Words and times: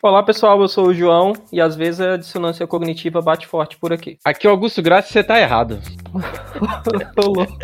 Olá 0.00 0.22
pessoal, 0.22 0.60
eu 0.62 0.68
sou 0.68 0.86
o 0.86 0.94
João 0.94 1.32
e 1.52 1.60
às 1.60 1.74
vezes 1.74 2.00
a 2.00 2.16
dissonância 2.16 2.64
cognitiva 2.68 3.20
bate 3.20 3.48
forte 3.48 3.76
por 3.76 3.92
aqui. 3.92 4.16
Aqui 4.24 4.46
é 4.46 4.50
o 4.50 4.52
Augusto 4.52 4.80
Graça 4.80 5.12
você 5.12 5.24
tá 5.24 5.40
errado. 5.40 5.80
Tô 7.16 7.32
louco. 7.32 7.58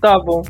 tá 0.00 0.18
bom. 0.18 0.42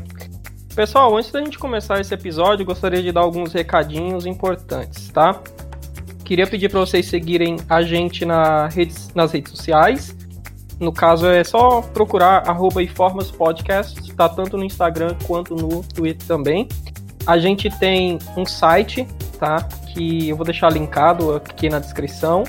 Pessoal, 0.75 1.15
antes 1.15 1.31
da 1.31 1.43
gente 1.43 1.59
começar 1.59 2.01
esse 2.01 2.11
episódio, 2.11 2.65
gostaria 2.65 3.03
de 3.03 3.11
dar 3.11 3.21
alguns 3.21 3.53
recadinhos 3.53 4.25
importantes, 4.25 5.09
tá? 5.09 5.39
Queria 6.25 6.47
pedir 6.47 6.69
para 6.69 6.79
vocês 6.79 7.05
seguirem 7.05 7.57
a 7.69 7.83
gente 7.83 8.25
na 8.25 8.67
redes, 8.67 9.13
nas 9.13 9.31
redes 9.31 9.51
sociais. 9.51 10.17
No 10.79 10.91
caso, 10.91 11.27
é 11.27 11.43
só 11.43 11.83
procurar 11.83 12.49
arroba 12.49 12.81
Informas 12.81 13.29
Podcast, 13.29 14.11
tá 14.15 14.27
tanto 14.27 14.57
no 14.57 14.63
Instagram 14.63 15.15
quanto 15.27 15.53
no 15.53 15.83
Twitter 15.83 16.27
também. 16.27 16.67
A 17.27 17.37
gente 17.37 17.69
tem 17.77 18.17
um 18.35 18.43
site, 18.43 19.05
tá? 19.37 19.67
Que 19.93 20.29
eu 20.29 20.35
vou 20.35 20.45
deixar 20.45 20.71
linkado 20.71 21.35
aqui 21.35 21.69
na 21.69 21.79
descrição. 21.79 22.43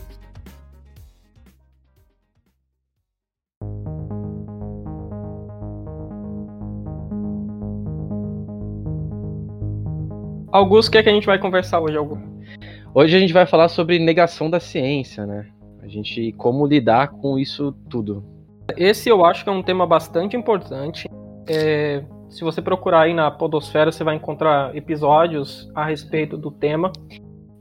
Augusto, 10.52 10.89
o 10.89 10.92
que 10.92 10.97
é 10.97 11.03
que 11.03 11.09
a 11.09 11.14
gente 11.14 11.25
vai 11.25 11.38
conversar 11.38 11.81
hoje, 11.81 11.97
Augusto? 11.97 12.25
Hoje 12.94 13.16
a 13.16 13.19
gente 13.19 13.33
vai 13.33 13.45
falar 13.45 13.67
sobre 13.67 13.99
negação 13.99 14.49
da 14.49 14.59
ciência, 14.59 15.25
né? 15.25 15.45
A 15.86 15.88
gente 15.88 16.31
como 16.33 16.66
lidar 16.66 17.09
com 17.09 17.38
isso 17.38 17.72
tudo. 17.89 18.23
Esse 18.75 19.08
eu 19.08 19.23
acho 19.23 19.44
que 19.44 19.50
é 19.50 19.53
um 19.53 19.61
tema 19.61 19.86
bastante 19.86 20.36
importante. 20.36 21.08
É, 21.47 22.03
se 22.27 22.44
você 22.44 22.59
procurar 22.59 23.02
aí 23.02 23.14
na 23.14 23.30
Podosfera, 23.30 23.92
você 23.92 24.03
vai 24.03 24.16
encontrar 24.16 24.75
episódios 24.75 25.72
a 25.75 25.86
respeito 25.86 26.36
do 26.36 26.50
tema. 26.50 26.92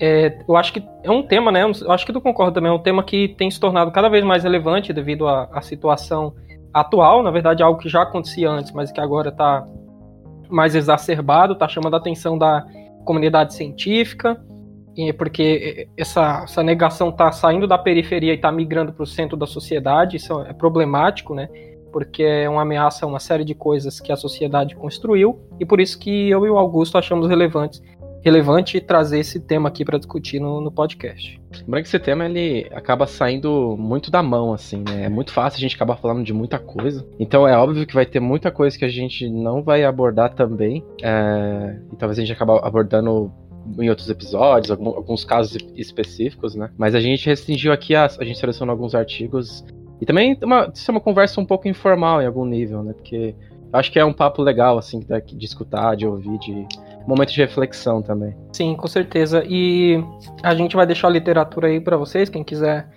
É, 0.01 0.43
eu 0.49 0.57
acho 0.57 0.73
que 0.73 0.83
é 1.03 1.11
um 1.11 1.23
tema, 1.23 1.53
né? 1.53 1.65
Eu 1.65 1.93
acho 1.93 2.07
que 2.07 2.13
tu 2.13 2.21
concorda 2.21 2.55
também, 2.55 2.71
é 2.71 2.75
um 2.75 2.83
tema 2.83 3.05
que 3.05 3.29
tem 3.29 3.51
se 3.51 3.61
tornado 3.61 3.93
cada 3.93 4.09
vez 4.09 4.25
mais 4.25 4.43
relevante 4.43 4.91
devido 4.91 5.29
à, 5.29 5.51
à 5.53 5.61
situação 5.61 6.35
atual. 6.73 7.23
Na 7.23 7.31
verdade, 7.31 7.63
algo 7.63 7.79
que 7.79 7.91
já 7.91 8.03
acontecia 8.03 8.51
antes, 8.51 8.73
mas 8.73 8.91
que 8.91 9.01
agora 9.01 9.29
está 9.29 9.67
mais 10.49 10.75
exacerbado, 10.75 11.53
está 11.53 11.69
chamando 11.69 11.95
a 11.95 11.99
atenção 11.99 12.39
da 12.39 12.65
comunidade 13.05 13.53
científica, 13.53 14.43
porque 15.17 15.89
essa, 15.97 16.43
essa 16.45 16.63
negação 16.63 17.09
está 17.09 17.31
saindo 17.33 17.67
da 17.67 17.79
periferia 17.79 18.33
e 18.33 18.37
está 18.37 18.51
migrando 18.53 18.93
para 18.93 19.03
o 19.03 19.07
centro 19.07 19.37
da 19.37 19.47
sociedade. 19.47 20.17
Isso 20.17 20.41
é 20.43 20.53
problemático, 20.53 21.35
né? 21.35 21.49
porque 21.93 22.25
é 22.25 22.49
uma 22.49 22.63
ameaça 22.63 23.07
a 23.07 23.09
uma 23.09 23.21
série 23.21 23.45
de 23.45 23.55
coisas 23.55 24.01
que 24.01 24.11
a 24.11 24.17
sociedade 24.17 24.75
construiu, 24.75 25.39
e 25.61 25.65
por 25.65 25.81
isso 25.81 25.97
que 25.97 26.29
eu 26.29 26.45
e 26.45 26.51
o 26.51 26.59
Augusto 26.59 26.99
achamos 26.99 27.29
relevantes 27.29 27.81
relevante 28.25 28.81
trazer 28.81 29.19
esse 29.19 29.39
tema 29.39 29.69
aqui 29.69 29.85
para 29.85 29.99
discutir 29.99 30.41
no, 30.41 30.59
no 30.59 30.73
podcast. 30.73 31.39
Lembrando 31.61 31.83
que 31.83 31.89
esse 31.89 31.99
tema 31.99 32.25
ele 32.25 32.67
acaba 32.73 33.07
saindo 33.07 33.77
muito 33.79 34.11
da 34.11 34.23
mão, 34.23 34.55
assim, 34.55 34.83
né? 34.89 35.05
É 35.05 35.09
muito 35.11 35.31
fácil 35.31 35.59
a 35.59 35.61
gente 35.61 35.77
acabar 35.77 35.97
falando 35.97 36.25
de 36.25 36.33
muita 36.33 36.59
coisa. 36.59 37.07
Então 37.21 37.47
é 37.47 37.55
óbvio 37.57 37.87
que 37.87 37.95
vai 37.95 38.07
ter 38.07 38.21
muita 38.21 38.51
coisa 38.51 38.79
que 38.79 38.85
a 38.85 38.89
gente 38.89 39.29
não 39.29 39.63
vai 39.63 39.85
abordar 39.85 40.35
também. 40.35 40.83
É... 41.03 41.79
E 41.93 41.97
talvez 41.97 42.19
a 42.19 42.23
gente 42.23 42.33
acabe 42.33 42.53
abordando 42.63 43.31
em 43.79 43.89
outros 43.89 44.09
episódios, 44.11 44.71
alguns 44.71 45.25
casos 45.25 45.57
específicos, 45.77 46.55
né? 46.55 46.71
Mas 46.77 46.95
a 46.95 47.01
gente 47.01 47.27
restringiu 47.27 47.73
aqui, 47.73 47.95
a, 47.95 48.05
a 48.05 48.25
gente 48.25 48.39
selecionou 48.39 48.73
alguns 48.73 48.95
artigos 48.95 49.65
e 50.01 50.07
também 50.07 50.37
uma, 50.43 50.71
isso 50.75 50.91
é 50.91 50.93
uma 50.93 51.01
conversa 51.01 51.41
um 51.41 51.47
pouco 51.47 51.69
informal 51.69 52.21
em 52.21 52.27
algum 52.27 52.45
nível, 52.45 52.83
né? 52.83 52.93
Porque 52.93 53.35
acho 53.73 53.91
que 53.91 53.99
é 53.99 54.05
um 54.05 54.13
papo 54.13 54.43
legal, 54.43 54.79
assim, 54.79 55.01
de 55.01 55.45
escutar, 55.45 55.97
de 55.97 56.07
ouvir, 56.07 56.39
de 56.39 56.67
momento 57.07 57.33
de 57.33 57.41
reflexão 57.41 58.03
também. 58.03 58.35
Sim, 58.53 58.75
com 58.77 58.87
certeza. 58.87 59.43
E 59.47 60.03
a 60.43 60.55
gente 60.55 60.77
vai 60.77 60.87
deixar 60.87 61.09
a 61.09 61.11
literatura 61.11 61.69
aí 61.69 61.81
para 61.81 61.97
vocês, 61.97 62.29
quem 62.29 62.45
quiser 62.45 62.89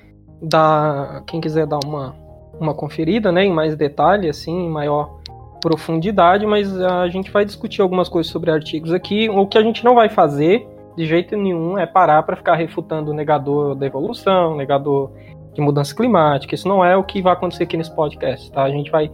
dar, 0.41 1.23
quem 1.25 1.41
quiser 1.41 1.65
dar 1.65 1.79
uma, 1.83 2.15
uma 2.59 2.73
conferida, 2.73 3.31
né, 3.31 3.45
em 3.45 3.53
mais 3.53 3.75
detalhe, 3.75 4.29
assim, 4.29 4.65
em 4.65 4.69
maior 4.69 5.19
profundidade, 5.61 6.45
mas 6.45 6.79
a 6.79 7.07
gente 7.07 7.31
vai 7.31 7.45
discutir 7.45 7.81
algumas 7.81 8.09
coisas 8.09 8.31
sobre 8.31 8.51
artigos 8.51 8.93
aqui. 8.93 9.29
O 9.29 9.45
que 9.47 9.57
a 9.57 9.61
gente 9.61 9.83
não 9.83 9.95
vai 9.95 10.09
fazer 10.09 10.67
de 10.95 11.05
jeito 11.05 11.35
nenhum 11.35 11.77
é 11.77 11.85
parar 11.85 12.23
para 12.23 12.35
ficar 12.35 12.55
refutando 12.55 13.11
o 13.11 13.13
negador 13.13 13.75
da 13.75 13.85
evolução, 13.85 14.55
negador 14.55 15.11
de 15.53 15.61
mudança 15.61 15.95
climática. 15.95 16.55
Isso 16.55 16.67
não 16.67 16.83
é 16.83 16.95
o 16.95 17.03
que 17.03 17.21
vai 17.21 17.33
acontecer 17.33 17.63
aqui 17.63 17.77
nesse 17.77 17.93
podcast, 17.95 18.51
tá? 18.51 18.63
A 18.63 18.69
gente 18.69 18.89
vai 18.89 19.11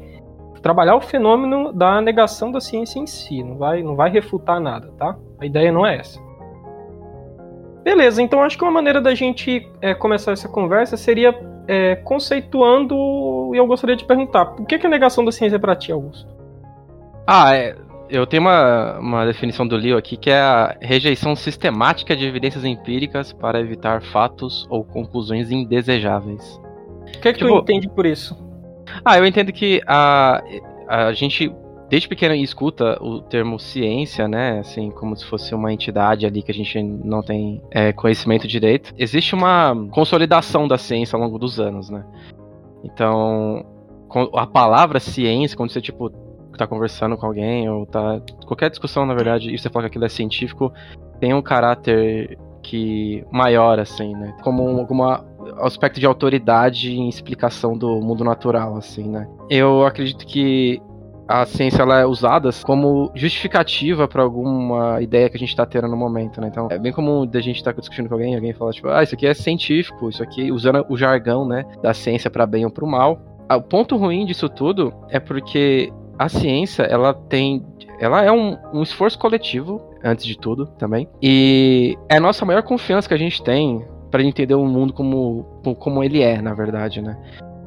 trabalhar 0.62 0.96
o 0.96 1.02
fenômeno 1.02 1.74
da 1.74 2.00
negação 2.00 2.50
da 2.50 2.62
ciência 2.62 2.98
em 2.98 3.06
si, 3.06 3.44
não 3.44 3.58
vai, 3.58 3.84
não 3.84 3.96
vai 3.98 4.10
refutar 4.10 4.62
nada, 4.62 4.90
tá? 4.98 5.18
A 5.40 5.46
ideia 5.46 5.72
não 5.72 5.86
é 5.86 5.98
essa. 5.98 6.18
Beleza, 7.84 8.22
então 8.22 8.42
acho 8.42 8.58
que 8.58 8.64
uma 8.64 8.72
maneira 8.72 9.02
da 9.02 9.14
gente 9.14 9.70
é, 9.82 9.94
começar 9.94 10.32
essa 10.32 10.48
conversa 10.48 10.96
seria 10.96 11.38
é, 11.68 11.98
conceituando, 11.98 13.52
e 13.54 13.58
eu 13.58 13.68
gostaria 13.68 13.96
de 13.96 14.06
perguntar, 14.06 14.46
por 14.46 14.66
que, 14.66 14.80
que 14.80 14.88
a 14.88 14.90
negação 14.90 15.26
da 15.26 15.34
ciência 15.34 15.58
é 15.58 15.60
para 15.60 15.76
ti, 15.76 15.92
Augusto? 15.92 16.33
Ah, 17.26 17.56
é, 17.56 17.76
eu 18.10 18.28
tenho 18.28 18.44
uma, 18.44 19.00
uma 19.00 19.26
definição 19.26 19.68
do 19.68 19.76
Leo 19.76 19.98
aqui 19.98 20.18
que 20.18 20.30
é 20.30 20.40
a 20.40 20.78
rejeição 20.82 21.36
sistemática 21.36 22.16
de 22.16 22.26
evidências 22.26 22.66
empíricas 22.66 23.34
para 23.34 23.60
evitar 23.60 24.02
fatos 24.02 24.68
ou 24.70 24.84
conclusões 24.84 25.52
indesejáveis. 25.52 26.60
O 27.08 27.20
que, 27.22 27.28
é 27.28 27.34
que 27.34 27.40
tipo, 27.40 27.50
tu 27.50 27.62
entende 27.62 27.90
por 27.90 28.06
isso? 28.06 28.38
Ah, 29.04 29.18
eu 29.18 29.26
entendo 29.26 29.52
que 29.52 29.82
a, 29.88 30.44
a 30.88 31.14
gente 31.14 31.52
desde 31.90 32.08
pequeno 32.08 32.34
escuta 32.34 32.98
o 33.02 33.22
termo 33.22 33.60
ciência, 33.60 34.28
né? 34.28 34.60
Assim, 34.60 34.90
como 34.90 35.16
se 35.16 35.26
fosse 35.26 35.54
uma 35.54 35.72
entidade 35.72 36.26
ali 36.26 36.42
que 36.42 36.52
a 36.52 36.54
gente 36.54 36.82
não 36.82 37.22
tem 37.22 37.62
é, 37.70 37.94
conhecimento 37.94 38.48
direito. 38.48 38.94
Existe 38.98 39.36
uma 39.36 39.76
consolidação 39.92 40.68
da 40.68 40.78
ciência 40.78 41.16
ao 41.16 41.22
longo 41.22 41.38
dos 41.38 41.60
anos, 41.60 41.90
né? 41.92 42.04
Então, 42.84 43.66
a 44.36 44.48
palavra 44.48 45.00
ciência, 45.00 45.56
quando 45.56 45.72
você, 45.72 45.82
tipo, 45.82 46.10
tá 46.58 46.68
conversando 46.68 47.18
com 47.18 47.26
alguém, 47.26 47.70
ou 47.70 47.86
tá. 47.86 48.22
Qualquer 48.46 48.70
discussão, 48.70 49.06
na 49.06 49.14
verdade, 49.14 49.54
e 49.54 49.58
você 49.58 49.70
fala 49.70 49.84
que 49.84 49.88
aquilo 49.88 50.06
é 50.06 50.10
científico, 50.10 50.72
tem 51.20 51.34
um 51.34 51.42
caráter 51.42 52.38
que 52.62 53.24
maior, 53.32 53.80
assim, 53.80 54.16
né? 54.16 54.36
Como 54.42 54.64
algum 54.80 55.04
aspecto 55.62 56.00
de 56.00 56.06
autoridade 56.06 56.92
em 56.92 57.10
explicação 57.10 57.78
do 57.78 58.00
mundo 58.00 58.24
natural, 58.24 58.78
assim, 58.78 59.10
né? 59.10 59.28
Eu 59.50 59.86
acredito 59.86 60.26
que 60.26 60.82
a 61.28 61.46
ciência 61.46 61.82
ela 61.82 62.00
é 62.00 62.06
usada 62.06 62.50
como 62.64 63.12
justificativa 63.16 64.08
para 64.08 64.24
alguma 64.24 65.02
ideia 65.02 65.30
que 65.30 65.38
a 65.38 65.40
gente 65.40 65.50
está 65.50 65.66
tendo 65.66 65.88
no 65.88 65.98
momento, 65.98 66.42
né? 66.42 66.48
Então, 66.48 66.68
é 66.70 66.78
bem 66.78 66.92
comum 66.92 67.26
da 67.26 67.40
gente 67.40 67.58
estar 67.58 67.74
tá 67.74 67.80
discutindo 67.80 68.08
com 68.08 68.16
alguém, 68.16 68.36
alguém 68.36 68.54
fala 68.54 68.72
tipo, 68.72 68.90
ah, 68.90 69.04
isso 69.04 69.16
aqui 69.16 69.28
é 69.28 69.34
científico, 69.34 70.10
isso 70.10 70.22
aqui 70.22 70.52
usando 70.52 70.86
o 70.90 70.98
jargão, 70.98 71.46
né, 71.46 71.66
da 71.82 71.94
ciência 71.94 72.30
para 72.30 72.46
bem 72.46 72.66
ou 72.66 72.72
para 72.72 72.84
o 72.84 72.88
mal. 72.88 73.20
O 73.50 73.62
ponto 73.62 73.98
ruim 73.98 74.26
disso 74.26 74.50
tudo 74.50 74.94
é 75.10 75.20
porque 75.20 75.92
a 76.18 76.30
ciência, 76.30 76.84
ela 76.84 77.14
tem. 77.14 77.66
Ela 78.00 78.24
é 78.24 78.32
um, 78.32 78.58
um 78.74 78.84
esforço 78.84 79.18
coletivo, 79.18 79.82
antes 80.04 80.26
de 80.26 80.38
tudo, 80.38 80.68
também. 80.78 81.08
E 81.22 81.98
é 82.10 82.18
a 82.18 82.20
nossa 82.20 82.46
maior 82.46 82.64
confiança 82.64 83.08
que 83.08 83.14
a 83.14 83.18
gente 83.18 83.42
tem 83.44 83.86
para 84.12 84.24
entender 84.24 84.56
o 84.56 84.66
mundo 84.66 84.94
como, 84.94 85.44
como 85.80 86.04
ele 86.04 86.22
é, 86.22 86.42
na 86.42 86.54
verdade, 86.54 87.02
né? 87.02 87.18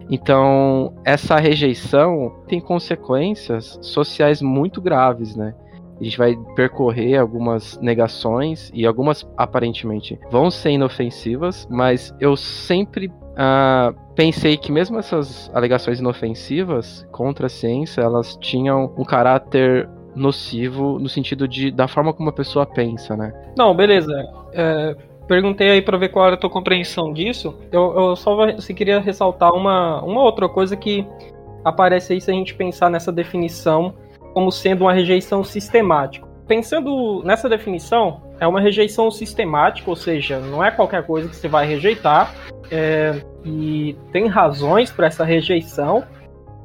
Então, 0.09 0.95
essa 1.05 1.37
rejeição 1.37 2.45
tem 2.47 2.61
consequências 2.61 3.79
sociais 3.83 4.41
muito 4.41 4.81
graves, 4.81 5.35
né? 5.35 5.55
A 6.01 6.05
gente 6.05 6.19
vai 6.19 6.37
percorrer 6.55 7.17
algumas 7.17 7.79
negações 7.81 8.71
e 8.75 8.87
algumas 8.87 9.27
aparentemente 9.37 10.19
vão 10.31 10.51
ser 10.51 10.71
inofensivas, 10.71 11.67
mas 11.71 12.15
eu 12.21 12.37
sempre 12.37 13.09
uh, 13.09 14.06
pensei 14.17 14.57
que 14.57 14.73
mesmo 14.73 14.99
essas 14.99 15.51
alegações 15.55 16.01
inofensivas 16.01 17.07
contra 17.13 17.47
a 17.47 17.51
ciência, 17.51 18.01
elas 18.01 18.37
tinham 18.41 18.93
um 18.97 19.05
caráter 19.05 19.89
nocivo 20.15 20.99
no 20.99 21.09
sentido 21.09 21.47
de 21.47 21.71
da 21.71 21.87
forma 21.87 22.13
como 22.13 22.31
a 22.31 22.33
pessoa 22.33 22.65
pensa, 22.65 23.15
né? 23.15 23.33
Não, 23.57 23.77
beleza. 23.77 24.13
É, 24.55 24.97
perguntei 25.29 25.71
aí 25.71 25.83
para 25.83 25.99
ver 25.99 26.09
qual 26.09 26.27
era 26.27 26.35
a 26.35 26.39
tua 26.39 26.49
compreensão 26.49 27.13
disso. 27.13 27.55
Eu, 27.71 27.95
eu 27.95 28.17
só 28.17 28.59
se 28.59 28.73
queria 28.73 28.99
ressaltar 28.99 29.53
uma, 29.53 30.03
uma 30.03 30.23
outra 30.23 30.49
coisa 30.49 30.75
que 30.75 31.07
aparece 31.63 32.15
aí 32.15 32.21
se 32.21 32.31
a 32.31 32.35
gente 32.35 32.55
pensar 32.55 32.89
nessa 32.89 33.13
definição 33.13 33.95
como 34.33 34.51
sendo 34.51 34.83
uma 34.83 34.93
rejeição 34.95 35.45
sistemática. 35.45 36.27
Pensando 36.49 37.23
nessa 37.25 37.49
definição, 37.49 38.23
é 38.39 38.47
uma 38.47 38.61
rejeição 38.61 39.11
sistemática, 39.11 39.91
ou 39.91 39.97
seja, 39.97 40.39
não 40.39 40.65
é 40.65 40.71
qualquer 40.71 41.05
coisa 41.05 41.29
que 41.29 41.35
você 41.35 41.49
vai 41.49 41.67
rejeitar, 41.67 42.33
é, 42.71 43.21
e 43.47 43.97
tem 44.13 44.27
razões 44.27 44.91
para 44.91 45.07
essa 45.07 45.25
rejeição, 45.25 46.05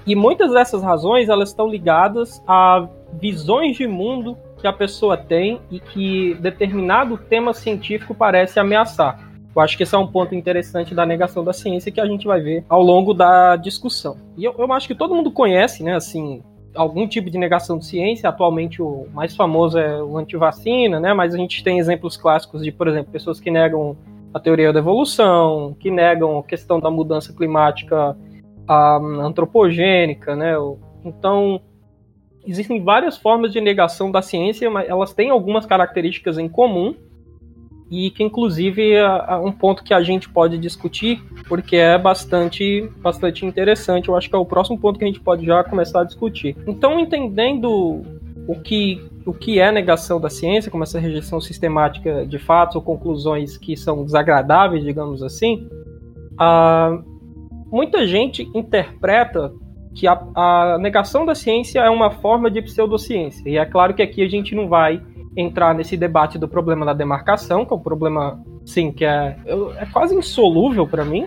e 0.05 0.15
muitas 0.15 0.51
dessas 0.51 0.81
razões 0.81 1.29
elas 1.29 1.49
estão 1.49 1.67
ligadas 1.69 2.43
a 2.47 2.87
visões 3.13 3.77
de 3.77 3.87
mundo 3.87 4.35
que 4.59 4.65
a 4.65 4.73
pessoa 4.73 5.15
tem 5.15 5.61
e 5.69 5.79
que 5.79 6.33
determinado 6.35 7.17
tema 7.17 7.53
científico 7.53 8.15
parece 8.15 8.59
ameaçar. 8.59 9.31
Eu 9.55 9.61
acho 9.61 9.75
que 9.75 9.83
esse 9.83 9.93
é 9.93 9.97
um 9.97 10.07
ponto 10.07 10.33
interessante 10.33 10.95
da 10.95 11.05
negação 11.05 11.43
da 11.43 11.53
ciência 11.53 11.91
que 11.91 11.99
a 11.99 12.05
gente 12.05 12.25
vai 12.25 12.39
ver 12.41 12.65
ao 12.69 12.81
longo 12.81 13.13
da 13.13 13.57
discussão. 13.57 14.17
E 14.37 14.43
eu, 14.43 14.55
eu 14.57 14.71
acho 14.73 14.87
que 14.87 14.95
todo 14.95 15.13
mundo 15.13 15.29
conhece, 15.29 15.83
né, 15.83 15.95
assim, 15.95 16.41
algum 16.73 17.05
tipo 17.07 17.29
de 17.29 17.37
negação 17.37 17.77
de 17.77 17.85
ciência. 17.85 18.29
Atualmente 18.29 18.81
o 18.81 19.07
mais 19.13 19.35
famoso 19.35 19.77
é 19.77 20.01
o 20.01 20.17
antivacina, 20.17 20.99
né, 20.99 21.13
mas 21.13 21.35
a 21.35 21.37
gente 21.37 21.63
tem 21.63 21.79
exemplos 21.79 22.15
clássicos 22.15 22.63
de, 22.63 22.71
por 22.71 22.87
exemplo, 22.87 23.11
pessoas 23.11 23.39
que 23.39 23.51
negam 23.51 23.97
a 24.33 24.39
teoria 24.39 24.71
da 24.71 24.79
evolução, 24.79 25.75
que 25.79 25.91
negam 25.91 26.39
a 26.39 26.43
questão 26.43 26.79
da 26.79 26.89
mudança 26.89 27.33
climática 27.33 28.15
a, 28.67 28.97
antropogênica, 28.97 30.35
né? 30.35 30.53
Então, 31.03 31.61
existem 32.45 32.83
várias 32.83 33.17
formas 33.17 33.51
de 33.51 33.59
negação 33.59 34.11
da 34.11 34.21
ciência, 34.21 34.69
mas 34.69 34.87
elas 34.87 35.13
têm 35.13 35.29
algumas 35.29 35.65
características 35.65 36.37
em 36.37 36.47
comum 36.47 36.95
e 37.91 38.09
que 38.09 38.23
inclusive 38.23 38.93
é, 38.93 38.99
é 38.99 39.35
um 39.35 39.51
ponto 39.51 39.83
que 39.83 39.93
a 39.93 40.01
gente 40.01 40.29
pode 40.29 40.57
discutir, 40.57 41.21
porque 41.47 41.75
é 41.75 41.97
bastante, 41.97 42.89
bastante 42.99 43.45
interessante. 43.45 44.07
Eu 44.07 44.15
acho 44.15 44.29
que 44.29 44.35
é 44.35 44.39
o 44.39 44.45
próximo 44.45 44.79
ponto 44.79 44.97
que 44.97 45.03
a 45.03 45.07
gente 45.07 45.19
pode 45.19 45.45
já 45.45 45.61
começar 45.61 46.01
a 46.01 46.05
discutir. 46.05 46.55
Então, 46.65 46.97
entendendo 46.97 48.01
o 48.51 48.59
que, 48.59 49.01
o 49.25 49.33
que 49.33 49.61
é 49.61 49.71
negação 49.71 50.19
da 50.19 50.29
ciência, 50.29 50.69
como 50.69 50.83
essa 50.83 50.99
rejeição 50.99 51.39
sistemática 51.39 52.25
de 52.25 52.37
fatos 52.37 52.75
ou 52.75 52.81
conclusões 52.81 53.57
que 53.57 53.77
são 53.77 54.03
desagradáveis, 54.03 54.83
digamos 54.83 55.23
assim, 55.23 55.69
muita 57.71 58.05
gente 58.05 58.51
interpreta 58.53 59.53
que 59.95 60.05
a, 60.05 60.21
a 60.35 60.77
negação 60.81 61.25
da 61.25 61.33
ciência 61.33 61.79
é 61.79 61.89
uma 61.89 62.11
forma 62.11 62.51
de 62.51 62.61
pseudociência. 62.61 63.47
E 63.49 63.57
é 63.57 63.65
claro 63.65 63.93
que 63.93 64.01
aqui 64.01 64.21
a 64.21 64.27
gente 64.27 64.53
não 64.53 64.67
vai 64.67 65.01
entrar 65.37 65.73
nesse 65.73 65.95
debate 65.95 66.37
do 66.37 66.45
problema 66.45 66.85
da 66.85 66.93
demarcação, 66.93 67.65
que 67.65 67.71
é 67.73 67.75
um 67.77 67.79
problema, 67.79 68.43
sim, 68.65 68.91
que 68.91 69.05
é, 69.05 69.37
é 69.77 69.85
quase 69.93 70.13
insolúvel 70.13 70.85
para 70.85 71.05
mim, 71.05 71.25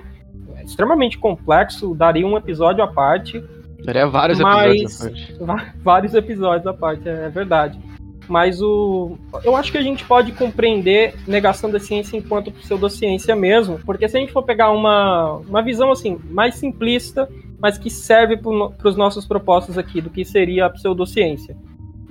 é 0.56 0.62
extremamente 0.62 1.18
complexo, 1.18 1.94
daria 1.94 2.26
um 2.26 2.36
episódio 2.36 2.84
à 2.84 2.86
parte. 2.86 3.42
Daria 3.84 4.06
vários 4.06 4.38
mas, 4.40 4.74
episódios 4.74 5.40
à 5.40 5.46
parte. 5.46 5.72
Vários 5.82 6.14
episódios 6.14 6.66
à 6.66 6.72
parte, 6.74 7.08
é, 7.08 7.26
é 7.26 7.28
verdade. 7.28 7.78
Mas 8.26 8.62
o, 8.62 9.18
eu 9.44 9.54
acho 9.54 9.70
que 9.70 9.76
a 9.76 9.82
gente 9.82 10.02
pode 10.04 10.32
compreender 10.32 11.14
negação 11.26 11.70
da 11.70 11.78
ciência 11.78 12.16
enquanto 12.16 12.50
pseudociência 12.50 13.36
mesmo, 13.36 13.78
porque 13.84 14.08
se 14.08 14.16
a 14.16 14.20
gente 14.20 14.32
for 14.32 14.42
pegar 14.42 14.70
uma, 14.70 15.34
uma 15.46 15.62
visão 15.62 15.92
assim 15.92 16.18
mais 16.30 16.54
simplista, 16.54 17.28
mas 17.60 17.76
que 17.76 17.90
serve 17.90 18.38
para 18.38 18.88
os 18.88 18.96
nossos 18.96 19.26
propósitos 19.26 19.76
aqui 19.76 20.00
do 20.00 20.08
que 20.08 20.24
seria 20.24 20.64
a 20.64 20.70
pseudociência. 20.70 21.54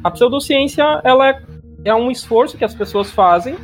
A 0.04 0.12
pseudociência 0.12 1.02
ela 1.04 1.30
é 1.30 1.42
é 1.86 1.94
um 1.94 2.10
esforço 2.10 2.58
que 2.58 2.64
as 2.64 2.74
pessoas 2.74 3.12
fazem 3.12 3.56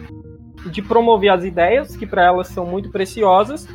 de 0.72 0.82
promover 0.82 1.30
as 1.30 1.44
ideias, 1.44 1.96
que 1.96 2.06
para 2.06 2.26
elas 2.26 2.48
são 2.48 2.66
muito 2.66 2.90
preciosas, 2.92 3.68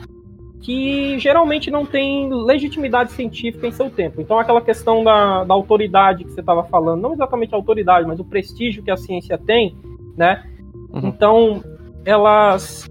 que 0.65 1.19
geralmente 1.19 1.71
não 1.71 1.85
tem 1.85 2.33
legitimidade 2.33 3.13
científica 3.13 3.67
em 3.67 3.71
seu 3.71 3.91
tempo. 3.91 4.19
Então, 4.23 4.39
aquela 4.39 4.63
questão 4.63 5.05
da, 5.05 5.45
da 5.45 5.53
autoridade 5.53 6.25
que 6.25 6.31
você 6.31 6.41
estava 6.41 6.65
falando, 6.65 7.03
não 7.03 7.13
exatamente 7.13 7.55
a 7.55 7.59
autoridade, 7.59 8.09
mas 8.09 8.19
o 8.19 8.25
prestígio 8.25 8.83
que 8.83 8.91
a 8.91 8.97
ciência 8.97 9.37
tem, 9.37 9.77
né? 10.17 10.43
Uhum. 10.91 11.09
Então, 11.09 11.63
elas, 12.03 12.91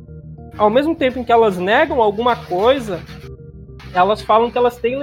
ao 0.56 0.70
mesmo 0.70 0.96
tempo 0.96 1.18
em 1.18 1.24
que 1.24 1.31
elas 1.31 1.58
negam 1.58 2.00
alguma 2.00 2.36
coisa, 2.36 3.02
elas 3.92 4.22
falam 4.22 4.52
que 4.52 4.58
elas 4.58 4.78
têm 4.78 4.96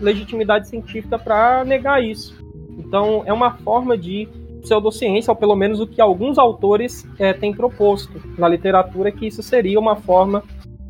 legitimidade 0.00 0.68
científica 0.68 1.16
para 1.16 1.64
negar 1.64 2.02
isso. 2.02 2.36
Então, 2.76 3.22
é 3.24 3.32
uma 3.32 3.52
forma 3.58 3.96
de 3.96 4.28
pseudociência, 4.62 5.30
ou 5.30 5.36
pelo 5.36 5.54
menos 5.54 5.78
o 5.78 5.86
que 5.86 6.00
alguns 6.00 6.38
autores 6.38 7.06
é, 7.20 7.32
têm 7.32 7.54
proposto 7.54 8.20
na 8.36 8.48
literatura, 8.48 9.12
que 9.12 9.28
isso 9.28 9.44
seria 9.44 9.78
uma 9.78 9.94
forma 9.94 10.42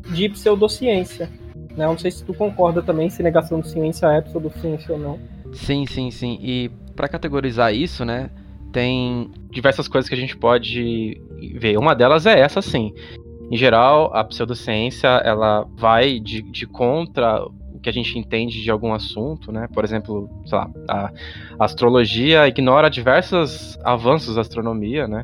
de 0.09 0.29
pseudociência. 0.29 1.29
Né? 1.75 1.85
Não 1.85 1.97
sei 1.97 2.11
se 2.11 2.23
tu 2.23 2.33
concorda 2.33 2.81
também 2.81 3.09
se 3.09 3.21
negação 3.21 3.59
de 3.59 3.69
ciência 3.69 4.07
é 4.07 4.21
pseudociência 4.21 4.93
ou 4.93 4.99
não. 4.99 5.19
Sim, 5.53 5.85
sim, 5.85 6.11
sim. 6.11 6.37
E 6.41 6.69
para 6.95 7.07
categorizar 7.07 7.73
isso, 7.73 8.05
né, 8.05 8.29
tem 8.71 9.31
diversas 9.49 9.87
coisas 9.87 10.07
que 10.07 10.15
a 10.15 10.17
gente 10.17 10.35
pode 10.35 11.21
ver. 11.55 11.77
Uma 11.77 11.95
delas 11.95 12.25
é 12.25 12.39
essa, 12.39 12.61
sim. 12.61 12.93
Em 13.51 13.57
geral, 13.57 14.11
a 14.13 14.23
pseudociência 14.23 15.07
ela 15.07 15.67
vai 15.77 16.19
de, 16.19 16.41
de 16.41 16.65
contra 16.65 17.45
que 17.85 17.89
a 17.89 17.93
gente 17.93 18.17
entende 18.17 18.63
de 18.63 18.71
algum 18.71 18.93
assunto, 18.93 19.51
né? 19.51 19.67
Por 19.71 19.83
exemplo, 19.83 20.27
sei 20.47 20.57
lá, 20.57 20.71
a 20.89 21.11
astrologia 21.59 22.47
ignora 22.47 22.89
diversos 22.89 23.77
avanços 23.83 24.33
da 24.33 24.41
astronomia, 24.41 25.07
né? 25.07 25.23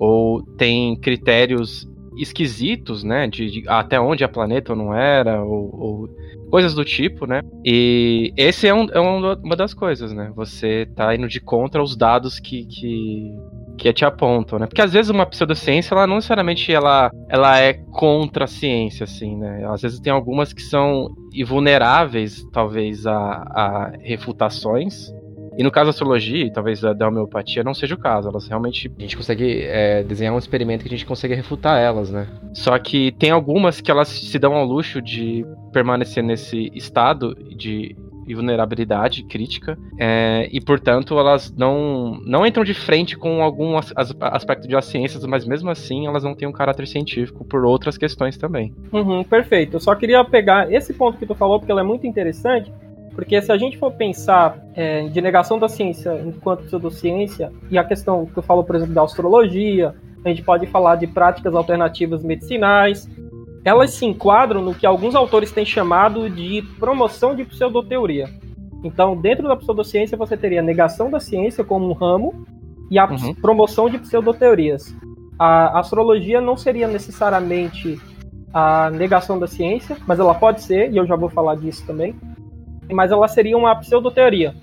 Ou 0.00 0.42
tem 0.42 0.96
critérios 0.96 1.88
esquisitos, 2.16 3.02
né? 3.04 3.26
De, 3.26 3.50
de 3.50 3.68
até 3.68 4.00
onde 4.00 4.24
a 4.24 4.28
planeta 4.28 4.74
não 4.74 4.94
era, 4.94 5.42
ou, 5.42 5.70
ou, 5.72 6.08
coisas 6.50 6.74
do 6.74 6.84
tipo, 6.84 7.26
né? 7.26 7.40
E 7.64 8.32
esse 8.36 8.68
é, 8.68 8.74
um, 8.74 8.86
é 8.90 9.00
uma 9.00 9.56
das 9.56 9.72
coisas, 9.72 10.12
né? 10.12 10.30
Você 10.36 10.86
tá 10.94 11.14
indo 11.14 11.26
de 11.26 11.40
contra 11.40 11.82
os 11.82 11.96
dados 11.96 12.38
que, 12.38 12.66
que, 12.66 13.34
que 13.78 13.92
te 13.92 14.04
apontam, 14.04 14.58
né? 14.58 14.66
Porque 14.66 14.82
às 14.82 14.92
vezes 14.92 15.10
uma 15.10 15.24
pseudociência, 15.24 15.94
ela 15.94 16.06
não 16.06 16.16
necessariamente 16.16 16.70
ela, 16.70 17.10
ela 17.28 17.58
é 17.58 17.72
contra 17.72 18.44
a 18.44 18.48
ciência, 18.48 19.04
assim, 19.04 19.36
né? 19.36 19.64
Às 19.66 19.80
vezes 19.80 20.00
tem 20.00 20.12
algumas 20.12 20.52
que 20.52 20.62
são 20.62 21.14
vulneráveis, 21.46 22.44
talvez, 22.52 23.06
a, 23.06 23.14
a 23.14 23.92
refutações. 24.02 25.10
E 25.56 25.62
no 25.62 25.70
caso 25.70 25.86
da 25.86 25.90
astrologia, 25.90 26.46
e 26.46 26.52
talvez 26.52 26.80
da, 26.80 26.92
da 26.92 27.08
homeopatia, 27.08 27.62
não 27.62 27.74
seja 27.74 27.94
o 27.94 27.98
caso. 27.98 28.28
Elas 28.28 28.46
realmente. 28.46 28.90
A 28.98 29.02
gente 29.02 29.16
consegue 29.16 29.62
é, 29.62 30.02
desenhar 30.02 30.34
um 30.34 30.38
experimento 30.38 30.82
que 30.82 30.88
a 30.88 30.96
gente 30.96 31.06
consegue 31.06 31.34
refutar 31.34 31.78
elas, 31.80 32.10
né? 32.10 32.26
Só 32.54 32.78
que 32.78 33.12
tem 33.12 33.30
algumas 33.30 33.80
que 33.80 33.90
elas 33.90 34.08
se 34.08 34.38
dão 34.38 34.54
ao 34.54 34.64
luxo 34.64 35.00
de 35.00 35.44
permanecer 35.72 36.22
nesse 36.22 36.70
estado 36.74 37.34
de 37.56 37.96
e 38.26 38.34
vulnerabilidade 38.34 39.24
crítica, 39.24 39.76
é, 39.98 40.48
e 40.52 40.60
portanto 40.60 41.18
elas 41.18 41.52
não, 41.56 42.20
não 42.24 42.46
entram 42.46 42.64
de 42.64 42.74
frente 42.74 43.16
com 43.16 43.42
algum 43.42 43.76
as, 43.76 43.92
aspecto 44.20 44.68
de 44.68 44.80
ciências, 44.82 45.24
mas 45.24 45.44
mesmo 45.46 45.70
assim 45.70 46.06
elas 46.06 46.24
não 46.24 46.34
têm 46.34 46.48
um 46.48 46.52
caráter 46.52 46.86
científico 46.86 47.44
por 47.44 47.64
outras 47.64 47.98
questões 47.98 48.36
também. 48.36 48.72
Uhum, 48.92 49.22
perfeito. 49.24 49.76
Eu 49.76 49.80
só 49.80 49.94
queria 49.94 50.24
pegar 50.24 50.72
esse 50.72 50.92
ponto 50.92 51.18
que 51.18 51.26
tu 51.26 51.34
falou, 51.34 51.58
porque 51.58 51.72
ele 51.72 51.80
é 51.80 51.84
muito 51.84 52.06
interessante, 52.06 52.72
porque 53.14 53.40
se 53.40 53.52
a 53.52 53.58
gente 53.58 53.78
for 53.78 53.92
pensar 53.92 54.58
é, 54.74 55.08
de 55.08 55.20
negação 55.20 55.58
da 55.58 55.68
ciência 55.68 56.20
enquanto 56.24 56.64
pseudociência, 56.64 57.52
e 57.70 57.78
a 57.78 57.84
questão 57.84 58.26
que 58.26 58.32
tu 58.32 58.42
falou, 58.42 58.64
por 58.64 58.76
exemplo, 58.76 58.94
da 58.94 59.02
astrologia, 59.02 59.94
a 60.24 60.28
gente 60.28 60.42
pode 60.42 60.66
falar 60.66 60.96
de 60.96 61.06
práticas 61.06 61.54
alternativas 61.54 62.22
medicinais, 62.22 63.08
elas 63.64 63.90
se 63.90 64.04
enquadram 64.04 64.62
no 64.62 64.74
que 64.74 64.86
alguns 64.86 65.14
autores 65.14 65.52
têm 65.52 65.64
chamado 65.64 66.28
de 66.28 66.62
promoção 66.78 67.34
de 67.34 67.44
pseudoteoria. 67.44 68.28
Então, 68.84 69.16
dentro 69.16 69.46
da 69.46 69.56
pseudociência, 69.56 70.16
você 70.16 70.36
teria 70.36 70.60
a 70.60 70.64
negação 70.64 71.10
da 71.10 71.20
ciência 71.20 71.62
como 71.62 71.88
um 71.88 71.92
ramo 71.92 72.44
e 72.90 72.98
a 72.98 73.08
uhum. 73.08 73.34
promoção 73.34 73.88
de 73.88 73.98
pseudoteorias. 73.98 74.94
A 75.38 75.78
astrologia 75.78 76.40
não 76.40 76.56
seria 76.56 76.88
necessariamente 76.88 78.00
a 78.52 78.90
negação 78.90 79.38
da 79.38 79.46
ciência, 79.46 79.96
mas 80.06 80.18
ela 80.18 80.34
pode 80.34 80.62
ser, 80.62 80.92
e 80.92 80.96
eu 80.96 81.06
já 81.06 81.16
vou 81.16 81.28
falar 81.28 81.54
disso 81.54 81.86
também, 81.86 82.14
mas 82.90 83.12
ela 83.12 83.28
seria 83.28 83.56
uma 83.56 83.74
pseudoteoria, 83.76 84.54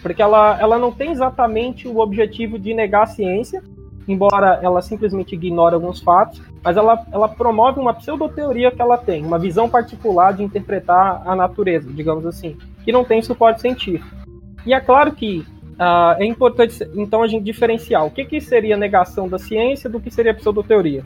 porque 0.00 0.22
ela, 0.22 0.58
ela 0.60 0.78
não 0.78 0.90
tem 0.90 1.10
exatamente 1.10 1.86
o 1.86 1.98
objetivo 1.98 2.58
de 2.58 2.74
negar 2.74 3.04
a 3.04 3.06
ciência, 3.06 3.62
embora 4.06 4.58
ela 4.62 4.82
simplesmente 4.82 5.34
ignore 5.34 5.74
alguns 5.74 6.00
fatos, 6.00 6.40
mas 6.62 6.76
ela, 6.76 7.04
ela 7.12 7.28
promove 7.28 7.80
uma 7.80 7.94
pseudoteoria 7.94 8.70
que 8.70 8.82
ela 8.82 8.98
tem, 8.98 9.24
uma 9.24 9.38
visão 9.38 9.68
particular 9.68 10.32
de 10.32 10.42
interpretar 10.42 11.22
a 11.26 11.34
natureza, 11.36 11.90
digamos 11.92 12.26
assim, 12.26 12.56
que 12.84 12.92
não 12.92 13.04
tem 13.04 13.22
suporte 13.22 13.60
científico. 13.60 14.22
E 14.66 14.74
é 14.74 14.80
claro 14.80 15.12
que 15.12 15.44
uh, 15.72 16.20
é 16.20 16.24
importante, 16.24 16.76
então, 16.94 17.22
a 17.22 17.26
gente 17.26 17.44
diferenciar 17.44 18.04
o 18.04 18.10
que, 18.10 18.24
que 18.24 18.40
seria 18.40 18.76
negação 18.76 19.28
da 19.28 19.38
ciência 19.38 19.88
do 19.88 20.00
que 20.00 20.10
seria 20.10 20.34
pseudoteoria. 20.34 21.04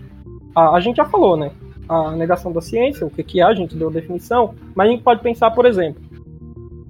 A 0.55 0.81
gente 0.81 0.97
já 0.97 1.05
falou, 1.05 1.37
né? 1.37 1.51
A 1.87 2.13
negação 2.13 2.51
da 2.51 2.63
ciência, 2.63 3.07
o 3.07 3.11
que, 3.11 3.23
que 3.23 3.41
é, 3.41 3.45
a 3.45 3.55
gente 3.55 3.77
deu 3.77 3.89
a 3.89 3.93
definição, 3.93 4.55
mas 4.75 4.89
a 4.89 4.91
gente 4.91 5.03
pode 5.03 5.23
pensar, 5.23 5.51
por 5.51 5.67
exemplo, 5.67 6.03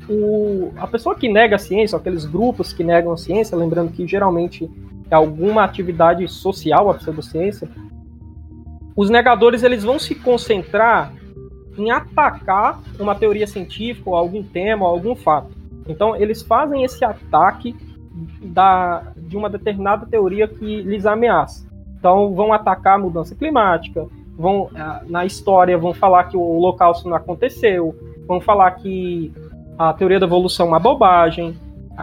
o, 0.09 0.73
a 0.77 0.87
pessoa 0.87 1.15
que 1.15 1.29
nega 1.29 1.57
a 1.57 1.59
ciência, 1.59 1.97
aqueles 1.97 2.25
grupos 2.25 2.73
que 2.73 2.85
negam 2.85 3.13
a 3.13 3.17
ciência, 3.17 3.57
lembrando 3.57 3.93
que 3.93 4.07
geralmente 4.07 4.71
é 5.11 5.15
alguma 5.15 5.65
atividade 5.65 6.27
social 6.29 6.91
a 6.91 6.95
pseudociência, 6.95 7.69
os 8.95 9.11
negadores 9.11 9.63
eles 9.63 9.85
vão 9.85 9.99
se 9.99 10.15
concentrar 10.15 11.13
em 11.77 11.91
atacar 11.91 12.81
uma 12.99 13.15
teoria 13.15 13.47
científica, 13.47 14.09
ou 14.09 14.17
algum 14.17 14.43
tema, 14.43 14.87
ou 14.87 14.91
algum 14.91 15.15
fato. 15.15 15.51
Então, 15.87 16.17
eles 16.17 16.43
fazem 16.43 16.83
esse 16.83 17.05
ataque 17.05 17.77
da, 18.43 19.13
de 19.17 19.37
uma 19.37 19.51
determinada 19.51 20.07
teoria 20.07 20.49
que 20.49 20.83
lhes 20.83 21.05
ameaça. 21.05 21.67
Então, 21.99 22.35
vão 22.35 22.53
atacar 22.53 22.95
a 22.95 22.99
mudança 22.99 23.35
climática, 23.35 24.07
vão 24.37 24.71
ah, 24.75 25.03
na 25.07 25.25
história 25.25 25.77
vão 25.77 25.93
falar 25.93 26.25
que 26.25 26.37
o 26.37 26.41
holocausto 26.41 27.09
não 27.09 27.17
aconteceu, 27.17 27.95
vão 28.27 28.41
falar 28.41 28.71
que 28.73 29.33
a 29.79 29.93
teoria 29.93 30.19
da 30.19 30.27
evolução 30.27 30.67
é 30.67 30.69
uma 30.71 30.81
bobagem, 30.81 31.55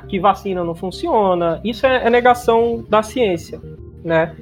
que 0.08 0.20
vacina 0.20 0.64
não 0.64 0.76
funciona. 0.76 1.62
Isso 1.64 1.86
é, 1.86 2.08
é 2.08 2.10
negação 2.10 2.84
da 2.90 3.04
ciência, 3.04 3.62
né? 4.04 4.36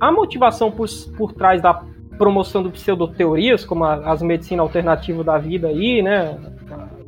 A 0.00 0.10
motivação 0.10 0.70
por, 0.70 0.86
por 1.16 1.32
trás 1.32 1.60
da 1.60 1.82
promoção 2.18 2.62
do 2.62 2.70
pseudoteorias, 2.70 3.64
como 3.64 3.84
a, 3.84 3.94
as 4.10 4.22
medicina 4.22 4.62
alternativa 4.62 5.22
da 5.22 5.38
vida 5.38 5.68
aí, 5.68 6.02
né? 6.02 6.38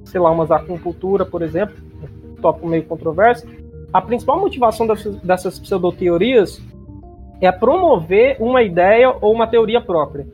Sei 0.04 0.20
lá, 0.20 0.30
umas 0.30 0.50
acupuntura, 0.50 1.24
por 1.24 1.42
exemplo, 1.42 1.76
tópico 2.40 2.66
meio 2.66 2.84
controverso. 2.84 3.46
A 3.92 4.00
principal 4.00 4.38
motivação 4.38 4.86
dessas, 4.86 5.16
dessas 5.16 5.58
pseudoteorias 5.58 6.62
é 7.40 7.50
promover 7.52 8.36
uma 8.40 8.62
ideia 8.62 9.14
ou 9.20 9.32
uma 9.32 9.46
teoria 9.46 9.80
própria, 9.80 10.26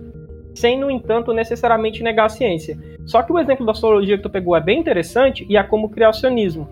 sem, 0.55 0.79
no 0.79 0.91
entanto, 0.91 1.33
necessariamente 1.33 2.03
negar 2.03 2.27
a 2.27 2.29
ciência. 2.29 2.79
Só 3.05 3.23
que 3.23 3.33
o 3.33 3.39
exemplo 3.39 3.67
da 3.67 3.73
astrologia 3.73 4.17
que 4.17 4.23
tu 4.23 4.31
pegou 4.31 4.57
é 4.57 4.61
bem 4.61 4.81
interessante 4.81 5.45
e 5.49 5.57
é 5.57 5.63
como 5.63 5.87
o 5.87 5.91
criacionismo. 5.91 6.69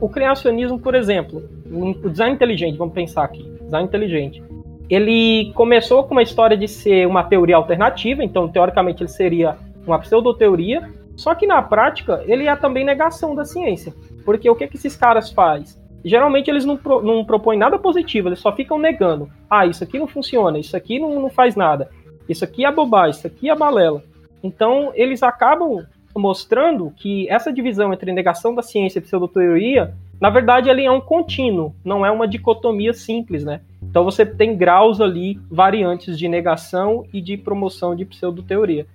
O 0.00 0.08
criacionismo, 0.08 0.78
por 0.78 0.94
exemplo, 0.94 1.42
o 1.70 2.08
design 2.08 2.34
inteligente, 2.34 2.78
vamos 2.78 2.94
pensar 2.94 3.24
aqui, 3.24 3.42
design 3.62 3.86
inteligente, 3.86 4.42
ele 4.88 5.52
começou 5.54 6.02
com 6.04 6.12
uma 6.12 6.22
história 6.22 6.56
de 6.56 6.66
ser 6.66 7.06
uma 7.06 7.22
teoria 7.22 7.56
alternativa, 7.56 8.24
então 8.24 8.48
teoricamente 8.48 9.02
ele 9.02 9.10
seria 9.10 9.56
uma 9.86 9.98
pseudoteoria, 10.00 10.88
só 11.16 11.34
que 11.34 11.46
na 11.46 11.62
prática 11.62 12.24
ele 12.26 12.46
é 12.46 12.56
também 12.56 12.84
negação 12.84 13.34
da 13.34 13.44
ciência. 13.44 13.94
Porque 14.24 14.50
o 14.50 14.54
que, 14.54 14.66
que 14.66 14.76
esses 14.76 14.96
caras 14.96 15.30
fazem? 15.30 15.78
Geralmente 16.04 16.50
eles 16.50 16.64
não, 16.64 16.76
pro, 16.76 17.02
não 17.02 17.24
propõem 17.24 17.58
nada 17.58 17.78
positivo, 17.78 18.28
eles 18.28 18.40
só 18.40 18.54
ficam 18.54 18.78
negando. 18.78 19.28
Ah, 19.48 19.66
isso 19.66 19.84
aqui 19.84 19.98
não 19.98 20.08
funciona, 20.08 20.58
isso 20.58 20.76
aqui 20.76 20.98
não, 20.98 21.20
não 21.20 21.30
faz 21.30 21.54
nada, 21.54 21.90
isso 22.30 22.44
aqui 22.44 22.64
é 22.64 22.72
bobagem, 22.72 23.18
isso 23.18 23.26
aqui 23.26 23.50
é 23.50 23.56
balela. 23.56 24.02
Então 24.42 24.92
eles 24.94 25.22
acabam 25.22 25.84
mostrando 26.16 26.92
que 26.96 27.28
essa 27.28 27.52
divisão 27.52 27.92
entre 27.92 28.12
negação 28.12 28.54
da 28.54 28.62
ciência 28.62 28.98
e 28.98 29.02
pseudoteoria, 29.02 29.94
na 30.20 30.28
verdade, 30.28 30.68
ele 30.68 30.84
é 30.84 30.90
um 30.90 31.00
contínuo, 31.00 31.74
não 31.84 32.04
é 32.04 32.10
uma 32.10 32.28
dicotomia 32.28 32.92
simples, 32.92 33.44
né? 33.44 33.60
Então 33.82 34.04
você 34.04 34.26
tem 34.26 34.56
graus 34.56 35.00
ali 35.00 35.40
variantes 35.50 36.18
de 36.18 36.28
negação 36.28 37.04
e 37.12 37.20
de 37.20 37.36
promoção 37.36 37.94
de 37.94 38.04
pseudoteoria. 38.04 38.86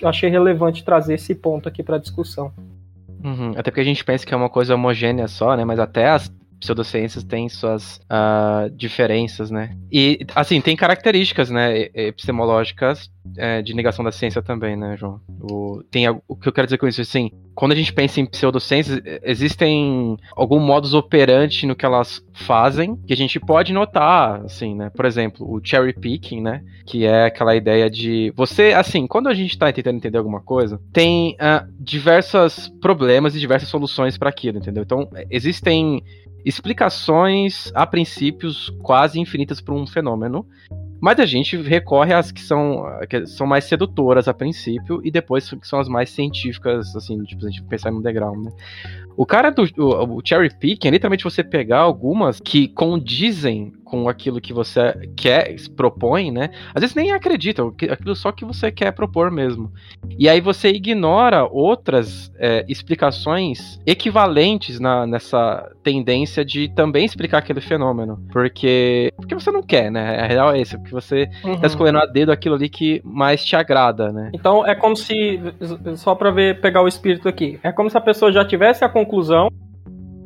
Eu 0.00 0.08
achei 0.08 0.30
relevante 0.30 0.84
trazer 0.84 1.14
esse 1.14 1.34
ponto 1.34 1.68
aqui 1.68 1.82
para 1.82 1.98
discussão. 1.98 2.52
Uhum. 3.22 3.50
Até 3.50 3.70
porque 3.70 3.80
a 3.80 3.84
gente 3.84 4.04
pensa 4.04 4.26
que 4.26 4.34
é 4.34 4.36
uma 4.36 4.48
coisa 4.48 4.74
homogênea 4.74 5.28
só, 5.28 5.56
né? 5.56 5.64
Mas 5.64 5.78
até 5.78 6.08
as 6.08 6.32
pseudociências 6.62 7.24
têm 7.24 7.48
suas 7.48 7.96
uh, 8.04 8.70
diferenças, 8.70 9.50
né? 9.50 9.76
E, 9.90 10.24
assim, 10.34 10.60
tem 10.60 10.76
características, 10.76 11.50
né, 11.50 11.88
epistemológicas 11.92 13.10
é, 13.36 13.60
de 13.62 13.74
negação 13.74 14.04
da 14.04 14.12
ciência 14.12 14.40
também, 14.40 14.76
né, 14.76 14.96
João? 14.96 15.20
O, 15.40 15.82
tem, 15.90 16.08
o 16.08 16.36
que 16.36 16.48
eu 16.48 16.52
quero 16.52 16.66
dizer 16.66 16.78
com 16.78 16.86
isso, 16.86 17.00
assim, 17.00 17.30
quando 17.54 17.72
a 17.72 17.74
gente 17.74 17.92
pensa 17.92 18.20
em 18.20 18.26
pseudociências, 18.26 19.00
existem 19.22 20.16
algum 20.36 20.60
modus 20.60 20.94
operandi 20.94 21.66
no 21.66 21.76
que 21.76 21.84
elas 21.84 22.24
fazem 22.32 22.96
que 23.06 23.12
a 23.12 23.16
gente 23.16 23.38
pode 23.38 23.72
notar, 23.72 24.42
assim, 24.44 24.74
né? 24.74 24.90
Por 24.90 25.04
exemplo, 25.04 25.46
o 25.50 25.60
cherry 25.62 25.92
picking, 25.92 26.40
né? 26.40 26.62
Que 26.86 27.04
é 27.04 27.26
aquela 27.26 27.54
ideia 27.54 27.90
de 27.90 28.32
você, 28.36 28.72
assim, 28.72 29.06
quando 29.06 29.28
a 29.28 29.34
gente 29.34 29.58
tá 29.58 29.70
tentando 29.72 29.96
entender 29.96 30.18
alguma 30.18 30.40
coisa, 30.40 30.80
tem 30.92 31.34
uh, 31.34 31.66
diversos 31.78 32.68
problemas 32.80 33.34
e 33.34 33.40
diversas 33.40 33.68
soluções 33.68 34.16
para 34.16 34.30
aquilo, 34.30 34.58
entendeu? 34.58 34.82
Então, 34.82 35.08
existem 35.30 36.02
explicações, 36.44 37.70
a 37.74 37.86
princípios, 37.86 38.70
quase 38.82 39.20
infinitas 39.20 39.60
para 39.60 39.74
um 39.74 39.86
fenômeno. 39.86 40.46
Mas 41.00 41.18
a 41.18 41.26
gente 41.26 41.56
recorre 41.56 42.14
às 42.14 42.30
que 42.30 42.40
são, 42.40 42.84
que 43.10 43.26
são 43.26 43.44
mais 43.44 43.64
sedutoras 43.64 44.28
a 44.28 44.34
princípio 44.34 45.00
e 45.02 45.10
depois 45.10 45.50
que 45.50 45.66
são 45.66 45.80
as 45.80 45.88
mais 45.88 46.10
científicas, 46.10 46.94
assim, 46.94 47.20
tipo, 47.24 47.44
a 47.44 47.50
gente 47.50 47.64
pensar 47.64 47.90
num 47.90 48.00
degrau, 48.00 48.40
né? 48.40 48.52
O 49.16 49.26
cara 49.26 49.50
do 49.50 49.64
o, 49.78 50.18
o 50.18 50.22
cherry 50.24 50.48
picking 50.56 50.86
é 50.86 50.90
literalmente 50.92 51.24
você 51.24 51.42
pegar 51.42 51.80
algumas 51.80 52.38
que 52.38 52.68
condizem 52.68 53.72
com 53.92 54.08
aquilo 54.08 54.40
que 54.40 54.54
você 54.54 55.06
quer, 55.14 55.54
propõe, 55.76 56.30
né? 56.30 56.48
Às 56.74 56.80
vezes 56.80 56.96
nem 56.96 57.12
acredita, 57.12 57.62
aquilo 57.90 58.16
só 58.16 58.32
que 58.32 58.42
você 58.42 58.72
quer 58.72 58.90
propor 58.92 59.30
mesmo. 59.30 59.70
E 60.18 60.30
aí 60.30 60.40
você 60.40 60.70
ignora 60.70 61.44
outras 61.44 62.32
é, 62.38 62.64
explicações 62.66 63.78
equivalentes 63.84 64.80
na, 64.80 65.06
nessa 65.06 65.70
tendência 65.82 66.42
de 66.42 66.70
também 66.74 67.04
explicar 67.04 67.36
aquele 67.36 67.60
fenômeno. 67.60 68.18
Porque, 68.32 69.12
porque 69.14 69.34
você 69.34 69.50
não 69.50 69.62
quer, 69.62 69.90
né? 69.90 70.20
A 70.20 70.26
real 70.26 70.54
é 70.54 70.60
esse, 70.62 70.78
porque 70.78 70.94
você 70.94 71.28
uhum. 71.44 71.60
tá 71.60 71.66
escolhendo 71.66 71.98
a 71.98 72.06
dedo 72.06 72.32
aquilo 72.32 72.54
ali 72.54 72.70
que 72.70 73.02
mais 73.04 73.44
te 73.44 73.54
agrada, 73.54 74.10
né? 74.10 74.30
Então 74.32 74.66
é 74.66 74.74
como 74.74 74.96
se, 74.96 75.38
só 75.96 76.14
pra 76.14 76.30
ver, 76.30 76.62
pegar 76.62 76.80
o 76.80 76.88
espírito 76.88 77.28
aqui, 77.28 77.60
é 77.62 77.70
como 77.70 77.90
se 77.90 77.98
a 77.98 78.00
pessoa 78.00 78.32
já 78.32 78.42
tivesse 78.42 78.86
a 78.86 78.88
conclusão, 78.88 79.50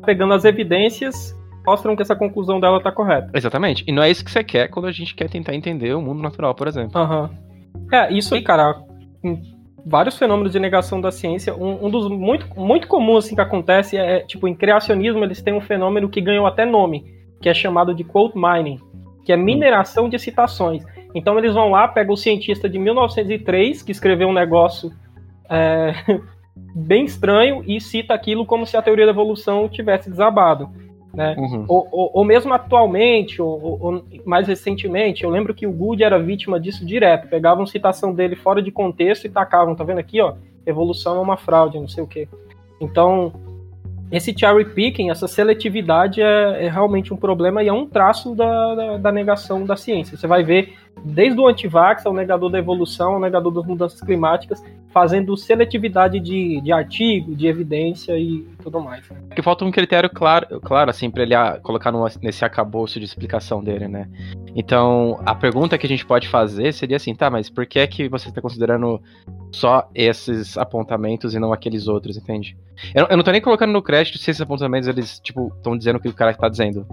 pegando 0.05 0.33
as 0.33 0.45
evidências 0.45 1.35
mostram 1.67 1.97
que 1.97 2.01
essa 2.01 2.15
conclusão 2.15 2.61
dela 2.61 2.81
tá 2.81 2.91
correta. 2.91 3.29
Exatamente. 3.33 3.83
E 3.85 3.91
não 3.91 4.01
é 4.01 4.09
isso 4.09 4.23
que 4.23 4.31
você 4.31 4.41
quer 4.41 4.69
quando 4.69 4.87
a 4.87 4.91
gente 4.91 5.13
quer 5.13 5.29
tentar 5.29 5.53
entender 5.53 5.93
o 5.93 6.01
mundo 6.01 6.21
natural, 6.21 6.55
por 6.55 6.65
exemplo. 6.65 6.97
Aham. 6.97 7.29
Uhum. 7.75 7.87
É, 7.91 8.11
isso 8.13 8.33
aí, 8.33 8.41
cara, 8.41 8.75
vários 9.85 10.17
fenômenos 10.17 10.53
de 10.53 10.59
negação 10.59 11.01
da 11.01 11.11
ciência. 11.11 11.53
Um, 11.53 11.85
um, 11.85 11.89
dos 11.89 12.09
muito, 12.09 12.47
muito 12.57 12.87
comuns 12.87 13.25
assim, 13.25 13.35
que 13.35 13.41
acontece 13.41 13.97
é, 13.97 14.21
tipo, 14.21 14.47
em 14.47 14.55
criacionismo 14.55 15.23
eles 15.23 15.41
têm 15.41 15.53
um 15.53 15.61
fenômeno 15.61 16.07
que 16.07 16.21
ganhou 16.21 16.47
até 16.47 16.65
nome, 16.65 17.05
que 17.41 17.49
é 17.49 17.53
chamado 17.53 17.93
de 17.93 18.03
quote 18.03 18.37
mining, 18.37 18.79
que 19.25 19.33
é 19.33 19.37
mineração 19.37 20.07
de 20.07 20.17
citações. 20.17 20.85
Então 21.13 21.37
eles 21.37 21.53
vão 21.53 21.69
lá, 21.69 21.87
pegam 21.87 22.13
o 22.13 22.17
cientista 22.17 22.69
de 22.69 22.79
1903, 22.79 23.83
que 23.83 23.91
escreveu 23.91 24.29
um 24.29 24.33
negócio 24.33 24.89
é, 25.49 25.93
bem 26.73 27.03
estranho, 27.03 27.61
e 27.67 27.81
cita 27.81 28.13
aquilo 28.13 28.45
como 28.45 28.65
se 28.65 28.77
a 28.77 28.81
teoria 28.81 29.05
da 29.05 29.11
evolução 29.11 29.67
tivesse 29.67 30.09
desabado. 30.09 30.69
Né? 31.17 31.33
Uhum. 31.35 31.65
Ou, 31.67 31.87
ou, 31.91 32.11
ou, 32.13 32.23
mesmo 32.23 32.53
atualmente, 32.53 33.41
ou, 33.41 33.79
ou, 33.81 34.05
mais 34.23 34.47
recentemente, 34.47 35.23
eu 35.23 35.31
lembro 35.31 35.51
que 35.51 35.65
o 35.65 35.71
Good 35.71 36.03
era 36.03 36.19
vítima 36.19 36.59
disso 36.59 36.85
direto. 36.85 37.27
Pegavam 37.27 37.65
citação 37.65 38.13
dele 38.13 38.35
fora 38.35 38.61
de 38.61 38.69
contexto 38.69 39.25
e 39.25 39.29
tacavam, 39.29 39.73
tá 39.73 39.83
vendo 39.83 39.97
aqui, 39.97 40.21
ó? 40.21 40.35
Evolução 40.63 41.17
é 41.17 41.19
uma 41.19 41.35
fraude, 41.35 41.79
não 41.79 41.87
sei 41.87 42.03
o 42.03 42.07
quê. 42.07 42.27
Então, 42.79 43.33
esse 44.11 44.31
cherry 44.37 44.63
picking, 44.63 45.09
essa 45.09 45.27
seletividade 45.27 46.21
é, 46.21 46.65
é, 46.65 46.69
realmente 46.69 47.11
um 47.11 47.17
problema 47.17 47.63
e 47.63 47.67
é 47.67 47.73
um 47.73 47.87
traço 47.87 48.35
da, 48.35 48.75
da, 48.75 48.97
da, 48.97 49.11
negação 49.11 49.65
da 49.65 49.75
ciência. 49.75 50.15
Você 50.15 50.27
vai 50.27 50.43
ver 50.43 50.75
desde 51.03 51.41
o 51.41 51.47
antivax 51.47 52.05
ao 52.05 52.13
negador 52.13 52.51
da 52.51 52.59
evolução, 52.59 53.13
ao 53.13 53.19
negador 53.19 53.51
das 53.51 53.65
mudanças 53.65 53.99
climáticas, 54.01 54.63
fazendo 54.97 55.37
seletividade 55.37 56.19
de, 56.19 56.59
de 56.59 56.71
artigo, 56.71 57.35
de 57.35 57.45
evidência 57.45 58.17
e 58.17 58.47
tudo 58.63 58.81
mais. 58.81 59.07
Que 59.35 59.43
falta 59.43 59.63
um 59.63 59.69
critério 59.69 60.09
claro, 60.09 60.59
claro 60.59 60.89
assim, 60.89 61.11
para 61.11 61.21
ele 61.21 61.35
colocar 61.61 61.91
no, 61.91 62.03
nesse 62.19 62.43
acabouço 62.43 62.97
de 62.97 63.05
explicação 63.05 63.63
dele, 63.63 63.87
né? 63.87 64.09
Então, 64.55 65.21
a 65.23 65.35
pergunta 65.35 65.77
que 65.77 65.85
a 65.85 65.89
gente 65.89 66.03
pode 66.03 66.27
fazer 66.27 66.73
seria 66.73 66.97
assim, 66.97 67.13
tá, 67.13 67.29
mas 67.29 67.47
por 67.47 67.67
que 67.67 67.77
é 67.77 67.85
que 67.85 68.09
você 68.09 68.29
está 68.29 68.41
considerando 68.41 68.99
só 69.51 69.87
esses 69.93 70.57
apontamentos 70.57 71.35
e 71.35 71.39
não 71.39 71.53
aqueles 71.53 71.87
outros, 71.87 72.17
entende? 72.17 72.57
Eu, 72.95 73.05
eu 73.05 73.17
não 73.17 73.23
tô 73.23 73.31
nem 73.31 73.39
colocando 73.39 73.73
no 73.73 73.83
crédito 73.83 74.17
se 74.17 74.31
esses 74.31 74.41
apontamentos 74.41 74.87
eles, 74.87 75.19
tipo, 75.19 75.53
estão 75.55 75.77
dizendo 75.77 75.97
o 75.97 75.99
que 75.99 76.09
o 76.09 76.13
cara 76.13 76.33
tá 76.33 76.49
dizendo. 76.49 76.87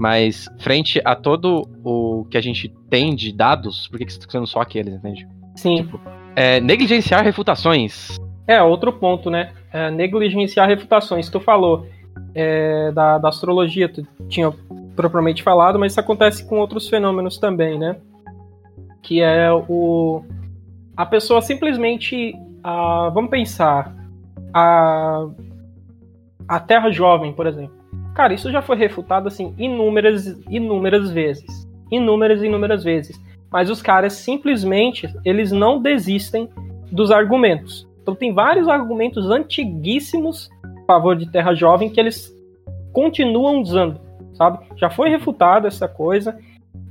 Mas, 0.00 0.48
frente 0.58 1.02
a 1.04 1.14
todo 1.14 1.68
o 1.84 2.24
que 2.30 2.38
a 2.38 2.42
gente 2.42 2.74
tem 2.88 3.14
de 3.14 3.30
dados, 3.30 3.88
por 3.88 3.98
que, 3.98 4.06
que 4.06 4.12
você 4.14 4.20
tá 4.20 4.26
usando 4.26 4.46
só 4.46 4.62
aqueles, 4.62 4.94
entende? 4.94 5.28
Sim. 5.54 5.82
Tipo, 5.82 6.00
é, 6.34 6.60
negligenciar 6.60 7.22
refutações. 7.24 8.16
É, 8.46 8.62
outro 8.62 8.92
ponto, 8.92 9.30
né? 9.30 9.52
É, 9.72 9.90
negligenciar 9.90 10.68
refutações. 10.68 11.28
Tu 11.28 11.40
falou 11.40 11.86
é, 12.34 12.90
da, 12.92 13.18
da 13.18 13.28
astrologia, 13.28 13.88
tu 13.88 14.06
tinha 14.28 14.52
propriamente 14.96 15.42
falado, 15.42 15.78
mas 15.78 15.92
isso 15.92 16.00
acontece 16.00 16.46
com 16.46 16.58
outros 16.58 16.88
fenômenos 16.88 17.38
também, 17.38 17.78
né? 17.78 17.96
Que 19.02 19.20
é 19.20 19.50
o. 19.52 20.24
A 20.96 21.06
pessoa 21.06 21.40
simplesmente. 21.40 22.34
A, 22.62 23.10
vamos 23.12 23.30
pensar. 23.30 23.94
A, 24.54 25.26
a 26.48 26.60
Terra 26.60 26.90
Jovem, 26.90 27.32
por 27.32 27.46
exemplo. 27.46 27.82
Cara, 28.14 28.34
isso 28.34 28.52
já 28.52 28.60
foi 28.60 28.76
refutado 28.76 29.28
assim 29.28 29.54
inúmeras, 29.56 30.26
inúmeras 30.48 31.10
vezes. 31.10 31.66
Inúmeras, 31.90 32.42
inúmeras 32.42 32.84
vezes. 32.84 33.18
Mas 33.52 33.68
os 33.68 33.82
caras 33.82 34.14
simplesmente 34.14 35.12
eles 35.24 35.52
não 35.52 35.80
desistem 35.80 36.48
dos 36.90 37.10
argumentos. 37.10 37.86
Então 38.02 38.14
tem 38.14 38.32
vários 38.32 38.68
argumentos 38.68 39.30
antiguíssimos 39.30 40.50
a 40.64 40.84
favor 40.86 41.16
de 41.16 41.30
Terra 41.30 41.54
Jovem 41.54 41.90
que 41.90 42.00
eles 42.00 42.34
continuam 42.92 43.60
usando, 43.60 44.00
sabe? 44.34 44.58
Já 44.76 44.90
foi 44.90 45.08
refutada 45.08 45.68
essa 45.68 45.86
coisa. 45.86 46.38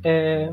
É... 0.04 0.52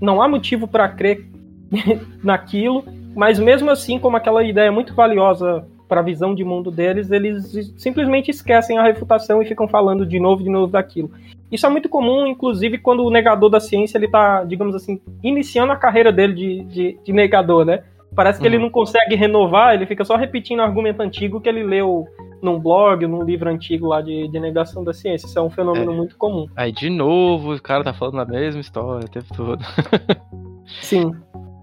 não 0.00 0.22
há 0.22 0.28
motivo 0.28 0.66
para 0.66 0.88
crer 0.88 1.26
naquilo, 2.22 2.84
mas 3.14 3.38
mesmo 3.38 3.70
assim, 3.70 3.98
como 3.98 4.16
aquela 4.16 4.42
ideia 4.42 4.72
muito 4.72 4.94
valiosa 4.94 5.66
para 5.88 6.00
a 6.00 6.04
visão 6.04 6.34
de 6.34 6.44
mundo 6.44 6.70
deles, 6.70 7.10
eles 7.10 7.72
simplesmente 7.76 8.30
esquecem 8.30 8.78
a 8.78 8.82
refutação 8.82 9.42
e 9.42 9.46
ficam 9.46 9.66
falando 9.66 10.04
de 10.04 10.20
novo, 10.20 10.42
de 10.42 10.50
novo 10.50 10.70
daquilo. 10.70 11.10
Isso 11.50 11.66
é 11.66 11.68
muito 11.70 11.88
comum, 11.88 12.26
inclusive, 12.26 12.76
quando 12.78 13.04
o 13.04 13.10
negador 13.10 13.48
da 13.48 13.58
ciência 13.58 13.96
ele 13.96 14.06
está, 14.06 14.44
digamos 14.44 14.74
assim, 14.74 15.00
iniciando 15.22 15.72
a 15.72 15.76
carreira 15.76 16.12
dele 16.12 16.34
de, 16.34 16.64
de, 16.64 16.98
de 17.02 17.12
negador, 17.12 17.64
né? 17.64 17.82
Parece 18.14 18.38
que 18.38 18.46
uhum. 18.46 18.54
ele 18.54 18.62
não 18.62 18.70
consegue 18.70 19.14
renovar, 19.14 19.74
ele 19.74 19.86
fica 19.86 20.04
só 20.04 20.16
repetindo 20.16 20.60
o 20.60 20.62
argumento 20.62 21.00
antigo 21.00 21.40
que 21.40 21.48
ele 21.48 21.62
leu 21.62 22.06
num 22.42 22.58
blog, 22.58 23.06
num 23.06 23.22
livro 23.22 23.48
antigo 23.50 23.86
lá 23.86 24.00
de, 24.00 24.28
de 24.28 24.40
negação 24.40 24.84
da 24.84 24.92
ciência. 24.92 25.26
Isso 25.26 25.38
é 25.38 25.42
um 25.42 25.50
fenômeno 25.50 25.92
é. 25.92 25.94
muito 25.94 26.16
comum. 26.16 26.46
Aí, 26.56 26.72
de 26.72 26.90
novo, 26.90 27.54
o 27.54 27.62
cara 27.62 27.84
tá 27.84 27.92
falando 27.92 28.20
a 28.20 28.24
mesma 28.24 28.60
história 28.60 29.06
o 29.06 29.10
tempo 29.10 29.34
todo. 29.34 29.62
Sim. 30.80 31.12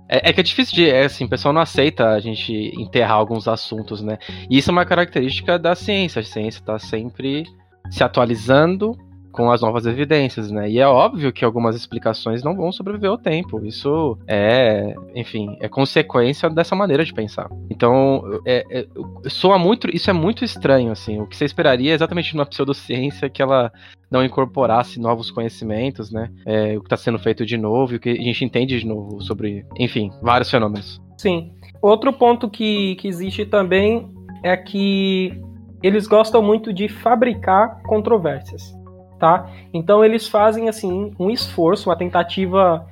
É, 0.07 0.29
é, 0.29 0.33
que 0.33 0.39
é 0.39 0.43
difícil 0.43 0.75
de. 0.75 0.89
É 0.89 1.05
assim, 1.05 1.25
o 1.25 1.29
pessoal 1.29 1.53
não 1.53 1.61
aceita 1.61 2.09
a 2.09 2.19
gente 2.19 2.53
enterrar 2.77 3.17
alguns 3.17 3.47
assuntos, 3.47 4.01
né? 4.01 4.17
E 4.49 4.57
isso 4.57 4.69
é 4.69 4.73
uma 4.73 4.85
característica 4.85 5.57
da 5.57 5.75
ciência. 5.75 6.19
A 6.19 6.23
ciência 6.23 6.59
está 6.59 6.77
sempre 6.77 7.43
se 7.89 8.03
atualizando 8.03 8.97
com 9.35 9.51
as 9.51 9.61
novas 9.61 9.85
evidências, 9.85 10.49
né? 10.49 10.69
E 10.69 10.79
é 10.79 10.87
óbvio 10.87 11.33
que 11.33 11.43
algumas 11.43 11.75
explicações 11.75 12.41
não 12.41 12.55
vão 12.55 12.71
sobreviver 12.71 13.09
ao 13.09 13.17
tempo. 13.17 13.63
Isso 13.65 14.17
é, 14.25 14.95
enfim, 15.13 15.57
é 15.59 15.67
consequência 15.67 16.49
dessa 16.49 16.73
maneira 16.73 17.03
de 17.03 17.13
pensar. 17.13 17.49
Então, 17.69 18.23
é, 18.45 18.63
é, 18.71 18.87
soa 19.27 19.59
muito, 19.59 19.93
isso 19.93 20.09
é 20.09 20.13
muito 20.13 20.45
estranho, 20.45 20.91
assim. 20.91 21.19
O 21.19 21.27
que 21.27 21.35
você 21.35 21.43
esperaria 21.43 21.91
é 21.91 21.95
exatamente 21.95 22.33
numa 22.33 22.45
pseudociência 22.45 23.29
que 23.29 23.41
ela 23.41 23.71
não 24.09 24.23
incorporasse 24.23 24.99
novos 25.01 25.29
conhecimentos, 25.29 26.11
né? 26.11 26.31
É, 26.45 26.77
o 26.77 26.79
que 26.79 26.85
está 26.85 26.95
sendo 26.97 27.19
feito 27.19 27.45
de 27.45 27.57
novo 27.57 27.93
e 27.93 27.95
o 27.97 27.99
que 27.99 28.09
a 28.09 28.15
gente 28.15 28.45
entende 28.45 28.79
de 28.79 28.87
novo 28.87 29.21
sobre, 29.21 29.65
enfim, 29.77 30.11
vários 30.21 30.49
fenômenos. 30.49 31.01
Sim. 31.17 31.51
Outro 31.81 32.13
ponto 32.13 32.49
que, 32.49 32.95
que 32.95 33.07
existe 33.09 33.45
também 33.45 34.07
é 34.41 34.55
que 34.55 35.37
eles 35.83 36.07
gostam 36.07 36.41
muito 36.41 36.71
de 36.71 36.87
fabricar 36.87 37.81
controvérsias 37.83 38.73
tá? 39.19 39.49
Então 39.73 40.03
eles 40.03 40.27
fazem 40.27 40.69
assim 40.69 41.13
um 41.19 41.29
esforço, 41.29 41.89
uma 41.89 41.95
tentativa, 41.95 42.85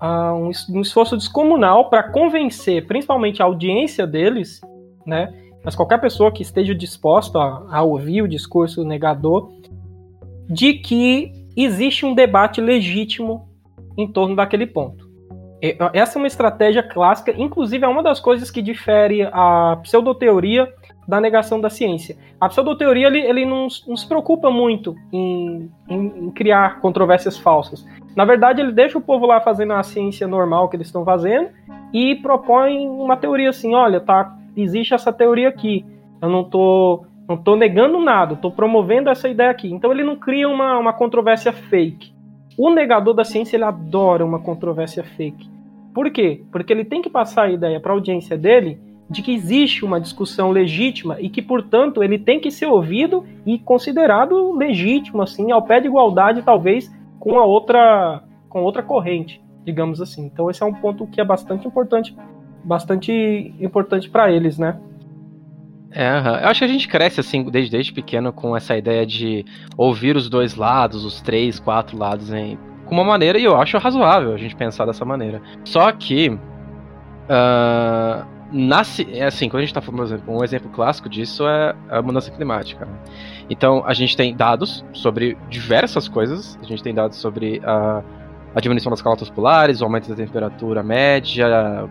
uh, 0.00 0.34
um, 0.70 0.80
esforço 0.80 1.16
descomunal 1.16 1.88
para 1.90 2.02
convencer, 2.02 2.86
principalmente 2.86 3.42
a 3.42 3.46
audiência 3.46 4.06
deles, 4.06 4.60
né? 5.06 5.32
Mas 5.64 5.74
qualquer 5.74 6.00
pessoa 6.00 6.30
que 6.30 6.42
esteja 6.42 6.74
disposta 6.74 7.38
a, 7.38 7.78
a 7.78 7.82
ouvir 7.82 8.22
o 8.22 8.28
discurso 8.28 8.84
negador, 8.84 9.50
de 10.48 10.74
que 10.74 11.32
existe 11.56 12.06
um 12.06 12.14
debate 12.14 12.60
legítimo 12.60 13.48
em 13.96 14.06
torno 14.06 14.36
daquele 14.36 14.66
ponto. 14.66 15.06
Essa 15.92 16.18
é 16.18 16.20
uma 16.20 16.26
estratégia 16.26 16.82
clássica, 16.82 17.32
inclusive 17.36 17.84
é 17.84 17.88
uma 17.88 18.02
das 18.02 18.20
coisas 18.20 18.50
que 18.50 18.60
difere 18.60 19.22
a 19.32 19.78
pseudoteoria 19.82 20.68
da 21.06 21.20
negação 21.20 21.60
da 21.60 21.70
ciência. 21.70 22.16
A 22.40 22.48
pseudoteoria 22.48 23.06
ele, 23.06 23.20
ele 23.20 23.46
não, 23.46 23.68
não 23.86 23.96
se 23.96 24.06
preocupa 24.06 24.50
muito 24.50 24.96
em, 25.12 25.70
em, 25.88 26.06
em, 26.06 26.30
criar 26.30 26.80
controvérsias 26.80 27.38
falsas. 27.38 27.86
Na 28.16 28.24
verdade, 28.24 28.60
ele 28.60 28.72
deixa 28.72 28.98
o 28.98 29.00
povo 29.00 29.26
lá 29.26 29.40
fazendo 29.40 29.72
a 29.72 29.82
ciência 29.82 30.26
normal 30.26 30.68
que 30.68 30.76
eles 30.76 30.88
estão 30.88 31.04
fazendo 31.04 31.48
e 31.92 32.16
propõe 32.16 32.88
uma 32.88 33.16
teoria 33.16 33.50
assim: 33.50 33.74
olha, 33.74 34.00
tá, 34.00 34.36
existe 34.56 34.94
essa 34.94 35.12
teoria 35.12 35.48
aqui. 35.48 35.84
Eu 36.20 36.28
não 36.28 36.42
tô, 36.42 37.04
não 37.28 37.36
tô 37.36 37.54
negando 37.54 38.00
nada, 38.00 38.34
estou 38.34 38.50
promovendo 38.50 39.10
essa 39.10 39.28
ideia 39.28 39.50
aqui. 39.50 39.70
Então 39.70 39.92
ele 39.92 40.02
não 40.02 40.16
cria 40.16 40.48
uma, 40.48 40.78
uma 40.78 40.92
controvérsia 40.92 41.52
fake. 41.52 42.14
O 42.58 42.70
negador 42.70 43.14
da 43.14 43.24
ciência 43.24 43.56
ele 43.56 43.64
adora 43.64 44.24
uma 44.24 44.40
controvérsia 44.40 45.04
fake. 45.04 45.48
Por 45.94 46.10
quê? 46.10 46.42
Porque 46.50 46.72
ele 46.72 46.84
tem 46.84 47.00
que 47.00 47.10
passar 47.10 47.44
a 47.44 47.50
ideia 47.50 47.78
para 47.78 47.92
a 47.92 47.94
audiência 47.94 48.36
dele 48.36 48.78
de 49.08 49.22
que 49.22 49.32
existe 49.32 49.84
uma 49.84 50.00
discussão 50.00 50.50
legítima 50.50 51.20
e 51.20 51.28
que, 51.28 51.40
portanto, 51.40 52.02
ele 52.02 52.18
tem 52.18 52.40
que 52.40 52.50
ser 52.50 52.66
ouvido 52.66 53.24
e 53.44 53.58
considerado 53.58 54.52
legítimo, 54.52 55.22
assim, 55.22 55.52
ao 55.52 55.62
pé 55.62 55.80
de 55.80 55.86
igualdade, 55.86 56.42
talvez, 56.42 56.92
com 57.20 57.38
a 57.38 57.44
outra, 57.44 58.22
com 58.48 58.62
outra 58.62 58.82
corrente, 58.82 59.40
digamos 59.64 60.00
assim. 60.00 60.26
Então, 60.26 60.50
esse 60.50 60.62
é 60.62 60.66
um 60.66 60.74
ponto 60.74 61.06
que 61.06 61.20
é 61.20 61.24
bastante 61.24 61.66
importante, 61.66 62.16
bastante 62.64 63.54
importante 63.60 64.10
para 64.10 64.30
eles, 64.30 64.58
né? 64.58 64.78
É, 65.92 66.08
eu 66.42 66.48
acho 66.48 66.58
que 66.58 66.64
a 66.64 66.68
gente 66.68 66.88
cresce 66.88 67.20
assim 67.20 67.44
desde, 67.44 67.70
desde 67.70 67.92
pequeno 67.92 68.32
com 68.32 68.54
essa 68.54 68.76
ideia 68.76 69.06
de 69.06 69.46
ouvir 69.78 70.14
os 70.16 70.28
dois 70.28 70.54
lados, 70.54 71.04
os 71.04 71.22
três, 71.22 71.58
quatro 71.58 71.96
lados, 71.96 72.32
em, 72.32 72.58
com 72.84 72.94
uma 72.94 73.04
maneira, 73.04 73.38
e 73.38 73.44
eu 73.44 73.56
acho 73.56 73.78
razoável 73.78 74.34
a 74.34 74.36
gente 74.36 74.54
pensar 74.56 74.84
dessa 74.84 75.04
maneira. 75.04 75.40
Só 75.64 75.90
que 75.92 76.28
uh, 76.28 78.26
nasce. 78.52 79.06
É 79.12 79.24
assim, 79.24 79.48
quando 79.48 79.58
a 79.58 79.60
gente 79.62 79.70
está 79.70 79.80
falando, 79.80 80.04
exemplo, 80.04 80.36
um 80.36 80.44
exemplo 80.44 80.70
clássico 80.70 81.08
disso 81.08 81.46
é 81.46 81.74
a 81.88 82.02
mudança 82.02 82.30
climática. 82.30 82.84
Né? 82.84 82.92
Então, 83.50 83.82
a 83.86 83.94
gente 83.94 84.16
tem 84.16 84.34
dados 84.34 84.84
sobre 84.92 85.36
diversas 85.48 86.08
coisas. 86.08 86.58
A 86.62 86.66
gente 86.66 86.82
tem 86.82 86.94
dados 86.94 87.18
sobre 87.18 87.60
a, 87.64 88.02
a 88.54 88.60
diminuição 88.60 88.90
das 88.90 89.02
calotas 89.02 89.30
polares, 89.30 89.80
o 89.80 89.84
aumento 89.84 90.08
da 90.08 90.14
temperatura 90.14 90.82
média, 90.82 91.88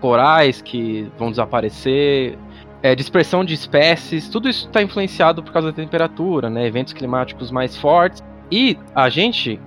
corais 0.00 0.62
que 0.62 1.10
vão 1.18 1.30
desaparecer, 1.30 2.38
é, 2.82 2.94
dispersão 2.94 3.44
de 3.44 3.54
espécies, 3.54 4.28
tudo 4.28 4.48
isso 4.48 4.66
está 4.66 4.82
influenciado 4.82 5.42
por 5.42 5.52
causa 5.52 5.68
da 5.68 5.74
temperatura, 5.74 6.48
né? 6.48 6.66
Eventos 6.66 6.92
climáticos 6.92 7.50
mais 7.50 7.76
fortes. 7.76 8.22
E 8.50 8.78
a 8.94 9.08
gente 9.08 9.60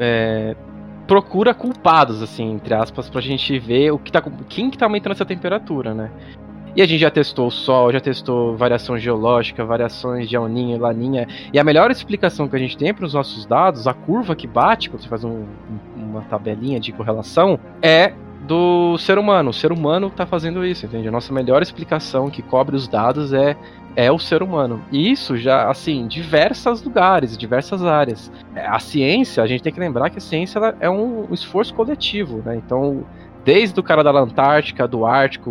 é, 0.00 0.56
procura 1.06 1.54
culpados, 1.54 2.22
assim, 2.22 2.52
entre 2.52 2.74
aspas, 2.74 3.08
pra 3.08 3.20
gente 3.20 3.58
ver 3.58 3.92
o 3.92 3.98
que 3.98 4.10
tá, 4.10 4.22
quem 4.48 4.70
que 4.70 4.78
tá 4.78 4.86
aumentando 4.86 5.12
essa 5.12 5.24
temperatura, 5.24 5.94
né? 5.94 6.10
E 6.74 6.82
a 6.82 6.86
gente 6.86 7.00
já 7.00 7.10
testou 7.10 7.46
o 7.46 7.50
Sol, 7.50 7.90
já 7.90 8.00
testou 8.00 8.54
variação 8.54 8.98
geológica, 8.98 9.64
variações 9.64 10.28
de 10.28 10.36
El 10.36 10.46
e 10.46 10.76
Laninha. 10.76 11.26
E 11.50 11.58
a 11.58 11.64
melhor 11.64 11.90
explicação 11.90 12.46
que 12.46 12.54
a 12.54 12.58
gente 12.58 12.76
tem 12.76 12.92
para 12.92 13.06
os 13.06 13.14
nossos 13.14 13.46
dados, 13.46 13.86
a 13.86 13.94
curva 13.94 14.36
que 14.36 14.46
bate, 14.46 14.90
quando 14.90 15.00
você 15.00 15.08
faz 15.08 15.24
um, 15.24 15.44
uma 15.96 16.20
tabelinha 16.22 16.78
de 16.78 16.92
correlação, 16.92 17.58
é 17.80 18.12
do 18.46 18.98
ser 18.98 19.18
humano. 19.18 19.50
O 19.50 19.54
ser 19.54 19.72
humano 19.72 20.08
está 20.08 20.26
fazendo 20.26 20.66
isso, 20.66 20.84
entende? 20.84 21.08
A 21.08 21.10
nossa 21.10 21.32
melhor 21.32 21.62
explicação 21.62 22.28
que 22.28 22.42
cobre 22.42 22.76
os 22.76 22.86
dados 22.86 23.32
é 23.32 23.56
é 23.96 24.12
o 24.12 24.18
ser 24.18 24.42
humano. 24.42 24.82
E 24.92 25.10
isso 25.10 25.36
já, 25.36 25.70
assim, 25.70 26.06
diversos 26.06 26.82
lugares, 26.82 27.36
diversas 27.36 27.82
áreas. 27.82 28.30
É, 28.54 28.66
a 28.66 28.78
ciência, 28.78 29.42
a 29.42 29.46
gente 29.46 29.62
tem 29.62 29.72
que 29.72 29.80
lembrar 29.80 30.10
que 30.10 30.18
a 30.18 30.20
ciência 30.20 30.60
é 30.78 30.88
um 30.88 31.26
esforço 31.32 31.74
coletivo, 31.74 32.42
né? 32.44 32.56
Então, 32.56 33.04
desde 33.44 33.80
o 33.80 33.82
cara 33.82 34.04
da 34.04 34.10
Antártica, 34.10 34.86
do 34.86 35.06
Ártico, 35.06 35.50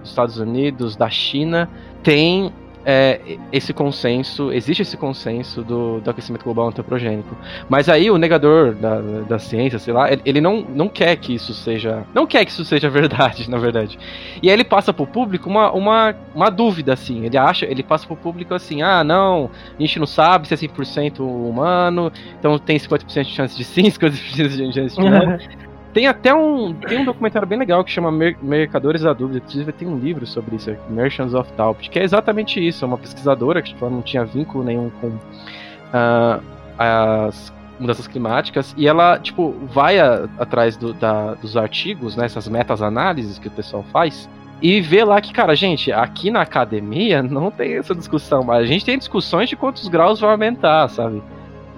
dos 0.00 0.10
Estados 0.10 0.38
Unidos, 0.38 0.96
da 0.96 1.08
China, 1.08 1.70
tem 2.02 2.52
é, 2.84 3.38
esse 3.52 3.72
consenso, 3.72 4.52
existe 4.52 4.82
esse 4.82 4.96
consenso 4.96 5.62
do, 5.62 6.00
do, 6.00 6.10
aquecimento 6.10 6.44
global 6.44 6.68
antropogênico. 6.68 7.36
Mas 7.68 7.88
aí 7.88 8.10
o 8.10 8.18
negador 8.18 8.74
da, 8.74 9.00
da 9.22 9.38
ciência, 9.38 9.78
sei 9.78 9.94
lá, 9.94 10.08
ele, 10.24 10.40
não, 10.40 10.60
não 10.60 10.88
quer 10.88 11.16
que 11.16 11.34
isso 11.34 11.54
seja. 11.54 12.04
Não 12.12 12.26
quer 12.26 12.44
que 12.44 12.50
isso 12.50 12.64
seja 12.64 12.88
verdade, 12.90 13.48
na 13.50 13.58
verdade. 13.58 13.98
E 14.42 14.48
aí 14.48 14.54
ele 14.54 14.64
passa 14.64 14.92
pro 14.92 15.06
público 15.06 15.48
uma, 15.48 15.72
uma, 15.72 16.14
uma 16.34 16.50
dúvida, 16.50 16.92
assim. 16.92 17.24
Ele 17.24 17.38
acha, 17.38 17.64
ele 17.64 17.82
passa 17.82 18.06
pro 18.06 18.16
público 18.16 18.54
assim, 18.54 18.82
ah, 18.82 19.02
não, 19.02 19.50
a 19.78 19.80
gente 19.80 19.98
não 19.98 20.06
sabe 20.06 20.46
se 20.48 20.54
é 20.54 20.56
100% 20.56 21.20
humano, 21.20 22.12
então 22.38 22.58
tem 22.58 22.76
50% 22.76 23.24
de 23.24 23.30
chance 23.30 23.56
de 23.56 23.64
sim, 23.64 23.84
50% 23.84 24.10
de 24.10 24.72
chance 24.72 24.96
de 24.96 25.10
não. 25.10 25.38
Tem 25.94 26.08
até 26.08 26.34
um, 26.34 26.74
tem 26.74 26.98
um 26.98 27.04
documentário 27.04 27.46
bem 27.46 27.56
legal 27.56 27.84
que 27.84 27.90
chama 27.92 28.10
Mer 28.10 28.36
Mercadores 28.42 29.02
da 29.02 29.12
Dúvida. 29.12 29.38
Inclusive 29.38 29.72
tem 29.72 29.86
um 29.86 29.96
livro 29.96 30.26
sobre 30.26 30.56
isso, 30.56 30.76
Merchants 30.90 31.34
of 31.34 31.50
Doubt, 31.56 31.88
que 31.88 32.00
é 32.00 32.02
exatamente 32.02 32.66
isso. 32.66 32.84
É 32.84 32.88
uma 32.88 32.98
pesquisadora 32.98 33.62
que 33.62 33.68
tipo, 33.68 33.88
não 33.88 34.02
tinha 34.02 34.24
vínculo 34.24 34.64
nenhum 34.64 34.90
com 35.00 35.06
uh, 35.06 36.42
as 36.76 37.52
mudanças 37.78 38.08
climáticas 38.08 38.74
e 38.76 38.88
ela 38.88 39.18
tipo 39.20 39.52
vai 39.72 40.00
a, 40.00 40.28
atrás 40.38 40.76
do, 40.76 40.92
da, 40.92 41.34
dos 41.34 41.56
artigos, 41.56 42.16
né, 42.16 42.26
essas 42.26 42.48
metas-análises 42.48 43.38
que 43.38 43.48
o 43.48 43.50
pessoal 43.50 43.84
faz 43.92 44.28
e 44.62 44.80
vê 44.80 45.04
lá 45.04 45.20
que, 45.20 45.32
cara, 45.32 45.54
gente, 45.54 45.92
aqui 45.92 46.30
na 46.30 46.40
academia 46.40 47.22
não 47.22 47.50
tem 47.50 47.76
essa 47.76 47.94
discussão, 47.94 48.42
mas 48.42 48.62
a 48.62 48.66
gente 48.66 48.84
tem 48.84 48.96
discussões 48.96 49.48
de 49.48 49.56
quantos 49.56 49.88
graus 49.88 50.20
vai 50.20 50.30
aumentar, 50.30 50.88
sabe? 50.88 51.22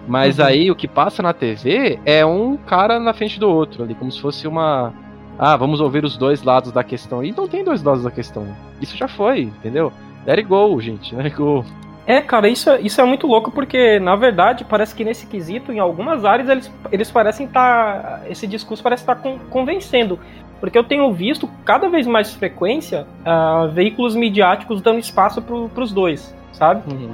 Mas 0.06 0.38
uhum. 0.38 0.44
aí 0.44 0.70
o 0.70 0.76
que 0.76 0.86
passa 0.86 1.22
na 1.22 1.32
TV 1.32 1.98
é 2.04 2.24
um 2.24 2.56
cara 2.56 3.00
na 3.00 3.12
frente 3.12 3.40
do 3.40 3.48
outro 3.48 3.82
ali, 3.82 3.94
como 3.94 4.10
se 4.10 4.20
fosse 4.20 4.46
uma. 4.46 4.92
Ah, 5.38 5.56
vamos 5.56 5.80
ouvir 5.80 6.04
os 6.04 6.16
dois 6.16 6.42
lados 6.42 6.72
da 6.72 6.82
questão. 6.82 7.22
E 7.22 7.32
não 7.32 7.46
tem 7.48 7.64
dois 7.64 7.82
lados 7.82 8.04
da 8.04 8.10
questão. 8.10 8.46
Isso 8.80 8.96
já 8.96 9.08
foi, 9.08 9.42
entendeu? 9.42 9.92
Let 10.26 10.38
it 10.38 10.48
go, 10.48 10.80
gente. 10.80 11.14
Let 11.14 11.26
it 11.26 11.36
go. 11.36 11.64
É, 12.06 12.20
cara, 12.20 12.48
isso, 12.48 12.70
é, 12.70 12.80
isso 12.80 13.00
é 13.00 13.04
muito 13.04 13.26
louco 13.26 13.50
porque, 13.50 13.98
na 13.98 14.14
verdade, 14.14 14.64
parece 14.64 14.94
que 14.94 15.04
nesse 15.04 15.26
quesito, 15.26 15.72
em 15.72 15.80
algumas 15.80 16.24
áreas, 16.24 16.48
eles, 16.48 16.72
eles 16.92 17.10
parecem 17.10 17.46
estar. 17.46 18.00
Tá, 18.00 18.20
esse 18.30 18.46
discurso 18.46 18.82
parece 18.82 19.02
estar 19.02 19.16
tá 19.16 19.34
convencendo. 19.50 20.18
Porque 20.60 20.78
eu 20.78 20.84
tenho 20.84 21.12
visto 21.12 21.50
cada 21.64 21.88
vez 21.88 22.06
mais 22.06 22.32
frequência 22.32 23.06
uh, 23.26 23.68
veículos 23.72 24.14
midiáticos 24.14 24.80
dando 24.80 24.98
espaço 24.98 25.42
para 25.42 25.82
os 25.82 25.92
dois, 25.92 26.34
sabe? 26.52 26.82
Uhum. 26.90 27.10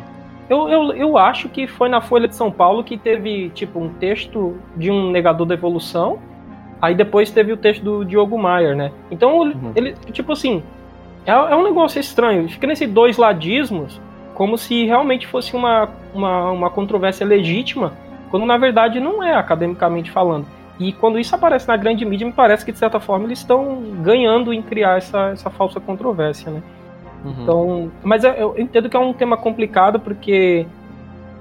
Eu, 0.53 0.69
eu, 0.69 0.93
eu 0.93 1.19
acho 1.19 1.49
que 1.49 1.67
foi 1.67 1.89
na 1.89 2.01
Folha 2.01 2.29
de 2.29 2.37
São 2.37 2.51
Paulo 2.51 2.85
que 2.85 2.99
teve, 2.99 3.51
tipo, 3.51 3.81
um 3.81 3.89
texto 3.89 4.57
de 4.77 4.91
um 4.91 5.11
negador 5.11 5.47
da 5.47 5.55
evolução, 5.55 6.19
Aí 6.83 6.97
depois 6.97 7.31
teve 7.31 7.53
o 7.53 7.57
texto 7.57 7.81
do 7.81 8.05
Diogo 8.05 8.37
Maier, 8.37 8.75
né? 8.75 8.91
Então, 9.09 9.39
uhum. 9.39 9.73
ele, 9.77 9.95
tipo 10.11 10.33
assim, 10.33 10.65
é, 11.25 11.31
é, 11.31 11.55
um 11.55 11.63
negócio 11.63 12.01
estranho. 12.01 12.49
Fica 12.49 12.67
nesses 12.67 12.91
dois 12.91 13.17
ladismos, 13.17 14.01
como 14.35 14.59
se 14.59 14.85
realmente 14.85 15.29
fosse 15.29 15.55
uma, 15.55 15.89
uma, 16.13 16.51
uma 16.51 16.71
controvérsia 16.71 17.25
legítima, 17.25 17.93
quando 18.33 18.45
na 18.45 18.59
verdade 18.59 18.99
não 18.99 19.23
é, 19.23 19.33
academicamente 19.33 20.11
falando. 20.11 20.45
E 20.81 20.93
quando 20.93 21.21
isso 21.21 21.33
aparece 21.33 21.69
na 21.69 21.77
grande 21.77 22.05
mídia, 22.05 22.27
me 22.27 22.33
parece 22.33 22.65
que 22.65 22.73
de 22.73 22.79
certa 22.79 22.99
forma 22.99 23.27
eles 23.27 23.39
estão 23.39 23.81
ganhando 24.03 24.53
em 24.53 24.61
criar 24.61 24.99
essa, 24.99 25.29
essa 25.29 25.51
falsa 25.51 25.79
controvérsia, 25.79 26.51
né? 26.51 26.63
Uhum. 27.25 27.35
Então, 27.43 27.93
mas 28.03 28.25
eu, 28.25 28.33
eu, 28.33 28.55
entendo 28.59 28.89
que 28.89 28.97
é 28.97 29.01
um 29.01 29.13
tema 29.13 29.37
complicado 29.37 30.01
porque 30.01 30.67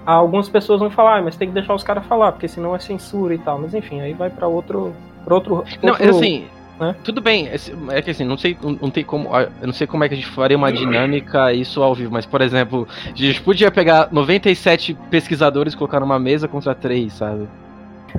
algumas 0.05 0.49
pessoas 0.49 0.79
vão 0.79 0.89
falar, 0.89 1.17
ah, 1.17 1.21
mas 1.21 1.35
tem 1.35 1.47
que 1.47 1.53
deixar 1.53 1.73
os 1.73 1.83
caras 1.83 2.05
falar, 2.05 2.31
porque 2.31 2.47
senão 2.47 2.75
é 2.75 2.79
censura 2.79 3.33
e 3.33 3.37
tal. 3.37 3.59
Mas 3.59 3.73
enfim, 3.73 3.99
aí 3.99 4.13
vai 4.13 4.29
para 4.29 4.47
outro, 4.47 4.93
pra 5.25 5.35
outro, 5.35 5.55
outro. 5.55 5.79
Não, 5.81 5.95
assim, 5.95 6.45
né? 6.79 6.95
Tudo 7.03 7.21
bem, 7.21 7.47
é 7.47 8.01
que 8.01 8.11
assim, 8.11 8.23
não 8.23 8.37
sei, 8.37 8.57
não 8.81 8.89
tem 8.89 9.03
como, 9.03 9.29
eu 9.37 9.67
não 9.67 9.73
sei 9.73 9.85
como 9.85 10.03
é 10.03 10.07
que 10.07 10.15
a 10.15 10.17
gente 10.17 10.29
faria 10.29 10.57
uma 10.57 10.71
dinâmica 10.71 11.53
isso 11.53 11.81
ao 11.83 11.93
vivo, 11.93 12.11
mas 12.11 12.25
por 12.25 12.41
exemplo, 12.41 12.87
a 13.05 13.15
gente 13.15 13.41
podia 13.41 13.69
pegar 13.69 14.09
97 14.11 14.97
pesquisadores 15.09 15.73
e 15.73 15.77
colocar 15.77 15.99
numa 15.99 16.17
mesa 16.17 16.47
contra 16.47 16.73
três, 16.73 17.13
sabe? 17.13 17.47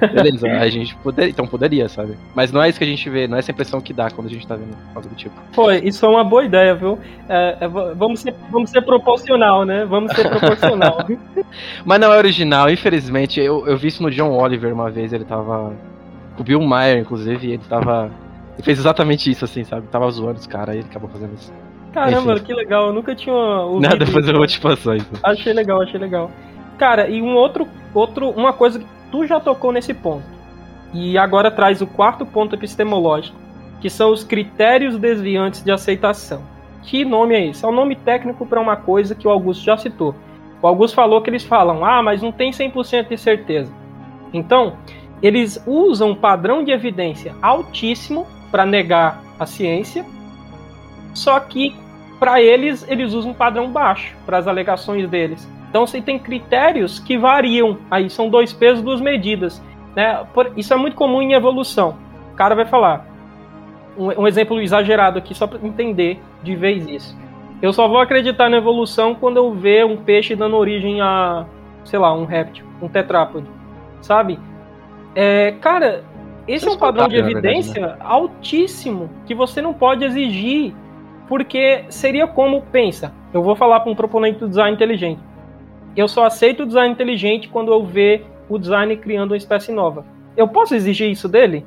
Beleza, 0.00 0.46
a 0.48 0.68
gente 0.68 0.94
poderia, 0.96 1.30
então 1.30 1.46
poderia, 1.46 1.88
sabe? 1.88 2.16
Mas 2.34 2.52
não 2.52 2.62
é 2.62 2.68
isso 2.68 2.78
que 2.78 2.84
a 2.84 2.88
gente 2.88 3.08
vê, 3.08 3.26
não 3.26 3.36
é 3.36 3.40
essa 3.40 3.50
impressão 3.50 3.80
que 3.80 3.92
dá 3.92 4.10
quando 4.10 4.26
a 4.26 4.30
gente 4.30 4.46
tá 4.46 4.56
vendo 4.56 4.76
algo 4.94 5.08
do 5.08 5.14
tipo. 5.14 5.34
Pô, 5.54 5.70
isso 5.70 6.04
é 6.04 6.08
uma 6.08 6.24
boa 6.24 6.44
ideia, 6.44 6.74
viu? 6.74 6.98
É, 7.28 7.58
é, 7.60 7.68
vamos, 7.68 8.20
ser, 8.20 8.34
vamos 8.50 8.70
ser 8.70 8.82
proporcional, 8.82 9.64
né? 9.64 9.84
Vamos 9.84 10.12
ser 10.12 10.28
proporcional. 10.28 11.06
Mas 11.84 12.00
não 12.00 12.12
é 12.12 12.16
original, 12.16 12.70
infelizmente. 12.70 13.40
Eu, 13.40 13.66
eu 13.66 13.76
vi 13.76 13.88
isso 13.88 14.02
no 14.02 14.10
John 14.10 14.30
Oliver 14.32 14.72
uma 14.72 14.90
vez, 14.90 15.12
ele 15.12 15.24
tava. 15.24 15.72
O 16.38 16.42
Bill 16.42 16.62
Maher, 16.62 16.98
inclusive, 16.98 17.52
ele 17.52 17.62
tava 17.68 18.10
ele 18.54 18.62
fez 18.62 18.78
exatamente 18.78 19.30
isso, 19.30 19.44
assim, 19.44 19.64
sabe? 19.64 19.86
Tava 19.88 20.10
zoando 20.10 20.38
os 20.38 20.46
caras 20.46 20.74
e 20.74 20.78
ele 20.78 20.88
acabou 20.88 21.08
fazendo 21.08 21.34
isso. 21.34 21.52
Caramba, 21.92 22.34
Enfim. 22.34 22.44
que 22.44 22.54
legal, 22.54 22.86
eu 22.86 22.92
nunca 22.92 23.14
tinha 23.14 23.34
ouvido. 23.34 23.88
Não, 23.88 23.98
depois 23.98 24.26
eu 24.26 24.34
vou 24.34 24.46
te 24.46 24.60
passar 24.60 24.96
isso. 24.96 25.10
Achei 25.22 25.52
legal, 25.52 25.82
achei 25.82 25.98
legal. 25.98 26.30
Cara, 26.78 27.08
e 27.08 27.20
um 27.20 27.34
outro, 27.34 27.66
outro, 27.94 28.30
uma 28.30 28.52
coisa 28.52 28.78
que 28.78 28.86
tu 29.12 29.26
já 29.26 29.38
tocou 29.38 29.70
nesse 29.70 29.92
ponto. 29.92 30.24
E 30.92 31.16
agora 31.16 31.50
traz 31.50 31.80
o 31.80 31.86
quarto 31.86 32.26
ponto 32.26 32.56
epistemológico, 32.56 33.36
que 33.80 33.88
são 33.88 34.10
os 34.10 34.24
critérios 34.24 34.98
desviantes 34.98 35.62
de 35.62 35.70
aceitação. 35.70 36.42
Que 36.82 37.04
nome 37.04 37.34
é 37.34 37.46
esse? 37.46 37.64
É 37.64 37.68
um 37.68 37.72
nome 37.72 37.94
técnico 37.94 38.44
para 38.44 38.60
uma 38.60 38.76
coisa 38.76 39.14
que 39.14 39.28
o 39.28 39.30
Augusto 39.30 39.64
já 39.64 39.76
citou. 39.76 40.14
O 40.60 40.66
Augusto 40.66 40.94
falou 40.94 41.20
que 41.20 41.30
eles 41.30 41.44
falam, 41.44 41.84
ah, 41.84 42.02
mas 42.02 42.22
não 42.22 42.32
tem 42.32 42.50
100% 42.50 43.08
de 43.08 43.16
certeza. 43.16 43.72
Então, 44.32 44.76
eles 45.22 45.62
usam 45.66 46.10
um 46.10 46.14
padrão 46.14 46.64
de 46.64 46.72
evidência 46.72 47.34
altíssimo 47.40 48.26
para 48.50 48.66
negar 48.66 49.22
a 49.38 49.46
ciência, 49.46 50.04
só 51.14 51.38
que 51.38 51.74
para 52.18 52.40
eles 52.42 52.86
eles 52.88 53.12
usam 53.12 53.32
um 53.32 53.34
padrão 53.34 53.70
baixo 53.70 54.14
para 54.24 54.38
as 54.38 54.46
alegações 54.46 55.08
deles. 55.08 55.48
Então 55.72 55.86
você 55.86 56.02
tem 56.02 56.18
critérios 56.18 56.98
que 56.98 57.16
variam. 57.16 57.78
Aí 57.90 58.10
são 58.10 58.28
dois 58.28 58.52
pesos, 58.52 58.84
duas 58.84 59.00
medidas. 59.00 59.64
Né? 59.96 60.22
Isso 60.54 60.74
é 60.74 60.76
muito 60.76 60.94
comum 60.94 61.22
em 61.22 61.32
evolução. 61.32 61.96
O 62.30 62.36
cara 62.36 62.54
vai 62.54 62.66
falar. 62.66 63.06
Um, 63.96 64.08
um 64.20 64.28
exemplo 64.28 64.60
exagerado 64.60 65.18
aqui, 65.18 65.34
só 65.34 65.46
para 65.46 65.66
entender 65.66 66.20
de 66.42 66.54
vez 66.54 66.86
isso. 66.86 67.18
Eu 67.62 67.72
só 67.72 67.88
vou 67.88 68.00
acreditar 68.00 68.50
na 68.50 68.58
evolução 68.58 69.14
quando 69.14 69.38
eu 69.38 69.50
ver 69.54 69.86
um 69.86 69.96
peixe 69.96 70.36
dando 70.36 70.58
origem 70.58 71.00
a, 71.00 71.46
sei 71.84 71.98
lá, 71.98 72.12
um 72.12 72.26
réptil, 72.26 72.66
um 72.82 72.88
tetrápode. 72.88 73.46
Sabe? 74.02 74.38
É, 75.14 75.52
cara, 75.52 76.04
esse 76.46 76.68
é 76.68 76.70
um 76.70 76.76
padrão 76.76 77.08
de 77.08 77.16
evidência 77.16 77.72
verdade, 77.72 77.98
né? 77.98 78.06
altíssimo 78.06 79.08
que 79.24 79.34
você 79.34 79.62
não 79.62 79.72
pode 79.72 80.04
exigir, 80.04 80.74
porque 81.28 81.86
seria 81.88 82.26
como 82.26 82.60
pensa. 82.60 83.10
Eu 83.32 83.42
vou 83.42 83.56
falar 83.56 83.80
para 83.80 83.90
um 83.90 83.94
proponente 83.94 84.38
do 84.38 84.48
design 84.48 84.74
inteligente. 84.74 85.31
Eu 85.96 86.08
só 86.08 86.24
aceito 86.24 86.62
o 86.62 86.66
design 86.66 86.92
inteligente 86.92 87.48
quando 87.48 87.72
eu 87.72 87.84
ver 87.84 88.26
o 88.48 88.58
design 88.58 88.96
criando 88.96 89.32
uma 89.32 89.36
espécie 89.36 89.72
nova. 89.72 90.04
Eu 90.36 90.48
posso 90.48 90.74
exigir 90.74 91.10
isso 91.10 91.28
dele? 91.28 91.64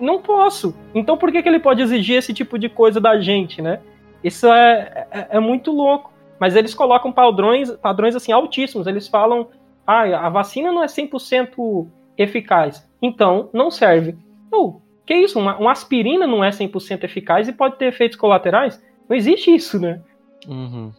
Não 0.00 0.20
posso. 0.20 0.74
Então 0.94 1.16
por 1.16 1.32
que, 1.32 1.42
que 1.42 1.48
ele 1.48 1.60
pode 1.60 1.82
exigir 1.82 2.16
esse 2.16 2.34
tipo 2.34 2.58
de 2.58 2.68
coisa 2.68 3.00
da 3.00 3.18
gente, 3.18 3.62
né? 3.62 3.80
Isso 4.22 4.46
é, 4.46 5.06
é, 5.10 5.26
é 5.30 5.40
muito 5.40 5.70
louco. 5.70 6.12
Mas 6.38 6.54
eles 6.54 6.74
colocam 6.74 7.10
padrões, 7.10 7.70
padrões 7.72 8.14
assim 8.14 8.30
altíssimos. 8.32 8.86
Eles 8.86 9.08
falam, 9.08 9.48
ah, 9.86 10.26
a 10.26 10.28
vacina 10.28 10.70
não 10.70 10.82
é 10.82 10.86
100% 10.86 11.88
eficaz. 12.16 12.88
Então, 13.02 13.48
não 13.52 13.70
serve. 13.70 14.16
Oh, 14.52 14.80
que 15.06 15.14
isso? 15.14 15.38
Uma, 15.38 15.56
uma 15.56 15.72
aspirina 15.72 16.26
não 16.26 16.44
é 16.44 16.50
100% 16.50 17.04
eficaz 17.04 17.48
e 17.48 17.52
pode 17.52 17.76
ter 17.76 17.86
efeitos 17.86 18.16
colaterais? 18.16 18.82
Não 19.08 19.16
existe 19.16 19.54
isso, 19.54 19.80
né? 19.80 20.00
Uhum. 20.46 20.92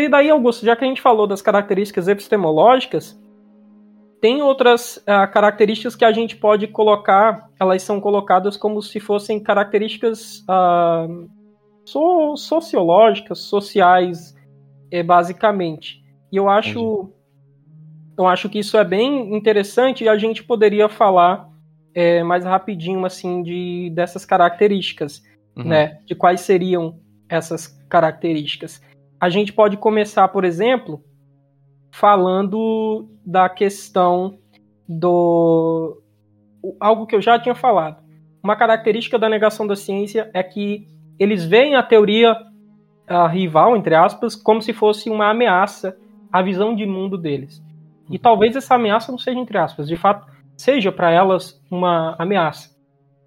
E 0.00 0.08
daí, 0.08 0.30
Augusto, 0.30 0.64
já 0.64 0.74
que 0.74 0.84
a 0.84 0.88
gente 0.88 1.00
falou 1.00 1.26
das 1.26 1.42
características 1.42 2.08
epistemológicas, 2.08 3.18
tem 4.20 4.42
outras 4.42 4.96
uh, 4.96 5.30
características 5.30 5.94
que 5.94 6.04
a 6.04 6.10
gente 6.10 6.36
pode 6.36 6.66
colocar, 6.66 7.50
elas 7.60 7.82
são 7.82 8.00
colocadas 8.00 8.56
como 8.56 8.80
se 8.80 8.98
fossem 8.98 9.38
características 9.38 10.40
uh, 10.48 11.28
so 11.84 12.36
sociológicas, 12.36 13.40
sociais, 13.40 14.34
é, 14.90 15.02
basicamente. 15.02 16.02
E 16.32 16.36
eu 16.36 16.48
acho 16.48 17.10
eu 18.16 18.26
acho 18.26 18.48
que 18.48 18.60
isso 18.60 18.78
é 18.78 18.84
bem 18.84 19.34
interessante 19.34 20.04
e 20.04 20.08
a 20.08 20.16
gente 20.16 20.42
poderia 20.42 20.88
falar 20.88 21.48
é, 21.92 22.22
mais 22.22 22.44
rapidinho 22.44 23.04
assim 23.04 23.42
de 23.42 23.90
dessas 23.94 24.24
características, 24.24 25.22
uhum. 25.56 25.64
né? 25.64 25.98
De 26.06 26.14
quais 26.14 26.40
seriam 26.40 26.98
essas 27.28 27.66
características. 27.88 28.80
A 29.24 29.30
gente 29.30 29.54
pode 29.54 29.78
começar, 29.78 30.28
por 30.28 30.44
exemplo, 30.44 31.02
falando 31.90 33.08
da 33.24 33.48
questão 33.48 34.38
do 34.86 35.98
algo 36.78 37.06
que 37.06 37.16
eu 37.16 37.22
já 37.22 37.38
tinha 37.38 37.54
falado. 37.54 38.04
Uma 38.42 38.54
característica 38.54 39.18
da 39.18 39.26
negação 39.26 39.66
da 39.66 39.74
ciência 39.74 40.30
é 40.34 40.42
que 40.42 40.86
eles 41.18 41.42
veem 41.42 41.74
a 41.74 41.82
teoria 41.82 42.36
a 43.08 43.26
rival, 43.26 43.74
entre 43.74 43.94
aspas, 43.94 44.36
como 44.36 44.60
se 44.60 44.74
fosse 44.74 45.08
uma 45.08 45.30
ameaça 45.30 45.96
à 46.30 46.42
visão 46.42 46.76
de 46.76 46.84
mundo 46.84 47.16
deles. 47.16 47.64
E 48.10 48.18
talvez 48.18 48.54
essa 48.54 48.74
ameaça 48.74 49.10
não 49.10 49.18
seja 49.18 49.40
entre 49.40 49.56
aspas, 49.56 49.88
de 49.88 49.96
fato, 49.96 50.30
seja 50.54 50.92
para 50.92 51.10
elas 51.10 51.58
uma 51.70 52.14
ameaça, 52.18 52.76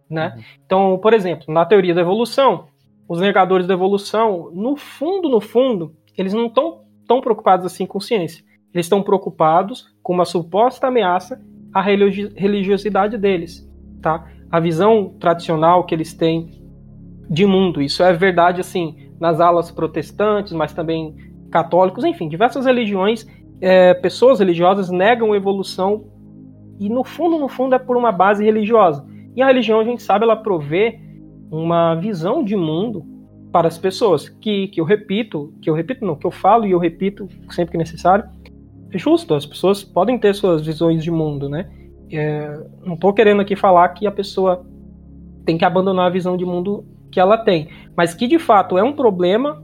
né? 0.08 0.34
Uhum. 0.36 0.44
Então, 0.64 1.00
por 1.00 1.16
exemplo, 1.16 1.52
na 1.52 1.66
teoria 1.66 1.96
da 1.96 2.02
evolução, 2.02 2.68
os 3.08 3.20
negadores 3.20 3.66
da 3.66 3.74
evolução, 3.74 4.52
no 4.54 4.76
fundo, 4.76 5.30
no 5.30 5.40
fundo, 5.40 5.94
eles 6.18 6.34
não 6.34 6.48
estão 6.48 6.82
tão 7.08 7.22
preocupados 7.22 7.66
assim 7.66 7.86
com 7.86 8.00
ciência. 8.00 8.44
Eles 8.74 8.86
estão 8.86 9.02
preocupados 9.02 9.86
com 10.04 10.14
uma 10.14 10.26
suposta 10.26 10.88
ameaça 10.88 11.42
à 11.74 11.82
religiosidade 11.82 13.18
deles, 13.18 13.68
tá? 14.02 14.28
A 14.52 14.60
visão 14.60 15.16
tradicional 15.20 15.86
que 15.86 15.96
eles 15.96 16.14
têm 16.14 16.62
de 17.30 17.46
mundo. 17.46 17.82
Isso 17.82 18.04
é 18.04 18.14
verdade 18.14 18.62
assim 18.62 19.12
nas 19.20 19.40
alas 19.40 19.72
protestantes, 19.72 20.54
mas 20.54 20.74
também 20.74 21.16
católicos, 21.50 22.04
enfim, 22.04 22.28
diversas 22.28 22.66
religiões 22.66 23.26
é, 23.60 23.94
pessoas 23.94 24.40
religiosas 24.40 24.90
negam 24.90 25.36
evolução 25.36 26.06
e 26.80 26.90
no 26.90 27.04
fundo, 27.04 27.40
no 27.40 27.48
fundo, 27.48 27.74
é 27.76 27.80
por 27.80 27.98
uma 27.98 28.12
base 28.12 28.44
religiosa. 28.44 29.06
E 29.36 29.42
a 29.42 29.48
religião, 29.48 29.80
a 29.80 29.84
gente 29.84 30.02
sabe, 30.04 30.26
ela 30.26 30.36
provê 30.36 31.00
uma 31.52 31.96
visão 31.96 32.44
de 32.44 32.56
mundo 32.56 33.06
para 33.52 33.68
as 33.68 33.78
pessoas, 33.78 34.30
que, 34.30 34.68
que 34.68 34.80
eu 34.80 34.86
repito, 34.86 35.54
que 35.62 35.70
eu 35.70 35.74
repito 35.74 36.06
não, 36.06 36.16
que 36.16 36.26
eu 36.26 36.32
falo 36.32 36.66
e 36.66 36.72
eu 36.72 36.80
repito 36.80 37.28
sempre 37.50 37.72
que 37.72 37.78
necessário, 37.78 38.26
é 38.92 38.98
justo, 38.98 39.34
as 39.34 39.46
pessoas 39.46 39.84
podem 39.84 40.18
ter 40.18 40.34
suas 40.34 40.66
visões 40.66 41.04
de 41.04 41.12
mundo, 41.12 41.50
né? 41.50 41.70
É, 42.12 42.64
não 42.86 42.94
estou 42.94 43.14
querendo 43.14 43.42
aqui 43.42 43.56
falar 43.56 43.90
que 43.90 44.08
a 44.08 44.12
pessoa 44.12 44.66
tem 45.46 45.58
que 45.58 45.66
abandonar 45.66 46.08
a 46.08 46.10
visão 46.10 46.38
de 46.38 46.46
mundo 46.46 46.86
que 47.12 47.20
ela 47.20 47.38
tem, 47.38 47.70
mas 47.96 48.14
que 48.14 48.28
de 48.28 48.40
fato 48.40 48.78
é 48.78 48.84
um 48.84 48.94
problema 48.94 49.64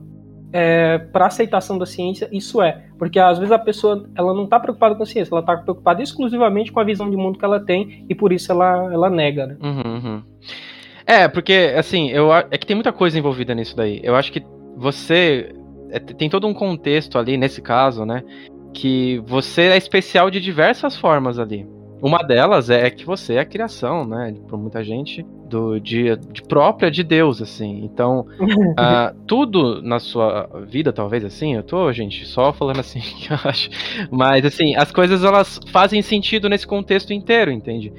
é, 0.52 0.98
para 0.98 1.26
aceitação 1.26 1.78
da 1.78 1.86
ciência, 1.86 2.30
isso 2.32 2.62
é. 2.62 2.86
Porque 2.98 3.20
às 3.20 3.40
vezes 3.40 3.52
a 3.52 3.60
pessoa 3.60 4.08
ela 4.16 4.34
não 4.34 4.44
está 4.44 4.60
preocupada 4.60 4.96
com 4.96 5.04
a 5.04 5.06
ciência, 5.06 5.34
ela 5.34 5.42
está 5.42 5.58
preocupada 5.58 6.02
exclusivamente 6.02 6.72
com 6.72 6.80
a 6.80 6.84
visão 6.84 7.10
de 7.10 7.18
mundo 7.18 7.40
que 7.40 7.46
ela 7.46 7.60
tem 7.60 8.06
e 8.08 8.16
por 8.16 8.32
isso 8.32 8.52
ela, 8.52 8.94
ela 8.94 9.10
nega, 9.10 9.48
né? 9.48 9.58
Uhum, 9.62 9.94
uhum. 9.96 10.24
É, 11.06 11.28
porque, 11.28 11.74
assim, 11.78 12.10
eu, 12.10 12.34
é 12.34 12.58
que 12.58 12.66
tem 12.66 12.76
muita 12.76 12.94
coisa 12.94 13.18
envolvida 13.18 13.54
nisso 13.54 13.76
daí. 13.76 14.00
Eu 14.04 14.16
acho 14.16 14.32
que 14.32 14.44
você. 14.76 15.54
É, 15.92 16.00
tem 16.00 16.30
todo 16.30 16.48
um 16.48 16.54
contexto 16.54 17.18
ali, 17.18 17.38
nesse 17.38 17.62
caso, 17.62 18.06
né? 18.06 18.24
Que 18.74 19.22
você 19.26 19.64
é 19.64 19.78
especial 19.78 20.32
de 20.32 20.40
diversas 20.40 20.96
formas 20.96 21.38
ali. 21.38 21.68
Uma 22.04 22.20
delas 22.22 22.70
é 22.70 22.90
que 22.90 23.06
você 23.06 23.36
é 23.36 23.40
a 23.40 23.46
criação, 23.46 24.06
né? 24.06 24.36
Por 24.50 24.60
muita 24.60 24.84
gente, 24.84 25.26
do 25.48 25.80
de, 25.80 26.18
de 26.18 26.42
própria 26.42 26.92
de 26.92 27.02
Deus, 27.02 27.42
assim. 27.42 27.82
Então, 27.82 28.28
uh, 28.42 29.16
tudo 29.26 29.82
na 29.82 30.00
sua 30.00 30.50
vida, 30.68 30.92
talvez 30.92 31.24
assim, 31.24 31.56
eu 31.56 31.64
tô, 31.64 31.94
gente, 31.94 32.26
só 32.26 32.52
falando 32.52 32.82
assim 32.82 33.00
que 33.22 33.32
eu 33.32 33.38
acho. 33.46 33.70
Mas 34.12 34.44
assim, 34.46 34.76
as 34.76 34.92
coisas 34.92 35.24
elas 35.24 35.62
fazem 35.72 36.02
sentido 36.02 36.50
nesse 36.50 36.68
contexto 36.68 37.14
inteiro, 37.14 37.50
entende? 37.50 37.94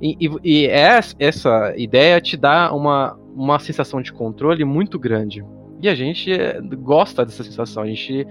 E, 0.00 0.16
e, 0.20 0.30
e 0.44 0.66
essa 0.66 1.74
ideia 1.76 2.20
te 2.20 2.36
dá 2.36 2.72
uma, 2.72 3.18
uma 3.34 3.58
sensação 3.58 4.00
de 4.00 4.12
controle 4.12 4.64
muito 4.64 4.98
grande. 4.98 5.44
E 5.80 5.88
a 5.88 5.94
gente 5.94 6.32
eh, 6.32 6.60
gosta 6.60 7.24
dessa 7.24 7.44
sensação, 7.44 7.82
a 7.82 7.86
gente 7.86 8.26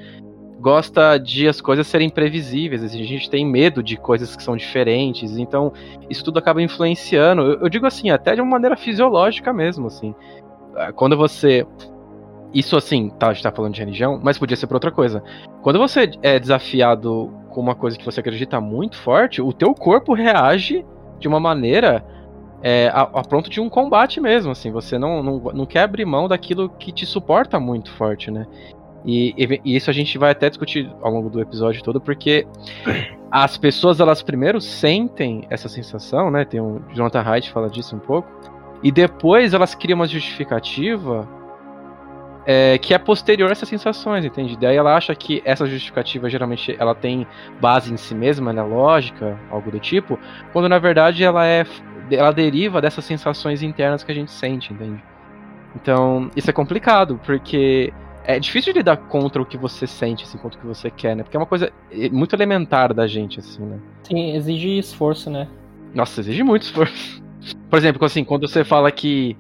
gosta 0.59 1.17
de 1.17 1.47
as 1.47 1.61
coisas 1.61 1.87
serem 1.87 2.09
previsíveis, 2.09 2.83
a 2.83 2.87
gente 2.87 3.29
tem 3.29 3.45
medo 3.45 3.83
de 3.83 3.95
coisas 3.95 4.35
que 4.35 4.43
são 4.43 4.57
diferentes, 4.57 5.37
então 5.37 5.71
isso 6.09 6.23
tudo 6.23 6.39
acaba 6.39 6.61
influenciando. 6.61 7.41
Eu, 7.41 7.61
eu 7.61 7.69
digo 7.69 7.85
assim, 7.85 8.09
até 8.09 8.35
de 8.35 8.41
uma 8.41 8.51
maneira 8.51 8.75
fisiológica 8.75 9.53
mesmo, 9.53 9.87
assim. 9.87 10.13
Ah, 10.75 10.91
quando 10.91 11.15
você 11.15 11.65
isso 12.53 12.77
assim, 12.77 13.09
tá, 13.09 13.27
a 13.27 13.33
gente 13.33 13.43
tá 13.43 13.51
falando 13.51 13.73
de 13.73 13.81
religião, 13.81 14.19
mas 14.23 14.37
podia 14.37 14.55
ser 14.55 14.67
pra 14.67 14.77
outra 14.77 14.91
coisa. 14.91 15.21
Quando 15.61 15.77
você 15.77 16.09
é 16.21 16.39
desafiado 16.39 17.31
com 17.49 17.61
uma 17.61 17.75
coisa 17.75 17.97
que 17.97 18.05
você 18.05 18.19
acredita 18.19 18.59
muito 18.61 18.97
forte, 18.97 19.41
o 19.41 19.51
teu 19.51 19.73
corpo 19.73 20.13
reage 20.13 20.85
de 21.19 21.27
uma 21.27 21.39
maneira 21.39 22.03
é, 22.61 22.87
a, 22.87 23.01
a, 23.01 23.21
pronto 23.23 23.49
de 23.49 23.61
um 23.61 23.69
combate 23.69 24.19
mesmo, 24.19 24.51
assim, 24.51 24.71
você 24.71 24.97
não, 24.97 25.21
não, 25.21 25.37
não 25.53 25.65
quer 25.65 25.81
abrir 25.81 26.05
mão 26.05 26.27
daquilo 26.27 26.69
que 26.69 26.91
te 26.91 27.05
suporta 27.05 27.59
muito 27.59 27.91
forte, 27.93 28.31
né? 28.31 28.47
E, 29.05 29.33
e, 29.63 29.75
isso 29.75 29.89
a 29.89 29.93
gente 29.93 30.17
vai 30.17 30.31
até 30.31 30.49
discutir 30.49 30.89
ao 31.01 31.11
longo 31.11 31.29
do 31.29 31.39
episódio 31.39 31.83
todo, 31.83 32.01
porque 32.01 32.47
as 33.31 33.57
pessoas, 33.57 33.99
elas 33.99 34.23
primeiro 34.23 34.59
sentem 34.59 35.45
essa 35.49 35.69
sensação, 35.69 36.31
né? 36.31 36.45
Tem 36.45 36.59
um 36.59 36.81
Jonathan 36.93 37.21
Haidt 37.21 37.51
fala 37.51 37.69
disso 37.69 37.95
um 37.95 37.99
pouco, 37.99 38.27
e 38.83 38.91
depois 38.91 39.53
elas 39.53 39.75
criam 39.75 39.99
uma 39.99 40.07
justificativa 40.07 41.27
é, 42.49 42.77
que 42.77 42.93
é 42.93 42.97
posterior 42.97 43.49
a 43.49 43.51
essas 43.51 43.67
sensações, 43.67 44.23
entende? 44.23 44.57
Daí 44.57 44.77
ela 44.77 44.95
acha 44.95 45.13
que 45.13 45.41
essa 45.43 45.65
justificativa 45.65 46.29
geralmente 46.29 46.73
ela 46.79 46.95
tem 46.95 47.27
base 47.59 47.93
em 47.93 47.97
si 47.97 48.15
mesma, 48.15 48.53
né, 48.53 48.61
lógica, 48.61 49.37
algo 49.51 49.69
do 49.69 49.79
tipo, 49.79 50.17
quando 50.53 50.69
na 50.69 50.79
verdade 50.79 51.25
ela 51.25 51.45
é 51.45 51.65
ela 52.09 52.31
deriva 52.31 52.79
dessas 52.81 53.03
sensações 53.03 53.61
internas 53.61 54.01
que 54.01 54.09
a 54.09 54.15
gente 54.15 54.31
sente, 54.31 54.71
entende? 54.71 55.03
Então, 55.75 56.31
isso 56.37 56.49
é 56.49 56.53
complicado, 56.53 57.19
porque 57.25 57.93
é 58.23 58.39
difícil 58.39 58.71
de 58.71 58.79
lidar 58.79 58.95
contra 58.95 59.41
o 59.41 59.45
que 59.45 59.57
você 59.57 59.85
sente, 59.85 60.23
assim, 60.23 60.37
contra 60.37 60.57
o 60.57 60.61
que 60.61 60.67
você 60.67 60.89
quer, 60.89 61.17
né? 61.17 61.23
Porque 61.23 61.35
é 61.35 61.39
uma 61.39 61.45
coisa 61.45 61.69
muito 62.13 62.33
elementar 62.33 62.93
da 62.93 63.05
gente, 63.07 63.41
assim, 63.41 63.61
né? 63.61 63.77
Sim, 64.03 64.37
exige 64.37 64.77
esforço, 64.77 65.29
né? 65.29 65.49
Nossa, 65.93 66.21
exige 66.21 66.43
muito 66.43 66.61
esforço. 66.63 67.21
Por 67.69 67.77
exemplo, 67.77 68.05
assim, 68.05 68.23
quando 68.23 68.47
você 68.47 68.63
fala 68.63 68.89
que 68.89 69.35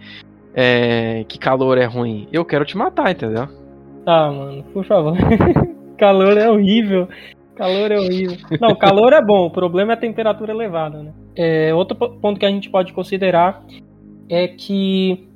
é, 0.59 1.23
que 1.27 1.37
calor 1.37 1.77
é 1.77 1.85
ruim. 1.85 2.27
Eu 2.33 2.43
quero 2.43 2.65
te 2.65 2.75
matar, 2.75 3.11
entendeu? 3.11 3.47
Ah, 4.07 4.31
mano, 4.31 4.63
por 4.73 4.83
favor. 4.85 5.15
calor 5.99 6.35
é 6.35 6.49
horrível. 6.49 7.07
Calor 7.55 7.91
é 7.91 7.99
horrível. 7.99 8.37
Não, 8.59 8.73
calor 8.75 9.13
é 9.13 9.21
bom, 9.23 9.45
o 9.45 9.51
problema 9.51 9.93
é 9.93 9.95
a 9.95 9.99
temperatura 9.99 10.51
elevada, 10.51 11.03
né? 11.03 11.13
É, 11.35 11.75
outro 11.75 11.95
ponto 11.95 12.39
que 12.39 12.45
a 12.45 12.49
gente 12.49 12.71
pode 12.71 12.91
considerar 12.91 13.63
é 14.27 14.47
que 14.47 15.27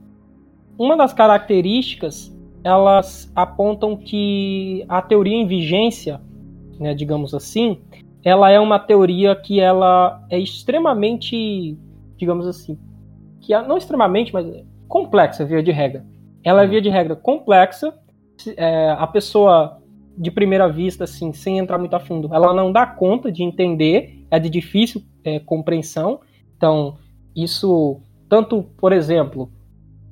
uma 0.76 0.98
das 0.98 1.14
características 1.14 2.36
elas 2.64 3.32
apontam 3.36 3.96
que 3.96 4.84
a 4.90 5.04
teoria 5.04 5.36
em 5.36 5.46
vigência, 5.46 6.20
né, 6.80 6.96
digamos 6.96 7.36
assim, 7.36 7.80
ela 8.24 8.50
é 8.50 8.60
uma 8.60 8.80
teoria 8.80 9.36
que 9.36 9.60
ela 9.60 10.26
é 10.32 10.40
extremamente, 10.40 11.78
digamos 12.18 12.48
assim, 12.48 12.78
que 13.40 13.54
é, 13.54 13.62
não 13.68 13.78
extremamente, 13.78 14.34
mas 14.34 14.46
complexa, 14.91 15.45
via 15.45 15.63
de 15.63 15.71
regra. 15.71 16.06
Ela 16.43 16.63
é 16.63 16.67
via 16.67 16.82
de 16.82 16.89
regra 16.89 17.15
complexa. 17.15 17.93
É, 18.58 18.89
a 18.89 19.08
pessoa, 19.08 19.80
de 20.17 20.30
primeira 20.30 20.67
vista, 20.67 21.06
assim, 21.06 21.32
sem 21.32 21.58
entrar 21.58 21.77
muito 21.77 21.95
a 21.95 21.99
fundo, 21.99 22.30
ela 22.34 22.54
não 22.54 22.71
dá 22.71 22.86
conta 22.86 23.32
de 23.32 23.41
entender, 23.41 24.25
é 24.30 24.38
de 24.38 24.49
difícil 24.49 25.01
é, 25.23 25.39
compreensão. 25.39 26.19
Então, 26.58 26.97
isso, 27.34 28.01
tanto, 28.27 28.63
por 28.77 28.91
exemplo, 28.91 29.49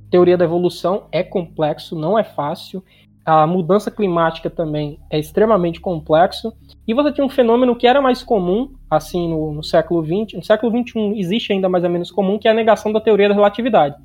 teoria 0.10 0.38
da 0.38 0.46
evolução 0.46 1.08
é 1.12 1.24
complexo, 1.24 2.00
não 2.00 2.18
é 2.18 2.24
fácil. 2.24 2.82
A 3.26 3.46
mudança 3.46 3.92
climática 3.92 4.50
também 4.50 4.98
é 5.12 5.20
extremamente 5.20 5.82
complexo. 5.82 6.54
E 6.88 6.94
você 6.94 7.12
tinha 7.12 7.26
um 7.26 7.30
fenômeno 7.30 7.76
que 7.76 7.86
era 7.86 8.02
mais 8.02 8.24
comum, 8.24 8.74
assim, 8.90 9.30
no, 9.30 9.52
no 9.52 9.64
século 9.64 10.04
XX. 10.04 10.38
No 10.38 10.44
século 10.44 10.72
XXI 10.72 11.20
existe 11.20 11.52
ainda 11.52 11.68
mais 11.68 11.84
ou 11.84 11.90
menos 11.90 12.10
comum, 12.12 12.40
que 12.40 12.48
é 12.48 12.52
a 12.52 12.54
negação 12.54 12.94
da 12.94 13.02
teoria 13.02 13.28
da 13.28 13.36
relatividade. 13.36 13.96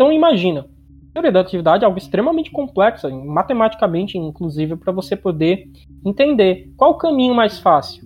Então 0.00 0.10
imagina, 0.10 0.64
teoria 1.12 1.30
da 1.30 1.40
atividade 1.40 1.84
é 1.84 1.86
algo 1.86 1.98
extremamente 1.98 2.50
complexo, 2.50 3.06
matematicamente 3.22 4.16
inclusive, 4.16 4.74
para 4.74 4.94
você 4.94 5.14
poder 5.14 5.68
entender 6.02 6.72
qual 6.74 6.92
o 6.92 6.96
caminho 6.96 7.34
mais 7.34 7.58
fácil. 7.58 8.02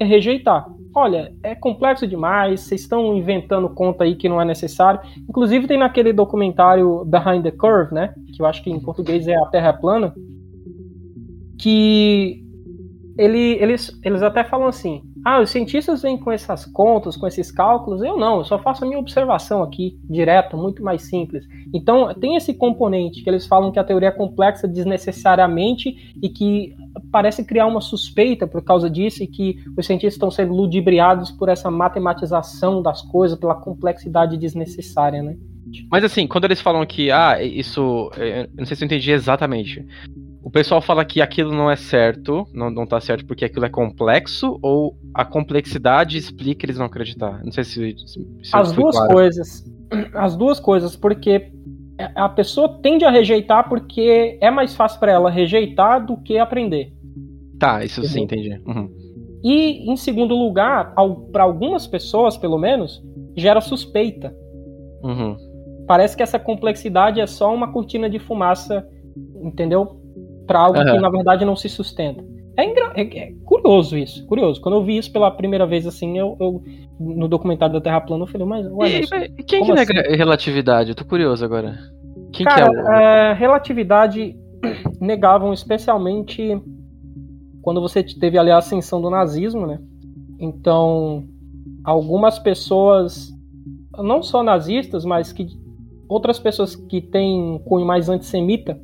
É 0.00 0.04
rejeitar. 0.04 0.66
Olha, 0.92 1.32
é 1.44 1.54
complexo 1.54 2.04
demais, 2.04 2.62
vocês 2.62 2.80
estão 2.80 3.16
inventando 3.16 3.68
conta 3.68 4.02
aí 4.02 4.16
que 4.16 4.28
não 4.28 4.40
é 4.40 4.44
necessário. 4.44 5.02
Inclusive 5.28 5.68
tem 5.68 5.78
naquele 5.78 6.12
documentário 6.12 7.04
Behind 7.04 7.44
the 7.44 7.52
Curve, 7.52 7.94
né? 7.94 8.12
Que 8.34 8.42
eu 8.42 8.46
acho 8.46 8.64
que 8.64 8.70
em 8.70 8.80
português 8.80 9.28
é 9.28 9.36
A 9.36 9.46
Terra 9.46 9.68
é 9.68 9.72
Plana. 9.72 10.12
Que 11.60 12.42
ele, 13.16 13.52
eles, 13.62 13.96
eles 14.02 14.20
até 14.20 14.42
falam 14.42 14.66
assim: 14.66 15.00
ah, 15.24 15.40
os 15.40 15.48
cientistas 15.48 16.02
vêm 16.02 16.18
com 16.18 16.30
essas 16.30 16.66
contas, 16.66 17.16
com 17.16 17.26
esses 17.26 17.50
cálculos. 17.50 18.02
Eu 18.02 18.18
não, 18.18 18.38
eu 18.38 18.44
só 18.44 18.58
faço 18.58 18.84
a 18.84 18.86
minha 18.86 18.98
observação 18.98 19.62
aqui, 19.62 19.98
direta, 20.04 20.54
muito 20.54 20.82
mais 20.82 21.02
simples. 21.02 21.46
Então, 21.72 22.12
tem 22.12 22.36
esse 22.36 22.52
componente 22.52 23.22
que 23.22 23.30
eles 23.30 23.46
falam 23.46 23.72
que 23.72 23.78
a 23.78 23.84
teoria 23.84 24.08
é 24.08 24.12
complexa 24.12 24.68
desnecessariamente 24.68 26.12
e 26.22 26.28
que 26.28 26.76
parece 27.10 27.42
criar 27.42 27.66
uma 27.66 27.80
suspeita 27.80 28.46
por 28.46 28.62
causa 28.62 28.90
disso 28.90 29.22
e 29.22 29.26
que 29.26 29.56
os 29.76 29.86
cientistas 29.86 30.14
estão 30.14 30.30
sendo 30.30 30.52
ludibriados 30.52 31.30
por 31.30 31.48
essa 31.48 31.70
matematização 31.70 32.82
das 32.82 33.00
coisas, 33.00 33.38
pela 33.38 33.54
complexidade 33.54 34.36
desnecessária, 34.36 35.22
né? 35.22 35.36
Mas 35.90 36.04
assim, 36.04 36.26
quando 36.26 36.44
eles 36.44 36.60
falam 36.60 36.84
que, 36.84 37.10
ah, 37.10 37.42
isso. 37.42 38.10
Eu 38.16 38.48
não 38.56 38.64
sei 38.64 38.76
se 38.76 38.84
eu 38.84 38.86
entendi 38.86 39.10
exatamente. 39.10 39.84
O 40.42 40.50
pessoal 40.50 40.82
fala 40.82 41.04
que 41.04 41.22
aquilo 41.22 41.52
não 41.52 41.70
é 41.70 41.76
certo, 41.76 42.46
não, 42.52 42.70
não 42.70 42.86
tá 42.86 43.00
certo 43.00 43.24
porque 43.24 43.46
aquilo 43.46 43.64
é 43.64 43.70
complexo, 43.70 44.58
ou 44.60 44.94
a 45.14 45.24
complexidade 45.24 46.18
explica 46.18 46.66
eles 46.66 46.76
não 46.76 46.86
acreditar? 46.86 47.42
Não 47.42 47.50
sei 47.50 47.64
se. 47.64 47.96
se 47.96 48.26
As 48.52 48.72
duas 48.72 48.96
claro. 48.96 49.12
coisas. 49.12 49.64
As 50.14 50.36
duas 50.36 50.60
coisas, 50.60 50.96
porque 50.96 51.50
a 52.14 52.28
pessoa 52.28 52.80
tende 52.82 53.04
a 53.04 53.10
rejeitar 53.10 53.68
porque 53.68 54.38
é 54.40 54.50
mais 54.50 54.74
fácil 54.74 54.98
para 54.98 55.12
ela 55.12 55.30
rejeitar 55.30 56.04
do 56.04 56.16
que 56.16 56.38
aprender. 56.38 56.92
Tá, 57.58 57.84
isso 57.84 58.02
sim, 58.04 58.22
entendi. 58.22 58.60
Uhum. 58.66 58.90
E, 59.42 59.90
em 59.90 59.96
segundo 59.96 60.34
lugar, 60.34 60.94
para 61.30 61.42
algumas 61.42 61.86
pessoas, 61.86 62.36
pelo 62.36 62.58
menos, 62.58 63.02
gera 63.36 63.60
suspeita. 63.60 64.34
Uhum. 65.02 65.36
Parece 65.86 66.16
que 66.16 66.22
essa 66.22 66.38
complexidade 66.38 67.20
é 67.20 67.26
só 67.26 67.52
uma 67.54 67.72
cortina 67.72 68.08
de 68.08 68.18
fumaça, 68.18 68.86
entendeu? 69.42 70.04
para 70.46 70.60
algo 70.60 70.78
uhum. 70.78 70.84
que 70.84 71.00
na 71.00 71.10
verdade 71.10 71.44
não 71.44 71.56
se 71.56 71.68
sustenta. 71.68 72.24
É, 72.56 72.66
é, 73.00 73.02
é, 73.02 73.32
curioso 73.44 73.96
isso, 73.98 74.24
curioso. 74.26 74.60
Quando 74.60 74.76
eu 74.76 74.84
vi 74.84 74.96
isso 74.96 75.12
pela 75.12 75.30
primeira 75.30 75.66
vez, 75.66 75.86
assim, 75.86 76.16
eu, 76.16 76.36
eu 76.38 76.62
no 77.00 77.26
documentário 77.26 77.74
da 77.74 77.80
Terra 77.80 78.00
Plana, 78.00 78.22
eu 78.22 78.28
falei, 78.28 78.46
mas 78.46 78.66
ué, 78.66 79.00
e, 79.00 79.42
quem 79.42 79.64
que 79.64 79.72
nega 79.72 80.00
assim? 80.00 80.16
relatividade? 80.16 80.90
Eu 80.90 80.94
tô 80.94 81.04
curioso 81.04 81.44
agora. 81.44 81.76
Quem 82.32 82.46
Cara, 82.46 82.70
que 82.70 82.76
é 82.76 82.80
o... 82.80 82.92
É, 82.92 83.32
relatividade 83.32 84.36
negavam 85.00 85.52
especialmente 85.52 86.60
quando 87.60 87.80
você 87.80 88.04
teve 88.04 88.38
ali 88.38 88.50
a 88.50 88.58
ascensão 88.58 89.00
do 89.00 89.10
nazismo, 89.10 89.66
né? 89.66 89.80
Então, 90.38 91.24
algumas 91.82 92.38
pessoas, 92.38 93.32
não 93.98 94.22
só 94.22 94.44
nazistas, 94.44 95.04
mas 95.04 95.32
que 95.32 95.46
outras 96.14 96.38
pessoas 96.38 96.74
que 96.76 97.00
têm 97.00 97.60
cunho 97.64 97.86
mais 97.86 98.08
antissemita, 98.08 98.78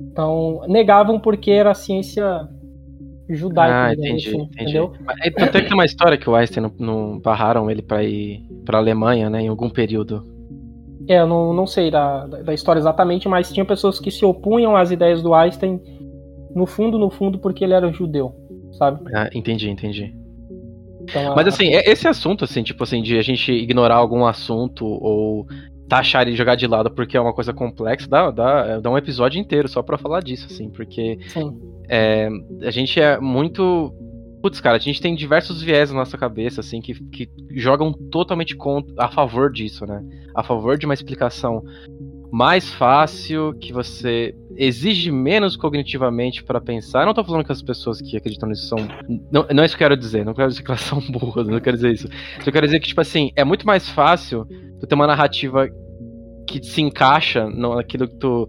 então, 0.00 0.62
negavam 0.66 1.20
porque 1.20 1.50
era 1.50 1.74
ciência 1.74 2.48
judaica. 3.28 3.86
Ah, 3.86 3.92
entendi, 3.92 4.28
assim, 4.28 4.40
entendi. 4.40 4.62
Entendeu? 4.62 4.92
Tanto 5.36 5.58
é 5.58 5.60
que 5.60 5.68
tem 5.68 5.74
uma 5.74 5.84
história 5.84 6.18
que 6.18 6.28
o 6.28 6.34
Einstein 6.34 6.64
não, 6.64 6.72
não 6.78 7.18
barraram 7.20 7.70
ele 7.70 7.82
para 7.82 8.02
ir 8.02 8.42
para 8.64 8.78
Alemanha, 8.78 9.30
né, 9.30 9.42
em 9.42 9.48
algum 9.48 9.70
período. 9.70 10.26
É, 11.08 11.20
eu 11.20 11.26
não, 11.26 11.52
não 11.52 11.66
sei 11.66 11.90
da, 11.90 12.26
da 12.26 12.52
história 12.52 12.80
exatamente, 12.80 13.28
mas 13.28 13.52
tinha 13.52 13.64
pessoas 13.64 14.00
que 14.00 14.10
se 14.10 14.24
opunham 14.24 14.76
às 14.76 14.90
ideias 14.90 15.22
do 15.22 15.32
Einstein, 15.32 15.80
no 16.54 16.66
fundo, 16.66 16.98
no 16.98 17.10
fundo, 17.10 17.38
porque 17.38 17.64
ele 17.64 17.74
era 17.74 17.92
judeu, 17.92 18.34
sabe? 18.72 19.00
Ah, 19.14 19.30
entendi, 19.32 19.70
entendi. 19.70 20.14
Então, 21.02 21.34
mas 21.34 21.46
assim, 21.46 21.74
a... 21.74 21.80
esse 21.80 22.06
assunto, 22.06 22.44
assim, 22.44 22.62
tipo 22.62 22.82
assim, 22.82 23.02
de 23.02 23.16
a 23.16 23.22
gente 23.22 23.52
ignorar 23.52 23.94
algum 23.94 24.26
assunto 24.26 24.84
ou 24.84 25.46
taxar 25.88 26.28
e 26.28 26.36
jogar 26.36 26.54
de 26.54 26.66
lado 26.66 26.90
porque 26.90 27.16
é 27.16 27.20
uma 27.20 27.32
coisa 27.32 27.52
complexa, 27.52 28.08
dá, 28.08 28.30
dá, 28.30 28.80
dá 28.80 28.90
um 28.90 28.98
episódio 28.98 29.40
inteiro 29.40 29.68
só 29.68 29.82
para 29.82 29.98
falar 29.98 30.22
disso, 30.22 30.46
assim, 30.50 30.68
porque 30.70 31.18
é, 31.88 32.28
a 32.62 32.70
gente 32.70 33.00
é 33.00 33.18
muito. 33.18 33.94
Putz, 34.40 34.60
cara, 34.60 34.76
a 34.76 34.80
gente 34.80 35.02
tem 35.02 35.16
diversos 35.16 35.60
viés 35.60 35.90
na 35.90 35.98
nossa 35.98 36.16
cabeça, 36.16 36.60
assim, 36.60 36.80
que, 36.80 36.94
que 36.94 37.28
jogam 37.56 37.92
totalmente 37.92 38.54
contra, 38.54 38.94
a 38.96 39.08
favor 39.08 39.50
disso, 39.50 39.84
né? 39.84 40.00
A 40.32 40.44
favor 40.44 40.78
de 40.78 40.84
uma 40.86 40.94
explicação 40.94 41.60
mais 42.30 42.70
fácil, 42.70 43.54
que 43.54 43.72
você 43.72 44.34
exige 44.56 45.10
menos 45.10 45.56
cognitivamente 45.56 46.42
para 46.42 46.60
pensar. 46.60 47.00
Eu 47.00 47.06
não 47.06 47.14
tô 47.14 47.24
falando 47.24 47.44
que 47.44 47.52
as 47.52 47.62
pessoas 47.62 48.00
que 48.00 48.16
acreditam 48.16 48.48
nisso 48.48 48.66
são. 48.66 48.78
Não, 49.30 49.46
não 49.52 49.62
é 49.62 49.66
isso 49.66 49.76
que 49.76 49.82
eu 49.82 49.88
quero 49.88 49.96
dizer, 49.96 50.24
não 50.24 50.34
quero 50.34 50.48
dizer 50.48 50.62
que 50.62 50.70
elas 50.70 50.80
são 50.80 51.00
burras, 51.10 51.46
não 51.46 51.60
quero 51.60 51.76
dizer 51.76 51.92
isso. 51.92 52.08
Eu 52.44 52.52
quero 52.52 52.66
dizer 52.66 52.80
que, 52.80 52.88
tipo 52.88 53.00
assim, 53.00 53.30
é 53.34 53.44
muito 53.44 53.66
mais 53.66 53.88
fácil 53.88 54.46
tu 54.80 54.86
ter 54.86 54.94
uma 54.94 55.06
narrativa 55.06 55.68
que 56.46 56.62
se 56.62 56.80
encaixa 56.80 57.48
naquilo 57.50 58.08
que 58.08 58.16
tu 58.16 58.48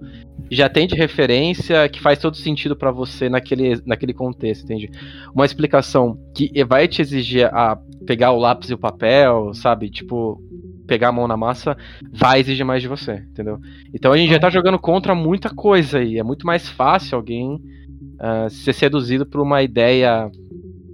já 0.50 0.70
tem 0.70 0.88
de 0.88 0.96
referência, 0.96 1.88
que 1.90 2.02
faz 2.02 2.18
todo 2.18 2.36
sentido 2.38 2.76
para 2.76 2.92
você 2.92 3.30
naquele, 3.30 3.82
naquele 3.86 4.14
contexto, 4.14 4.64
entende? 4.64 4.90
Uma 5.36 5.46
explicação 5.46 6.18
que 6.34 6.52
vai 6.64 6.88
te 6.88 7.02
exigir 7.02 7.46
a 7.54 7.78
pegar 8.08 8.32
o 8.32 8.40
lápis 8.40 8.70
e 8.70 8.74
o 8.74 8.78
papel, 8.78 9.54
sabe? 9.54 9.90
Tipo, 9.90 10.42
pegar 10.90 11.10
a 11.10 11.12
mão 11.12 11.28
na 11.28 11.38
massa, 11.38 11.78
vai 12.12 12.40
exigir 12.40 12.66
mais 12.66 12.82
de 12.82 12.88
você, 12.88 13.24
entendeu? 13.32 13.60
Então 13.94 14.12
a 14.12 14.18
gente 14.18 14.32
já 14.32 14.40
tá 14.40 14.50
jogando 14.50 14.80
contra 14.80 15.14
muita 15.14 15.52
coisa 15.52 16.00
aí. 16.00 16.18
É 16.18 16.24
muito 16.24 16.48
mais 16.48 16.68
fácil 16.68 17.16
alguém 17.16 17.54
uh, 17.56 18.50
ser 18.50 18.74
seduzido 18.74 19.24
por 19.24 19.40
uma 19.40 19.62
ideia 19.62 20.32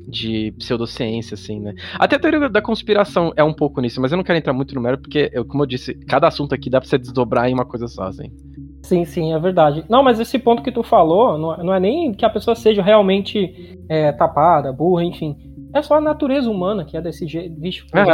de 0.08 0.54
pseudociência, 0.58 1.36
assim, 1.36 1.62
né? 1.62 1.74
Até 1.98 2.18
a 2.18 2.20
teoria 2.20 2.50
da 2.50 2.62
conspiração 2.62 3.34
é 3.38 3.44
um 3.44 3.54
pouco 3.54 3.80
nisso, 3.80 4.02
mas 4.02 4.12
eu 4.12 4.18
não 4.18 4.24
quero 4.24 4.38
entrar 4.38 4.54
muito 4.54 4.76
no 4.76 4.82
mérito, 4.82 5.04
porque, 5.04 5.32
eu, 5.34 5.46
como 5.46 5.64
eu 5.64 5.68
disse, 5.68 5.94
cada 6.08 6.28
assunto 6.28 6.54
aqui 6.54 6.70
dá 6.70 6.80
pra 6.80 6.88
você 6.88 6.98
desdobrar 6.98 7.50
em 7.50 7.54
uma 7.54 7.66
coisa 7.66 7.88
só, 7.88 8.04
assim. 8.04 8.30
Sim, 8.84 9.04
sim, 9.04 9.34
é 9.34 9.40
verdade. 9.40 9.84
Não, 9.90 10.04
mas 10.04 10.20
esse 10.20 10.38
ponto 10.38 10.62
que 10.62 10.72
tu 10.72 10.84
falou, 10.84 11.38
não, 11.40 11.54
é, 11.54 11.64
não 11.64 11.74
é 11.74 11.80
nem 11.80 12.14
que 12.14 12.24
a 12.24 12.30
pessoa 12.30 12.54
seja 12.54 12.84
realmente 12.84 13.80
é, 13.90 14.12
tapada, 14.12 14.72
burra, 14.72 15.04
enfim. 15.04 15.36
É 15.76 15.82
só 15.82 15.96
a 15.96 16.02
natureza 16.02 16.50
humana 16.50 16.86
que 16.86 16.96
é 16.96 17.02
desse 17.02 17.28
jeito. 17.28 17.60
Vixe, 17.60 17.84
uhum. 17.94 18.02
a 18.02 18.06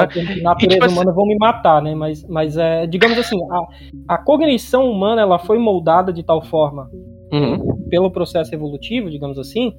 natureza 0.42 0.86
assim 0.86 0.94
humana 0.96 1.12
vão 1.12 1.28
me 1.28 1.38
matar, 1.38 1.80
né? 1.80 1.94
Mas, 1.94 2.28
mas 2.28 2.58
é, 2.58 2.88
digamos 2.88 3.20
assim, 3.20 3.38
a, 3.52 4.16
a 4.16 4.18
cognição 4.18 4.90
humana 4.90 5.22
ela 5.22 5.38
foi 5.38 5.60
moldada 5.60 6.12
de 6.12 6.24
tal 6.24 6.42
forma 6.42 6.90
uhum. 7.32 7.88
pelo 7.88 8.10
processo 8.10 8.54
evolutivo, 8.56 9.12
digamos 9.12 9.38
assim, 9.38 9.74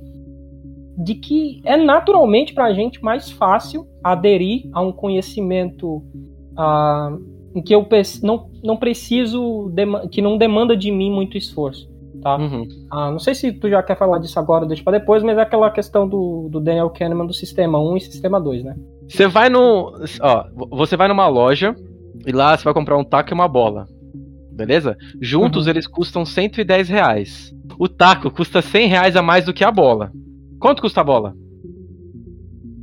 de 0.96 1.16
que 1.16 1.60
é 1.64 1.76
naturalmente 1.76 2.54
para 2.54 2.66
a 2.66 2.72
gente 2.72 3.02
mais 3.02 3.32
fácil 3.32 3.84
aderir 4.04 4.68
a 4.72 4.80
um 4.80 4.92
conhecimento 4.92 5.96
uh, 6.52 7.20
em 7.52 7.62
que 7.62 7.74
eu 7.74 7.84
não, 8.22 8.48
não 8.62 8.76
preciso, 8.76 9.72
que 10.10 10.22
não 10.22 10.38
demanda 10.38 10.76
de 10.76 10.92
mim 10.92 11.10
muito 11.10 11.36
esforço. 11.36 11.91
Tá? 12.22 12.36
Uhum. 12.36 12.68
Ah, 12.90 13.10
não 13.10 13.18
sei 13.18 13.34
se 13.34 13.52
tu 13.52 13.68
já 13.68 13.82
quer 13.82 13.98
falar 13.98 14.18
disso 14.18 14.38
agora 14.38 14.64
deixa 14.64 14.84
para 14.84 14.98
depois, 14.98 15.24
mas 15.24 15.36
é 15.36 15.42
aquela 15.42 15.70
questão 15.70 16.08
do, 16.08 16.48
do 16.50 16.60
Daniel 16.60 16.88
Kahneman 16.90 17.26
do 17.26 17.34
sistema 17.34 17.80
1 17.80 17.96
e 17.96 18.00
sistema 18.00 18.40
2, 18.40 18.62
né? 18.62 18.76
Você 19.08 19.26
vai 19.26 19.48
no. 19.48 19.92
Ó, 20.20 20.44
você 20.70 20.96
vai 20.96 21.08
numa 21.08 21.26
loja 21.26 21.74
e 22.24 22.30
lá 22.30 22.56
você 22.56 22.62
vai 22.62 22.72
comprar 22.72 22.96
um 22.96 23.04
taco 23.04 23.30
e 23.30 23.34
uma 23.34 23.48
bola. 23.48 23.86
Beleza? 24.52 24.96
Juntos 25.20 25.64
uhum. 25.64 25.70
eles 25.70 25.86
custam 25.86 26.24
110 26.24 26.88
reais. 26.88 27.52
O 27.78 27.88
taco 27.88 28.30
custa 28.30 28.62
100 28.62 28.86
reais 28.86 29.16
a 29.16 29.22
mais 29.22 29.44
do 29.44 29.52
que 29.52 29.64
a 29.64 29.72
bola. 29.72 30.12
Quanto 30.60 30.82
custa 30.82 31.00
a 31.00 31.04
bola? 31.04 31.34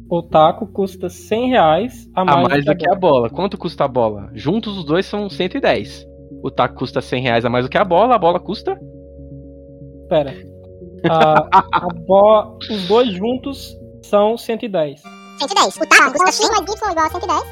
O 0.10 0.24
taco 0.24 0.68
custa 0.68 1.08
100 1.08 1.50
reais 1.50 2.10
a 2.16 2.26
mais, 2.26 2.38
a 2.38 2.50
mais 2.50 2.66
do, 2.66 2.76
que, 2.76 2.90
a, 2.90 2.96
bola. 2.96 3.14
bola. 3.14 3.30
Quanto 3.30 3.58
custa 3.58 3.86
a 3.86 3.88
bola? 3.88 4.30
Juntos 4.34 4.78
os 4.78 4.84
dois 4.84 5.06
são 5.06 5.30
110. 5.30 6.06
O 6.44 6.50
taco 6.50 6.76
custa 6.76 7.00
100 7.00 7.22
reais 7.22 7.46
a 7.46 7.50
mais 7.50 7.66
do 7.66 7.70
que 7.70 7.78
a 7.78 7.86
bola, 7.86 8.16
a 8.16 8.18
bola 8.18 8.40
custa? 8.40 8.78
Pera. 10.10 10.34
A, 11.10 11.48
a 11.72 11.88
bo... 12.08 12.58
Os 12.70 12.88
dois 12.88 13.10
juntos 13.14 13.78
são 14.04 14.38
110. 14.38 15.02
110. 15.40 15.78
O 15.78 15.86
taco 15.86 16.12
custa 16.12 16.32
X 16.32 16.50
mais 16.50 16.62
Y 16.62 16.92
igual 16.92 17.06
a 17.06 17.10
110. 17.10 17.44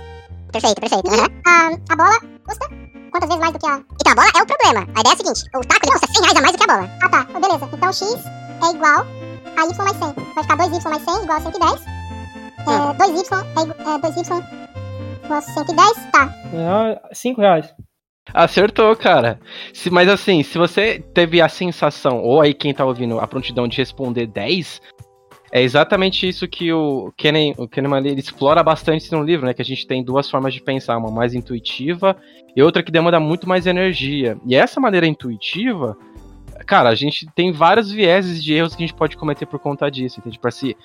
Perfeito, 0.51 0.81
perfeito. 0.81 1.07
Uhum. 1.07 1.41
A, 1.45 1.93
a 1.93 1.95
bola 1.95 2.19
custa 2.45 2.67
quantas 3.11 3.29
vezes 3.29 3.39
mais 3.39 3.53
do 3.53 3.59
que 3.59 3.67
a... 3.67 3.77
Então, 3.77 4.11
a 4.11 4.15
bola 4.15 4.27
é 4.35 4.41
o 4.41 4.45
problema. 4.45 4.79
A 4.95 4.99
ideia 5.01 5.11
é 5.11 5.13
a 5.13 5.17
seguinte. 5.17 5.43
O 5.55 5.61
taco 5.61 5.85
ele 5.85 5.91
custa 5.91 6.07
100 6.07 6.21
reais 6.23 6.37
a 6.37 6.41
mais 6.41 6.51
do 6.51 6.57
que 6.57 6.63
a 6.63 6.75
bola. 6.75 6.89
Ah, 7.03 7.09
tá. 7.09 7.39
Beleza. 7.39 7.69
Então, 7.71 7.93
X 7.93 8.25
é 8.63 8.75
igual 8.75 9.05
a 9.57 9.65
y 9.65 9.77
mais 9.77 9.97
100. 9.97 10.13
Vai 10.33 10.43
ficar 10.43 10.57
2y 10.57 10.89
mais 10.89 11.03
100 11.03 11.23
igual 11.23 11.37
a 11.37 11.41
110. 11.41 11.85
É, 12.59 12.73
2y 12.97 13.21
é, 13.55 13.99
2y 13.99 14.21
igual 15.23 15.37
a 15.37 15.41
110, 15.41 16.11
tá. 16.11 16.33
É, 16.53 17.13
5 17.13 17.41
reais. 17.41 17.73
Acertou, 18.33 18.95
cara. 18.95 19.39
Se, 19.73 19.89
mas 19.89 20.09
assim, 20.09 20.43
se 20.43 20.57
você 20.57 20.99
teve 21.13 21.41
a 21.41 21.49
sensação, 21.49 22.21
ou 22.21 22.41
aí 22.41 22.53
quem 22.53 22.73
tá 22.73 22.85
ouvindo, 22.85 23.19
a 23.19 23.27
prontidão 23.27 23.67
de 23.67 23.77
responder 23.77 24.27
10, 24.27 24.81
é 25.51 25.61
exatamente 25.61 26.27
isso 26.27 26.47
que 26.47 26.71
o 26.73 27.11
Kennen, 27.17 27.55
o 27.57 27.67
Kahneman 27.67 28.05
ele 28.05 28.19
explora 28.19 28.61
bastante 28.61 29.11
no 29.11 29.23
livro, 29.23 29.45
né? 29.45 29.53
Que 29.53 29.61
a 29.61 29.65
gente 29.65 29.87
tem 29.87 30.03
duas 30.03 30.29
formas 30.29 30.53
de 30.53 30.61
pensar, 30.61 30.97
uma 30.97 31.11
mais 31.11 31.33
intuitiva 31.33 32.17
e 32.55 32.61
outra 32.61 32.83
que 32.83 32.91
demanda 32.91 33.19
muito 33.19 33.47
mais 33.47 33.65
energia. 33.65 34.37
E 34.45 34.55
essa 34.55 34.79
maneira 34.79 35.07
intuitiva 35.07 35.97
cara, 36.65 36.89
a 36.89 36.95
gente 36.95 37.25
tem 37.33 37.51
vários 37.51 37.91
vieses 37.91 38.43
de 38.43 38.53
erros 38.53 38.75
que 38.75 38.83
a 38.83 38.87
gente 38.87 38.95
pode 38.95 39.15
cometer 39.15 39.45
por 39.45 39.59
conta 39.59 39.89
disso, 39.89 40.19
entende? 40.19 40.37
Pra 40.37 40.51
se 40.51 40.75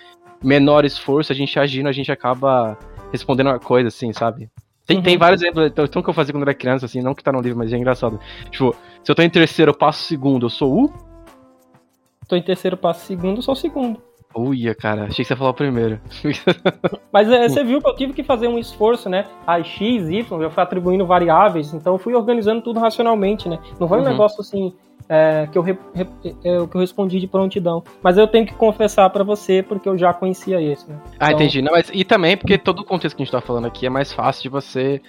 menor 0.42 0.84
esforço, 0.84 1.32
a 1.32 1.34
gente 1.34 1.58
agindo, 1.58 1.88
a 1.88 1.92
gente 1.92 2.10
acaba 2.10 2.78
respondendo 3.10 3.48
uma 3.48 3.58
coisa, 3.58 3.88
assim, 3.88 4.12
sabe? 4.12 4.48
Tem, 4.86 4.96
uhum. 4.96 5.02
tem 5.02 5.16
vários 5.16 5.40
exemplos, 5.40 5.66
então, 5.66 6.02
que 6.02 6.10
eu 6.10 6.14
fazia 6.14 6.32
quando 6.32 6.42
era 6.42 6.54
criança, 6.54 6.86
assim, 6.86 7.00
não 7.00 7.14
que 7.14 7.22
tá 7.22 7.30
no 7.30 7.40
livro, 7.40 7.58
mas 7.58 7.72
é 7.72 7.76
engraçado. 7.76 8.18
Tipo, 8.50 8.74
se 9.02 9.10
eu 9.10 9.14
tô 9.14 9.22
em 9.22 9.30
terceiro, 9.30 9.70
eu 9.70 9.76
passo 9.76 10.04
segundo, 10.04 10.46
eu 10.46 10.50
sou 10.50 10.84
o? 10.84 10.92
Tô 12.28 12.36
em 12.36 12.42
terceiro, 12.42 12.76
passo 12.76 13.06
segundo, 13.06 13.38
eu 13.38 13.42
sou 13.42 13.52
o 13.52 13.56
segundo. 13.56 14.02
Uia, 14.34 14.74
cara, 14.74 15.04
achei 15.04 15.16
que 15.16 15.24
você 15.24 15.34
ia 15.34 15.36
falar 15.36 15.50
o 15.50 15.54
primeiro. 15.54 16.00
Mas 17.12 17.30
é, 17.30 17.48
você 17.48 17.62
viu 17.62 17.80
que 17.80 17.88
eu 17.88 17.94
tive 17.94 18.12
que 18.12 18.22
fazer 18.22 18.48
um 18.48 18.58
esforço, 18.58 19.08
né? 19.08 19.26
A 19.46 19.62
X, 19.62 20.08
Y, 20.08 20.42
eu 20.42 20.50
fui 20.50 20.62
atribuindo 20.62 21.06
variáveis, 21.06 21.72
então 21.74 21.94
eu 21.94 21.98
fui 21.98 22.14
organizando 22.14 22.62
tudo 22.62 22.80
racionalmente, 22.80 23.48
né? 23.48 23.58
Não 23.78 23.86
foi 23.86 23.98
um 23.98 24.02
uhum. 24.02 24.08
negócio 24.08 24.40
assim 24.40 24.72
é, 25.12 25.46
que, 25.46 25.58
eu 25.58 25.62
re, 25.62 25.76
re, 25.94 26.08
é, 26.24 26.66
que 26.66 26.74
eu 26.74 26.80
respondi 26.80 27.20
de 27.20 27.26
prontidão. 27.26 27.84
Mas 28.02 28.16
eu 28.16 28.26
tenho 28.26 28.46
que 28.46 28.54
confessar 28.54 29.10
para 29.10 29.22
você, 29.22 29.62
porque 29.62 29.86
eu 29.86 29.98
já 29.98 30.14
conhecia 30.14 30.58
esse, 30.58 30.88
né? 30.88 30.98
Ah, 31.20 31.26
então... 31.26 31.32
entendi. 31.32 31.60
Não, 31.60 31.72
mas, 31.72 31.90
e 31.92 32.02
também 32.02 32.34
porque 32.34 32.56
todo 32.56 32.78
o 32.78 32.84
contexto 32.84 33.14
que 33.14 33.22
a 33.22 33.24
gente 33.26 33.32
tá 33.32 33.42
falando 33.42 33.66
aqui 33.66 33.84
é 33.84 33.90
mais 33.90 34.10
fácil 34.10 34.44
de 34.44 34.48
você 34.48 35.02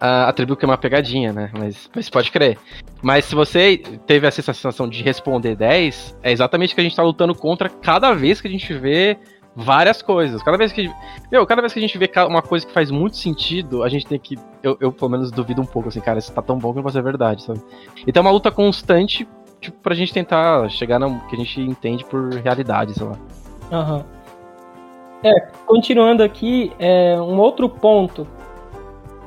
uh, 0.00 0.28
atribuir 0.28 0.56
que 0.56 0.64
é 0.64 0.68
uma 0.68 0.78
pegadinha, 0.78 1.30
né? 1.30 1.50
Mas, 1.52 1.90
mas 1.94 2.08
pode 2.08 2.30
crer. 2.30 2.56
Mas 3.02 3.26
se 3.26 3.34
você 3.34 3.76
teve 4.06 4.26
essa 4.26 4.40
sensação 4.40 4.88
de 4.88 5.02
responder 5.02 5.54
10, 5.56 6.16
é 6.22 6.32
exatamente 6.32 6.74
que 6.74 6.80
a 6.80 6.84
gente 6.84 6.96
tá 6.96 7.02
lutando 7.02 7.34
contra 7.34 7.68
cada 7.68 8.14
vez 8.14 8.40
que 8.40 8.48
a 8.48 8.50
gente 8.50 8.72
vê 8.72 9.18
várias 9.54 10.00
coisas. 10.00 10.42
Cada 10.42 10.56
vez 10.56 10.72
que 10.72 10.90
meu, 11.30 11.46
cada 11.46 11.60
vez 11.60 11.72
que 11.72 11.78
a 11.78 11.82
gente 11.82 11.98
vê 11.98 12.10
uma 12.26 12.42
coisa 12.42 12.66
que 12.66 12.72
faz 12.72 12.90
muito 12.90 13.16
sentido, 13.16 13.82
a 13.82 13.88
gente 13.88 14.06
tem 14.06 14.18
que 14.18 14.36
eu, 14.62 14.76
eu 14.80 14.92
pelo 14.92 15.10
menos 15.10 15.30
duvido 15.30 15.60
um 15.60 15.66
pouco 15.66 15.88
assim, 15.88 16.00
cara, 16.00 16.18
isso 16.18 16.32
tá 16.32 16.42
tão 16.42 16.58
bom 16.58 16.70
que 16.70 16.76
não 16.76 16.82
pode 16.82 16.94
ser 16.94 17.02
verdade, 17.02 17.42
sabe? 17.42 17.60
Então 18.06 18.22
é 18.22 18.26
uma 18.26 18.32
luta 18.32 18.50
constante 18.50 19.26
tipo, 19.60 19.78
pra 19.78 19.94
gente 19.94 20.12
tentar 20.12 20.68
chegar 20.70 20.98
no 20.98 21.20
que 21.28 21.36
a 21.36 21.38
gente 21.38 21.60
entende 21.60 22.04
por 22.04 22.30
realidade, 22.32 22.94
sei 22.94 23.06
lá. 23.06 23.16
Uhum. 23.70 24.04
É, 25.22 25.40
continuando 25.66 26.22
aqui, 26.22 26.72
é, 26.78 27.20
um 27.20 27.38
outro 27.38 27.68
ponto 27.68 28.26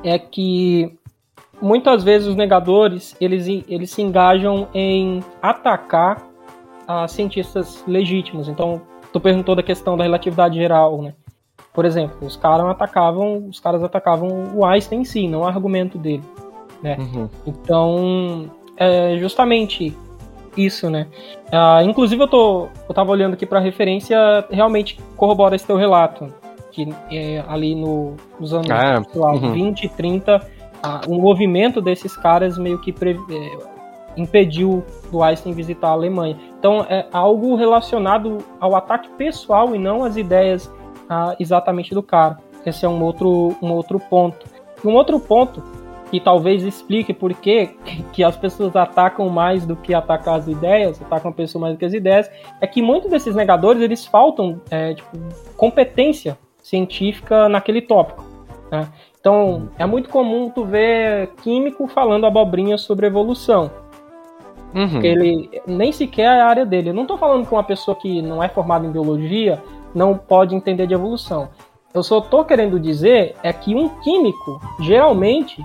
é 0.04 0.18
que 0.18 0.98
muitas 1.62 2.04
vezes 2.04 2.28
os 2.28 2.36
negadores 2.36 3.16
eles, 3.22 3.48
eles 3.48 3.92
se 3.92 4.02
engajam 4.02 4.68
em 4.74 5.24
atacar 5.42 6.22
a 6.88 7.08
cientistas 7.08 7.84
legítimos. 7.88 8.50
Então, 8.50 8.82
tu 9.12 9.20
perguntou 9.20 9.56
da 9.56 9.64
questão 9.64 9.96
da 9.96 10.04
relatividade 10.04 10.56
geral, 10.56 11.02
né? 11.02 11.14
Por 11.74 11.86
exemplo, 11.86 12.18
os 12.22 12.36
caras 12.36 12.66
atacavam, 12.68 13.48
os 13.48 13.60
caras 13.60 13.84
atacavam 13.84 14.52
o 14.56 14.66
Einstein 14.66 15.02
em 15.02 15.06
si, 15.06 15.28
não 15.28 15.42
o 15.42 15.46
argumento 15.46 15.98
dele, 15.98 16.24
né? 16.82 16.98
Uhum. 17.00 17.30
Então, 17.48 18.52
é 18.78 19.18
justamente 19.18 19.96
isso, 20.58 20.90
né? 20.90 21.08
Uh, 21.48 21.88
inclusive, 21.88 22.22
eu, 22.22 22.28
tô, 22.28 22.68
eu 22.88 22.94
tava 22.94 23.12
olhando 23.12 23.34
aqui 23.34 23.46
para 23.46 23.60
referência, 23.60 24.18
realmente 24.50 25.00
corrobora 25.16 25.56
esse 25.56 25.66
teu 25.66 25.78
relato. 25.78 26.34
Que 26.72 26.90
é, 27.12 27.44
ali 27.48 27.76
no, 27.76 28.16
nos 28.40 28.52
anos 28.52 28.70
ah, 28.72 29.02
lá, 29.14 29.34
uhum. 29.34 29.54
20 29.54 29.84
e 29.84 29.90
30, 29.90 30.38
uh, 30.38 31.12
o 31.12 31.22
movimento 31.22 31.80
desses 31.80 32.18
caras 32.18 32.58
meio 32.58 32.80
que 32.80 32.92
pre, 32.92 33.12
é, 33.12 34.20
impediu 34.20 34.84
do 35.12 35.22
Einstein 35.22 35.54
visitar 35.54 35.90
a 35.90 35.92
Alemanha. 35.92 36.36
Então, 36.58 36.86
é 36.90 37.06
algo 37.12 37.56
relacionado 37.56 38.40
ao 38.60 38.76
ataque 38.76 39.10
pessoal 39.18 39.76
e 39.76 39.78
não 39.78 40.04
às 40.04 40.18
ideias 40.18 40.66
uh, 40.66 41.36
exatamente 41.40 41.94
do 41.94 42.02
cara. 42.02 42.38
Esse 42.66 42.86
é 42.86 42.90
um 42.90 43.04
outro, 43.04 43.56
um 43.62 43.72
outro 43.72 44.00
ponto. 44.00 44.48
Um 44.84 44.94
outro 44.94 45.20
ponto 45.20 45.62
que 46.14 46.20
talvez 46.20 46.62
explique 46.62 47.12
por 47.12 47.34
que, 47.34 47.72
que 48.12 48.24
as 48.24 48.38
pessoas 48.38 48.76
atacam 48.76 49.30
mais 49.30 49.66
do 49.66 49.76
que 49.76 49.96
atacar 49.96 50.36
as 50.36 50.48
ideias, 50.48 51.02
atacam 51.02 51.32
a 51.32 51.34
pessoa 51.34 51.64
mais 51.64 51.74
do 51.74 51.80
que 51.80 51.86
as 51.86 51.94
ideias, 51.94 52.30
é 52.62 52.68
que 52.68 52.84
muitos 52.84 53.10
desses 53.10 53.36
negadores 53.36 53.82
eles 53.82 54.06
faltam 54.06 54.62
é, 54.70 54.94
tipo, 54.94 55.10
competência 55.58 56.38
científica 56.62 57.50
naquele 57.50 57.82
tópico. 57.82 58.24
Né? 58.72 58.88
Então 59.20 59.70
é 59.76 59.88
muito 59.88 60.08
comum 60.08 60.52
tu 60.52 60.64
ver 60.64 61.32
químico 61.42 61.88
falando 61.88 62.28
abobrinha 62.28 62.78
sobre 62.78 63.08
evolução. 63.08 63.72
Uhum. 64.76 65.02
Ele 65.02 65.50
nem 65.66 65.92
sequer 65.92 66.26
é 66.26 66.42
a 66.42 66.46
área 66.46 66.64
dele. 66.64 66.92
Eu 66.92 66.94
não 66.94 67.04
estou 67.04 67.18
falando 67.18 67.48
que 67.48 67.54
uma 67.56 67.64
pessoa 67.64 67.96
que 67.96 68.22
não 68.22 68.44
é 68.44 68.48
formada 68.48 68.86
em 68.86 68.92
biologia 68.92 69.60
não 69.96 70.16
pode 70.16 70.54
entender 70.54 70.86
de 70.86 70.94
evolução. 70.94 71.50
Eu 71.92 72.04
só 72.04 72.20
estou 72.20 72.46
querendo 72.46 72.80
dizer 72.80 73.36
é 73.42 73.52
que 73.52 73.74
um 73.74 73.90
químico, 74.02 74.62
geralmente, 74.80 75.64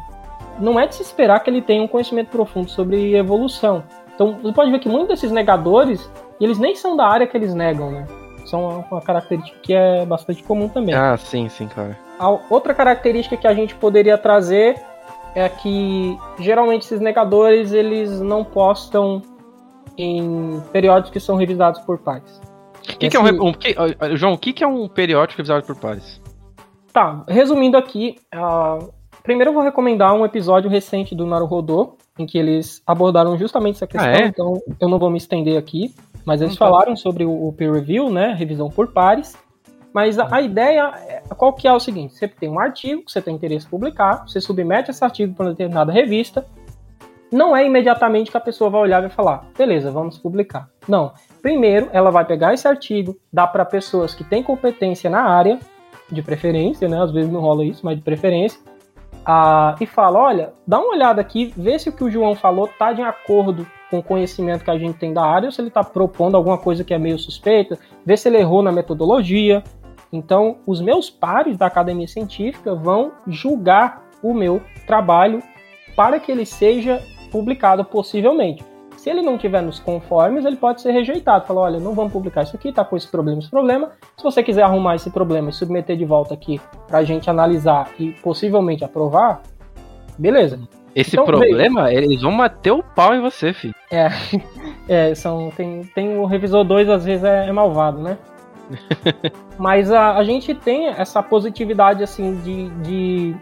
não 0.60 0.78
é 0.78 0.86
de 0.86 0.94
se 0.94 1.02
esperar 1.02 1.40
que 1.40 1.50
ele 1.50 1.62
tenha 1.62 1.82
um 1.82 1.88
conhecimento 1.88 2.28
profundo 2.28 2.70
sobre 2.70 3.14
evolução. 3.16 3.84
Então, 4.14 4.38
você 4.42 4.52
pode 4.52 4.70
ver 4.70 4.80
que 4.80 4.88
muitos 4.88 5.08
desses 5.08 5.30
negadores, 5.30 6.10
eles 6.40 6.58
nem 6.58 6.74
são 6.74 6.96
da 6.96 7.06
área 7.06 7.26
que 7.26 7.36
eles 7.36 7.54
negam, 7.54 7.90
né? 7.90 8.06
São 8.44 8.84
uma 8.90 9.00
característica 9.00 9.58
que 9.62 9.74
é 9.74 10.04
bastante 10.04 10.42
comum 10.42 10.68
também. 10.68 10.94
Ah, 10.94 11.16
sim, 11.16 11.48
sim, 11.48 11.68
claro. 11.68 11.94
A 12.18 12.28
outra 12.50 12.74
característica 12.74 13.36
que 13.36 13.46
a 13.46 13.54
gente 13.54 13.74
poderia 13.74 14.18
trazer 14.18 14.80
é 15.34 15.48
que 15.48 16.18
geralmente 16.40 16.82
esses 16.82 17.00
negadores 17.00 17.72
eles 17.72 18.20
não 18.20 18.42
postam 18.44 19.22
em 19.96 20.60
periódicos 20.72 21.10
que 21.10 21.20
são 21.20 21.36
revisados 21.36 21.80
por 21.82 21.98
pares. 21.98 22.40
Que 22.82 23.08
que 23.10 23.16
é 23.16 23.20
um, 23.20 23.48
um, 23.48 23.52
que, 23.52 23.76
João, 24.14 24.32
o 24.32 24.38
que, 24.38 24.64
é 24.64 24.66
um 24.66 24.88
periódico 24.88 25.38
revisado 25.38 25.64
por 25.64 25.76
pares? 25.76 26.20
Tá, 26.92 27.24
resumindo 27.28 27.76
aqui, 27.76 28.16
uh, 28.34 28.92
primeiro 29.28 29.50
eu 29.50 29.54
vou 29.54 29.62
recomendar 29.62 30.14
um 30.14 30.24
episódio 30.24 30.70
recente 30.70 31.14
do 31.14 31.26
Naruhodô, 31.26 31.98
em 32.18 32.24
que 32.24 32.38
eles 32.38 32.82
abordaram 32.86 33.36
justamente 33.36 33.74
essa 33.74 33.86
questão, 33.86 34.10
ah, 34.10 34.22
é? 34.22 34.24
então 34.24 34.54
eu 34.80 34.88
não 34.88 34.98
vou 34.98 35.10
me 35.10 35.18
estender 35.18 35.58
aqui, 35.58 35.94
mas 36.24 36.40
eles 36.40 36.54
então. 36.54 36.66
falaram 36.66 36.96
sobre 36.96 37.26
o, 37.26 37.52
peer 37.52 37.70
review, 37.70 38.08
né, 38.08 38.32
revisão 38.32 38.70
por 38.70 38.90
pares, 38.90 39.36
mas 39.92 40.18
a, 40.18 40.34
a, 40.34 40.40
ideia, 40.40 40.94
é, 41.06 41.22
qual 41.36 41.52
que 41.52 41.68
é 41.68 41.72
o 41.74 41.78
seguinte, 41.78 42.14
você 42.14 42.26
tem 42.26 42.48
um 42.48 42.58
artigo 42.58 43.04
que 43.04 43.12
você 43.12 43.20
tem 43.20 43.34
interesse 43.34 43.66
em 43.66 43.68
publicar, 43.68 44.26
você 44.26 44.40
submete 44.40 44.90
esse 44.90 45.04
artigo 45.04 45.34
para 45.34 45.44
uma 45.44 45.50
determinada 45.50 45.92
revista, 45.92 46.46
não 47.30 47.54
é 47.54 47.66
imediatamente 47.66 48.30
que 48.30 48.36
a 48.38 48.40
pessoa 48.40 48.70
vai 48.70 48.80
olhar 48.80 49.00
e 49.00 49.08
vai 49.08 49.10
falar, 49.10 49.44
beleza, 49.58 49.90
vamos 49.90 50.16
publicar. 50.16 50.70
Não. 50.88 51.12
Primeiro, 51.42 51.90
ela 51.92 52.10
vai 52.10 52.24
pegar 52.24 52.54
esse 52.54 52.66
artigo, 52.66 53.14
dar 53.30 53.48
para 53.48 53.66
pessoas 53.66 54.14
que 54.14 54.24
têm 54.24 54.42
competência 54.42 55.10
na 55.10 55.20
área, 55.20 55.58
de 56.10 56.22
preferência, 56.22 56.88
né? 56.88 57.02
Às 57.02 57.12
vezes 57.12 57.30
não 57.30 57.42
rola 57.42 57.62
isso, 57.62 57.84
mas 57.84 57.98
de 57.98 58.02
preferência. 58.02 58.58
Ah, 59.24 59.74
e 59.80 59.86
fala: 59.86 60.18
olha, 60.18 60.52
dá 60.66 60.78
uma 60.78 60.94
olhada 60.94 61.20
aqui, 61.20 61.52
vê 61.56 61.78
se 61.78 61.88
o 61.88 61.92
que 61.92 62.04
o 62.04 62.10
João 62.10 62.34
falou 62.34 62.68
tá 62.78 62.92
de 62.92 63.02
acordo 63.02 63.66
com 63.90 63.98
o 63.98 64.02
conhecimento 64.02 64.64
que 64.64 64.70
a 64.70 64.78
gente 64.78 64.98
tem 64.98 65.12
da 65.12 65.24
área, 65.24 65.46
ou 65.46 65.52
se 65.52 65.60
ele 65.60 65.68
está 65.68 65.82
propondo 65.82 66.36
alguma 66.36 66.58
coisa 66.58 66.84
que 66.84 66.92
é 66.92 66.98
meio 66.98 67.18
suspeita, 67.18 67.78
vê 68.04 68.16
se 68.16 68.28
ele 68.28 68.38
errou 68.38 68.62
na 68.62 68.72
metodologia. 68.72 69.62
Então, 70.12 70.58
os 70.66 70.80
meus 70.80 71.10
pares 71.10 71.56
da 71.56 71.66
academia 71.66 72.08
científica 72.08 72.74
vão 72.74 73.12
julgar 73.26 74.02
o 74.22 74.32
meu 74.32 74.62
trabalho 74.86 75.42
para 75.94 76.18
que 76.18 76.32
ele 76.32 76.46
seja 76.46 77.02
publicado 77.30 77.84
possivelmente. 77.84 78.64
Se 79.08 79.12
ele 79.12 79.22
não 79.22 79.38
tiver 79.38 79.62
nos 79.62 79.80
conformes, 79.80 80.44
ele 80.44 80.56
pode 80.56 80.82
ser 80.82 80.92
rejeitado. 80.92 81.46
Falar, 81.46 81.62
olha, 81.62 81.80
não 81.80 81.94
vamos 81.94 82.12
publicar 82.12 82.42
isso 82.42 82.54
aqui, 82.54 82.70
tá 82.70 82.84
com 82.84 82.94
esse 82.94 83.08
problema, 83.08 83.38
esse 83.38 83.48
problema. 83.48 83.92
Se 84.18 84.22
você 84.22 84.42
quiser 84.42 84.64
arrumar 84.64 84.96
esse 84.96 85.08
problema 85.08 85.48
e 85.48 85.52
submeter 85.54 85.96
de 85.96 86.04
volta 86.04 86.34
aqui 86.34 86.60
para 86.86 86.98
a 86.98 87.04
gente 87.04 87.30
analisar 87.30 87.88
e 87.98 88.10
possivelmente 88.22 88.84
aprovar, 88.84 89.40
beleza. 90.18 90.60
Esse 90.94 91.16
então, 91.16 91.24
problema, 91.24 91.84
veio. 91.84 92.04
eles 92.04 92.20
vão 92.20 92.36
bater 92.36 92.70
o 92.70 92.82
pau 92.82 93.14
em 93.14 93.22
você, 93.22 93.54
filho. 93.54 93.74
É, 93.90 94.08
é 94.86 95.14
são, 95.14 95.50
tem, 95.56 95.84
tem 95.94 96.18
o 96.18 96.26
revisor 96.26 96.62
2 96.62 96.90
às 96.90 97.06
vezes 97.06 97.24
é, 97.24 97.46
é 97.46 97.52
malvado, 97.52 98.02
né? 98.02 98.18
Mas 99.56 99.90
a, 99.90 100.18
a 100.18 100.22
gente 100.22 100.54
tem 100.54 100.88
essa 100.88 101.22
positividade, 101.22 102.02
assim, 102.02 102.34
de, 102.42 102.68
de 102.82 103.36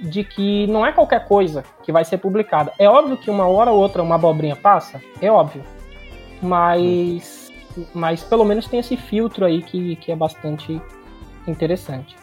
de 0.00 0.24
que 0.24 0.66
não 0.66 0.84
é 0.84 0.92
qualquer 0.92 1.26
coisa 1.26 1.64
que 1.82 1.92
vai 1.92 2.04
ser 2.04 2.18
publicada. 2.18 2.72
É 2.78 2.88
óbvio 2.88 3.16
que 3.16 3.30
uma 3.30 3.46
hora 3.46 3.70
ou 3.70 3.78
outra 3.78 4.02
uma 4.02 4.14
abobrinha 4.14 4.56
passa, 4.56 5.00
é 5.20 5.30
óbvio. 5.30 5.62
Mas, 6.42 7.52
mas 7.92 8.22
pelo 8.22 8.44
menos 8.44 8.66
tem 8.66 8.80
esse 8.80 8.96
filtro 8.96 9.44
aí 9.44 9.62
que, 9.62 9.96
que 9.96 10.10
é 10.10 10.16
bastante 10.16 10.80
interessante. 11.46 12.16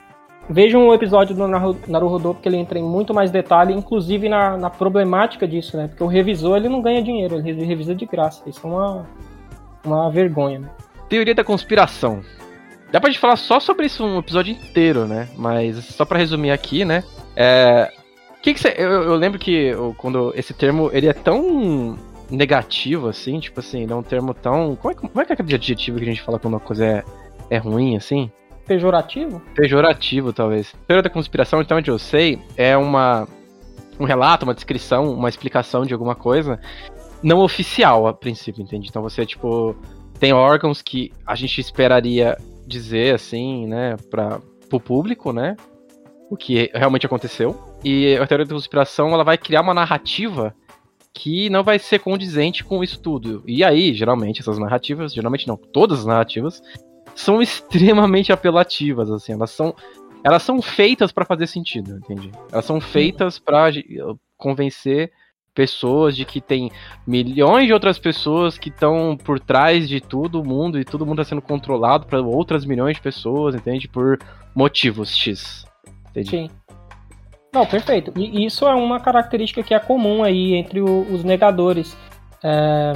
Vejam 0.50 0.88
o 0.88 0.94
episódio 0.94 1.36
do 1.36 1.46
Naruhodô, 1.46 2.34
porque 2.34 2.48
ele 2.48 2.56
entra 2.56 2.80
em 2.80 2.84
muito 2.84 3.14
mais 3.14 3.30
detalhe, 3.30 3.74
inclusive 3.74 4.30
na, 4.30 4.56
na 4.56 4.70
problemática 4.70 5.46
disso, 5.46 5.76
né? 5.76 5.90
Porque 5.90 6.04
o 6.04 6.08
revisor 6.08 6.56
ele 6.56 6.70
não 6.70 6.82
ganha 6.82 7.04
dinheiro, 7.04 7.38
ele 7.38 7.66
revisa 7.66 7.94
de 7.94 8.06
graça. 8.06 8.44
Isso 8.48 8.66
é 8.66 8.70
uma, 8.70 9.06
uma 9.84 10.10
vergonha, 10.10 10.60
né? 10.60 10.70
Teoria 11.10 11.36
da 11.36 11.44
conspiração. 11.44 12.22
Dá 12.92 13.02
pra 13.02 13.10
gente 13.10 13.20
falar 13.20 13.36
só 13.36 13.60
sobre 13.60 13.88
isso 13.88 14.06
um 14.06 14.20
episódio 14.20 14.54
inteiro, 14.54 15.06
né? 15.06 15.28
Mas 15.36 15.84
só 15.84 16.06
para 16.06 16.18
resumir 16.18 16.52
aqui, 16.52 16.86
né? 16.86 17.04
É, 17.40 17.92
que 18.42 18.56
que 18.56 18.68
eu, 18.68 19.04
eu, 19.04 19.16
lembro 19.16 19.38
que 19.38 19.52
eu, 19.52 19.94
quando 19.96 20.34
esse 20.36 20.56
termo 20.56 20.90
ele 20.92 21.08
é 21.08 21.14
tão 21.14 21.96
negativo 22.30 23.08
assim, 23.08 23.40
tipo 23.40 23.60
assim, 23.60 23.84
ele 23.84 23.94
é 23.94 23.96
um 23.96 24.02
termo 24.02 24.34
tão. 24.34 24.76
Como 24.76 24.92
é, 24.92 24.96
como 24.96 25.22
é 25.22 25.26
que 25.26 25.32
é 25.32 25.36
aquele 25.36 25.54
adjetivo 25.54 26.00
que 26.00 26.04
a 26.04 26.08
gente 26.08 26.22
fala 26.24 26.40
quando 26.40 26.56
uma 26.56 26.60
coisa 26.60 26.84
é, 26.84 27.04
é 27.52 27.58
ruim, 27.58 27.96
assim? 27.96 28.32
Pejorativo? 28.66 29.40
Pejorativo, 29.56 30.34
talvez. 30.34 30.74
Teoria 30.88 31.04
da 31.04 31.10
conspiração, 31.10 31.62
então, 31.62 31.78
onde 31.78 31.92
eu 31.92 32.00
sei, 32.00 32.42
é 32.58 32.76
uma 32.76 33.28
um 34.00 34.06
relato, 34.06 34.44
uma 34.44 34.54
descrição, 34.54 35.12
uma 35.12 35.30
explicação 35.30 35.86
de 35.86 35.94
alguma 35.94 36.16
coisa 36.16 36.60
não 37.22 37.40
oficial 37.40 38.08
a 38.08 38.14
princípio, 38.14 38.62
entende? 38.62 38.88
Então 38.90 39.02
você, 39.02 39.26
tipo, 39.26 39.76
tem 40.20 40.34
órgãos 40.34 40.82
que 40.82 41.12
a 41.26 41.36
gente 41.36 41.60
esperaria 41.60 42.38
dizer, 42.66 43.16
assim, 43.16 43.66
né, 43.68 43.96
para 44.10 44.40
o 44.72 44.80
público, 44.80 45.32
né? 45.32 45.56
O 46.30 46.38
que 46.38 46.70
realmente 46.74 47.06
aconteceu. 47.06 47.56
E 47.84 48.16
a 48.18 48.28
teoria 48.28 48.46
da 48.46 48.54
conspiração 48.56 49.14
ela 49.14 49.24
vai 49.24 49.38
criar 49.38 49.62
uma 49.62 49.74
narrativa 49.74 50.56
que 51.14 51.50
não 51.50 51.64
vai 51.64 51.80
ser 51.80 52.00
condizente 52.00 52.64
com 52.64 52.84
isso 52.84 53.00
tudo. 53.02 53.44
E 53.48 53.64
aí, 53.64 53.94
geralmente, 53.94 54.42
essas 54.42 54.60
narrativas, 54.60 55.14
geralmente 55.14 55.48
não, 55.48 55.58
todas 55.58 56.00
as 56.00 56.06
narrativas, 56.06 56.62
são 57.16 57.42
extremamente 57.42 58.32
apelativas, 58.32 59.10
assim, 59.10 59.34
elas 59.34 59.52
são 59.52 59.76
elas 60.24 60.44
são 60.44 60.62
feitas 60.62 61.12
para 61.12 61.24
fazer 61.24 61.48
sentido, 61.48 61.98
entende? 61.98 62.32
Elas 62.52 62.66
são 62.66 62.82
feitas 62.82 63.40
para 63.40 63.70
convencer 64.36 65.12
pessoas 65.54 66.16
de 66.16 66.26
que 66.26 66.42
tem 66.42 66.72
milhões 67.06 67.68
de 67.68 67.74
outras 67.74 67.98
pessoas 67.98 68.58
que 68.58 68.70
estão 68.70 69.18
por 69.18 69.40
trás 69.40 69.88
de 69.88 70.02
todo 70.02 70.44
mundo 70.44 70.80
e 70.80 70.86
todo 70.86 71.06
mundo 71.06 71.22
está 71.22 71.30
sendo 71.30 71.42
controlado 71.42 72.06
para 72.08 72.22
outras 72.22 72.66
milhões 72.66 72.98
de 72.98 73.02
pessoas, 73.02 73.56
entende? 73.56 73.88
Por 73.88 74.20
motivos 74.54 75.16
X. 75.16 75.67
Sim. 76.26 76.50
Não, 77.54 77.66
perfeito. 77.66 78.12
E 78.16 78.46
isso 78.46 78.66
é 78.68 78.76
uma 78.76 79.00
característica 79.00 79.64
que 79.64 79.74
é 79.74 79.80
comum 79.80 80.24
aí 80.24 80.54
entre 80.54 80.80
o, 80.80 81.02
os 81.12 81.24
negadores. 81.24 81.98
É, 82.44 82.94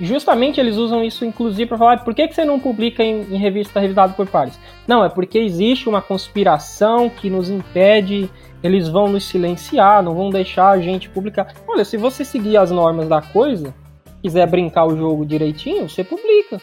justamente 0.00 0.60
eles 0.60 0.76
usam 0.76 1.04
isso, 1.04 1.24
inclusive, 1.24 1.66
para 1.66 1.78
falar 1.78 2.04
por 2.04 2.14
que, 2.14 2.28
que 2.28 2.34
você 2.34 2.44
não 2.44 2.58
publica 2.58 3.02
em, 3.02 3.22
em 3.22 3.36
revista 3.36 3.80
revisada 3.80 4.14
por 4.14 4.26
pares? 4.26 4.58
Não, 4.86 5.04
é 5.04 5.08
porque 5.08 5.38
existe 5.38 5.88
uma 5.88 6.00
conspiração 6.00 7.10
que 7.10 7.28
nos 7.28 7.50
impede, 7.50 8.30
eles 8.62 8.88
vão 8.88 9.08
nos 9.08 9.24
silenciar, 9.24 10.02
não 10.02 10.14
vão 10.14 10.30
deixar 10.30 10.70
a 10.70 10.80
gente 10.80 11.08
publicar. 11.08 11.52
Olha, 11.66 11.84
se 11.84 11.96
você 11.96 12.24
seguir 12.24 12.56
as 12.56 12.70
normas 12.70 13.08
da 13.08 13.20
coisa, 13.20 13.74
quiser 14.22 14.46
brincar 14.46 14.86
o 14.86 14.96
jogo 14.96 15.26
direitinho, 15.26 15.88
você 15.88 16.02
publica. 16.02 16.60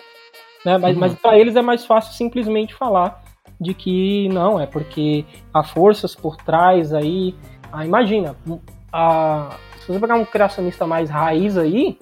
Né? 0.66 0.78
Mas, 0.78 0.93
uhum. 0.95 0.99
mas 0.99 1.13
para 1.13 1.38
eles 1.38 1.55
é 1.55 1.61
mais 1.61 1.86
fácil 1.86 2.13
simplesmente 2.13 2.74
falar 2.74 3.24
de 3.60 3.74
que 3.74 4.30
não, 4.30 4.60
é 4.60 4.66
porque 4.66 5.26
há 5.53 5.64
forças 5.64 6.16
por 6.16 6.36
trás 6.38 6.93
aí. 6.93 7.36
Ah, 7.72 7.86
imagina, 7.86 8.36
a, 8.91 9.56
se 9.80 9.88
você 9.88 9.99
pegar 9.99 10.16
um 10.16 10.26
criacionista 10.26 10.86
mais 10.86 11.10
raiz 11.10 11.58
aí, 11.58 11.97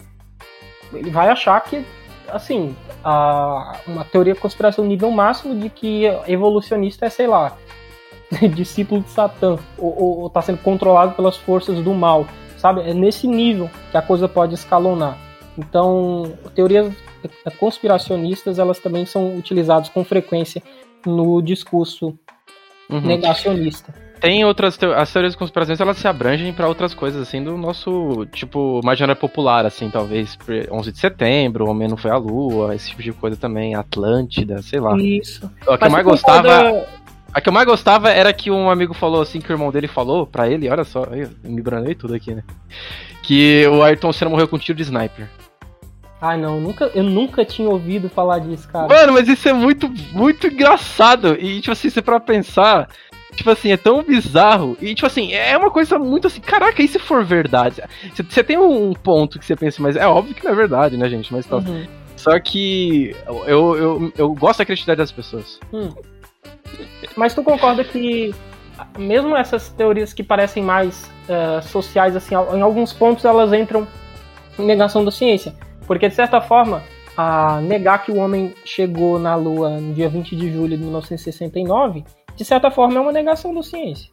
ele 0.94 1.10
vai 1.10 1.30
achar 1.30 1.60
que, 1.62 1.86
assim, 2.28 2.76
a, 3.04 3.78
uma 3.88 4.04
teoria 4.06 4.36
conspiração 4.36 4.86
nível 4.86 5.12
máximo 5.12 5.56
de 5.56 5.70
que 5.70 6.06
evolucionista 6.28 7.06
é, 7.06 7.10
sei 7.10 7.28
lá, 7.28 7.56
discípulo 8.54 9.02
de 9.02 9.10
Satã, 9.10 9.58
ou 9.78 10.28
está 10.28 10.42
sendo 10.42 10.60
controlado 10.60 11.14
pelas 11.14 11.38
forças 11.38 11.80
do 11.84 11.94
mal, 11.94 12.26
sabe? 12.58 12.82
É 12.82 12.94
nesse 12.94 13.28
nível 13.28 13.70
que 13.92 13.98
a 13.98 14.02
coisa 14.02 14.28
pode 14.28 14.54
escalonar. 14.54 15.18
Então, 15.58 16.34
teorias 16.56 16.94
conspiracionistas, 17.60 18.60
elas 18.60 18.80
também 18.80 19.06
são 19.06 19.38
utilizadas 19.38 19.90
com 19.90 20.04
frequência 20.04 20.62
no 21.06 21.42
discurso 21.42 22.18
uhum. 22.90 23.02
negacionista. 23.02 23.94
Tem 24.20 24.46
outras 24.46 24.80
as 24.82 25.12
teorias 25.12 25.34
de 25.34 25.38
conspirações, 25.38 25.82
elas 25.82 25.98
se 25.98 26.08
abrangem 26.08 26.54
para 26.54 26.66
outras 26.66 26.94
coisas 26.94 27.22
assim 27.22 27.44
do 27.44 27.58
nosso, 27.58 28.26
tipo, 28.32 28.80
imaginário 28.82 29.20
popular 29.20 29.66
assim, 29.66 29.90
talvez 29.90 30.38
11 30.72 30.92
de 30.94 30.98
setembro, 30.98 31.66
o 31.66 31.70
homem 31.70 31.90
não 31.90 31.98
foi 31.98 32.10
à 32.10 32.16
lua, 32.16 32.74
esse 32.74 32.90
tipo 32.92 33.04
de 33.04 33.12
coisa 33.12 33.36
também, 33.36 33.76
Atlântida, 33.76 34.62
sei 34.62 34.80
lá. 34.80 34.96
Isso. 34.98 35.52
O 35.68 35.78
que 35.78 35.86
eu 35.86 35.92
mais 35.92 36.06
gostava 36.06 36.88
A 37.34 37.42
que 37.42 37.50
eu 37.50 37.54
mais 37.54 37.66
gostava 37.66 38.12
era 38.12 38.32
que 38.32 38.50
um 38.50 38.70
amigo 38.70 38.94
falou 38.94 39.22
assim, 39.22 39.42
que 39.42 39.52
o 39.52 39.56
irmão 39.56 39.72
dele 39.72 39.90
falou 39.90 40.26
pra 40.26 40.48
ele, 40.48 40.70
olha 40.70 40.86
só, 40.86 41.04
eu 41.04 41.30
me 41.44 41.62
branei 41.62 41.94
tudo 41.94 42.14
aqui, 42.14 42.34
né? 42.34 42.44
Que 43.24 43.68
o 43.68 43.84
Ayrton 43.84 44.14
Senna 44.14 44.32
morreu 44.32 44.48
com 44.48 44.56
um 44.56 44.60
tiro 44.60 44.78
de 44.78 44.84
sniper. 44.84 45.28
Ah, 46.26 46.38
não, 46.38 46.62
nunca, 46.62 46.90
eu 46.96 47.04
nunca 47.04 47.44
tinha 47.44 47.68
ouvido 47.68 48.08
falar 48.08 48.40
disso, 48.40 48.66
cara. 48.70 48.88
Mano, 48.88 49.12
mas 49.12 49.28
isso 49.28 49.50
é 49.50 49.52
muito, 49.52 49.92
muito 50.14 50.48
engraçado. 50.48 51.36
E, 51.38 51.60
tipo 51.60 51.74
assim, 51.74 51.90
você 51.90 52.02
pra 52.02 52.18
pensar, 52.18 52.88
tipo 53.36 53.50
assim, 53.50 53.74
é 53.74 53.76
tão 53.76 54.02
bizarro. 54.02 54.78
E, 54.80 54.96
tipo 54.96 55.06
assim, 55.06 55.34
é 55.34 55.58
uma 55.58 55.70
coisa 55.70 56.00
muito 56.00 56.28
assim, 56.28 56.40
caraca, 56.40 56.82
e 56.82 56.88
se 56.88 56.98
for 56.98 57.26
verdade? 57.26 57.84
Você 58.16 58.42
tem 58.42 58.58
um 58.58 58.94
ponto 58.94 59.38
que 59.38 59.46
você 59.46 59.54
pensa, 59.54 59.82
mas 59.82 59.98
é 59.98 60.08
óbvio 60.08 60.34
que 60.34 60.46
não 60.46 60.54
é 60.54 60.56
verdade, 60.56 60.96
né, 60.96 61.10
gente? 61.10 61.34
Mas 61.34 61.46
tá. 61.46 61.58
Uhum. 61.58 61.86
Só 62.16 62.40
que 62.40 63.14
eu, 63.46 63.78
eu, 63.78 64.14
eu 64.18 64.34
gosto 64.34 64.60
da 64.60 64.66
criatividade 64.66 65.00
das 65.00 65.12
pessoas. 65.12 65.60
Hum. 65.74 65.90
Mas 67.18 67.34
tu 67.34 67.44
concorda 67.44 67.84
que, 67.84 68.34
mesmo 68.98 69.36
essas 69.36 69.68
teorias 69.72 70.14
que 70.14 70.24
parecem 70.24 70.64
mais 70.64 71.12
uh, 71.28 71.62
sociais, 71.62 72.16
assim, 72.16 72.34
em 72.34 72.62
alguns 72.62 72.94
pontos 72.94 73.26
elas 73.26 73.52
entram 73.52 73.86
em 74.58 74.66
negação 74.66 75.04
da 75.04 75.12
ciência. 75.12 75.54
Porque, 75.94 76.10
de 76.10 76.16
certa 76.16 76.42
forma, 76.42 76.82
a 77.16 77.62
negar 77.62 78.04
que 78.04 78.12
o 78.12 78.18
homem 78.18 78.54
chegou 78.66 79.20
na 79.20 79.36
Lua 79.36 79.70
no 79.80 79.94
dia 79.94 80.10
20 80.10 80.36
de 80.36 80.52
julho 80.52 80.76
de 80.76 80.84
1969, 80.84 82.04
de 82.36 82.44
certa 82.44 82.72
forma 82.72 82.98
é 82.98 83.00
uma 83.00 83.12
negação 83.12 83.54
da 83.54 83.62
ciência. 83.62 84.10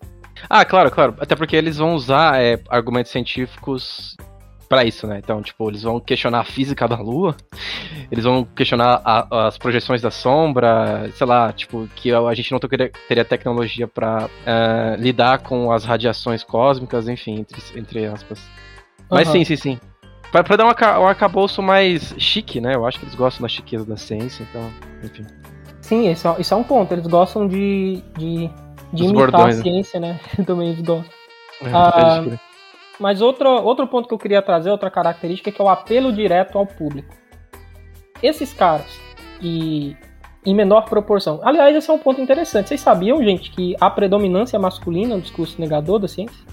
Ah, 0.48 0.62
claro, 0.62 0.90
claro. 0.90 1.16
Até 1.18 1.34
porque 1.34 1.56
eles 1.56 1.78
vão 1.78 1.94
usar 1.94 2.40
é, 2.42 2.60
argumentos 2.68 3.10
científicos 3.10 4.14
para 4.68 4.84
isso, 4.84 5.06
né? 5.06 5.20
Então, 5.24 5.42
tipo, 5.42 5.70
eles 5.70 5.82
vão 5.82 5.98
questionar 5.98 6.40
a 6.40 6.44
física 6.44 6.86
da 6.86 6.96
Lua, 6.96 7.34
eles 8.12 8.24
vão 8.24 8.44
questionar 8.44 9.00
a, 9.02 9.48
as 9.48 9.56
projeções 9.56 10.02
da 10.02 10.10
sombra, 10.10 11.10
sei 11.14 11.26
lá, 11.26 11.50
tipo, 11.52 11.88
que 11.96 12.12
a 12.12 12.34
gente 12.34 12.52
não 12.52 12.60
teria, 12.60 13.24
tecnologia 13.24 13.88
para 13.88 14.26
uh, 14.26 14.30
é, 14.46 14.96
lidar 14.98 15.38
com 15.38 15.72
as 15.72 15.84
radiações 15.84 16.44
cósmicas, 16.44 17.08
enfim, 17.08 17.40
entre, 17.40 17.62
entre 17.74 18.06
aspas. 18.06 18.38
Mas 19.10 19.26
uhum. 19.28 19.32
sim, 19.32 19.44
sim, 19.44 19.56
sim. 19.56 19.80
Pra, 20.30 20.44
pra 20.44 20.56
dar 20.56 20.64
um, 20.64 21.02
um 21.02 21.06
arcabouço 21.06 21.60
mais 21.60 22.14
chique, 22.18 22.60
né? 22.60 22.74
Eu 22.74 22.86
acho 22.86 22.98
que 22.98 23.04
eles 23.04 23.14
gostam 23.14 23.42
da 23.42 23.48
chiqueza 23.48 23.84
da 23.84 23.96
ciência, 23.96 24.46
então, 24.48 24.70
enfim. 25.02 25.26
Sim, 25.80 26.10
isso 26.10 26.28
é, 26.28 26.36
isso 26.38 26.54
é 26.54 26.56
um 26.56 26.62
ponto. 26.62 26.92
Eles 26.92 27.06
gostam 27.06 27.48
de, 27.48 28.02
de, 28.16 28.48
de 28.92 29.04
imitar 29.04 29.30
bordões, 29.30 29.54
a 29.54 29.58
né? 29.58 29.62
ciência, 29.62 30.00
né? 30.00 30.20
Também 30.46 30.68
eles 30.68 30.80
gostam. 30.80 31.10
É, 31.62 31.70
ah, 31.74 32.24
mas 32.98 33.20
outro, 33.20 33.48
outro 33.48 33.86
ponto 33.86 34.06
que 34.06 34.14
eu 34.14 34.18
queria 34.18 34.40
trazer, 34.40 34.70
outra 34.70 34.90
característica, 34.90 35.50
é 35.50 35.52
que 35.52 35.60
é 35.60 35.64
o 35.64 35.68
apelo 35.68 36.12
direto 36.12 36.56
ao 36.56 36.66
público. 36.66 37.12
Esses 38.22 38.52
caras, 38.52 39.00
e 39.42 39.96
em 40.44 40.54
menor 40.54 40.88
proporção. 40.88 41.40
Aliás, 41.42 41.74
esse 41.74 41.90
é 41.90 41.92
um 41.92 41.98
ponto 41.98 42.20
interessante. 42.20 42.68
Vocês 42.68 42.80
sabiam, 42.80 43.22
gente, 43.22 43.50
que 43.50 43.74
há 43.80 43.90
predominância 43.90 44.58
masculina 44.58 45.16
no 45.16 45.22
discurso 45.22 45.60
negador 45.60 45.98
da 45.98 46.08
ciência? 46.08 46.46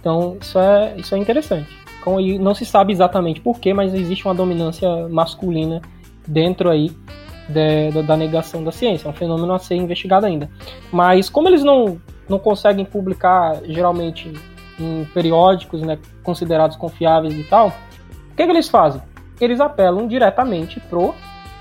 Então, 0.00 0.38
isso 0.40 0.58
é, 0.58 0.94
isso 0.96 1.14
é 1.14 1.18
interessante. 1.18 1.85
Então, 2.06 2.20
e 2.20 2.38
não 2.38 2.54
se 2.54 2.64
sabe 2.64 2.92
exatamente 2.92 3.40
porquê, 3.40 3.74
mas 3.74 3.92
existe 3.92 4.24
uma 4.26 4.34
dominância 4.34 5.08
masculina 5.08 5.82
dentro 6.24 6.70
aí 6.70 6.92
de, 7.48 7.90
de, 7.90 8.02
da 8.04 8.16
negação 8.16 8.62
da 8.62 8.70
ciência. 8.70 9.08
É 9.08 9.10
um 9.10 9.12
fenômeno 9.12 9.52
a 9.52 9.58
ser 9.58 9.74
investigado 9.74 10.24
ainda. 10.24 10.48
Mas 10.92 11.28
como 11.28 11.48
eles 11.48 11.64
não, 11.64 12.00
não 12.28 12.38
conseguem 12.38 12.84
publicar, 12.84 13.60
geralmente, 13.64 14.32
em 14.78 15.04
periódicos 15.12 15.82
né, 15.82 15.98
considerados 16.22 16.76
confiáveis 16.76 17.36
e 17.36 17.42
tal, 17.42 17.68
o 18.32 18.36
que, 18.36 18.44
que 18.44 18.52
eles 18.52 18.68
fazem? 18.68 19.02
Eles 19.40 19.60
apelam 19.60 20.06
diretamente 20.06 20.78
pro 20.78 21.12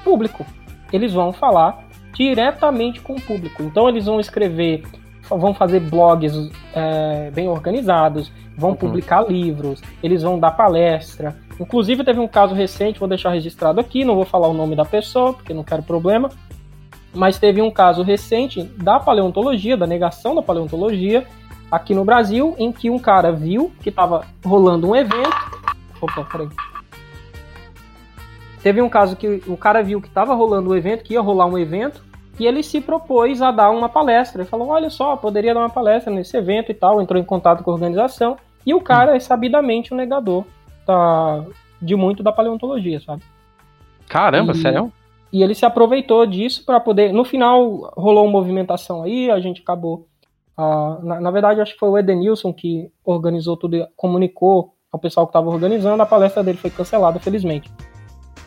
público. 0.04 0.46
Eles 0.94 1.12
vão 1.12 1.34
falar 1.34 1.88
diretamente 2.14 3.02
com 3.02 3.14
o 3.16 3.22
público. 3.22 3.64
Então 3.64 3.90
eles 3.90 4.06
vão 4.06 4.20
escrever, 4.20 4.84
vão 5.30 5.54
fazer 5.54 5.80
blogs 5.80 6.34
é, 6.74 7.32
bem 7.32 7.48
organizados, 7.48 8.32
vão 8.58 8.72
uhum. 8.72 8.76
publicar 8.76 9.28
livros, 9.28 9.82
eles 10.02 10.24
vão 10.24 10.40
dar 10.40 10.52
palestra. 10.52 11.36
Inclusive 11.60 12.04
teve 12.04 12.20
um 12.20 12.28
caso 12.28 12.54
recente, 12.54 13.00
vou 13.00 13.08
deixar 13.08 13.32
registrado 13.32 13.80
aqui, 13.80 14.04
não 14.04 14.16
vou 14.16 14.26
falar 14.26 14.48
o 14.48 14.54
nome 14.54 14.76
da 14.76 14.86
pessoa, 14.86 15.34
porque 15.34 15.54
não 15.54 15.64
quero 15.64 15.84
problema. 15.84 16.30
Mas 17.14 17.40
teve 17.40 17.62
um 17.62 17.72
caso 17.72 18.04
recente 18.04 18.64
da 18.64 19.00
paleontologia, 19.00 19.78
da 19.78 19.88
negação 19.88 20.36
da 20.36 20.42
paleontologia, 20.42 21.26
aqui 21.72 21.96
no 21.96 22.04
Brasil, 22.04 22.56
em 22.58 22.72
que 22.72 22.90
um 22.90 23.00
cara 23.00 23.32
viu 23.32 23.72
que 23.82 23.90
estava 23.90 24.26
rolando 24.46 24.90
um 24.90 24.96
evento. 24.96 25.36
Opa, 26.02 26.26
peraí. 26.26 26.50
Teve 28.62 28.82
um 28.82 28.90
caso 28.90 29.16
que 29.16 29.42
o 29.48 29.56
cara 29.56 29.82
viu 29.82 30.02
que 30.02 30.08
estava 30.08 30.34
rolando 30.34 30.72
um 30.72 30.76
evento, 30.76 31.04
que 31.04 31.14
ia 31.14 31.22
rolar 31.22 31.46
um 31.46 31.58
evento, 31.58 32.04
e 32.40 32.46
ele 32.46 32.62
se 32.64 32.82
propôs 32.82 33.42
a 33.42 33.52
dar 33.52 33.72
uma 33.72 33.90
palestra. 33.90 34.42
Ele 34.42 34.50
falou: 34.50 34.70
Olha 34.70 34.90
só, 34.90 35.16
poderia 35.16 35.54
dar 35.54 35.62
uma 35.62 35.70
palestra 35.70 36.14
nesse 36.14 36.36
evento 36.36 36.72
e 36.72 36.76
tal. 36.76 37.02
Entrou 37.02 37.22
em 37.22 37.26
contato 37.26 37.64
com 37.64 37.72
a 37.72 37.74
organização. 37.74 38.38
E 38.66 38.74
o 38.74 38.82
cara 38.82 39.16
é 39.16 39.20
sabidamente 39.20 39.94
um 39.94 39.98
negador 39.98 40.44
da, 40.86 41.44
de 41.82 41.96
muito 41.96 42.24
da 42.24 42.32
paleontologia, 42.32 43.00
sabe? 43.00 43.24
Caramba, 44.08 44.54
e, 44.54 44.56
sério? 44.56 44.92
E 45.32 45.44
ele 45.44 45.54
se 45.54 45.66
aproveitou 45.66 46.26
disso 46.26 46.66
para 46.66 46.80
poder. 46.80 47.14
No 47.14 47.24
final 47.24 47.94
rolou 47.96 48.26
uma 48.26 48.32
movimentação 48.32 49.04
aí, 49.04 49.30
a 49.30 49.40
gente 49.40 49.62
acabou 49.62 50.08
Uh, 50.58 51.04
na, 51.06 51.20
na, 51.20 51.32
verdade, 51.32 51.60
acho 51.60 51.74
que 51.74 51.80
foi 51.80 51.90
o 51.90 51.98
Edenilson 51.98 52.54
que 52.54 52.90
organizou 53.04 53.58
tudo, 53.58 53.86
comunicou 53.96 54.74
ao 54.90 54.98
pessoal 54.98 55.28
que 55.28 55.32
estava 55.32 55.50
organizando, 55.50 56.02
a 56.02 56.06
palestra 56.06 56.42
dele 56.42 56.58
foi 56.58 56.70
cancelada, 56.70 57.20
felizmente. 57.20 57.70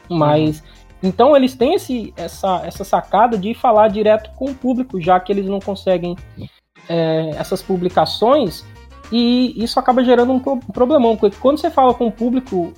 Mas, 0.09 0.61
uhum. 0.61 0.66
Então 1.03 1.36
eles 1.36 1.55
têm 1.55 1.74
esse, 1.74 2.12
essa, 2.16 2.62
essa 2.64 2.84
sacada 2.84 3.38
de 3.38 3.55
falar 3.55 3.88
direto 3.88 4.30
com 4.36 4.46
o 4.46 4.55
público, 4.55 5.01
já 5.01 5.18
que 5.20 5.32
eles 5.32 5.46
não 5.46 5.61
conseguem 5.61 6.16
é, 6.88 7.30
essas 7.30 7.62
publicações, 7.62 8.64
e 9.12 9.55
isso 9.62 9.78
acaba 9.78 10.05
gerando 10.05 10.32
um 10.32 10.40
problemão, 10.40 11.16
porque 11.16 11.36
quando 11.40 11.59
você 11.59 11.70
fala 11.70 11.94
com 11.94 12.07
o 12.07 12.12
público 12.12 12.72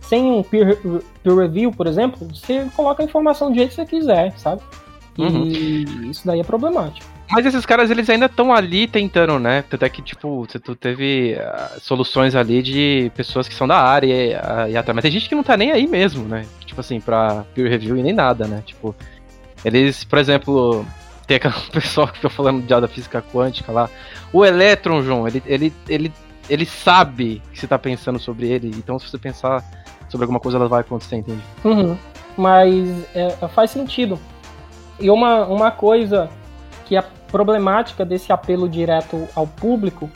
sem 0.00 0.30
um 0.30 0.42
peer, 0.42 0.78
peer 1.22 1.36
review, 1.36 1.70
por 1.70 1.86
exemplo, 1.86 2.26
você 2.28 2.66
coloca 2.74 3.02
a 3.02 3.06
informação 3.06 3.50
do 3.50 3.54
jeito 3.54 3.70
que 3.70 3.76
você 3.76 3.86
quiser, 3.86 4.32
sabe? 4.38 4.62
E 5.16 5.22
uhum. 5.22 6.10
isso 6.10 6.26
daí 6.26 6.40
é 6.40 6.44
problemático. 6.44 7.11
Mas 7.30 7.46
esses 7.46 7.64
caras, 7.64 7.90
eles 7.90 8.08
ainda 8.10 8.26
estão 8.26 8.52
ali 8.52 8.86
tentando, 8.86 9.38
né? 9.38 9.64
Até 9.72 9.88
que, 9.88 10.02
tipo, 10.02 10.46
tu 10.62 10.76
teve 10.76 11.34
uh, 11.34 11.80
soluções 11.80 12.34
ali 12.34 12.62
de 12.62 13.10
pessoas 13.14 13.48
que 13.48 13.54
são 13.54 13.66
da 13.66 13.78
área 13.78 14.06
e, 14.06 14.34
uh, 14.34 14.70
e 14.70 14.76
até. 14.76 14.92
Mas 14.92 15.02
tem 15.02 15.10
gente 15.10 15.28
que 15.28 15.34
não 15.34 15.42
tá 15.42 15.56
nem 15.56 15.70
aí 15.72 15.86
mesmo, 15.86 16.24
né? 16.28 16.44
Tipo 16.66 16.80
assim, 16.80 17.00
pra 17.00 17.44
peer 17.54 17.70
review 17.70 17.96
e 17.96 18.02
nem 18.02 18.12
nada, 18.12 18.46
né? 18.46 18.62
Tipo, 18.66 18.94
eles, 19.64 20.04
por 20.04 20.18
exemplo, 20.18 20.84
tem 21.26 21.36
aquela 21.36 21.54
pessoa 21.72 22.06
que 22.08 22.16
fica 22.16 22.28
falando 22.28 22.62
de 22.62 22.68
da 22.68 22.88
física 22.88 23.22
quântica 23.22 23.72
lá. 23.72 23.88
O 24.32 24.44
elétron, 24.44 25.02
João, 25.02 25.26
ele, 25.26 25.42
ele, 25.46 25.72
ele, 25.88 26.12
ele 26.48 26.66
sabe 26.66 27.40
que 27.52 27.58
você 27.58 27.66
tá 27.66 27.78
pensando 27.78 28.18
sobre 28.18 28.48
ele. 28.48 28.68
Então, 28.76 28.98
se 28.98 29.08
você 29.08 29.18
pensar 29.18 29.64
sobre 30.08 30.24
alguma 30.24 30.40
coisa, 30.40 30.58
ela 30.58 30.68
vai 30.68 30.82
acontecer, 30.82 31.16
entende? 31.16 31.42
Uhum. 31.64 31.96
Mas 32.36 33.06
é, 33.14 33.30
faz 33.48 33.70
sentido. 33.70 34.18
E 35.00 35.10
uma, 35.10 35.46
uma 35.46 35.70
coisa 35.70 36.28
que 36.92 36.96
a 36.98 37.02
problemática 37.02 38.04
desse 38.04 38.34
apelo 38.34 38.68
direto 38.68 39.26
ao 39.34 39.46
público 39.46 40.10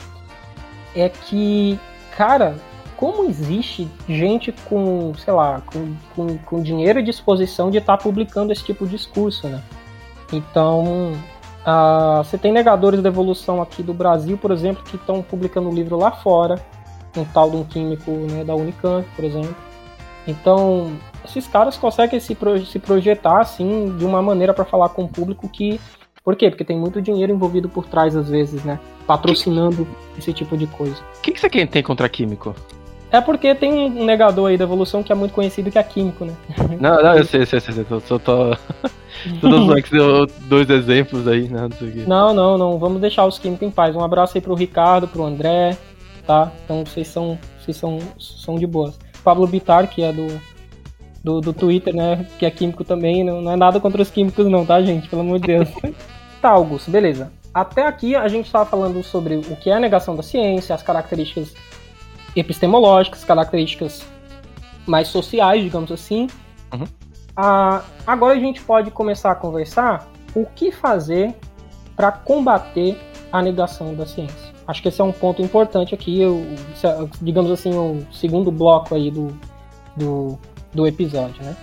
é 0.95 1.09
que, 1.09 1.79
cara, 2.15 2.55
como 2.95 3.27
existe 3.27 3.89
gente 4.07 4.51
com, 4.69 5.11
sei 5.15 5.33
lá, 5.33 5.59
com, 5.65 5.95
com, 6.15 6.37
com 6.37 6.61
dinheiro 6.61 6.99
à 6.99 7.01
disposição 7.01 7.71
de 7.71 7.79
estar 7.79 7.97
tá 7.97 8.03
publicando 8.03 8.53
esse 8.53 8.63
tipo 8.63 8.85
de 8.85 8.91
discurso, 8.91 9.47
né? 9.47 9.59
Então, 10.31 11.13
uh, 11.65 12.23
você 12.23 12.37
tem 12.37 12.51
negadores 12.51 13.01
da 13.01 13.09
evolução 13.09 13.59
aqui 13.59 13.81
do 13.81 13.93
Brasil, 13.93 14.37
por 14.37 14.51
exemplo, 14.51 14.83
que 14.83 14.97
estão 14.97 15.23
publicando 15.23 15.71
livro 15.71 15.97
lá 15.97 16.11
fora, 16.11 16.63
um 17.17 17.25
tal 17.25 17.49
de 17.49 17.55
um 17.55 17.63
químico 17.63 18.11
né, 18.11 18.43
da 18.43 18.53
Unicamp, 18.53 19.03
por 19.15 19.25
exemplo. 19.25 19.55
Então, 20.27 20.95
esses 21.25 21.47
caras 21.47 21.75
conseguem 21.75 22.19
se, 22.19 22.37
se 22.67 22.77
projetar 22.77 23.39
assim 23.39 23.97
de 23.97 24.05
uma 24.05 24.21
maneira 24.21 24.53
para 24.53 24.63
falar 24.63 24.89
com 24.89 25.05
o 25.05 25.07
público 25.07 25.49
que 25.49 25.79
por 26.27 26.35
quê? 26.35 26.49
Porque 26.49 26.65
tem 26.65 26.77
muito 26.77 27.01
dinheiro 27.01 27.31
envolvido 27.31 27.69
por 27.69 27.85
trás, 27.85 28.13
às 28.13 28.29
vezes, 28.29 28.61
né? 28.65 28.77
Patrocinando 29.07 29.85
que... 29.85 30.19
esse 30.19 30.33
tipo 30.33 30.57
de 30.57 30.67
coisa. 30.67 30.97
O 31.19 31.21
que, 31.21 31.31
que 31.31 31.39
você 31.39 31.49
tem 31.65 31.81
contra 31.81 32.09
químico? 32.09 32.53
É 33.09 33.21
porque 33.21 33.55
tem 33.55 33.71
um 33.73 34.03
negador 34.03 34.49
aí 34.49 34.57
da 34.57 34.65
evolução 34.65 35.01
que 35.01 35.09
é 35.09 35.15
muito 35.15 35.31
conhecido 35.31 35.71
que 35.71 35.79
é 35.79 35.83
químico, 35.83 36.25
né? 36.25 36.33
Não, 36.81 37.01
não, 37.01 37.15
eu 37.15 37.23
sei, 37.23 37.43
eu 37.43 37.45
sei, 37.45 37.59
eu 37.59 37.61
sei. 37.61 37.85
Eu 37.89 38.01
só 38.01 38.19
tô. 38.19 38.53
Todos 39.39 40.29
dois 40.49 40.69
exemplos 40.69 41.29
aí, 41.29 41.47
né? 41.47 41.69
Não, 42.05 42.33
não, 42.33 42.57
não. 42.57 42.77
Vamos 42.77 42.99
deixar 42.99 43.25
os 43.25 43.39
químicos 43.39 43.65
em 43.65 43.71
paz. 43.71 43.95
Um 43.95 44.03
abraço 44.03 44.37
aí 44.37 44.41
pro 44.41 44.53
Ricardo, 44.53 45.07
pro 45.07 45.23
André, 45.23 45.77
tá? 46.25 46.51
Então 46.65 46.85
vocês 46.85 47.07
são, 47.07 47.39
vocês 47.57 47.77
são, 47.77 47.99
são 48.19 48.55
de 48.55 48.67
boas. 48.67 48.99
Pablo 49.23 49.47
Bitar, 49.47 49.89
que 49.89 50.03
é 50.03 50.11
do, 50.11 50.27
do, 51.23 51.39
do 51.39 51.53
Twitter, 51.53 51.95
né? 51.95 52.27
Que 52.37 52.45
é 52.45 52.51
químico 52.51 52.83
também. 52.83 53.23
Não, 53.23 53.41
não 53.41 53.53
é 53.53 53.55
nada 53.55 53.79
contra 53.79 54.01
os 54.01 54.11
químicos, 54.11 54.45
não, 54.47 54.65
tá, 54.65 54.81
gente? 54.81 55.07
Pelo 55.07 55.21
amor 55.21 55.39
de 55.39 55.47
Deus. 55.47 55.69
Tá, 56.41 56.49
Augusto, 56.49 56.91
beleza. 56.91 57.31
Até 57.53 57.87
aqui 57.87 58.15
a 58.15 58.27
gente 58.27 58.45
estava 58.45 58.65
falando 58.65 59.01
sobre 59.03 59.35
o 59.35 59.55
que 59.55 59.69
é 59.69 59.73
a 59.73 59.79
negação 59.79 60.15
da 60.15 60.21
ciência, 60.21 60.75
as 60.75 60.83
características 60.83 61.53
epistemológicas, 62.35 63.23
características 63.23 64.05
mais 64.85 65.07
sociais, 65.07 65.63
digamos 65.63 65.91
assim. 65.91 66.27
Uhum. 66.71 66.85
Ah, 67.35 67.83
agora 68.05 68.37
a 68.37 68.39
gente 68.39 68.61
pode 68.61 68.91
começar 68.91 69.31
a 69.31 69.35
conversar 69.35 70.07
o 70.35 70.45
que 70.45 70.71
fazer 70.71 71.35
para 71.95 72.11
combater 72.11 72.99
a 73.31 73.41
negação 73.41 73.95
da 73.95 74.05
ciência. 74.05 74.53
Acho 74.67 74.81
que 74.81 74.89
esse 74.89 75.01
é 75.01 75.03
um 75.03 75.11
ponto 75.11 75.41
importante 75.41 75.95
aqui, 75.95 76.21
eu, 76.21 76.45
digamos 77.21 77.49
assim, 77.49 77.73
o 77.73 78.05
segundo 78.11 78.51
bloco 78.51 78.93
aí 78.93 79.09
do, 79.09 79.35
do, 79.95 80.37
do 80.73 80.85
episódio, 80.85 81.41
né? 81.43 81.55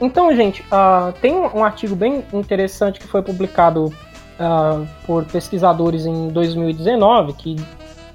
Então, 0.00 0.34
gente, 0.34 0.62
uh, 0.62 1.12
tem 1.20 1.34
um 1.34 1.64
artigo 1.64 1.96
bem 1.96 2.24
interessante 2.32 3.00
que 3.00 3.06
foi 3.06 3.22
publicado 3.22 3.86
uh, 3.86 4.86
por 5.06 5.24
pesquisadores 5.24 6.04
em 6.04 6.28
2019 6.28 7.32
que 7.32 7.56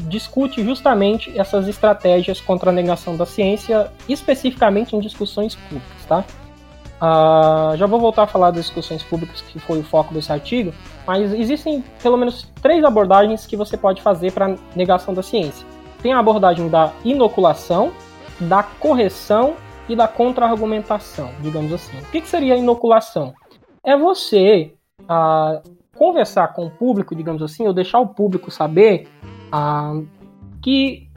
discute 0.02 0.64
justamente 0.64 1.38
essas 1.38 1.68
estratégias 1.68 2.40
contra 2.40 2.70
a 2.70 2.74
negação 2.74 3.16
da 3.16 3.26
ciência, 3.26 3.92
especificamente 4.08 4.96
em 4.96 5.00
discussões 5.00 5.56
públicas, 5.56 6.06
tá? 6.08 6.24
Uh, 7.02 7.76
já 7.78 7.88
vou 7.88 8.00
voltar 8.00 8.24
a 8.24 8.28
falar 8.28 8.52
das 8.52 8.66
discussões 8.66 9.02
públicas, 9.02 9.42
que 9.42 9.60
foi 9.60 9.80
o 9.80 9.84
foco 9.84 10.14
desse 10.14 10.32
artigo, 10.32 10.72
mas 11.06 11.34
existem 11.34 11.84
pelo 12.02 12.16
menos 12.16 12.48
três 12.62 12.84
abordagens 12.84 13.48
que 13.48 13.58
você 13.58 13.76
pode 13.76 14.04
fazer 14.04 14.32
para 14.32 14.56
negação 14.76 15.12
da 15.12 15.24
ciência. 15.24 15.66
Tem 16.04 16.14
a 16.14 16.20
abordagem 16.20 16.70
da 16.70 16.92
inoculação, 17.04 17.92
da 18.40 18.62
correção 18.62 19.56
e 19.92 19.96
da 19.96 20.08
contra-argumentação, 20.08 21.32
digamos 21.42 21.74
assim. 21.74 21.98
O 22.00 22.12
que, 22.12 22.22
que 22.22 22.28
seria 22.28 22.54
a 22.54 22.58
inoculação? 22.58 23.34
É 23.84 23.98
você 23.98 24.74
uh, 25.02 25.62
conversar 25.98 26.54
com 26.54 26.66
o 26.66 26.72
público, 26.72 27.14
digamos 27.14 27.42
assim, 27.42 27.68
ou 27.68 27.74
deixar 27.74 28.00
o 28.00 28.08
público 28.08 28.50
saber 28.50 29.10
uh, 29.54 30.08
que 30.64 31.10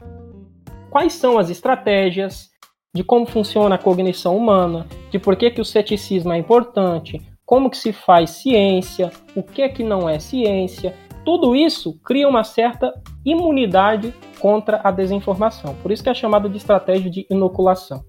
quais 0.89 1.13
são 1.13 1.37
as 1.37 1.49
estratégias, 1.49 2.49
de 2.93 3.03
como 3.03 3.25
funciona 3.25 3.75
a 3.75 3.77
cognição 3.77 4.35
humana, 4.35 4.85
de 5.09 5.19
por 5.19 5.35
que, 5.35 5.51
que 5.51 5.61
o 5.61 5.65
ceticismo 5.65 6.33
é 6.33 6.37
importante, 6.37 7.21
como 7.45 7.69
que 7.69 7.77
se 7.77 7.93
faz 7.93 8.31
ciência, 8.31 9.11
o 9.35 9.43
que 9.43 9.61
é 9.61 9.69
que 9.69 9.83
não 9.83 10.09
é 10.09 10.19
ciência. 10.19 10.95
Tudo 11.23 11.55
isso 11.55 11.99
cria 12.03 12.27
uma 12.27 12.43
certa 12.43 12.93
imunidade 13.25 14.13
contra 14.39 14.81
a 14.83 14.91
desinformação. 14.91 15.75
Por 15.81 15.91
isso 15.91 16.03
que 16.03 16.09
é 16.09 16.13
chamado 16.13 16.49
de 16.49 16.57
estratégia 16.57 17.09
de 17.09 17.25
inoculação. 17.29 18.03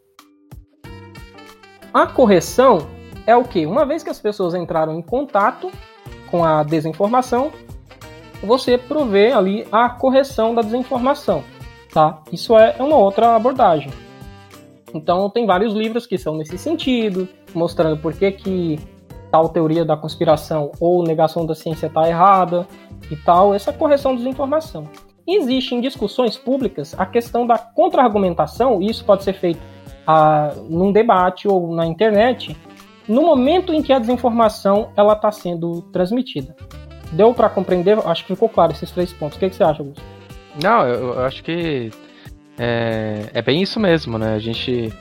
A 1.97 2.07
correção 2.07 2.87
é 3.27 3.35
o 3.35 3.43
que? 3.43 3.65
Uma 3.65 3.87
vez 3.87 4.03
que 4.03 4.11
as 4.11 4.21
pessoas 4.21 4.55
entraram 4.55 4.99
em 4.99 5.01
contato 5.01 5.73
com 6.31 6.45
a 6.45 6.63
desinformação, 6.63 7.51
você 8.43 8.77
provê 8.77 9.33
ali 9.33 9.67
a 9.73 9.89
correção 9.89 10.55
da 10.55 10.61
desinformação. 10.61 11.43
Tá? 11.91 12.21
Isso 12.31 12.55
é 12.55 12.77
uma 12.81 12.99
outra 12.99 13.35
abordagem. 13.35 13.91
Então 14.93 15.31
tem 15.31 15.47
vários 15.47 15.73
livros 15.73 16.07
que 16.07 16.19
são 16.19 16.37
nesse 16.37 16.59
sentido, 16.59 17.27
mostrando 17.55 17.97
por 17.97 18.13
que, 18.13 18.31
que 18.31 18.79
tal 19.31 19.49
teoria 19.49 19.83
da 19.83 19.97
conspiração 19.97 20.73
ou 20.79 21.03
negação 21.03 21.47
da 21.47 21.55
ciência 21.55 21.87
está 21.87 22.07
errada 22.07 22.69
e 23.11 23.17
tal, 23.17 23.55
essa 23.55 23.73
correção 23.73 24.13
de 24.13 24.19
desinformação. 24.19 24.87
Existe 25.27 25.75
em 25.75 25.81
discussões 25.81 26.37
públicas 26.37 26.95
a 26.99 27.07
questão 27.07 27.47
da 27.47 27.57
contra-argumentação, 27.57 28.83
e 28.83 28.91
isso 28.91 29.03
pode 29.03 29.25
ser 29.25 29.33
feito 29.33 29.76
ah, 30.07 30.53
num 30.69 30.93
debate 30.93 31.49
ou 31.49 31.75
na 31.75 31.87
internet, 31.87 32.57
no 33.09 33.23
momento 33.23 33.73
em 33.73 33.83
que 33.83 33.93
a 33.93 33.99
desinformação 33.99 34.91
ela 34.97 35.15
está 35.15 35.31
sendo 35.31 35.83
transmitida. 35.93 36.55
Deu 37.13 37.33
para 37.33 37.49
compreender? 37.49 37.99
Acho 38.05 38.25
que 38.25 38.35
ficou 38.35 38.49
claro 38.49 38.73
esses 38.73 38.91
três 38.91 39.13
pontos. 39.13 39.37
O 39.37 39.41
que, 39.41 39.49
que 39.49 39.57
você 39.57 39.65
acha, 39.65 39.83
Augusto? 39.83 40.03
Não, 40.63 40.87
eu, 40.87 41.15
eu 41.15 41.25
acho 41.25 41.43
que 41.43 41.91
é, 42.59 43.31
é 43.33 43.43
bem 43.43 43.63
isso 43.63 43.79
mesmo, 43.79 44.19
né? 44.19 44.35
A 44.35 44.39
gente 44.39 44.93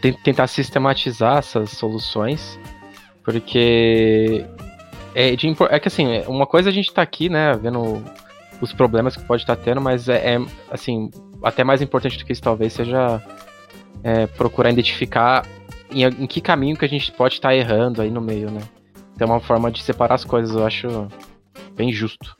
tem 0.00 0.12
que 0.12 0.22
tentar 0.22 0.46
sistematizar 0.46 1.38
essas 1.38 1.70
soluções, 1.70 2.58
porque 3.24 4.46
é, 5.14 5.34
de, 5.34 5.54
é 5.70 5.80
que 5.80 5.88
assim, 5.88 6.22
uma 6.28 6.46
coisa 6.46 6.68
a 6.68 6.72
gente 6.72 6.92
tá 6.92 7.02
aqui, 7.02 7.28
né, 7.28 7.52
vendo 7.54 8.04
os 8.60 8.72
problemas 8.72 9.16
que 9.16 9.24
pode 9.24 9.42
estar 9.42 9.56
tá 9.56 9.62
tendo, 9.62 9.80
mas 9.80 10.08
é, 10.08 10.34
é, 10.34 10.40
assim, 10.70 11.10
até 11.42 11.64
mais 11.64 11.82
importante 11.82 12.18
do 12.18 12.24
que 12.24 12.32
isso 12.32 12.42
talvez 12.42 12.72
seja 12.72 13.20
é, 14.02 14.26
procurar 14.26 14.70
identificar 14.70 15.44
em, 15.90 16.04
em, 16.04 16.26
que 16.26 16.40
caminho 16.40 16.76
que 16.76 16.84
a 16.84 16.88
gente 16.88 17.10
pode 17.12 17.34
estar 17.34 17.48
tá 17.48 17.54
errando 17.54 18.02
aí 18.02 18.10
no 18.10 18.20
meio, 18.20 18.50
né? 18.50 18.60
Tem 19.16 19.26
uma 19.26 19.40
forma 19.40 19.70
de 19.70 19.82
separar 19.82 20.14
as 20.14 20.24
coisas, 20.24 20.54
eu 20.54 20.64
acho 20.64 21.08
bem 21.74 21.92
justo. 21.92 22.36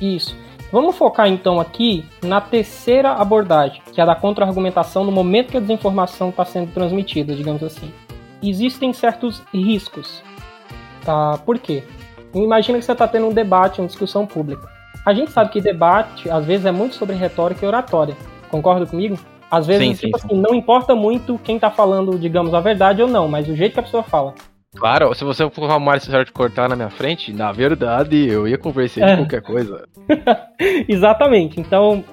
Isso. 0.00 0.36
Vamos 0.72 0.96
focar 0.96 1.28
então 1.28 1.60
aqui 1.60 2.04
na 2.22 2.40
terceira 2.40 3.12
abordagem, 3.12 3.80
que 3.92 4.00
é 4.00 4.02
a 4.02 4.06
da 4.06 4.16
contra-argumentação 4.16 5.04
no 5.04 5.12
momento 5.12 5.52
que 5.52 5.56
a 5.56 5.60
desinformação 5.60 6.30
está 6.30 6.44
sendo 6.44 6.72
transmitida, 6.72 7.34
digamos 7.34 7.62
assim. 7.62 7.92
Existem 8.42 8.92
certos 8.92 9.42
riscos. 9.54 10.22
Tá? 11.04 11.38
Por 11.38 11.58
quê? 11.58 11.84
Imagina 12.34 12.78
que 12.78 12.84
você 12.84 12.92
está 12.92 13.06
tendo 13.06 13.28
um 13.28 13.32
debate, 13.32 13.80
uma 13.80 13.86
discussão 13.86 14.26
pública. 14.26 14.68
A 15.04 15.14
gente 15.14 15.30
sabe 15.30 15.50
que 15.50 15.60
debate, 15.60 16.28
às 16.28 16.44
vezes, 16.44 16.66
é 16.66 16.72
muito 16.72 16.96
sobre 16.96 17.14
retórica 17.14 17.64
e 17.64 17.68
oratória. 17.68 18.16
Concorda 18.50 18.84
comigo? 18.84 19.16
Às 19.50 19.66
vezes, 19.66 19.98
sim, 19.98 20.06
tipo 20.06 20.18
sim, 20.18 20.26
assim, 20.26 20.34
sim. 20.34 20.40
não 20.40 20.54
importa 20.54 20.94
muito 20.94 21.38
quem 21.38 21.56
está 21.56 21.70
falando, 21.70 22.18
digamos, 22.18 22.52
a 22.52 22.60
verdade 22.60 23.02
ou 23.02 23.08
não, 23.08 23.28
mas 23.28 23.48
o 23.48 23.54
jeito 23.54 23.74
que 23.74 23.80
a 23.80 23.82
pessoa 23.82 24.02
fala. 24.02 24.34
Claro, 24.74 25.14
se 25.14 25.24
você 25.24 25.48
for 25.48 25.70
arrumar 25.70 25.96
esse 25.96 26.10
de 26.24 26.32
cortar 26.32 26.68
na 26.68 26.76
minha 26.76 26.90
frente, 26.90 27.32
na 27.32 27.50
verdade, 27.50 28.28
eu 28.28 28.46
ia 28.46 28.58
conversar 28.58 29.02
é. 29.02 29.10
de 29.10 29.22
qualquer 29.22 29.42
coisa. 29.42 29.88
Exatamente. 30.88 31.58
Então, 31.60 32.04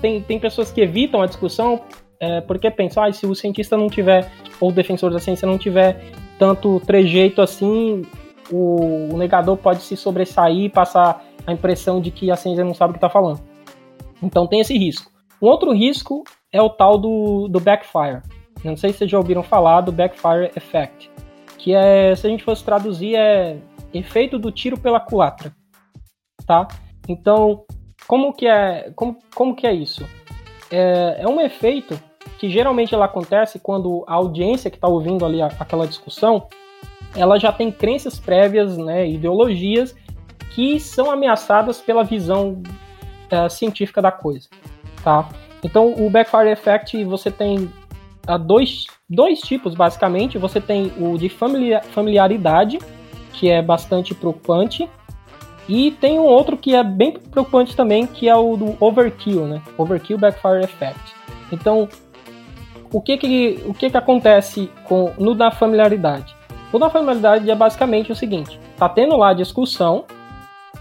tem, 0.00 0.20
tem 0.20 0.38
pessoas 0.38 0.72
que 0.72 0.80
evitam 0.80 1.22
a 1.22 1.26
discussão 1.26 1.80
é, 2.20 2.40
porque 2.40 2.70
pensam, 2.70 3.04
ah, 3.04 3.12
se 3.12 3.26
o 3.26 3.34
cientista 3.34 3.76
não 3.76 3.88
tiver, 3.88 4.30
ou 4.58 4.70
o 4.70 4.72
defensor 4.72 5.12
da 5.12 5.18
ciência 5.18 5.46
não 5.46 5.58
tiver 5.58 6.02
tanto 6.38 6.80
trejeito 6.80 7.40
assim, 7.40 8.02
o, 8.50 9.14
o 9.14 9.16
negador 9.16 9.56
pode 9.56 9.82
se 9.82 9.96
sobressair 9.96 10.64
e 10.64 10.68
passar 10.68 11.24
a 11.46 11.52
impressão 11.52 12.00
de 12.00 12.10
que 12.10 12.30
a 12.30 12.36
ciência 12.36 12.64
não 12.64 12.74
sabe 12.74 12.90
o 12.90 12.94
que 12.94 12.98
está 12.98 13.08
falando. 13.08 13.40
Então 14.22 14.46
tem 14.46 14.60
esse 14.60 14.76
risco. 14.76 15.10
Um 15.40 15.46
outro 15.46 15.72
risco 15.72 16.24
é 16.52 16.60
o 16.60 16.70
tal 16.70 16.98
do, 16.98 17.48
do 17.48 17.60
backfire. 17.60 18.22
Não 18.64 18.76
sei 18.76 18.92
se 18.92 18.98
vocês 18.98 19.10
já 19.10 19.18
ouviram 19.18 19.42
falar 19.42 19.82
do 19.82 19.92
backfire 19.92 20.50
effect 20.56 21.10
que 21.66 21.74
é, 21.74 22.14
se 22.14 22.24
a 22.24 22.30
gente 22.30 22.44
fosse 22.44 22.62
traduzir, 22.62 23.16
é 23.16 23.58
efeito 23.92 24.38
do 24.38 24.52
tiro 24.52 24.78
pela 24.78 25.00
culatra, 25.00 25.52
tá? 26.46 26.68
Então, 27.08 27.64
como 28.06 28.32
que 28.32 28.46
é, 28.46 28.92
como, 28.94 29.18
como 29.34 29.56
que 29.56 29.66
é 29.66 29.72
isso? 29.72 30.08
É, 30.70 31.16
é 31.18 31.28
um 31.28 31.40
efeito 31.40 32.00
que 32.38 32.48
geralmente 32.48 32.94
ela 32.94 33.06
acontece 33.06 33.58
quando 33.58 34.04
a 34.06 34.14
audiência 34.14 34.70
que 34.70 34.76
está 34.76 34.86
ouvindo 34.86 35.26
ali 35.26 35.42
a, 35.42 35.48
aquela 35.58 35.88
discussão, 35.88 36.46
ela 37.16 37.36
já 37.36 37.50
tem 37.50 37.72
crenças 37.72 38.16
prévias, 38.16 38.78
né, 38.78 39.08
ideologias 39.08 39.92
que 40.54 40.78
são 40.78 41.10
ameaçadas 41.10 41.80
pela 41.80 42.04
visão 42.04 42.62
é, 43.28 43.48
científica 43.48 44.00
da 44.00 44.12
coisa, 44.12 44.48
tá? 45.06 45.28
Então, 45.62 45.94
o 45.96 46.10
backfire 46.10 46.50
effect 46.50 47.04
você 47.04 47.30
tem 47.30 47.70
dois, 48.44 48.86
dois 49.08 49.40
tipos, 49.40 49.72
basicamente. 49.72 50.36
Você 50.36 50.60
tem 50.60 50.92
o 50.98 51.16
de 51.16 51.28
familiaridade, 51.28 52.80
que 53.32 53.48
é 53.48 53.62
bastante 53.62 54.16
preocupante, 54.16 54.90
e 55.68 55.92
tem 55.92 56.18
um 56.18 56.24
outro 56.24 56.56
que 56.56 56.74
é 56.74 56.82
bem 56.82 57.12
preocupante 57.12 57.76
também, 57.76 58.04
que 58.04 58.28
é 58.28 58.34
o 58.34 58.56
do 58.56 58.76
overkill, 58.80 59.46
né? 59.46 59.62
Overkill 59.78 60.18
Backfire 60.18 60.64
Effect. 60.64 61.14
Então, 61.52 61.88
o 62.92 63.00
que 63.00 63.16
que, 63.16 63.62
o 63.64 63.72
que, 63.72 63.88
que 63.88 63.96
acontece 63.96 64.68
com, 64.84 65.12
no 65.18 65.36
da 65.36 65.52
familiaridade? 65.52 66.34
O 66.72 66.80
da 66.80 66.90
familiaridade 66.90 67.48
é 67.48 67.54
basicamente 67.54 68.10
o 68.10 68.16
seguinte: 68.16 68.58
tá 68.76 68.88
tendo 68.88 69.16
lá 69.16 69.30
a 69.30 69.34
discussão, 69.34 70.04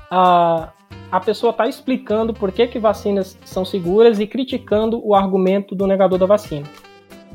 a, 0.10 0.70
a 1.16 1.20
pessoa 1.20 1.52
está 1.52 1.68
explicando 1.68 2.34
por 2.34 2.52
que, 2.52 2.68
que 2.68 2.80
vacinas 2.80 3.38
são 3.46 3.64
seguras 3.64 4.20
e 4.20 4.28
criticando 4.28 5.00
o 5.06 5.16
argumento 5.16 5.74
do 5.74 5.88
negador 5.88 6.20
da 6.20 6.26
vacina 6.26 6.68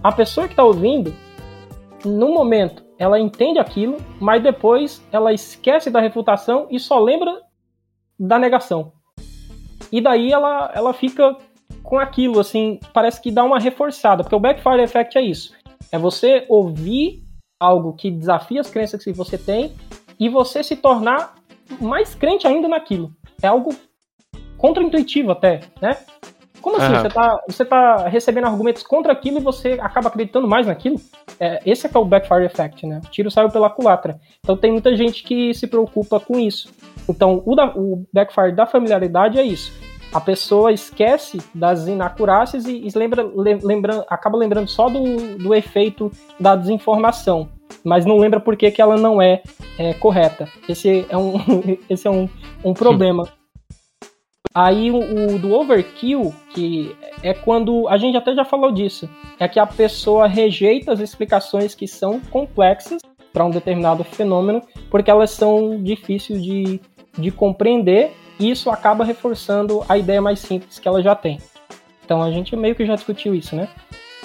a 0.02 0.10
pessoa 0.10 0.46
que 0.46 0.54
está 0.54 0.64
ouvindo, 0.64 1.14
no 2.04 2.32
momento, 2.32 2.82
ela 2.98 3.20
entende 3.20 3.58
aquilo, 3.58 3.98
mas 4.18 4.42
depois 4.42 5.02
ela 5.12 5.32
esquece 5.32 5.90
da 5.90 6.00
refutação 6.00 6.66
e 6.70 6.78
só 6.78 6.98
lembra 6.98 7.40
da 8.18 8.38
negação. 8.38 8.92
E 9.92 10.00
daí 10.00 10.32
ela, 10.32 10.70
ela 10.74 10.92
fica 10.92 11.36
com 11.82 11.98
aquilo, 11.98 12.40
assim, 12.40 12.78
parece 12.94 13.20
que 13.20 13.30
dá 13.30 13.44
uma 13.44 13.58
reforçada, 13.58 14.22
porque 14.22 14.34
o 14.34 14.40
backfire 14.40 14.82
effect 14.82 15.18
é 15.18 15.22
isso. 15.22 15.52
É 15.92 15.98
você 15.98 16.46
ouvir 16.48 17.22
algo 17.58 17.92
que 17.94 18.10
desafia 18.10 18.60
as 18.60 18.70
crenças 18.70 19.04
que 19.04 19.12
você 19.12 19.36
tem 19.36 19.74
e 20.18 20.28
você 20.28 20.62
se 20.62 20.76
tornar 20.76 21.34
mais 21.80 22.14
crente 22.14 22.46
ainda 22.46 22.68
naquilo. 22.68 23.12
É 23.42 23.46
algo 23.46 23.74
contraintuitivo 24.56 25.32
até, 25.32 25.60
né? 25.80 25.96
Como 26.60 26.76
assim? 26.76 26.92
Uhum. 26.92 27.00
Você, 27.00 27.08
tá, 27.08 27.40
você 27.48 27.64
tá 27.64 28.08
recebendo 28.08 28.46
argumentos 28.46 28.82
contra 28.82 29.12
aquilo 29.12 29.38
e 29.38 29.42
você 29.42 29.78
acaba 29.80 30.08
acreditando 30.08 30.46
mais 30.46 30.66
naquilo? 30.66 31.00
É, 31.38 31.60
esse 31.64 31.86
é 31.86 31.88
que 31.88 31.96
é 31.96 32.00
o 32.00 32.04
backfire 32.04 32.44
effect, 32.44 32.86
né? 32.86 33.00
O 33.04 33.08
tiro 33.10 33.30
saiu 33.30 33.48
pela 33.48 33.70
culatra. 33.70 34.20
Então 34.40 34.56
tem 34.56 34.70
muita 34.70 34.94
gente 34.94 35.22
que 35.22 35.54
se 35.54 35.66
preocupa 35.66 36.20
com 36.20 36.38
isso. 36.38 36.70
Então 37.08 37.42
o, 37.46 37.54
da, 37.54 37.66
o 37.74 38.04
backfire 38.12 38.52
da 38.52 38.66
familiaridade 38.66 39.38
é 39.38 39.42
isso. 39.42 39.72
A 40.12 40.20
pessoa 40.20 40.72
esquece 40.72 41.38
das 41.54 41.86
inacurácias 41.86 42.66
e, 42.66 42.86
e 42.86 42.90
lembra, 42.94 43.22
lembra, 43.62 44.04
acaba 44.08 44.36
lembrando 44.36 44.68
só 44.68 44.88
do, 44.88 45.38
do 45.38 45.54
efeito 45.54 46.10
da 46.38 46.56
desinformação 46.56 47.48
mas 47.84 48.04
não 48.04 48.18
lembra 48.18 48.40
por 48.40 48.56
que, 48.56 48.70
que 48.70 48.82
ela 48.82 48.96
não 48.96 49.20
é, 49.20 49.42
é 49.78 49.94
correta. 49.94 50.48
Esse 50.68 51.06
é 51.08 51.16
um, 51.16 51.34
esse 51.88 52.06
é 52.06 52.10
um, 52.10 52.28
um 52.64 52.74
problema. 52.74 53.28
Aí 54.52 54.90
o, 54.90 54.96
o, 55.34 55.38
do 55.38 55.52
overkill, 55.52 56.34
que 56.52 56.96
é 57.22 57.32
quando 57.32 57.86
a 57.88 57.96
gente 57.96 58.16
até 58.16 58.34
já 58.34 58.44
falou 58.44 58.72
disso, 58.72 59.08
é 59.38 59.46
que 59.46 59.60
a 59.60 59.66
pessoa 59.66 60.26
rejeita 60.26 60.92
as 60.92 60.98
explicações 60.98 61.74
que 61.74 61.86
são 61.86 62.20
complexas 62.20 63.00
para 63.32 63.44
um 63.44 63.50
determinado 63.50 64.02
fenômeno, 64.02 64.60
porque 64.90 65.10
elas 65.10 65.30
são 65.30 65.80
difíceis 65.80 66.42
de, 66.42 66.80
de 67.16 67.30
compreender, 67.30 68.12
e 68.40 68.50
isso 68.50 68.70
acaba 68.70 69.04
reforçando 69.04 69.84
a 69.88 69.96
ideia 69.96 70.20
mais 70.20 70.40
simples 70.40 70.80
que 70.80 70.88
ela 70.88 71.00
já 71.00 71.14
tem. 71.14 71.38
Então 72.04 72.20
a 72.20 72.30
gente 72.32 72.56
meio 72.56 72.74
que 72.74 72.84
já 72.84 72.96
discutiu 72.96 73.32
isso, 73.32 73.54
né? 73.54 73.68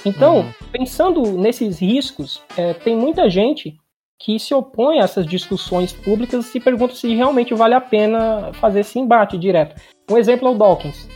Então, 0.04 0.38
uhum. 0.38 0.54
pensando 0.72 1.22
nesses 1.34 1.80
riscos, 1.80 2.42
é, 2.58 2.74
tem 2.74 2.96
muita 2.96 3.30
gente 3.30 3.78
que 4.20 4.40
se 4.40 4.54
opõem 4.54 5.02
a 5.02 5.04
essas 5.04 5.26
discussões 5.26 5.94
públicas 5.94 6.46
e 6.46 6.50
se 6.50 6.60
perguntam 6.60 6.96
se 6.96 7.14
realmente 7.14 7.54
vale 7.54 7.74
a 7.74 7.82
pena 7.82 8.52
fazer 8.54 8.80
esse 8.82 8.98
embate 8.98 9.38
direto. 9.38 9.80
Um 10.10 10.18
exemplo 10.18 10.48
é 10.48 10.52
o 10.52 10.56
Dawkins. 10.56 11.08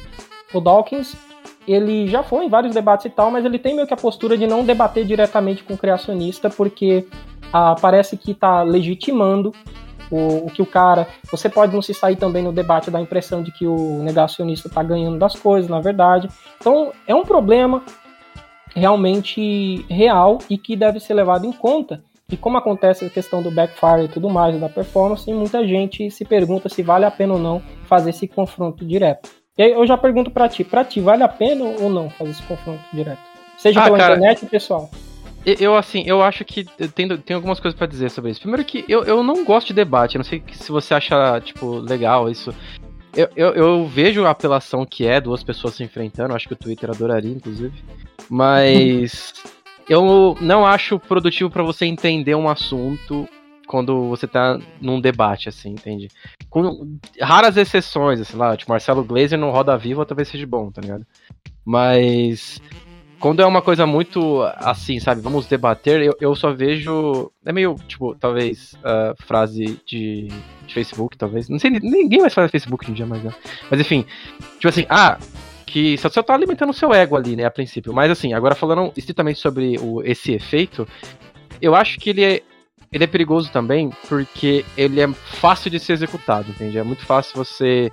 O 0.54 0.60
Dawkins, 0.60 1.16
ele 1.68 2.08
já 2.08 2.24
foi 2.24 2.46
em 2.46 2.50
vários 2.50 2.74
debates 2.74 3.06
e 3.06 3.10
tal, 3.10 3.32
mas 3.32 3.46
ele 3.46 3.58
tem 3.58 3.76
meio 3.76 3.88
que 3.88 3.94
a 3.94 3.98
postura 3.98 4.38
de 4.38 4.46
não 4.46 4.64
debater 4.64 5.06
diretamente 5.06 5.64
com 5.64 5.76
o 5.76 5.78
criacionista, 5.78 6.50
porque 6.50 7.08
ah, 7.54 7.76
parece 7.80 8.18
que 8.18 8.32
está 8.32 8.64
legitimando 8.64 9.54
o, 10.12 10.48
o, 10.48 10.52
que 10.52 10.62
o 10.62 10.66
cara. 10.66 11.08
Você 11.32 11.50
pode 11.50 11.74
não 11.74 11.82
se 11.82 11.94
sair 11.94 12.16
também 12.16 12.44
no 12.44 12.52
debate 12.52 12.90
da 12.92 13.00
impressão 13.00 13.42
de 13.42 13.52
que 13.52 13.66
o 13.66 14.02
negacionista 14.04 14.68
está 14.68 14.84
ganhando 14.84 15.18
das 15.18 15.36
coisas, 15.36 15.70
na 15.70 15.80
verdade. 15.80 16.28
Então 16.60 16.92
é 17.08 17.14
um 17.14 17.24
problema 17.24 17.84
realmente 18.76 19.86
real 19.90 20.40
e 20.50 20.58
que 20.58 20.76
deve 20.76 21.00
ser 21.00 21.14
levado 21.14 21.46
em 21.46 21.52
conta. 21.52 22.04
E 22.32 22.38
como 22.38 22.58
acontece 22.58 23.06
a 23.06 23.10
questão 23.10 23.42
do 23.42 23.50
backfire 23.50 24.06
e 24.06 24.08
tudo 24.08 24.30
mais, 24.30 24.60
da 24.60 24.70
performance, 24.70 25.32
muita 25.34 25.68
gente 25.68 26.12
se 26.12 26.24
pergunta 26.24 26.70
se 26.70 26.84
vale 26.84 27.06
a 27.06 27.12
pena 27.12 27.34
ou 27.34 27.40
não 27.40 27.62
fazer 27.86 28.12
esse 28.12 28.28
confronto 28.28 28.86
direto. 28.86 29.30
E 29.58 29.64
aí 29.64 29.72
eu 29.72 29.86
já 29.86 29.98
pergunto 29.98 30.30
para 30.30 30.48
ti, 30.48 30.64
para 30.64 30.86
ti 30.86 31.02
vale 31.02 31.24
a 31.24 31.28
pena 31.28 31.66
ou 31.66 31.90
não 31.90 32.10
fazer 32.12 32.32
esse 32.32 32.44
confronto 32.44 32.82
direto? 32.94 33.20
Seja 33.58 33.82
ah, 33.82 33.84
pela 33.86 33.98
cara, 33.98 34.16
internet 34.16 34.46
pessoal? 34.46 34.90
Eu, 35.46 35.76
assim, 35.76 36.04
eu 36.06 36.22
acho 36.22 36.46
que 36.46 36.66
tem, 36.94 37.18
tem 37.18 37.36
algumas 37.36 37.60
coisas 37.60 37.78
para 37.78 37.88
dizer 37.88 38.10
sobre 38.12 38.32
isso. 38.32 38.42
Primeiro 38.42 38.64
que 38.64 38.86
eu, 38.88 39.04
eu 39.04 39.24
não 39.24 39.44
gosto 39.44 39.68
de 39.68 39.74
debate, 39.74 40.16
eu 40.16 40.20
não 40.20 40.26
sei 40.26 40.44
se 40.52 40.72
você 40.72 40.94
acha, 40.94 41.42
tipo, 41.42 41.80
legal 41.80 42.30
isso. 42.30 42.54
Eu, 43.16 43.28
eu, 43.36 43.54
eu, 43.56 43.88
vejo 43.88 44.26
a 44.26 44.30
apelação 44.30 44.86
que 44.86 45.08
é 45.08 45.20
duas 45.20 45.44
pessoas 45.44 45.74
se 45.74 45.84
enfrentando, 45.84 46.36
acho 46.36 46.48
que 46.48 46.54
o 46.54 46.58
Twitter 46.58 46.90
adoraria, 46.90 47.32
inclusive. 47.32 47.74
Mas 48.30 49.34
eu 49.90 50.38
não 50.40 50.66
acho 50.66 51.00
produtivo 51.00 51.50
para 51.50 51.64
você 51.64 51.86
entender 51.86 52.36
um 52.36 52.48
assunto 52.48 53.28
quando 53.68 54.10
você 54.10 54.28
tá 54.28 54.60
num 54.82 55.00
debate, 55.00 55.48
assim, 55.48 55.70
entende? 55.70 56.08
Com 56.50 56.98
raras 57.22 57.56
exceções, 57.56 58.20
assim, 58.20 58.36
lá, 58.36 58.58
tipo, 58.58 58.72
Marcelo 58.72 59.04
Glazer 59.04 59.38
no 59.38 59.52
Roda 59.52 59.78
Viva 59.78 60.06
talvez 60.06 60.28
seja 60.28 60.48
bom, 60.48 60.72
tá 60.72 60.82
ligado? 60.82 61.06
Mas 61.64 62.60
quando 63.20 63.42
é 63.42 63.46
uma 63.46 63.62
coisa 63.62 63.86
muito 63.86 64.42
assim, 64.56 65.00
sabe, 65.00 65.22
vamos 65.22 65.46
debater, 65.46 66.02
eu, 66.02 66.16
eu 66.20 66.36
só 66.36 66.54
vejo. 66.54 67.32
É 67.46 67.52
meio, 67.52 67.76
tipo, 67.88 68.16
talvez, 68.16 68.74
uh, 68.76 69.14
frase 69.24 69.80
de, 69.86 70.30
de, 70.66 70.74
Facebook, 70.74 71.18
talvez. 71.18 71.50
Não 71.50 71.60
sei, 71.60 71.70
ninguém 71.70 72.22
mais 72.22 72.34
fala 72.34 72.48
Facebook 72.48 72.86
hoje 72.86 72.92
em 72.92 72.96
dia, 72.96 73.06
mas. 73.06 73.24
Né? 73.24 73.32
Mas 73.70 73.80
enfim, 73.82 74.06
tipo 74.54 74.70
assim, 74.70 74.86
ah, 74.90 75.20
que 75.70 75.98
só, 76.00 76.10
só 76.10 76.24
tá 76.24 76.34
alimentando 76.34 76.72
o 76.72 76.74
seu 76.74 76.92
ego 76.92 77.16
ali, 77.16 77.36
né, 77.36 77.46
a 77.46 77.52
princípio. 77.52 77.94
Mas 77.94 78.10
assim, 78.10 78.34
agora 78.34 78.56
falando 78.56 78.92
estritamente 78.98 79.40
sobre 79.40 79.78
o, 79.80 80.02
esse 80.04 80.34
efeito, 80.34 80.88
eu 81.62 81.76
acho 81.76 82.00
que 82.00 82.10
ele 82.10 82.24
é, 82.24 82.42
ele 82.92 83.04
é 83.04 83.08
perigoso 83.08 83.52
também 83.52 83.92
porque 84.08 84.66
ele 84.76 85.00
é 85.00 85.08
fácil 85.08 85.70
de 85.70 85.80
ser 85.80 85.94
executado, 85.94 86.50
entende? 86.50 86.78
É 86.78 86.84
muito 86.84 87.06
fácil 87.06 87.36
você 87.36 87.92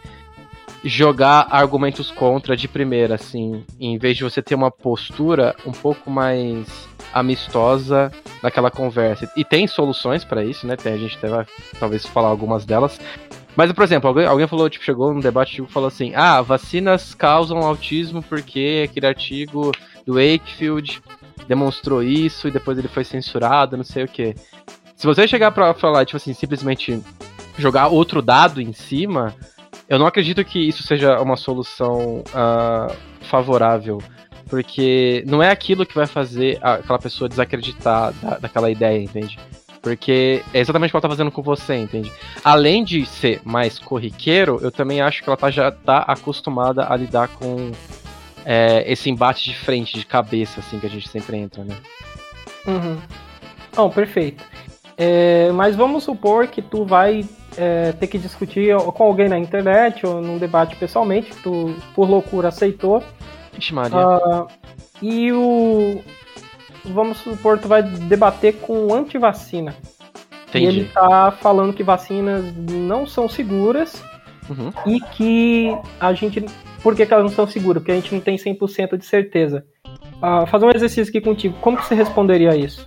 jogar 0.82 1.48
argumentos 1.50 2.10
contra 2.10 2.56
de 2.56 2.66
primeira, 2.66 3.16
assim, 3.16 3.64
em 3.78 3.98
vez 3.98 4.16
de 4.16 4.24
você 4.24 4.40
ter 4.40 4.54
uma 4.54 4.70
postura 4.70 5.54
um 5.66 5.72
pouco 5.72 6.10
mais 6.10 6.88
amistosa 7.12 8.10
naquela 8.42 8.70
conversa. 8.70 9.30
E 9.36 9.44
tem 9.44 9.66
soluções 9.66 10.24
para 10.24 10.44
isso, 10.44 10.66
né? 10.66 10.76
Tem, 10.76 10.92
a 10.92 10.98
gente 10.98 11.16
até 11.16 11.28
vai 11.28 11.46
talvez 11.78 12.06
falar 12.06 12.28
algumas 12.28 12.64
delas. 12.64 12.98
Mas, 13.56 13.72
por 13.72 13.82
exemplo, 13.82 14.08
alguém, 14.08 14.26
alguém 14.26 14.46
falou, 14.46 14.68
tipo, 14.68 14.84
chegou 14.84 15.14
num 15.14 15.20
debate 15.20 15.54
tipo, 15.54 15.68
falou 15.68 15.88
assim: 15.88 16.12
ah, 16.14 16.42
vacinas 16.42 17.14
causam 17.14 17.58
autismo 17.58 18.22
porque 18.22 18.86
aquele 18.88 19.06
artigo 19.06 19.72
do 20.04 20.14
Wakefield 20.14 21.00
demonstrou 21.48 22.02
isso 22.02 22.48
e 22.48 22.50
depois 22.50 22.76
ele 22.76 22.88
foi 22.88 23.02
censurado, 23.02 23.76
não 23.76 23.84
sei 23.84 24.04
o 24.04 24.08
que. 24.08 24.34
Se 24.94 25.06
você 25.06 25.26
chegar 25.26 25.50
pra 25.52 25.72
falar, 25.72 26.04
tipo 26.04 26.16
assim, 26.16 26.34
simplesmente 26.34 27.02
jogar 27.58 27.88
outro 27.88 28.20
dado 28.20 28.60
em 28.60 28.72
cima, 28.72 29.34
eu 29.88 29.98
não 29.98 30.06
acredito 30.06 30.44
que 30.44 30.58
isso 30.58 30.82
seja 30.82 31.20
uma 31.20 31.36
solução 31.36 32.22
uh, 32.28 32.94
favorável. 33.22 33.98
Porque 34.48 35.24
não 35.26 35.42
é 35.42 35.50
aquilo 35.50 35.84
que 35.84 35.94
vai 35.94 36.06
fazer 36.06 36.58
aquela 36.62 37.00
pessoa 37.00 37.28
desacreditar 37.28 38.12
da, 38.22 38.38
daquela 38.38 38.70
ideia, 38.70 39.02
entende? 39.02 39.38
Porque 39.86 40.42
é 40.52 40.58
exatamente 40.58 40.88
o 40.88 40.90
que 40.90 40.96
ela 40.96 41.02
tá 41.02 41.08
fazendo 41.08 41.30
com 41.30 41.42
você, 41.42 41.76
entende? 41.76 42.10
Além 42.42 42.82
de 42.82 43.06
ser 43.06 43.40
mais 43.44 43.78
corriqueiro, 43.78 44.58
eu 44.60 44.72
também 44.72 45.00
acho 45.00 45.22
que 45.22 45.28
ela 45.28 45.36
tá, 45.36 45.48
já 45.48 45.70
tá 45.70 45.98
acostumada 45.98 46.92
a 46.92 46.96
lidar 46.96 47.28
com 47.28 47.70
é, 48.44 48.82
esse 48.90 49.08
embate 49.08 49.44
de 49.44 49.56
frente, 49.56 49.96
de 49.96 50.04
cabeça, 50.04 50.58
assim, 50.58 50.80
que 50.80 50.86
a 50.86 50.90
gente 50.90 51.08
sempre 51.08 51.36
entra, 51.36 51.62
né? 51.62 51.76
Uhum. 52.66 52.98
Bom, 53.76 53.88
perfeito. 53.88 54.42
É, 54.98 55.52
mas 55.52 55.76
vamos 55.76 56.02
supor 56.02 56.48
que 56.48 56.60
tu 56.60 56.84
vai 56.84 57.24
é, 57.56 57.92
ter 57.92 58.08
que 58.08 58.18
discutir 58.18 58.76
com 58.76 59.04
alguém 59.04 59.28
na 59.28 59.38
internet 59.38 60.04
ou 60.04 60.20
num 60.20 60.36
debate 60.36 60.74
pessoalmente, 60.74 61.30
que 61.30 61.42
tu, 61.44 61.76
por 61.94 62.10
loucura, 62.10 62.48
aceitou. 62.48 63.04
Ixi, 63.56 63.72
Maria. 63.72 63.96
Uh, 63.96 64.48
e 65.00 65.30
o, 65.30 66.02
vamos 66.92 67.18
supor, 67.18 67.58
tu 67.58 67.68
vai 67.68 67.82
debater 67.82 68.54
com 68.56 68.92
antivacina. 68.94 69.74
Entendi. 70.48 70.64
E 70.64 70.68
ele 70.68 70.84
tá 70.86 71.32
falando 71.32 71.72
que 71.72 71.82
vacinas 71.82 72.44
não 72.56 73.06
são 73.06 73.28
seguras 73.28 74.02
uhum. 74.48 74.72
e 74.86 75.00
que 75.00 75.76
a 76.00 76.12
gente. 76.12 76.44
Por 76.82 76.94
que, 76.94 77.04
que, 77.04 77.12
elas 77.12 77.24
não 77.24 77.32
são 77.32 77.46
seguras? 77.46 77.82
Porque 77.82 77.92
a 77.92 77.96
gente 77.96 78.14
não 78.14 78.20
tem 78.20 78.36
100% 78.36 78.96
de 78.96 79.04
certeza. 79.04 79.64
Uh, 80.16 80.46
fazer 80.46 80.66
um 80.66 80.70
exercício 80.70 81.10
aqui 81.10 81.20
contigo. 81.20 81.56
Como 81.60 81.76
que 81.76 81.84
você 81.84 81.94
responderia 81.94 82.50
a 82.50 82.56
isso? 82.56 82.86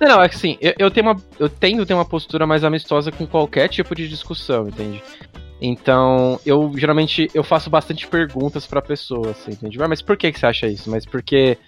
Não, 0.00 0.08
não, 0.08 0.22
é 0.22 0.28
que 0.28 0.36
assim, 0.36 0.56
eu, 0.60 0.74
eu, 0.78 0.90
tenho 0.90 1.06
uma, 1.06 1.16
eu 1.38 1.48
tendo 1.48 1.84
ter 1.84 1.94
uma 1.94 2.04
postura 2.04 2.46
mais 2.46 2.62
amistosa 2.62 3.10
com 3.10 3.26
qualquer 3.26 3.68
tipo 3.68 3.94
de 3.94 4.08
discussão, 4.08 4.68
entende? 4.68 5.02
Então, 5.60 6.38
eu 6.46 6.72
geralmente 6.76 7.28
eu 7.34 7.42
faço 7.42 7.68
bastante 7.68 8.06
perguntas 8.06 8.66
pra 8.66 8.80
pessoa, 8.80 9.30
assim, 9.30 9.50
entende? 9.52 9.82
Ah, 9.82 9.88
mas 9.88 10.00
por 10.00 10.16
que, 10.16 10.30
que 10.30 10.38
você 10.38 10.46
acha 10.46 10.66
isso? 10.66 10.88
Mas 10.90 11.04
porque. 11.04 11.58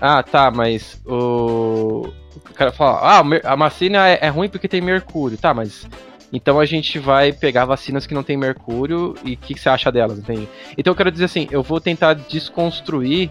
Ah, 0.00 0.22
tá, 0.22 0.50
mas 0.50 1.00
o. 1.06 2.12
O 2.34 2.54
cara 2.54 2.72
fala, 2.72 2.98
ah, 3.00 3.22
a 3.44 3.56
vacina 3.56 4.08
é, 4.08 4.18
é 4.22 4.28
ruim 4.28 4.48
porque 4.48 4.66
tem 4.66 4.80
mercúrio. 4.80 5.38
Tá, 5.38 5.54
mas. 5.54 5.86
Então 6.32 6.60
a 6.60 6.66
gente 6.66 6.98
vai 6.98 7.32
pegar 7.32 7.64
vacinas 7.64 8.06
que 8.06 8.12
não 8.12 8.22
tem 8.22 8.36
mercúrio 8.36 9.14
e 9.24 9.32
o 9.32 9.36
que, 9.36 9.54
que, 9.54 9.60
você 9.60 9.68
acha 9.68 9.90
delas, 9.90 10.18
entende? 10.18 10.46
Então 10.76 10.90
eu 10.90 10.96
quero 10.96 11.10
dizer 11.10 11.24
assim, 11.24 11.48
eu 11.50 11.62
vou 11.62 11.80
tentar 11.80 12.12
desconstruir 12.14 13.30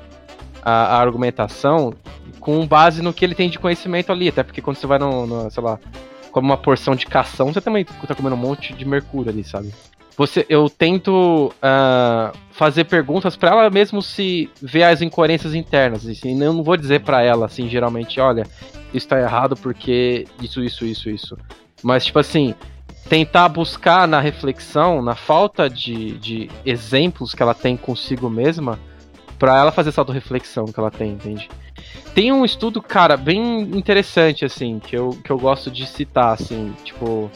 a, 0.63 0.95
a, 0.95 0.99
argumentação 0.99 1.93
com 2.39 2.65
base 2.65 3.03
no 3.03 3.13
que 3.13 3.23
ele 3.23 3.35
tem 3.35 3.49
de 3.49 3.59
conhecimento 3.59 4.11
ali, 4.11 4.29
até 4.29 4.41
porque 4.41 4.63
quando 4.63 4.77
você 4.77 4.87
vai 4.87 4.97
no, 4.97 5.27
no 5.27 5.51
sei 5.51 5.61
lá, 5.61 5.79
como 6.31 6.47
uma 6.47 6.57
porção 6.57 6.95
de 6.95 7.05
cação, 7.05 7.53
você 7.53 7.61
também 7.61 7.85
tá 7.85 8.15
comendo 8.15 8.35
um 8.35 8.39
monte 8.39 8.73
de 8.73 8.83
mercúrio 8.83 9.31
ali, 9.31 9.43
sabe? 9.43 9.71
Você, 10.17 10.45
eu 10.49 10.67
tento 10.67 11.53
uh, 11.57 12.35
fazer 12.51 12.85
perguntas 12.85 13.35
para 13.35 13.51
ela 13.51 13.69
mesmo 13.69 14.01
se 14.01 14.49
ver 14.59 14.83
as 14.83 15.01
incoerências 15.01 15.53
internas. 15.53 16.07
Assim, 16.07 16.41
eu 16.43 16.51
não 16.51 16.63
vou 16.63 16.75
dizer 16.75 17.01
para 17.01 17.21
ela 17.21 17.45
assim, 17.45 17.69
geralmente, 17.69 18.19
olha, 18.19 18.47
isso 18.91 19.07
tá 19.07 19.19
errado 19.19 19.55
porque 19.55 20.25
isso, 20.41 20.63
isso, 20.63 20.83
isso, 20.85 21.07
isso. 21.07 21.37
Mas 21.83 22.03
tipo 22.03 22.17
assim, 22.17 22.55
tentar 23.07 23.47
buscar 23.49 24.07
na 24.07 24.19
reflexão, 24.19 25.03
na 25.03 25.13
falta 25.13 25.69
de, 25.69 26.17
de 26.17 26.49
exemplos 26.65 27.35
que 27.35 27.43
ela 27.43 27.53
tem 27.53 27.77
consigo 27.77 28.27
mesma, 28.27 28.79
para 29.37 29.55
ela 29.55 29.71
fazer 29.71 29.89
essa 29.89 30.01
auto-reflexão 30.01 30.65
que 30.65 30.79
ela 30.79 30.89
tem, 30.89 31.11
entende? 31.11 31.47
Tem 32.15 32.31
um 32.31 32.43
estudo, 32.43 32.81
cara, 32.81 33.15
bem 33.15 33.61
interessante, 33.61 34.43
assim, 34.43 34.79
que 34.79 34.97
eu, 34.97 35.11
que 35.23 35.31
eu 35.31 35.37
gosto 35.37 35.69
de 35.69 35.85
citar, 35.85 36.33
assim, 36.33 36.73
tipo, 36.83 37.29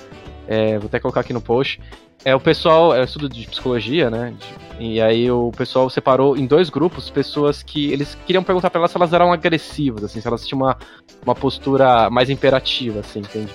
é, 0.48 0.80
vou 0.80 0.88
até 0.88 1.00
colocar 1.00 1.20
aqui 1.20 1.32
no 1.32 1.42
post, 1.42 1.80
é 2.24 2.36
o 2.36 2.40
pessoal, 2.40 2.96
é 2.96 3.04
estudo 3.04 3.28
de 3.28 3.48
psicologia, 3.48 4.10
né? 4.10 4.34
E 4.80 5.02
aí 5.02 5.30
o 5.30 5.52
pessoal 5.52 5.90
separou 5.90 6.36
em 6.36 6.46
dois 6.46 6.70
grupos 6.70 7.10
pessoas 7.10 7.62
que 7.62 7.92
eles 7.92 8.18
queriam 8.26 8.44
perguntar 8.44 8.70
para 8.70 8.80
elas 8.80 8.92
se 8.92 8.98
elas 8.98 9.14
eram 9.14 9.32
agressivas, 9.32 10.04
assim, 10.04 10.20
se 10.20 10.28
elas 10.28 10.46
tinham 10.46 10.62
uma, 10.62 10.78
uma 11.24 11.36
postura 11.36 12.10
mais 12.10 12.30
imperativa, 12.30 13.02
assim, 13.02 13.20
entende? 13.20 13.52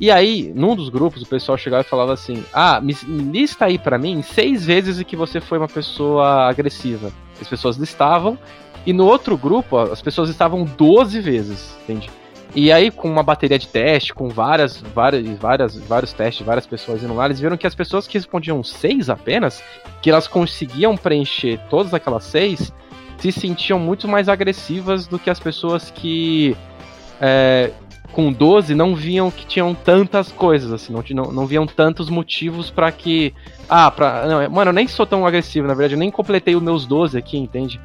E 0.00 0.10
aí, 0.10 0.52
num 0.54 0.74
dos 0.74 0.88
grupos, 0.88 1.22
o 1.22 1.26
pessoal 1.26 1.56
chegava 1.56 1.82
e 1.82 1.88
falava 1.88 2.12
assim: 2.12 2.44
Ah, 2.52 2.80
me, 2.80 2.92
lista 3.06 3.66
aí 3.66 3.78
para 3.78 3.98
mim 3.98 4.20
seis 4.20 4.66
vezes 4.66 4.98
em 4.98 5.04
que 5.04 5.14
você 5.14 5.40
foi 5.40 5.58
uma 5.58 5.68
pessoa 5.68 6.48
agressiva. 6.48 7.12
As 7.40 7.48
pessoas 7.48 7.76
listavam, 7.76 8.36
e 8.84 8.92
no 8.92 9.06
outro 9.06 9.36
grupo, 9.36 9.78
as 9.78 10.02
pessoas 10.02 10.28
estavam 10.28 10.64
12 10.64 11.20
vezes, 11.20 11.76
entende? 11.82 12.10
E 12.54 12.70
aí, 12.70 12.90
com 12.90 13.08
uma 13.08 13.22
bateria 13.22 13.58
de 13.58 13.66
teste, 13.66 14.12
com 14.12 14.28
várias, 14.28 14.76
várias, 14.76 15.26
várias, 15.38 15.76
vários 15.76 16.12
testes, 16.12 16.44
várias 16.44 16.66
pessoas 16.66 17.02
indo 17.02 17.14
lá, 17.14 17.24
eles 17.24 17.40
viram 17.40 17.56
que 17.56 17.66
as 17.66 17.74
pessoas 17.74 18.06
que 18.06 18.18
respondiam 18.18 18.62
seis 18.62 19.08
apenas, 19.08 19.62
que 20.02 20.10
elas 20.10 20.28
conseguiam 20.28 20.96
preencher 20.96 21.58
todas 21.70 21.94
aquelas 21.94 22.24
seis, 22.24 22.70
se 23.18 23.32
sentiam 23.32 23.78
muito 23.78 24.06
mais 24.06 24.28
agressivas 24.28 25.06
do 25.06 25.18
que 25.18 25.30
as 25.30 25.40
pessoas 25.40 25.90
que 25.90 26.54
é, 27.20 27.70
com 28.12 28.30
12 28.30 28.74
não 28.74 28.94
viam 28.94 29.30
que 29.30 29.46
tinham 29.46 29.74
tantas 29.74 30.30
coisas, 30.30 30.72
assim, 30.72 30.92
não, 30.92 31.02
não, 31.10 31.32
não 31.32 31.46
viam 31.46 31.66
tantos 31.66 32.10
motivos 32.10 32.70
para 32.70 32.92
que. 32.92 33.34
Ah, 33.68 33.90
pra. 33.90 34.26
Não, 34.26 34.50
mano, 34.50 34.68
eu 34.68 34.74
nem 34.74 34.86
sou 34.86 35.06
tão 35.06 35.26
agressivo, 35.26 35.66
na 35.66 35.74
verdade, 35.74 35.94
eu 35.94 35.98
nem 35.98 36.10
completei 36.10 36.54
os 36.54 36.62
meus 36.62 36.84
12 36.84 37.16
aqui, 37.16 37.38
entende? 37.38 37.80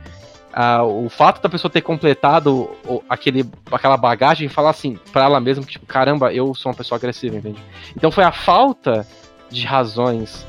O 0.83 1.07
fato 1.09 1.41
da 1.41 1.49
pessoa 1.49 1.71
ter 1.71 1.81
completado 1.81 2.69
aquele, 3.07 3.45
aquela 3.71 3.95
bagagem 3.95 4.47
e 4.47 4.49
falar 4.49 4.71
assim, 4.71 4.97
para 5.11 5.25
ela 5.25 5.39
mesma, 5.39 5.63
que 5.63 5.73
tipo, 5.73 5.85
caramba, 5.85 6.33
eu 6.33 6.53
sou 6.55 6.71
uma 6.71 6.77
pessoa 6.77 6.97
agressiva, 6.97 7.35
entende? 7.35 7.61
Então 7.95 8.09
foi 8.09 8.23
a 8.23 8.31
falta 8.31 9.05
de 9.49 9.65
razões 9.65 10.45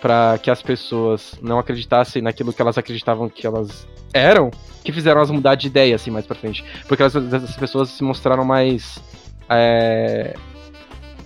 para 0.00 0.38
que 0.38 0.50
as 0.50 0.62
pessoas 0.62 1.34
não 1.40 1.58
acreditassem 1.58 2.22
naquilo 2.22 2.52
que 2.52 2.60
elas 2.60 2.78
acreditavam 2.78 3.28
que 3.28 3.46
elas 3.46 3.88
eram, 4.12 4.50
que 4.84 4.92
fizeram 4.92 5.18
elas 5.18 5.30
mudar 5.30 5.54
de 5.54 5.66
ideia 5.66 5.96
assim 5.96 6.10
mais 6.10 6.26
para 6.26 6.36
frente, 6.36 6.64
porque 6.86 7.02
elas, 7.02 7.16
essas 7.16 7.56
pessoas 7.56 7.88
se 7.88 8.04
mostraram 8.04 8.44
mais 8.44 9.02
é, 9.48 10.34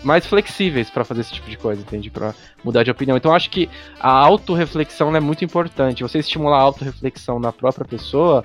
mais 0.02 0.26
flexíveis 0.26 0.90
para 0.90 1.04
fazer 1.04 1.22
esse 1.22 1.32
tipo 1.32 1.48
de 1.48 1.56
coisa, 1.56 1.80
entende? 1.80 2.10
Para 2.10 2.34
mudar 2.64 2.82
de 2.82 2.90
opinião. 2.90 3.16
Então 3.16 3.34
acho 3.34 3.50
que 3.50 3.68
a 4.00 4.10
autorreflexão 4.10 5.14
é 5.14 5.20
muito 5.20 5.44
importante. 5.44 6.02
Você 6.02 6.18
estimular 6.18 6.58
a 6.58 6.62
autorreflexão 6.62 7.38
na 7.38 7.52
própria 7.52 7.84
pessoa, 7.84 8.44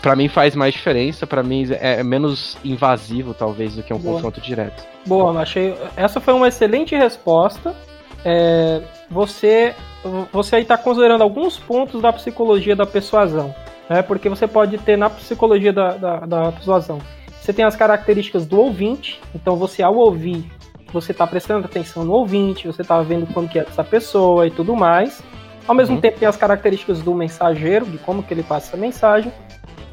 para 0.00 0.16
mim 0.16 0.28
faz 0.28 0.54
mais 0.54 0.74
diferença, 0.74 1.26
para 1.26 1.42
mim 1.42 1.66
é 1.72 2.02
menos 2.02 2.56
invasivo 2.64 3.34
talvez 3.34 3.76
do 3.76 3.82
que 3.82 3.92
um 3.92 3.98
Boa. 3.98 4.14
confronto 4.14 4.40
direto. 4.40 4.84
Boa, 5.06 5.38
achei 5.40 5.74
essa 5.96 6.20
foi 6.20 6.34
uma 6.34 6.48
excelente 6.48 6.94
resposta. 6.94 7.74
É, 8.24 8.82
você 9.10 9.74
você 10.32 10.56
aí 10.56 10.62
está 10.62 10.78
considerando 10.78 11.22
alguns 11.22 11.58
pontos 11.58 12.00
da 12.00 12.12
psicologia 12.12 12.74
da 12.74 12.86
persuasão, 12.86 13.54
né? 13.88 14.02
Porque 14.02 14.28
você 14.28 14.46
pode 14.46 14.78
ter 14.78 14.96
na 14.96 15.10
psicologia 15.10 15.72
da, 15.72 15.90
da, 15.96 16.16
da 16.20 16.52
persuasão 16.52 17.00
você 17.40 17.52
tem 17.54 17.64
as 17.64 17.74
características 17.74 18.46
do 18.46 18.60
ouvinte, 18.60 19.20
então 19.34 19.56
você 19.56 19.82
ao 19.82 19.96
ouvir 19.96 20.44
você 20.92 21.12
está 21.12 21.26
prestando 21.26 21.66
atenção 21.66 22.04
no 22.04 22.12
ouvinte, 22.12 22.66
você 22.66 22.82
está 22.82 23.00
vendo 23.02 23.32
como 23.32 23.48
que 23.48 23.58
é 23.58 23.62
essa 23.62 23.84
pessoa 23.84 24.46
e 24.46 24.50
tudo 24.50 24.74
mais. 24.76 25.22
Ao 25.66 25.74
mesmo 25.74 25.96
uhum. 25.96 26.00
tempo 26.00 26.18
tem 26.18 26.28
as 26.28 26.36
características 26.36 27.00
do 27.00 27.14
mensageiro, 27.14 27.86
de 27.86 27.98
como 27.98 28.22
que 28.22 28.34
ele 28.34 28.42
passa 28.42 28.68
essa 28.68 28.76
mensagem. 28.76 29.32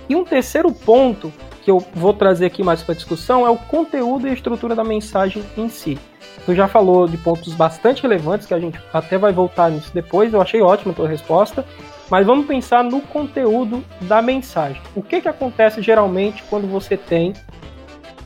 E 0.09 0.15
um 0.15 0.23
terceiro 0.23 0.71
ponto 0.71 1.31
que 1.63 1.69
eu 1.69 1.79
vou 1.93 2.13
trazer 2.13 2.45
aqui 2.45 2.63
mais 2.63 2.81
para 2.81 2.95
discussão 2.95 3.45
é 3.45 3.49
o 3.49 3.57
conteúdo 3.57 4.27
e 4.27 4.29
a 4.29 4.33
estrutura 4.33 4.73
da 4.73 4.83
mensagem 4.83 5.43
em 5.57 5.69
si. 5.69 5.99
Tu 6.45 6.55
já 6.55 6.67
falou 6.67 7.07
de 7.07 7.17
pontos 7.17 7.53
bastante 7.53 8.03
relevantes 8.03 8.47
que 8.47 8.53
a 8.53 8.59
gente 8.59 8.79
até 8.93 9.17
vai 9.17 9.33
voltar 9.33 9.69
nisso 9.69 9.91
depois. 9.93 10.33
Eu 10.33 10.41
achei 10.41 10.61
ótima 10.61 10.93
a 10.93 10.95
tua 10.95 11.07
resposta. 11.07 11.65
Mas 12.09 12.25
vamos 12.25 12.45
pensar 12.45 12.83
no 12.83 13.01
conteúdo 13.01 13.83
da 14.01 14.21
mensagem. 14.21 14.81
O 14.95 15.01
que, 15.01 15.19
que 15.19 15.27
acontece 15.27 15.81
geralmente 15.81 16.41
quando 16.49 16.65
você 16.65 16.95
tem 16.95 17.33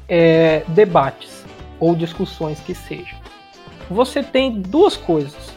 é, 0.07 0.63
debates? 0.67 1.41
Ou 1.82 1.96
discussões 1.96 2.60
que 2.62 2.74
sejam. 2.74 3.20
Você 3.90 4.24
tem 4.24 4.62
duas 4.62 4.96
coisas, 4.96 5.50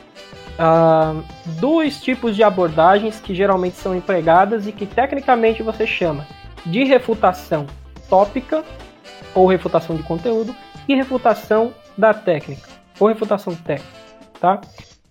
uh, 0.59 1.22
dois 1.61 2.03
tipos 2.03 2.35
de 2.35 2.43
abordagens 2.43 3.20
que 3.20 3.33
geralmente 3.33 3.77
são 3.77 3.95
empregadas 3.95 4.66
e 4.66 4.72
que 4.72 4.87
tecnicamente 4.87 5.62
você 5.62 5.87
chama 5.87 6.27
de 6.66 6.83
refutação 6.83 7.66
tópica 8.09 8.64
ou 9.35 9.47
refutação 9.47 9.95
de 9.95 10.03
conteúdo 10.03 10.57
e 10.89 10.95
refutação 10.95 11.72
da 11.97 12.12
técnica 12.12 12.68
ou 12.99 13.09
refutação 13.09 13.55
técnica, 13.55 13.93
tá? 14.41 14.61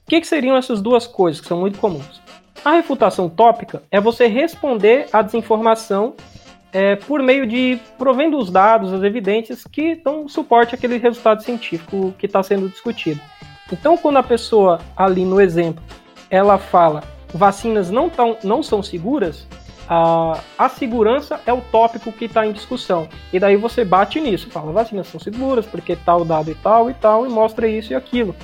O 0.05 0.09
que, 0.09 0.19
que 0.19 0.27
seriam 0.27 0.57
essas 0.57 0.81
duas 0.81 1.07
coisas 1.07 1.39
que 1.39 1.47
são 1.47 1.59
muito 1.59 1.79
comuns? 1.79 2.21
A 2.63 2.71
refutação 2.71 3.29
tópica 3.29 3.83
é 3.91 3.99
você 3.99 4.27
responder 4.27 5.07
à 5.11 5.21
desinformação 5.21 6.15
é, 6.73 6.95
por 6.95 7.21
meio 7.21 7.45
de 7.45 7.79
provendo 7.97 8.37
os 8.37 8.49
dados, 8.49 8.91
as 8.91 9.03
evidências 9.03 9.63
que 9.63 9.95
dão 9.95 10.27
suporte 10.27 10.73
àquele 10.73 10.97
resultado 10.97 11.43
científico 11.43 12.13
que 12.17 12.25
está 12.25 12.41
sendo 12.41 12.67
discutido. 12.67 13.21
Então, 13.71 13.95
quando 13.95 14.17
a 14.17 14.23
pessoa 14.23 14.79
ali 14.97 15.23
no 15.23 15.39
exemplo 15.39 15.83
ela 16.29 16.57
fala 16.57 17.03
vacinas 17.31 17.91
não, 17.91 18.09
tão, 18.09 18.37
não 18.43 18.63
são 18.63 18.81
seguras, 18.81 19.47
a, 19.87 20.39
a 20.57 20.67
segurança 20.67 21.39
é 21.45 21.53
o 21.53 21.61
tópico 21.61 22.11
que 22.11 22.25
está 22.25 22.45
em 22.45 22.51
discussão. 22.51 23.07
E 23.31 23.39
daí 23.39 23.55
você 23.55 23.85
bate 23.85 24.19
nisso, 24.19 24.49
fala 24.49 24.71
vacinas 24.71 25.07
são 25.07 25.19
seguras 25.19 25.65
porque 25.65 25.95
tal 25.95 26.25
dado 26.25 26.49
e 26.49 26.55
tal 26.55 26.89
e 26.89 26.93
tal, 26.95 27.25
e 27.25 27.29
mostra 27.29 27.67
isso 27.67 27.93
e 27.93 27.95
aquilo. 27.95 28.35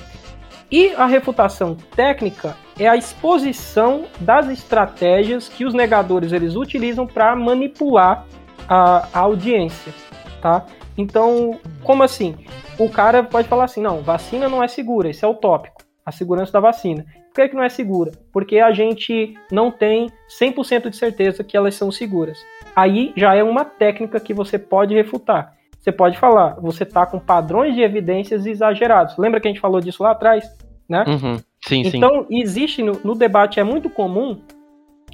E 0.70 0.94
a 0.94 1.06
refutação 1.06 1.76
técnica 1.96 2.56
é 2.78 2.88
a 2.88 2.96
exposição 2.96 4.04
das 4.20 4.48
estratégias 4.48 5.48
que 5.48 5.64
os 5.64 5.74
negadores 5.74 6.32
eles 6.32 6.54
utilizam 6.54 7.06
para 7.06 7.34
manipular 7.34 8.24
a, 8.68 9.08
a, 9.12 9.18
audiência, 9.18 9.92
tá? 10.40 10.64
Então, 10.96 11.58
como 11.82 12.04
assim? 12.04 12.36
O 12.78 12.88
cara 12.88 13.22
pode 13.24 13.48
falar 13.48 13.64
assim, 13.64 13.82
não, 13.82 14.00
vacina 14.00 14.48
não 14.48 14.62
é 14.62 14.68
segura, 14.68 15.10
esse 15.10 15.24
é 15.24 15.28
o 15.28 15.34
tópico, 15.34 15.82
a 16.06 16.12
segurança 16.12 16.52
da 16.52 16.60
vacina. 16.60 17.04
Por 17.28 17.42
que, 17.42 17.48
que 17.48 17.56
não 17.56 17.64
é 17.64 17.68
segura? 17.68 18.12
Porque 18.32 18.58
a 18.58 18.72
gente 18.72 19.34
não 19.50 19.70
tem 19.70 20.08
100% 20.40 20.88
de 20.88 20.96
certeza 20.96 21.42
que 21.42 21.56
elas 21.56 21.74
são 21.74 21.90
seguras. 21.90 22.38
Aí 22.74 23.12
já 23.16 23.34
é 23.34 23.42
uma 23.42 23.64
técnica 23.64 24.20
que 24.20 24.32
você 24.32 24.58
pode 24.58 24.94
refutar. 24.94 25.52
Você 25.80 25.90
pode 25.90 26.18
falar, 26.18 26.56
você 26.60 26.82
está 26.82 27.06
com 27.06 27.18
padrões 27.18 27.74
de 27.74 27.80
evidências 27.80 28.44
exagerados. 28.44 29.16
Lembra 29.16 29.40
que 29.40 29.48
a 29.48 29.50
gente 29.50 29.60
falou 29.60 29.80
disso 29.80 30.02
lá 30.02 30.10
atrás? 30.10 30.44
Né? 30.88 31.04
Uhum. 31.06 31.36
Sim, 31.66 31.82
então, 31.86 32.26
sim. 32.28 32.40
existe 32.40 32.82
no, 32.82 33.00
no, 33.02 33.14
debate, 33.14 33.60
é 33.60 33.64
muito 33.64 33.88
comum 33.88 34.40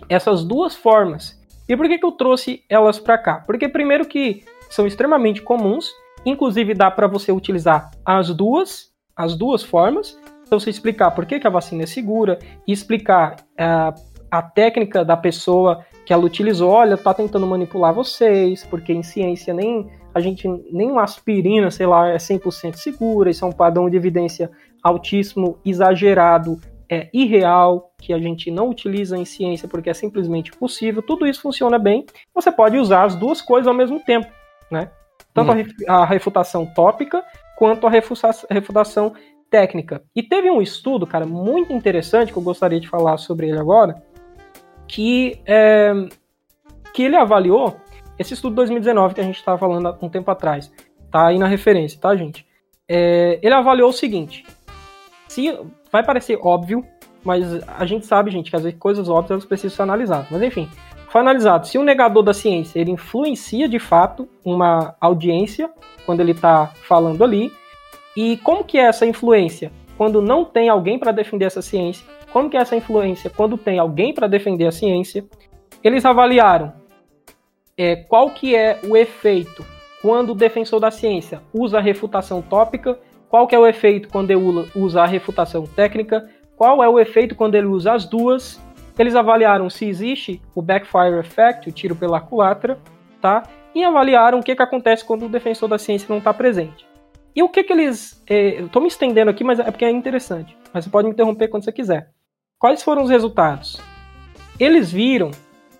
essas 0.08 0.44
duas 0.44 0.74
formas. 0.74 1.40
E 1.68 1.76
por 1.76 1.86
que, 1.86 1.98
que 1.98 2.04
eu 2.04 2.12
trouxe 2.12 2.64
elas 2.68 2.98
para 2.98 3.18
cá? 3.18 3.44
Porque, 3.46 3.68
primeiro, 3.68 4.06
que 4.06 4.44
são 4.68 4.86
extremamente 4.86 5.40
comuns, 5.42 5.90
inclusive 6.24 6.74
dá 6.74 6.90
para 6.90 7.06
você 7.06 7.30
utilizar 7.30 7.90
as 8.04 8.34
duas, 8.34 8.90
as 9.14 9.36
duas 9.36 9.62
formas. 9.62 10.18
Então, 10.46 10.58
você 10.58 10.70
explicar 10.70 11.12
por 11.12 11.26
que, 11.26 11.38
que 11.38 11.46
a 11.46 11.50
vacina 11.50 11.84
é 11.84 11.86
segura 11.86 12.38
explicar 12.66 13.36
uh, 13.52 14.00
a 14.30 14.42
técnica 14.42 15.04
da 15.04 15.16
pessoa 15.16 15.84
que 16.06 16.12
ela 16.12 16.24
utilizou. 16.24 16.70
Olha, 16.70 16.96
tá 16.96 17.12
tentando 17.12 17.46
manipular 17.46 17.92
vocês, 17.92 18.64
porque 18.64 18.92
em 18.92 19.02
ciência 19.02 19.52
nem 19.52 19.90
a 20.14 20.20
gente 20.20 20.48
nem 20.72 20.90
uma 20.90 21.02
aspirina, 21.02 21.70
sei 21.70 21.86
lá, 21.86 22.08
é 22.08 22.16
100% 22.16 22.76
segura, 22.76 23.28
isso 23.28 23.44
é 23.44 23.48
um 23.48 23.52
padrão 23.52 23.90
de 23.90 23.96
evidência 23.98 24.50
altíssimo, 24.82 25.58
exagerado, 25.62 26.58
é 26.88 27.10
irreal, 27.12 27.90
que 27.98 28.14
a 28.14 28.18
gente 28.18 28.50
não 28.50 28.70
utiliza 28.70 29.18
em 29.18 29.24
ciência 29.24 29.68
porque 29.68 29.90
é 29.90 29.94
simplesmente 29.94 30.52
possível. 30.52 31.02
Tudo 31.02 31.26
isso 31.26 31.42
funciona 31.42 31.78
bem. 31.78 32.06
Você 32.34 32.50
pode 32.50 32.78
usar 32.78 33.02
as 33.02 33.14
duas 33.14 33.42
coisas 33.42 33.66
ao 33.66 33.74
mesmo 33.74 34.00
tempo, 34.00 34.28
né? 34.70 34.90
Tanto 35.34 35.52
hum. 35.52 35.64
a 35.88 36.06
refutação 36.06 36.64
tópica 36.64 37.22
quanto 37.58 37.86
a 37.86 37.90
refutação 37.90 39.12
técnica. 39.50 40.02
E 40.14 40.22
teve 40.22 40.50
um 40.50 40.62
estudo, 40.62 41.06
cara, 41.06 41.26
muito 41.26 41.72
interessante 41.72 42.32
que 42.32 42.38
eu 42.38 42.42
gostaria 42.42 42.80
de 42.80 42.88
falar 42.88 43.18
sobre 43.18 43.48
ele 43.48 43.58
agora, 43.58 44.02
que 44.88 45.40
é, 45.46 45.92
que 46.94 47.02
ele 47.02 47.16
avaliou 47.16 47.76
esse 48.18 48.34
estudo 48.34 48.52
de 48.52 48.56
2019 48.56 49.14
que 49.14 49.20
a 49.20 49.24
gente 49.24 49.36
estava 49.36 49.58
falando 49.58 49.88
há 49.88 49.98
um 50.00 50.08
tempo 50.08 50.30
atrás, 50.30 50.72
tá 51.10 51.26
aí 51.26 51.38
na 51.38 51.46
referência, 51.46 52.00
tá, 52.00 52.14
gente? 52.16 52.46
É, 52.88 53.38
ele 53.42 53.54
avaliou 53.54 53.90
o 53.90 53.92
seguinte: 53.92 54.44
se 55.28 55.58
vai 55.92 56.02
parecer 56.02 56.38
óbvio, 56.42 56.84
mas 57.24 57.62
a 57.66 57.84
gente 57.84 58.06
sabe, 58.06 58.30
gente, 58.30 58.50
que 58.50 58.56
às 58.56 58.62
vezes 58.62 58.78
coisas 58.78 59.08
óbvias 59.08 59.32
elas 59.32 59.44
precisam 59.44 59.76
ser 59.76 59.82
analisadas. 59.82 60.28
Mas 60.30 60.42
enfim, 60.42 60.68
foi 61.08 61.20
analisado 61.20 61.66
se 61.66 61.78
o 61.78 61.82
negador 61.82 62.22
da 62.22 62.32
ciência 62.32 62.78
ele 62.78 62.92
influencia 62.92 63.68
de 63.68 63.78
fato 63.78 64.28
uma 64.44 64.94
audiência 65.00 65.70
quando 66.04 66.20
ele 66.20 66.32
está 66.32 66.68
falando 66.82 67.24
ali 67.24 67.52
e 68.16 68.36
como 68.38 68.64
que 68.64 68.78
é 68.78 68.82
essa 68.82 69.04
influência 69.04 69.70
quando 69.96 70.20
não 70.20 70.44
tem 70.44 70.68
alguém 70.68 70.98
para 70.98 71.12
defender 71.12 71.46
essa 71.46 71.62
ciência, 71.62 72.06
como 72.36 72.50
que 72.50 72.56
é 72.58 72.60
essa 72.60 72.76
influência 72.76 73.30
quando 73.30 73.56
tem 73.56 73.78
alguém 73.78 74.12
para 74.12 74.26
defender 74.26 74.66
a 74.66 74.70
ciência. 74.70 75.24
Eles 75.82 76.04
avaliaram 76.04 76.74
é, 77.78 77.96
qual 77.96 78.28
que 78.28 78.54
é 78.54 78.78
o 78.86 78.94
efeito 78.94 79.64
quando 80.02 80.32
o 80.32 80.34
defensor 80.34 80.78
da 80.78 80.90
ciência 80.90 81.40
usa 81.50 81.78
a 81.78 81.80
refutação 81.80 82.42
tópica, 82.42 82.98
qual 83.30 83.46
que 83.46 83.54
é 83.54 83.58
o 83.58 83.66
efeito 83.66 84.10
quando 84.10 84.30
ele 84.30 84.68
usa 84.74 85.00
a 85.00 85.06
refutação 85.06 85.64
técnica, 85.66 86.28
qual 86.58 86.84
é 86.84 86.88
o 86.90 87.00
efeito 87.00 87.34
quando 87.34 87.54
ele 87.54 87.68
usa 87.68 87.94
as 87.94 88.04
duas. 88.04 88.62
Eles 88.98 89.14
avaliaram 89.14 89.70
se 89.70 89.86
existe 89.86 90.42
o 90.54 90.60
backfire 90.60 91.18
effect, 91.18 91.70
o 91.70 91.72
tiro 91.72 91.96
pela 91.96 92.20
culatra, 92.20 92.78
tá? 93.18 93.44
E 93.74 93.82
avaliaram 93.82 94.40
o 94.40 94.42
que, 94.42 94.54
que 94.54 94.62
acontece 94.62 95.02
quando 95.02 95.24
o 95.24 95.30
defensor 95.30 95.70
da 95.70 95.78
ciência 95.78 96.06
não 96.10 96.18
está 96.18 96.34
presente. 96.34 96.86
E 97.34 97.42
o 97.42 97.48
que 97.48 97.64
que 97.64 97.72
eles... 97.72 98.22
É, 98.28 98.60
eu 98.60 98.66
estou 98.66 98.82
me 98.82 98.88
estendendo 98.88 99.30
aqui, 99.30 99.42
mas 99.42 99.58
é 99.58 99.70
porque 99.70 99.86
é 99.86 99.90
interessante. 99.90 100.54
Mas 100.70 100.84
você 100.84 100.90
pode 100.90 101.08
me 101.08 101.14
interromper 101.14 101.48
quando 101.48 101.64
você 101.64 101.72
quiser. 101.72 102.14
Quais 102.58 102.82
foram 102.82 103.02
os 103.02 103.10
resultados? 103.10 103.78
Eles 104.58 104.90
viram 104.90 105.30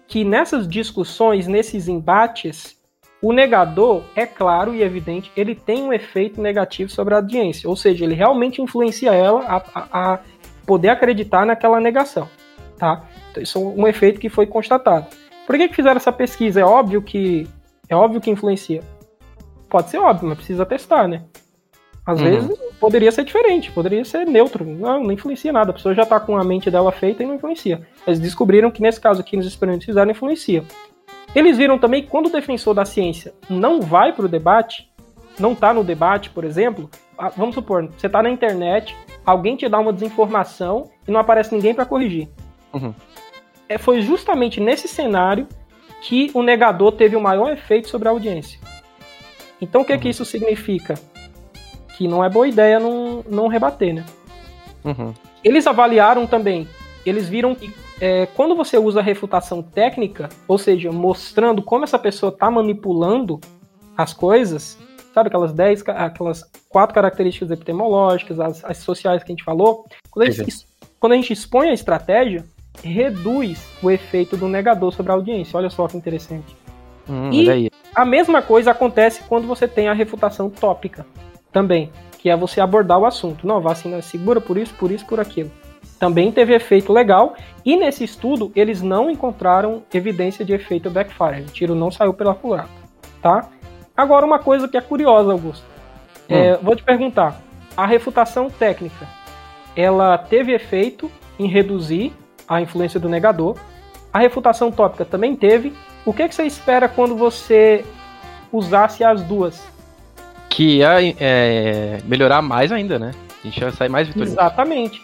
que 0.07 0.25
nessas 0.25 0.69
discussões, 0.69 1.47
nesses 1.47 1.89
embates, 1.89 2.77
o 3.23 3.33
negador, 3.33 4.03
é 4.15 4.27
claro 4.27 4.75
e 4.75 4.83
evidente, 4.83 5.33
ele 5.35 5.55
tem 5.55 5.83
um 5.83 5.93
efeito 5.93 6.41
negativo 6.41 6.91
sobre 6.91 7.15
a 7.15 7.17
audiência, 7.17 7.69
ou 7.69 7.77
seja, 7.77 8.05
ele 8.05 8.15
realmente 8.15 8.61
influencia 8.61 9.15
ela 9.15 9.43
a, 9.47 9.57
a, 9.57 10.15
a 10.15 10.21
poder 10.67 10.91
acreditar 10.91 11.47
naquela 11.47 11.81
negação, 11.81 12.29
tá? 12.77 13.05
Então, 13.31 13.43
isso 13.43 13.59
é 13.59 13.63
um 13.63 13.89
efeito 13.89 14.21
que 14.21 14.29
foi 14.29 14.47
constatado. 14.47 15.07
Por 15.47 15.57
que, 15.57 15.69
que 15.69 15.77
fizeram 15.77 15.97
essa 15.97 16.13
pesquisa? 16.13 16.61
É 16.61 16.65
óbvio 16.65 17.01
que 17.01 17.49
é 17.89 17.97
óbvio 17.97 18.21
que 18.21 18.31
influencia. 18.31 18.83
Pode 19.71 19.91
ser 19.91 19.99
óbvio, 19.99 20.29
mas 20.29 20.37
precisa 20.37 20.67
testar, 20.67 21.09
né? 21.09 21.25
Às 22.07 22.21
uhum. 22.21 22.25
vezes 22.25 22.59
poderia 22.79 23.11
ser 23.11 23.25
diferente, 23.25 23.73
poderia 23.73 24.05
ser 24.05 24.25
neutro. 24.27 24.65
Não, 24.65 25.03
não 25.03 25.13
influencia 25.13 25.53
nada. 25.53 25.71
A 25.71 25.75
pessoa 25.75 25.95
já 25.95 26.07
tá 26.07 26.21
com 26.21 26.37
a 26.37 26.45
mente 26.45 26.71
dela 26.71 26.93
feita 26.93 27.23
e 27.23 27.27
não 27.27 27.35
influencia. 27.35 27.83
Eles 28.07 28.21
descobriram 28.21 28.71
que 28.71 28.81
nesse 28.81 29.01
caso 29.01 29.21
aqui, 29.21 29.37
nos 29.37 29.47
experimentos 29.47 29.87
fizeram, 29.87 30.11
influencia. 30.11 30.63
Eles 31.35 31.59
viram 31.59 31.79
também 31.79 32.03
que 32.03 32.09
quando 32.09 32.27
o 32.27 32.33
defensor 32.33 32.75
da 32.75 32.85
ciência 32.85 33.35
não 33.51 33.81
vai 33.81 34.13
para 34.13 34.25
o 34.25 34.29
debate, 34.29 34.89
não 35.39 35.55
tá 35.55 35.75
no 35.75 35.83
debate, 35.83 36.31
por 36.31 36.45
exemplo, 36.45 36.89
vamos 37.37 37.55
supor, 37.55 37.91
você 37.91 38.09
tá 38.09 38.23
na 38.23 38.31
internet, 38.31 38.97
alguém 39.25 39.57
te 39.57 39.69
dá 39.69 39.79
uma 39.79 39.93
desinformação 39.93 40.89
e 41.07 41.11
não 41.11 41.21
aparece 41.21 41.55
ninguém 41.55 41.75
para 41.75 41.85
corrigir. 41.85 42.29
Uhum. 42.73 42.95
É, 43.69 43.77
foi 43.77 44.01
justamente 44.01 44.61
nesse 44.61 44.87
cenário 44.87 45.47
que 46.01 46.31
o 46.33 46.43
negador 46.43 46.93
teve 46.93 47.17
o 47.17 47.21
maior 47.21 47.53
efeito 47.53 47.89
sobre 47.89 48.07
a 48.07 48.13
audiência. 48.13 48.61
Então 49.61 49.83
o 49.83 49.85
que, 49.85 49.93
uhum. 49.93 49.99
que 49.99 50.09
isso 50.09 50.25
significa? 50.25 50.95
Que 51.97 52.07
não 52.07 52.25
é 52.25 52.29
boa 52.29 52.47
ideia 52.47 52.79
não, 52.79 53.25
não 53.29 53.49
rebater, 53.49 53.95
né? 53.95 54.05
Uhum. 54.85 55.13
Eles 55.43 55.67
avaliaram 55.67 56.27
também, 56.27 56.69
eles 57.05 57.29
viram 57.29 57.55
que 57.55 57.73
é, 58.01 58.27
quando 58.27 58.55
você 58.55 58.77
usa 58.77 59.01
refutação 59.01 59.63
técnica, 59.63 60.29
ou 60.47 60.59
seja, 60.59 60.93
mostrando 60.93 61.63
como 61.63 61.85
essa 61.85 61.99
pessoa 61.99 62.31
está 62.31 62.51
manipulando 62.51 63.41
as 63.97 64.13
coisas, 64.13 64.79
sabe 65.15 65.29
aquelas 65.29 65.53
10, 65.53 65.85
aquelas 65.89 66.45
quatro 66.69 66.95
características 66.95 67.51
epistemológicas, 67.51 68.39
as, 68.39 68.65
as 68.65 68.79
sociais 68.79 69.23
que 69.23 69.33
a 69.33 69.35
gente 69.35 69.45
falou, 69.45 69.87
quando 70.11 70.29
a 70.29 70.31
gente, 70.31 70.67
quando 71.01 71.13
a 71.13 71.17
gente 71.17 71.33
expõe 71.33 71.71
a 71.71 71.73
estratégia, 71.73 72.45
reduz 72.83 73.67
o 73.83 73.91
efeito 73.91 74.37
do 74.37 74.49
negador 74.49 74.93
sobre 74.93 75.11
a 75.11 75.15
audiência. 75.15 75.57
Olha 75.57 75.71
só 75.71 75.89
que 75.89 75.97
interessante. 75.97 76.55
Hum, 77.09 77.31
e 77.33 77.71
a 77.95 78.05
mesma 78.05 78.43
coisa 78.43 78.73
acontece 78.73 79.23
quando 79.29 79.47
você 79.47 79.67
tem 79.67 79.89
a 79.89 79.93
refutação 79.95 80.51
tópica 80.51 81.07
também, 81.57 81.91
que 82.19 82.29
é 82.29 82.37
você 82.37 82.61
abordar 82.61 82.99
o 82.99 83.07
assunto. 83.07 83.47
Não, 83.47 83.57
a 83.57 83.61
vacina 83.61 83.97
é 83.97 84.03
segura 84.03 84.43
por 84.43 84.59
isso, 84.59 84.75
por 84.75 84.91
isso, 84.91 85.07
por 85.07 85.19
aquilo. 85.19 85.51
Também 85.99 86.31
teve 86.31 86.55
efeito 86.55 86.93
legal, 86.93 87.35
e 87.65 87.75
nesse 87.79 88.05
estudo 88.05 88.53
eles 88.55 88.83
não 88.83 89.11
encontraram 89.11 89.83
evidência 89.95 90.45
de 90.45 90.53
efeito 90.53 90.91
backfire. 90.91 91.41
O 91.41 91.47
tiro 91.47 91.75
não 91.75 91.91
saiu 91.91 92.13
pela 92.13 92.35
culatra, 92.35 92.69
tá? 93.23 93.49
Agora, 93.97 94.27
uma 94.27 94.39
coisa 94.39 94.69
que 94.69 94.77
é 94.77 94.83
curiosa, 94.83 95.33
Augusto. 95.33 95.65
Hum. 96.29 96.35
É, 96.35 96.59
vou 96.59 96.77
te 96.77 96.83
perguntar: 96.83 97.41
a 97.75 97.87
refutação 97.87 98.51
técnica 98.51 99.09
ela 99.75 100.19
teve 100.19 100.53
efeito 100.53 101.11
em 101.39 101.49
reduzir 101.49 102.13
a 102.47 102.61
influência 102.61 103.01
do 103.01 103.09
negador. 103.09 103.57
A 104.13 104.19
refutação 104.19 104.71
tópica 104.71 105.07
também 105.07 105.35
teve. 105.35 105.73
O 106.05 106.13
que, 106.13 106.29
que 106.29 106.35
você 106.35 106.45
espera 106.45 106.87
quando 106.87 107.17
você 107.17 107.83
usasse 108.53 109.03
as 109.03 109.23
duas? 109.23 109.75
Que 110.49 110.79
ia 110.79 111.15
é, 111.19 111.99
melhorar 112.05 112.43
mais 112.43 112.73
ainda, 112.73 112.99
né? 112.99 113.13
A 113.43 113.47
gente 113.47 113.61
ia 113.61 113.71
sair 113.73 113.89
mais 113.89 114.09
vitorioso. 114.09 114.35
Exatamente. 114.35 115.03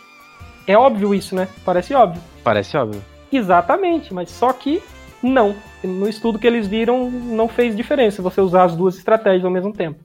É 0.66 0.76
óbvio 0.76 1.14
isso, 1.14 1.34
né? 1.34 1.48
Parece 1.64 1.94
óbvio. 1.94 2.22
Parece 2.42 2.76
óbvio. 2.76 3.02
Exatamente, 3.30 4.12
mas 4.12 4.30
só 4.30 4.52
que 4.52 4.82
não. 5.22 5.54
No 5.82 6.08
estudo 6.08 6.38
que 6.38 6.46
eles 6.46 6.66
viram, 6.66 7.10
não 7.10 7.48
fez 7.48 7.76
diferença 7.76 8.22
você 8.22 8.40
usar 8.40 8.64
as 8.64 8.76
duas 8.76 8.96
estratégias 8.96 9.44
ao 9.44 9.50
mesmo 9.50 9.72
tempo. 9.72 10.00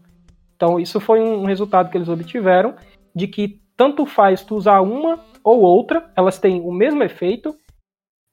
Então, 0.55 0.79
isso 0.79 0.99
foi 0.99 1.21
um 1.21 1.45
resultado 1.45 1.89
que 1.89 1.97
eles 1.97 2.09
obtiveram 2.09 2.75
de 3.15 3.27
que 3.27 3.59
tanto 3.75 4.05
faz 4.05 4.43
tu 4.43 4.55
usar 4.55 4.81
uma 4.81 5.19
ou 5.43 5.61
outra, 5.61 6.09
elas 6.15 6.39
têm 6.39 6.61
o 6.61 6.71
mesmo 6.71 7.03
efeito, 7.03 7.55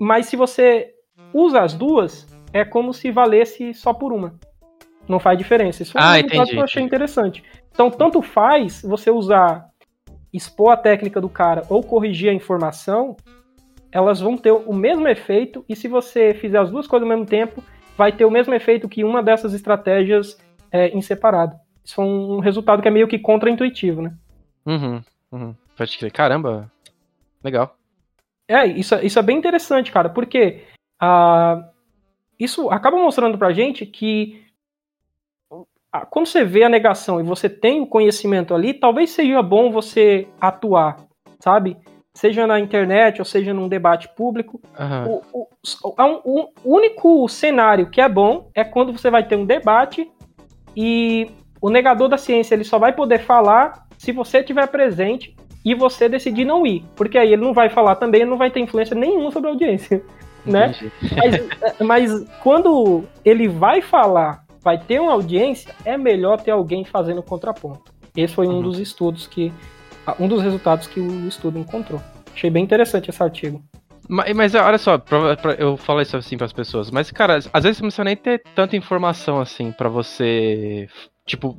mas 0.01 0.27
se 0.27 0.37
você 0.37 0.91
usa 1.33 1.61
as 1.61 1.75
duas, 1.75 2.27
é 2.53 2.65
como 2.65 2.95
se 2.95 3.11
valesse 3.11 3.75
só 3.75 3.93
por 3.93 4.13
uma. 4.13 4.35
Não 5.09 5.19
faz 5.19 5.37
diferença. 5.37 5.83
Isso 5.83 5.97
é 5.97 6.01
um 6.01 6.05
ah, 6.05 6.13
resultado 6.15 6.49
que 6.49 6.57
eu 6.57 6.65
achei 6.65 6.83
interessante. 6.83 7.45
Então, 7.71 7.91
tanto 7.91 8.23
faz 8.23 8.83
você 8.83 9.11
usar, 9.11 9.69
expor 10.33 10.73
a 10.73 10.77
técnica 10.77 11.21
do 11.21 11.29
cara 11.29 11.63
ou 11.69 11.83
corrigir 11.83 12.31
a 12.31 12.35
informação, 12.35 13.17
elas 13.93 14.21
vão 14.21 14.37
ter 14.37 14.53
o 14.53 14.73
mesmo 14.73 15.07
efeito, 15.07 15.65
e 15.69 15.77
se 15.77 15.87
você 15.87 16.35
fizer 16.35 16.59
as 16.59 16.71
duas 16.71 16.87
coisas 16.87 17.09
ao 17.09 17.17
mesmo 17.17 17.27
tempo, 17.27 17.63
vai 17.97 18.11
ter 18.11 18.25
o 18.25 18.31
mesmo 18.31 18.53
efeito 18.55 18.89
que 18.89 19.05
uma 19.05 19.23
dessas 19.23 19.55
estratégias 19.55 20.37
é, 20.73 20.89
em 20.89 21.01
separado. 21.01 21.55
Isso 21.85 22.01
é 22.01 22.05
um 22.05 22.41
resultado 22.41 22.83
que 22.83 22.89
é 22.89 22.91
meio 22.91 23.07
que 23.07 23.19
contra-intuitivo, 23.19 24.03
né? 24.03 24.13
Uhum, 24.67 25.03
uhum. 25.31 25.55
Pode 25.77 25.99
crer. 25.99 26.11
Caramba, 26.11 26.71
legal. 27.43 27.77
É, 28.49 28.67
isso, 28.67 28.95
isso 28.97 29.19
é 29.19 29.23
bem 29.23 29.39
interessante, 29.39 29.93
cara, 29.93 30.09
porque 30.09 30.65
ah, 31.01 31.69
isso 32.39 32.71
acaba 32.71 32.97
mostrando 32.97 33.39
pra 33.39 33.53
gente 33.53 33.87
que 33.87 34.44
quando 36.01 36.27
você 36.27 36.45
vê 36.45 36.65
a 36.65 36.69
negação 36.69 37.21
e 37.21 37.23
você 37.23 37.49
tem 37.49 37.81
o 37.81 37.87
conhecimento 37.87 38.55
ali, 38.55 38.75
talvez 38.75 39.11
seja 39.11 39.43
bom 39.43 39.71
você 39.71 40.27
atuar, 40.41 40.97
sabe? 41.39 41.77
seja 42.15 42.47
na 42.47 42.61
internet 42.61 43.21
ou 43.21 43.25
seja 43.25 43.53
num 43.53 43.69
debate 43.69 44.09
público. 44.15 44.61
Uhum. 44.79 45.21
O, 45.33 45.41
o, 45.41 45.49
o, 45.85 46.41
o, 46.65 46.77
único 46.77 47.29
cenário 47.29 47.91
que 47.91 48.01
é 48.01 48.09
bom 48.09 48.49
é 48.55 48.63
quando 48.63 48.93
você 48.93 49.11
vai 49.11 49.27
ter 49.27 49.37
um 49.37 49.45
debate 49.45 50.09
e 50.77 51.29
o 51.61 51.69
negador 51.69 52.09
da 52.09 52.17
ciência 52.17 52.55
ele 52.55 52.65
só 52.65 52.79
vai 52.79 52.93
poder 52.93 53.19
falar 53.19 53.87
se 53.99 54.13
você 54.13 54.39
estiver 54.39 54.67
presente 54.69 55.35
e 55.65 55.75
você 55.75 56.09
decidir 56.09 56.45
não 56.45 56.67
ir, 56.67 56.85
porque 56.95 57.19
aí 57.19 57.33
ele 57.33 57.43
não 57.43 57.55
vai 57.55 57.71
falar 57.71 57.97
também, 57.97 58.21
ele 58.21 58.31
não 58.31 58.37
vai 58.37 58.51
ter 58.51 58.61
influência 58.61 58.95
nenhuma 58.95 59.31
sobre 59.31 59.49
a 59.49 59.53
audiência, 59.53 60.03
né? 60.45 60.75
Mas, 61.17 61.81
mas 61.81 62.29
quando 62.43 63.05
ele 63.25 63.49
vai 63.49 63.81
falar, 63.81 64.44
vai 64.65 64.79
ter 64.79 64.99
uma 64.99 65.13
audiência, 65.13 65.75
é 65.85 65.97
melhor 65.97 66.41
ter 66.41 66.51
alguém 66.51 66.85
fazendo 66.85 67.23
contraponto. 67.23 67.93
Esse 68.17 68.35
foi 68.35 68.49
um 68.49 68.55
uhum. 68.55 68.63
dos 68.63 68.79
estudos 68.79 69.27
que 69.27 69.53
um 70.19 70.27
dos 70.27 70.43
resultados 70.43 70.87
que 70.87 70.99
o 70.99 71.29
estudo 71.29 71.59
encontrou. 71.59 72.01
Achei 72.35 72.51
bem 72.51 72.65
interessante 72.65 73.11
esse 73.11 73.23
artigo. 73.23 73.63
Mas, 74.09 74.35
mas 74.35 74.55
olha 74.55 74.79
só, 74.79 74.99
pra, 74.99 75.37
pra, 75.37 75.53
eu 75.55 75.77
falo 75.77 76.01
isso 76.01 76.17
assim 76.17 76.37
para 76.37 76.47
as 76.47 76.53
pessoas, 76.53 76.91
mas 76.91 77.11
cara, 77.11 77.39
às 77.53 77.63
vezes 77.65 77.79
você 77.79 77.83
não 77.83 77.89
precisa 77.89 78.05
nem 78.05 78.17
ter 78.17 78.43
tanta 78.55 78.77
informação 78.77 79.41
assim 79.41 79.73
para 79.73 79.89
você 79.89 80.89
tipo, 81.27 81.57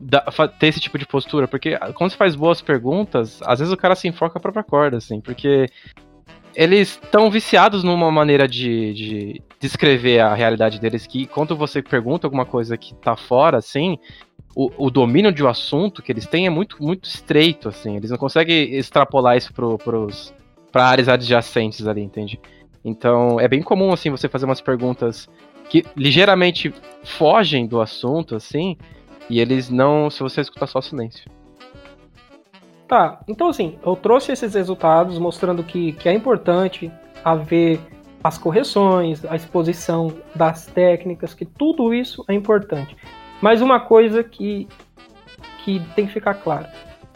ter 0.60 0.68
esse 0.68 0.80
tipo 0.80 0.97
de 0.97 1.08
postura, 1.08 1.47
porque 1.47 1.78
quando 1.95 2.12
você 2.12 2.18
faz 2.18 2.36
boas 2.36 2.62
perguntas, 2.62 3.41
às 3.43 3.60
vezes 3.60 3.74
o 3.74 3.78
cara 3.78 3.95
se 3.95 4.08
enfoca 4.08 4.38
a 4.38 4.41
própria 4.41 4.64
corda, 4.64 4.97
assim, 4.97 5.20
porque 5.20 5.68
eles 6.56 6.99
estão 7.01 7.30
viciados 7.30 7.84
numa 7.84 8.10
maneira 8.12 8.47
de, 8.47 8.93
de 8.93 9.41
descrever 9.60 10.20
a 10.20 10.34
realidade 10.34 10.80
deles 10.80 11.06
que 11.06 11.26
quando 11.26 11.56
você 11.56 11.82
pergunta 11.82 12.26
alguma 12.26 12.45
coisa 12.45 12.78
que 12.78 12.95
tá 12.95 13.16
fora, 13.16 13.58
assim, 13.58 13.99
o, 14.56 14.72
o, 14.86 14.89
domínio 14.89 15.34
de 15.34 15.43
um 15.43 15.47
assunto 15.47 16.01
que 16.01 16.12
eles 16.12 16.26
têm 16.26 16.47
é 16.47 16.49
muito, 16.49 16.82
muito 16.82 17.06
estreito, 17.06 17.68
assim. 17.68 17.97
Eles 17.97 18.10
não 18.10 18.18
conseguem 18.18 18.74
extrapolar 18.76 19.36
isso 19.36 19.53
pro, 19.53 19.78
pros, 19.78 20.34
pra 20.72 20.86
áreas 20.86 21.10
adjacentes 21.10 21.86
ali, 21.86 22.01
entende? 22.01 22.39
Então, 22.84 23.39
é 23.39 23.47
bem 23.47 23.62
comum, 23.62 23.91
assim, 23.91 24.10
você 24.10 24.30
fazer 24.30 24.45
umas 24.45 24.62
perguntas 24.62 25.28
que 25.70 25.84
ligeiramente 25.95 26.74
fogem 27.03 27.68
do 27.68 27.82
assunto, 27.82 28.36
assim, 28.36 28.78
e 29.30 29.39
eles 29.39 29.70
não. 29.70 30.10
Se 30.10 30.22
você 30.22 30.41
escutar 30.41 30.68
só 30.68 30.80
silêncio. 30.80 31.35
Tá, 32.88 33.20
então 33.28 33.50
assim, 33.50 33.80
eu 33.84 33.96
trouxe 33.96 34.32
esses 34.32 34.54
resultados 34.54 35.18
mostrando 35.18 35.64
que, 35.64 35.94
que 35.94 36.08
é 36.08 36.14
importante 36.14 36.92
haver 37.24 37.80
as 38.24 38.38
correções, 38.38 39.26
a 39.26 39.36
exposição 39.36 40.12
das 40.36 40.66
técnicas, 40.68 41.34
que 41.34 41.46
tudo 41.46 41.94
isso 41.94 42.24
é 42.28 42.34
importante. 42.34 42.96
Mas 43.42 43.62
uma 43.62 43.80
coisa 43.80 44.24
que, 44.24 44.68
que 45.64 45.80
tem 45.96 46.06
que 46.08 46.14
ficar 46.14 46.36
claro: 46.36 46.68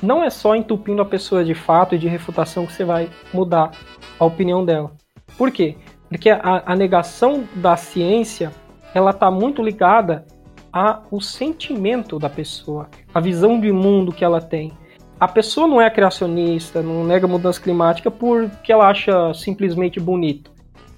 não 0.01 0.23
é 0.23 0.29
só 0.29 0.55
entupindo 0.55 1.01
a 1.01 1.05
pessoa 1.05 1.43
de 1.43 1.53
fato 1.53 1.95
e 1.95 1.97
de 1.97 2.07
refutação 2.07 2.65
que 2.65 2.73
você 2.73 2.83
vai 2.83 3.09
mudar 3.33 3.71
a 4.19 4.25
opinião 4.25 4.65
dela. 4.65 4.91
Por 5.37 5.51
quê? 5.51 5.77
Porque 6.09 6.29
a, 6.29 6.63
a 6.65 6.75
negação 6.75 7.47
da 7.55 7.75
ciência 7.77 8.51
ela 8.93 9.11
está 9.11 9.29
muito 9.29 9.61
ligada 9.61 10.25
ao 10.71 11.19
sentimento 11.21 12.19
da 12.19 12.29
pessoa, 12.29 12.87
a 13.13 13.19
visão 13.19 13.59
de 13.59 13.71
mundo 13.71 14.11
que 14.11 14.23
ela 14.23 14.41
tem. 14.41 14.71
A 15.19 15.27
pessoa 15.27 15.67
não 15.67 15.81
é 15.81 15.89
criacionista, 15.89 16.81
não 16.81 17.03
nega 17.03 17.27
mudança 17.27 17.61
climática 17.61 18.09
porque 18.09 18.71
ela 18.71 18.87
acha 18.87 19.33
simplesmente 19.33 19.99
bonito. 19.99 20.49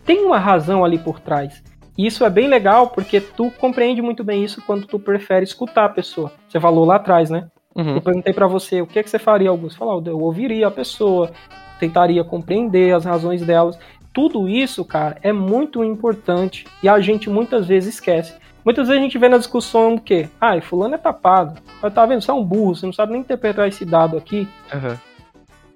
Tem 0.05 0.24
uma 0.24 0.38
razão 0.38 0.86
ali 0.86 0.99
por 0.99 1.19
trás. 1.19 1.63
E 1.97 2.05
isso 2.05 2.24
é 2.24 2.30
bem 2.30 2.47
legal 2.47 2.89
porque 2.89 3.19
tu 3.19 3.51
compreende 3.59 4.01
muito 4.01 4.24
bem 4.24 4.43
isso 4.43 4.61
quando 4.65 4.86
tu 4.86 4.99
prefere 4.99 5.43
escutar 5.43 5.86
a 5.86 5.89
pessoa. 5.89 6.32
Você 6.47 6.59
falou 6.59 6.86
lá 6.86 6.97
atrás, 6.97 7.30
né? 7.30 7.47
Uhum. 7.76 7.95
Eu 7.95 8.01
perguntei 8.01 8.34
para 8.34 8.47
você 8.47 8.82
o 8.82 8.88
que, 8.88 8.99
é 8.99 9.03
que 9.03 9.09
você 9.09 9.17
faria, 9.17 9.49
Augusto. 9.49 9.80
Falou, 9.80 10.03
eu 10.05 10.19
ouviria 10.19 10.67
a 10.67 10.72
pessoa, 10.72 11.32
tentaria 11.80 12.24
compreender 12.24 12.93
as 12.93 13.05
razões 13.05 13.41
delas. 13.41 13.78
Tudo 14.13 14.47
isso, 14.47 14.86
cara, 14.86 15.17
é 15.24 15.32
muito 15.32 15.84
importante 15.84 16.67
e 16.84 16.89
a 16.89 16.99
gente 16.99 17.30
muitas 17.30 17.65
vezes 17.65 17.95
esquece. 17.95 18.36
Muitas 18.64 18.88
vezes 18.88 19.01
a 19.01 19.03
gente 19.03 19.18
vê 19.18 19.28
na 19.28 19.38
discussão 19.38 19.95
o 19.95 20.01
quê? 20.01 20.30
Ah, 20.39 20.59
fulano 20.62 20.95
é 20.95 20.97
tapado. 20.97 21.59
Tá 21.93 22.05
vendo? 22.05 22.22
Você 22.22 22.30
é 22.30 22.34
um 22.34 22.43
burro, 22.43 22.76
você 22.76 22.86
não 22.86 22.93
sabe 22.93 23.14
nem 23.14 23.22
interpretar 23.22 23.68
esse 23.68 23.84
dado 23.86 24.18
aqui. 24.18 24.47
Uhum. 24.74 24.97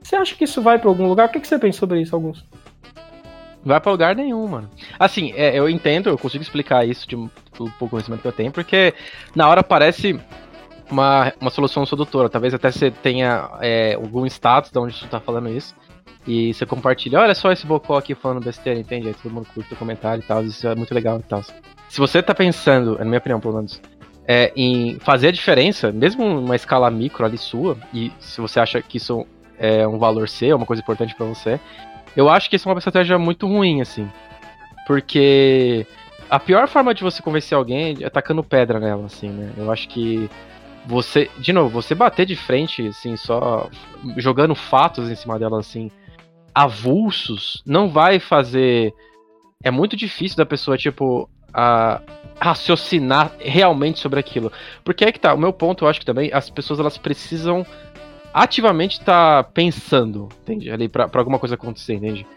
Você 0.02 0.16
acha 0.16 0.36
que 0.36 0.44
isso 0.44 0.62
vai 0.62 0.78
para 0.78 0.90
algum 0.90 1.08
lugar? 1.08 1.28
O 1.28 1.32
que, 1.32 1.40
que 1.40 1.48
você 1.48 1.58
pensa 1.58 1.80
sobre 1.80 2.02
isso, 2.02 2.16
Augusto? 2.16 2.46
vai 3.66 3.82
pra 3.82 3.92
lugar 3.92 4.16
nenhum, 4.16 4.48
mano. 4.48 4.70
Assim, 5.00 5.34
é, 5.36 5.58
eu 5.58 5.68
entendo, 5.68 6.10
eu 6.10 6.18
consigo 6.18 6.44
explicar 6.44 6.88
isso 6.88 7.10
de 7.10 7.16
um, 7.16 7.28
pouco 7.58 7.90
conhecimento 7.90 8.22
que 8.22 8.28
eu 8.28 8.32
tenho, 8.32 8.52
porque 8.52 8.94
na 9.36 9.50
hora 9.50 9.64
parece 9.64 10.20
uma, 10.90 11.34
uma 11.42 11.50
solução 11.50 11.84
sedutora. 11.86 12.30
Talvez 12.30 12.54
até 12.54 12.72
você 12.72 12.92
tenha 12.92 13.50
é, 13.60 13.96
algum 13.96 14.26
status 14.28 14.72
de 14.72 14.78
onde 14.78 14.96
você 14.96 15.08
tá 15.08 15.20
falando 15.20 15.50
isso. 15.50 15.76
E 16.28 16.54
você 16.54 16.66
compartilha, 16.66 17.20
olha 17.20 17.36
só 17.36 17.52
esse 17.52 17.66
bocó 17.66 17.98
aqui 17.98 18.16
falando 18.16 18.44
besteira, 18.44 18.80
entende? 18.80 19.08
Aí 19.08 19.14
todo 19.14 19.32
mundo 19.32 19.48
curte 19.54 19.74
o 19.74 19.78
comentário 19.78 20.24
e 20.24 20.26
tal, 20.26 20.44
isso 20.44 20.68
é 20.68 20.74
muito 20.74 20.94
legal 20.94 21.20
e 21.20 21.24
tal. 21.24 21.44
Se 21.90 22.00
você 22.00 22.22
tá 22.22 22.34
pensando, 22.34 22.98
na 22.98 23.06
minha 23.06 23.18
opinião, 23.18 23.40
pelo 23.40 23.56
menos, 23.56 23.82
é, 24.28 24.52
em 24.56 24.98
fazer 25.00 25.28
a 25.30 25.32
diferença, 25.32 25.92
mesmo 25.92 26.26
numa 26.26 26.56
escala 26.56 26.90
micro 26.90 27.26
ali 27.26 27.38
sua, 27.38 27.78
e 27.94 28.12
se 28.20 28.42
você 28.42 28.60
acha 28.60 28.82
que 28.82 28.98
isso 28.98 29.26
é 29.58 29.88
um 29.88 29.98
valor 29.98 30.28
seu, 30.28 30.58
uma 30.58 30.66
coisa 30.66 30.82
importante 30.82 31.16
para 31.16 31.26
você, 31.26 31.60
eu 32.16 32.30
acho 32.30 32.50
que 32.50 32.56
isso 32.56 32.68
é 32.68 32.72
uma 32.72 32.80
estratégia 32.80 33.18
muito 33.18 33.48
ruim, 33.48 33.82
assim. 33.82 34.10
Porque 34.88 35.86
a 36.30 36.40
pior 36.40 36.68
forma 36.68 36.94
de 36.94 37.04
você 37.04 37.22
convencer 37.22 37.58
alguém 37.58 37.98
é 38.02 38.10
tacando 38.10 38.44
pedra 38.44 38.80
nela, 38.80 39.06
assim, 39.06 39.30
né? 39.30 39.54
Eu 39.58 39.72
acho 39.72 39.88
que 39.88 40.30
você, 40.86 41.30
de 41.40 41.52
novo, 41.52 41.70
você 41.70 41.96
bater 41.96 42.26
de 42.26 42.36
frente, 42.36 42.88
assim, 42.88 43.16
só 43.18 43.70
jogando 44.18 44.56
fatos 44.56 45.10
em 45.10 45.16
cima 45.16 45.38
dela, 45.40 45.60
assim, 45.60 45.90
avulsos, 46.54 47.62
não 47.66 47.90
vai 47.90 48.20
fazer. 48.20 48.94
É 49.64 49.72
muito 49.72 49.96
difícil 49.96 50.38
da 50.38 50.46
pessoa, 50.46 50.78
tipo, 50.78 51.30
a 51.56 52.01
raciocinar 52.39 53.32
realmente 53.39 53.99
sobre 53.99 54.20
aquilo. 54.20 54.51
Porque 54.84 55.06
é 55.06 55.12
que 55.12 55.20
tá, 55.20 55.34
o 55.34 55.38
meu 55.38 55.53
ponto, 55.53 55.86
eu 55.86 55.89
acho 55.89 56.01
que 56.01 56.06
também 56.06 56.30
as 56.34 56.49
pessoas 56.49 56.80
elas 56.80 56.97
precisam 56.97 57.66
ativamente 58.34 58.99
estar 58.99 59.43
tá 59.43 59.49
pensando, 59.53 60.28
entende? 60.41 60.70
Ali 60.70 60.89
pra 60.89 61.10
alguma 61.14 61.39
coisa 61.39 61.56
acontecer, 61.56 61.93
entende? 61.93 62.28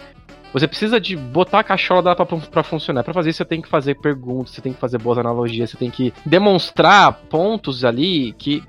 Você 0.53 0.67
precisa 0.67 1.01
de 1.01 1.17
botar 1.17 1.59
a 1.59 1.65
cachola 1.65 2.03
dela 2.03 2.15
pra, 2.15 2.39
pra 2.39 2.63
funcionar. 2.63 3.03
Para 3.03 3.13
fazer 3.13 3.31
isso, 3.31 3.39
você 3.39 3.45
tem 3.45 3.61
que 3.61 3.69
fazer 3.69 3.97
perguntas, 3.97 4.55
você 4.55 4.63
tem 4.63 4.73
que 4.73 4.81
fazer 4.81 4.99
boas 4.99 5.19
analogias, 5.19 5.71
você 5.71 5.77
tem 5.77 5.91
que 5.91 6.15
demonstrar 6.25 7.13
pontos 7.29 7.85
ali 7.85 8.33
que 8.33 8.63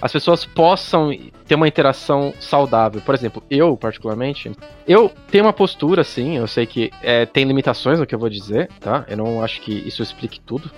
as 0.00 0.12
pessoas 0.12 0.44
possam 0.44 1.10
ter 1.46 1.54
uma 1.54 1.66
interação 1.66 2.34
saudável. 2.38 3.00
Por 3.00 3.14
exemplo, 3.14 3.42
eu, 3.50 3.76
particularmente, 3.76 4.52
eu 4.86 5.10
tenho 5.30 5.44
uma 5.44 5.52
postura, 5.52 6.02
assim, 6.02 6.36
eu 6.36 6.46
sei 6.46 6.66
que 6.66 6.90
é, 7.02 7.24
tem 7.24 7.44
limitações 7.44 7.98
no 7.98 8.06
que 8.06 8.14
eu 8.14 8.18
vou 8.18 8.28
dizer, 8.28 8.68
tá? 8.80 9.04
Eu 9.08 9.16
não 9.16 9.42
acho 9.42 9.60
que 9.60 9.72
isso 9.72 10.02
explique 10.02 10.40
tudo. 10.40 10.70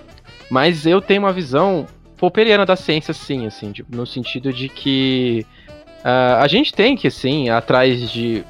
Mas 0.49 0.85
eu 0.85 1.01
tenho 1.01 1.21
uma 1.21 1.33
visão 1.33 1.85
popperiana 2.17 2.65
da 2.65 2.75
ciência, 2.75 3.13
sim, 3.13 3.45
assim, 3.45 3.71
de, 3.71 3.85
no 3.89 4.05
sentido 4.05 4.51
de 4.51 4.67
que 4.67 5.45
uh, 5.99 6.41
a 6.41 6.47
gente 6.47 6.73
tem 6.73 6.95
que, 6.95 7.09
sim, 7.09 7.49
atrás 7.49 8.11
de 8.11 8.43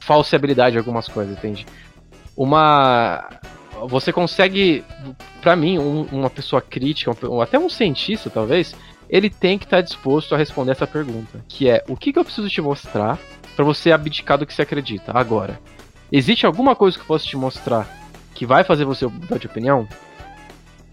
falsibilidade 0.00 0.72
de 0.72 0.78
algumas 0.78 1.08
coisas, 1.08 1.36
entende? 1.36 1.66
Uma. 2.36 3.28
Você 3.88 4.12
consegue, 4.12 4.84
para 5.42 5.54
mim, 5.54 5.78
um, 5.78 6.02
uma 6.12 6.30
pessoa 6.30 6.62
crítica, 6.62 7.10
um, 7.28 7.40
até 7.40 7.58
um 7.58 7.68
cientista, 7.68 8.30
talvez, 8.30 8.74
ele 9.08 9.30
tem 9.30 9.58
que 9.58 9.64
estar 9.64 9.78
tá 9.78 9.82
disposto 9.82 10.34
a 10.34 10.38
responder 10.38 10.72
essa 10.72 10.86
pergunta, 10.86 11.44
que 11.48 11.68
é 11.68 11.84
o 11.88 11.96
que, 11.96 12.12
que 12.12 12.18
eu 12.18 12.24
preciso 12.24 12.48
te 12.48 12.60
mostrar 12.60 13.18
para 13.54 13.64
você 13.64 13.92
abdicar 13.92 14.38
do 14.38 14.46
que 14.46 14.52
você 14.52 14.62
acredita 14.62 15.12
agora? 15.14 15.60
Existe 16.10 16.46
alguma 16.46 16.76
coisa 16.76 16.96
que 16.96 17.02
eu 17.02 17.06
posso 17.08 17.26
te 17.26 17.36
mostrar 17.36 17.88
que 18.34 18.46
vai 18.46 18.62
fazer 18.62 18.84
você 18.84 19.06
mudar 19.06 19.38
de 19.38 19.46
opinião? 19.46 19.88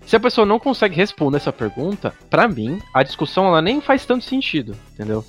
Se 0.06 0.16
a 0.16 0.20
pessoa 0.20 0.46
não 0.46 0.60
consegue 0.60 0.96
responder 0.96 1.38
essa 1.38 1.52
pergunta, 1.52 2.14
para 2.30 2.48
mim, 2.48 2.80
a 2.94 3.04
discussão 3.04 3.48
ela 3.48 3.62
nem 3.62 3.80
faz 3.80 4.06
tanto 4.06 4.26
sentido, 4.26 4.76
entendeu? 4.94 5.26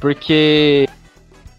Porque 0.00 0.88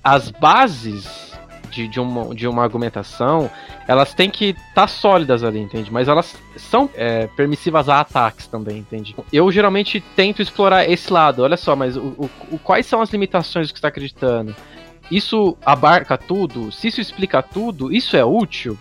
as 0.03 0.29
bases 0.29 1.28
de, 1.69 1.87
de, 1.87 1.99
uma, 1.99 2.33
de 2.33 2.47
uma 2.47 2.63
argumentação, 2.63 3.49
elas 3.87 4.13
têm 4.13 4.29
que 4.29 4.49
estar 4.49 4.73
tá 4.73 4.87
sólidas 4.87 5.43
ali, 5.43 5.59
entende? 5.59 5.91
Mas 5.91 6.07
elas 6.07 6.35
são 6.57 6.89
é, 6.95 7.27
permissivas 7.27 7.87
a 7.87 7.99
ataques 7.99 8.47
também, 8.47 8.79
entende? 8.79 9.15
Eu 9.31 9.51
geralmente 9.51 10.01
tento 10.15 10.41
explorar 10.41 10.89
esse 10.89 11.11
lado. 11.11 11.43
Olha 11.43 11.57
só, 11.57 11.75
mas 11.75 11.95
o, 11.95 12.29
o, 12.51 12.59
quais 12.59 12.85
são 12.85 13.01
as 13.01 13.11
limitações 13.11 13.71
que 13.71 13.77
está 13.77 13.87
acreditando? 13.87 14.55
Isso 15.09 15.57
abarca 15.65 16.17
tudo? 16.17 16.71
Se 16.71 16.87
isso 16.87 17.01
explica 17.01 17.41
tudo, 17.41 17.91
isso 17.91 18.15
é 18.15 18.23
útil? 18.23 18.77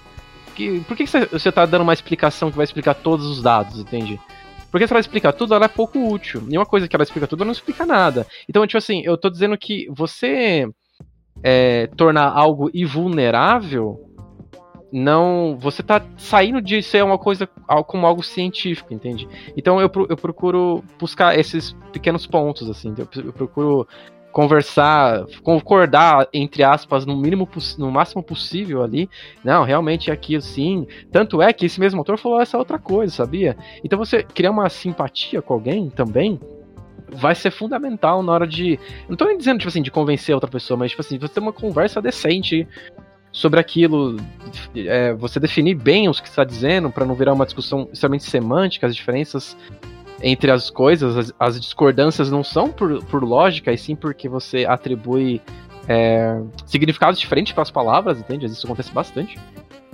Que, 0.54 0.80
por 0.80 0.96
que 0.96 1.06
você 1.06 1.48
está 1.48 1.64
dando 1.64 1.82
uma 1.82 1.92
explicação 1.92 2.50
que 2.50 2.56
vai 2.56 2.64
explicar 2.64 2.94
todos 2.94 3.26
os 3.26 3.40
dados, 3.40 3.78
entende? 3.78 4.20
Porque 4.70 4.86
se 4.86 4.92
ela 4.92 5.00
explica 5.00 5.32
tudo, 5.32 5.54
ela 5.54 5.64
é 5.64 5.68
pouco 5.68 6.12
útil. 6.12 6.46
E 6.50 6.56
uma 6.56 6.66
coisa 6.66 6.86
que 6.86 6.94
ela 6.94 7.02
explica 7.02 7.26
tudo, 7.26 7.40
ela 7.40 7.46
não 7.46 7.52
explica 7.52 7.86
nada. 7.86 8.26
Então, 8.48 8.66
tipo 8.66 8.78
assim, 8.78 9.02
eu 9.04 9.16
tô 9.16 9.30
dizendo 9.30 9.56
que 9.56 9.86
você 9.90 10.68
é, 11.42 11.86
tornar 11.88 12.30
algo 12.30 12.70
invulnerável, 12.74 14.08
não. 14.92 15.56
Você 15.60 15.82
tá 15.82 16.02
saindo 16.16 16.60
de 16.60 16.82
ser 16.82 17.04
uma 17.04 17.18
coisa 17.18 17.46
como 17.86 18.06
algo 18.06 18.22
científico, 18.22 18.92
entende? 18.92 19.28
Então 19.56 19.80
eu, 19.80 19.90
eu 20.08 20.16
procuro 20.16 20.82
buscar 20.98 21.38
esses 21.38 21.76
pequenos 21.92 22.26
pontos, 22.26 22.68
assim. 22.68 22.94
Eu, 22.96 23.32
procuro 23.32 23.86
conversar, 24.32 25.24
concordar, 25.42 26.28
entre 26.32 26.62
aspas, 26.62 27.04
no 27.04 27.16
mínimo 27.16 27.48
no 27.76 27.90
máximo 27.90 28.22
possível 28.22 28.82
ali. 28.82 29.08
Não, 29.44 29.64
realmente 29.64 30.10
é 30.10 30.12
aquilo 30.12 30.42
sim. 30.42 30.86
Tanto 31.10 31.42
é 31.42 31.52
que 31.52 31.66
esse 31.66 31.80
mesmo 31.80 31.98
autor 31.98 32.18
falou 32.18 32.40
essa 32.40 32.58
outra 32.58 32.78
coisa, 32.78 33.12
sabia? 33.12 33.56
Então 33.82 33.98
você 33.98 34.22
criar 34.22 34.50
uma 34.50 34.68
simpatia 34.68 35.42
com 35.42 35.54
alguém 35.54 35.90
também 35.90 36.38
vai 37.10 37.34
ser 37.34 37.50
fundamental 37.50 38.22
na 38.22 38.32
hora 38.32 38.46
de. 38.46 38.78
Não 39.08 39.16
tô 39.16 39.24
nem 39.24 39.38
dizendo, 39.38 39.58
tipo 39.58 39.68
assim, 39.68 39.82
de 39.82 39.90
convencer 39.90 40.34
outra 40.34 40.50
pessoa, 40.50 40.76
mas, 40.76 40.90
tipo 40.90 41.00
assim, 41.00 41.18
você 41.18 41.34
ter 41.34 41.40
uma 41.40 41.52
conversa 41.52 42.00
decente 42.00 42.66
sobre 43.32 43.60
aquilo, 43.60 44.16
é, 44.74 45.12
você 45.14 45.38
definir 45.38 45.74
bem 45.74 46.08
o 46.08 46.12
que 46.12 46.28
está 46.28 46.44
dizendo, 46.44 46.90
para 46.90 47.04
não 47.04 47.14
virar 47.14 47.32
uma 47.32 47.44
discussão 47.44 47.88
extremamente 47.92 48.24
semântica, 48.24 48.86
as 48.86 48.96
diferenças 48.96 49.56
entre 50.22 50.50
as 50.50 50.70
coisas, 50.70 51.16
as, 51.16 51.34
as 51.38 51.60
discordâncias 51.60 52.30
não 52.30 52.42
são 52.42 52.70
por, 52.70 53.04
por 53.04 53.22
lógica, 53.22 53.72
e 53.72 53.78
sim 53.78 53.94
porque 53.94 54.28
você 54.28 54.64
atribui 54.64 55.40
é, 55.88 56.40
significados 56.66 57.20
diferentes 57.20 57.52
para 57.52 57.62
as 57.62 57.70
palavras, 57.70 58.18
entende? 58.18 58.46
Isso 58.46 58.66
acontece 58.66 58.92
bastante. 58.92 59.38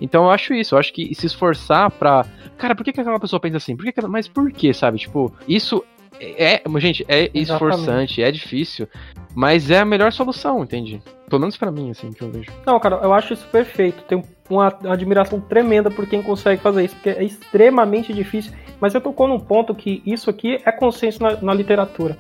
Então 0.01 0.25
eu 0.25 0.31
acho 0.31 0.55
isso, 0.55 0.75
eu 0.75 0.79
acho 0.79 0.93
que 0.93 1.15
se 1.15 1.27
esforçar 1.27 1.91
pra. 1.91 2.27
Cara, 2.59 2.75
por 2.75 2.85
que, 2.85 2.93
que 2.93 3.01
aquela 3.01 3.21
pessoa 3.21 3.39
pensa 3.39 3.59
assim? 3.59 3.77
Por 3.77 3.85
que, 3.85 3.93
que 3.93 4.07
Mas 4.07 4.27
por 4.27 4.51
que, 4.51 4.73
sabe? 4.75 4.99
Tipo, 4.99 5.33
isso 5.47 5.85
é, 6.21 6.63
gente, 6.79 7.05
é 7.09 7.31
esforçante, 7.35 8.23
é 8.23 8.31
difícil, 8.31 8.89
mas 9.35 9.71
é 9.71 9.81
a 9.81 9.85
melhor 9.85 10.13
solução, 10.13 10.63
entende? 10.63 11.03
Pelo 11.29 11.41
menos 11.41 11.57
para 11.57 11.71
mim, 11.71 11.91
assim, 11.91 12.13
que 12.13 12.23
eu 12.23 12.31
vejo. 12.31 12.51
Não, 12.65 12.79
cara, 12.79 13.01
eu 13.03 13.13
acho 13.13 13.35
isso 13.35 13.47
perfeito. 13.49 14.03
Tenho 14.05 14.23
uma 14.49 14.69
admiração 14.89 15.41
tremenda 15.41 15.91
por 15.91 16.07
quem 16.07 16.23
consegue 16.23 16.61
fazer 16.61 16.85
isso, 16.85 16.95
porque 16.95 17.11
é 17.11 17.25
extremamente 17.25 18.13
difícil. 18.13 18.53
Mas 18.81 18.95
eu 18.95 19.01
tocou 19.01 19.27
num 19.27 19.41
ponto 19.41 19.75
que 19.75 20.03
isso 20.05 20.29
aqui 20.31 20.61
é 20.65 20.71
consenso 20.71 21.23
na, 21.23 21.37
na 21.41 21.55
literatura. 21.55 22.17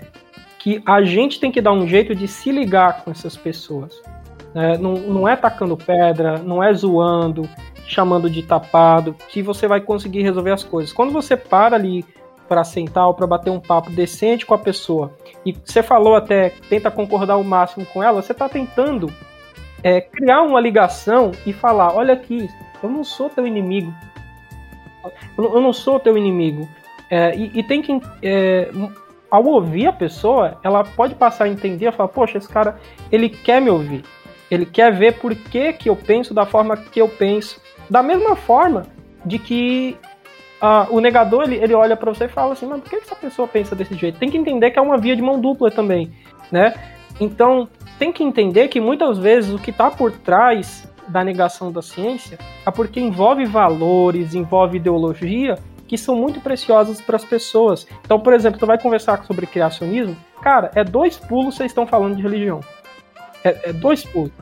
Que 0.59 0.82
a 0.86 1.03
gente 1.03 1.38
tem 1.38 1.53
que 1.53 1.61
dar 1.61 1.72
um 1.72 1.86
jeito 1.86 2.14
de 2.14 2.26
se 2.26 2.51
ligar 2.51 3.05
com 3.05 3.11
essas 3.11 3.36
pessoas. 3.36 4.01
É, 4.55 4.78
não, 4.78 4.95
não 4.95 5.28
é 5.28 5.36
tacando 5.36 5.76
pedra, 5.76 6.38
não 6.38 6.62
é 6.62 6.72
zoando, 6.72 7.49
chamando 7.86 8.30
de 8.30 8.42
tapado, 8.42 9.14
que 9.28 9.42
você 9.42 9.68
vai 9.68 9.80
conseguir 9.80 10.22
resolver 10.22 10.53
as 10.53 10.64
coisas. 10.64 10.92
Quando 10.92 11.12
você 11.12 11.36
para 11.36 11.76
ali 11.76 12.05
para 12.49 12.64
sentar 12.64 13.07
ou 13.07 13.14
para 13.14 13.26
bater 13.26 13.51
um 13.51 13.61
papo 13.61 13.90
decente 13.90 14.45
com 14.45 14.55
a 14.55 14.59
pessoa. 14.59 15.14
E 15.45 15.53
você 15.53 15.82
falou 15.82 16.14
até 16.16 16.51
tenta 16.68 16.90
concordar 16.90 17.36
o 17.36 17.45
máximo 17.45 17.86
com 17.86 18.03
ela, 18.03 18.22
você 18.22 18.32
está 18.32 18.49
tentando 18.49 19.12
é, 19.82 20.01
criar 20.01 20.42
uma 20.42 20.61
ligação 20.61 21.32
e 21.47 21.53
falar: 21.53 21.95
olha 21.95 22.14
aqui, 22.14 22.49
eu 22.82 22.88
não 22.88 23.05
sou 23.05 23.28
teu 23.28 23.47
inimigo, 23.47 23.92
eu 25.36 25.61
não 25.61 25.72
sou 25.72 26.01
teu 26.01 26.16
inimigo. 26.16 26.68
É, 27.11 27.36
e, 27.36 27.59
e, 27.59 27.62
tem 27.62 27.82
que, 27.82 28.01
é, 28.22 28.70
ao 29.30 29.45
ouvir 29.45 29.86
a 29.86 29.92
pessoa, 29.92 30.59
ela 30.64 30.82
pode 30.82 31.14
passar 31.14 31.45
a 31.45 31.49
entender, 31.49 31.92
falar: 31.92 32.08
poxa, 32.08 32.38
esse 32.38 32.49
cara 32.49 32.80
ele 33.12 33.29
quer 33.29 33.61
me 33.61 33.71
ouvir, 33.71 34.03
ele 34.50 34.64
quer 34.64 34.92
ver 34.92 35.18
por 35.18 35.34
que, 35.34 35.75
que 35.75 35.91
eu 35.91 35.96
penso 35.96 36.33
da 36.33 36.46
forma 36.46 36.76
que 36.76 37.00
eu 37.00 37.08
penso, 37.08 37.61
da 37.88 38.03
mesma 38.03 38.34
forma 38.34 38.87
de 39.25 39.38
que 39.38 39.99
ah, 40.66 40.86
o 40.88 40.99
negador 40.99 41.42
ele, 41.42 41.57
ele 41.57 41.74
olha 41.74 41.95
para 41.95 42.11
você 42.11 42.24
e 42.24 42.28
fala 42.28 42.54
assim, 42.54 42.64
mas 42.64 42.80
por 42.80 42.88
que 42.88 42.96
essa 42.96 43.14
pessoa 43.14 43.46
pensa 43.46 43.76
desse 43.76 43.95
jeito? 43.95 44.18
Tem 44.18 44.30
que 44.30 44.38
entender 44.38 44.70
que 44.70 44.78
é 44.78 44.82
uma 44.82 44.96
via 44.96 45.14
de 45.14 45.20
mão 45.20 45.38
dupla 45.38 45.70
também, 45.70 46.11
né? 46.50 46.72
Então 47.20 47.68
tem 47.99 48.11
que 48.11 48.24
entender 48.24 48.68
que 48.68 48.80
muitas 48.80 49.18
vezes 49.18 49.53
o 49.53 49.58
que 49.58 49.68
está 49.68 49.91
por 49.91 50.11
trás 50.11 50.91
da 51.07 51.22
negação 51.22 51.70
da 51.70 51.82
ciência 51.82 52.38
é 52.66 52.70
porque 52.70 52.99
envolve 52.99 53.45
valores, 53.45 54.34
envolve 54.34 54.78
ideologia 54.78 55.58
que 55.86 55.99
são 55.99 56.16
muito 56.16 56.41
preciosas 56.41 56.99
para 56.99 57.16
as 57.16 57.24
pessoas. 57.26 57.86
Então, 58.03 58.18
por 58.18 58.32
exemplo, 58.32 58.58
tu 58.58 58.64
vai 58.64 58.80
conversar 58.80 59.22
sobre 59.26 59.46
criacionismo, 59.46 60.16
cara, 60.41 60.70
é 60.74 60.82
dois 60.82 61.18
pulos 61.18 61.57
vocês 61.57 61.72
estão 61.72 61.86
falando 61.86 62.16
de 62.16 62.22
religião. 62.22 62.61
É, 63.45 63.68
é 63.68 63.72
dois 63.74 64.03
pulos. 64.03 64.32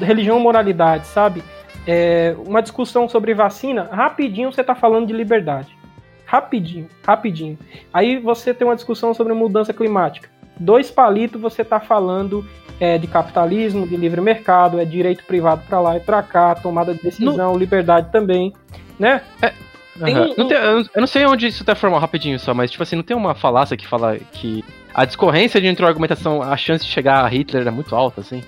Religião, 0.00 0.40
moralidade, 0.40 1.06
sabe? 1.08 1.44
É, 1.86 2.34
uma 2.46 2.62
discussão 2.62 3.08
sobre 3.08 3.34
vacina, 3.34 3.88
rapidinho 3.92 4.52
você 4.52 4.60
está 4.60 4.74
falando 4.74 5.06
de 5.06 5.12
liberdade. 5.12 5.76
Rapidinho, 6.24 6.88
rapidinho. 7.06 7.58
Aí 7.92 8.18
você 8.18 8.54
tem 8.54 8.66
uma 8.66 8.74
discussão 8.74 9.12
sobre 9.12 9.34
mudança 9.34 9.72
climática. 9.72 10.30
Dois 10.58 10.90
palitos 10.90 11.40
você 11.40 11.62
está 11.62 11.80
falando 11.80 12.46
é, 12.80 12.96
de 12.98 13.06
capitalismo, 13.06 13.86
de 13.86 13.96
livre 13.96 14.20
mercado, 14.20 14.80
é 14.80 14.84
direito 14.84 15.24
privado 15.24 15.62
para 15.68 15.80
lá 15.80 15.96
e 15.96 16.00
para 16.00 16.22
cá, 16.22 16.54
tomada 16.54 16.94
de 16.94 17.02
decisão, 17.02 17.56
liberdade 17.56 18.10
também, 18.10 18.52
né? 18.98 19.22
É, 19.42 19.52
Uhum. 19.94 20.06
Tem, 20.06 20.34
não 20.36 20.48
tem, 20.48 20.56
eu 20.56 21.00
não 21.00 21.06
sei 21.06 21.26
onde 21.26 21.46
isso 21.46 21.64
tá 21.64 21.74
formal 21.74 22.00
rapidinho 22.00 22.38
só, 22.38 22.54
mas 22.54 22.70
tipo 22.70 22.82
assim, 22.82 22.96
não 22.96 23.02
tem 23.02 23.16
uma 23.16 23.34
falácia 23.34 23.76
que 23.76 23.86
fala 23.86 24.18
que 24.18 24.64
a 24.94 25.04
discorrência 25.04 25.60
de 25.60 25.66
entre 25.66 25.84
uma 25.84 25.90
argumentação, 25.90 26.42
a 26.42 26.56
chance 26.56 26.84
de 26.84 26.90
chegar 26.90 27.24
a 27.24 27.28
Hitler 27.28 27.66
é 27.66 27.70
muito 27.70 27.94
alta, 27.94 28.20
assim. 28.20 28.42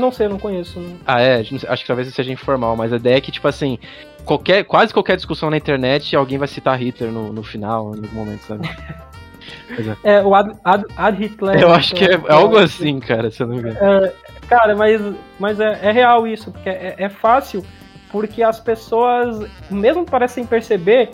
Não 0.00 0.10
sei, 0.10 0.28
não 0.28 0.38
conheço. 0.38 0.80
Não. 0.80 0.96
Ah, 1.06 1.20
é? 1.20 1.40
Acho 1.40 1.82
que 1.82 1.86
talvez 1.86 2.12
seja 2.12 2.32
informal, 2.32 2.76
mas 2.76 2.92
a 2.92 2.96
ideia 2.96 3.16
é 3.16 3.20
que, 3.20 3.30
tipo 3.30 3.46
assim, 3.46 3.78
qualquer, 4.24 4.64
quase 4.64 4.92
qualquer 4.92 5.16
discussão 5.16 5.50
na 5.50 5.56
internet, 5.56 6.16
alguém 6.16 6.38
vai 6.38 6.48
citar 6.48 6.80
Hitler 6.80 7.10
no, 7.12 7.32
no 7.32 7.42
final, 7.42 7.94
em 7.94 7.98
algum 7.98 8.14
momento, 8.14 8.42
sabe? 8.42 8.68
é. 10.02 10.14
é. 10.14 10.22
o 10.22 10.34
Ad, 10.34 10.54
Ad, 10.64 10.84
Ad 10.96 11.22
Hitler. 11.22 11.60
Eu 11.60 11.72
acho 11.72 11.94
que 11.94 12.04
é, 12.04 12.14
é 12.14 12.32
algo 12.32 12.56
assim, 12.56 12.98
cara, 13.00 13.30
se 13.30 13.42
eu 13.42 13.46
não 13.46 13.56
me 13.56 13.60
engano. 13.60 13.76
É, 13.78 14.12
cara, 14.48 14.74
mas, 14.74 15.00
mas 15.38 15.60
é, 15.60 15.78
é 15.82 15.92
real 15.92 16.26
isso, 16.26 16.50
porque 16.50 16.68
é, 16.68 16.94
é 16.96 17.08
fácil, 17.08 17.64
porque 18.10 18.42
as 18.42 18.58
pessoas, 18.58 19.48
mesmo 19.70 20.04
parecem 20.04 20.44
perceber, 20.46 21.10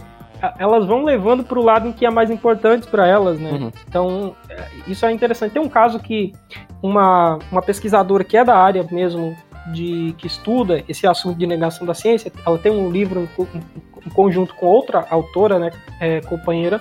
elas 0.58 0.86
vão 0.86 1.04
levando 1.04 1.44
para 1.44 1.58
o 1.58 1.64
lado 1.64 1.88
em 1.88 1.92
que 1.92 2.04
é 2.04 2.10
mais 2.10 2.30
importante 2.30 2.86
para 2.86 3.06
elas, 3.06 3.38
né? 3.38 3.50
Uhum. 3.52 3.72
Então, 3.88 4.36
é, 4.48 4.66
isso 4.86 5.04
é 5.06 5.12
interessante. 5.12 5.52
Tem 5.52 5.62
um 5.62 5.68
caso 5.68 5.98
que 5.98 6.32
uma, 6.82 7.38
uma 7.50 7.62
pesquisadora 7.62 8.24
que 8.24 8.36
é 8.36 8.44
da 8.44 8.56
área 8.56 8.86
mesmo 8.90 9.36
de 9.72 10.14
que 10.18 10.26
estuda 10.26 10.84
esse 10.88 11.06
assunto 11.06 11.38
de 11.38 11.46
negação 11.46 11.86
da 11.86 11.94
ciência, 11.94 12.32
ela 12.44 12.58
tem 12.58 12.70
um 12.70 12.90
livro 12.90 13.28
em, 13.38 13.48
em 14.06 14.10
conjunto 14.10 14.54
com 14.54 14.66
outra 14.66 15.04
autora, 15.10 15.58
né, 15.58 15.70
é, 16.00 16.20
companheira, 16.20 16.80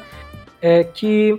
é, 0.62 0.84
que 0.84 1.38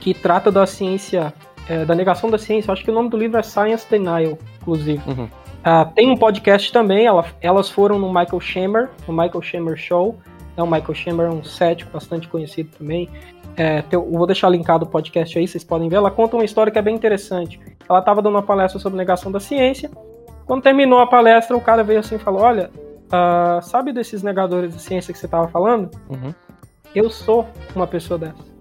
que 0.00 0.12
trata 0.12 0.50
da 0.50 0.66
ciência, 0.66 1.32
é, 1.68 1.84
da 1.84 1.94
negação 1.94 2.28
da 2.28 2.36
ciência. 2.36 2.72
Acho 2.72 2.82
que 2.82 2.90
o 2.90 2.94
nome 2.94 3.08
do 3.08 3.16
livro 3.16 3.38
é 3.38 3.42
Science 3.42 3.88
Denial, 3.88 4.36
inclusive. 4.60 5.00
Uhum. 5.06 5.24
Uh, 5.24 5.88
tem 5.94 6.10
um 6.10 6.16
podcast 6.16 6.72
também, 6.72 7.06
ela, 7.06 7.24
elas 7.40 7.70
foram 7.70 7.96
no 7.96 8.08
Michael 8.08 8.40
Schamer, 8.40 8.90
no 9.06 9.14
Michael 9.14 9.40
Schamer 9.40 9.76
Show, 9.76 10.18
é 10.56 10.62
o 10.62 10.66
Michael 10.66 10.94
Chamber, 10.94 11.30
um 11.30 11.42
cético 11.42 11.92
bastante 11.92 12.28
conhecido 12.28 12.70
também. 12.78 13.08
É, 13.56 13.84
eu 13.90 14.10
vou 14.10 14.26
deixar 14.26 14.48
linkado 14.48 14.84
o 14.84 14.88
podcast 14.88 15.38
aí, 15.38 15.46
vocês 15.46 15.64
podem 15.64 15.88
ver. 15.88 15.96
Ela 15.96 16.10
conta 16.10 16.36
uma 16.36 16.44
história 16.44 16.72
que 16.72 16.78
é 16.78 16.82
bem 16.82 16.94
interessante. 16.94 17.60
Ela 17.88 17.98
estava 17.98 18.22
dando 18.22 18.34
uma 18.34 18.42
palestra 18.42 18.78
sobre 18.80 18.96
negação 18.96 19.30
da 19.30 19.40
ciência. 19.40 19.90
Quando 20.46 20.62
terminou 20.62 20.98
a 21.00 21.06
palestra, 21.06 21.56
o 21.56 21.60
cara 21.60 21.82
veio 21.82 22.00
assim 22.00 22.16
e 22.16 22.18
falou: 22.18 22.42
Olha, 22.42 22.70
uh, 23.06 23.62
sabe 23.62 23.92
desses 23.92 24.22
negadores 24.22 24.74
de 24.74 24.80
ciência 24.80 25.12
que 25.12 25.18
você 25.18 25.26
estava 25.26 25.48
falando? 25.48 25.90
Uhum. 26.08 26.34
Eu 26.94 27.10
sou 27.10 27.46
uma 27.74 27.86
pessoa 27.86 28.18
dessa. 28.18 28.52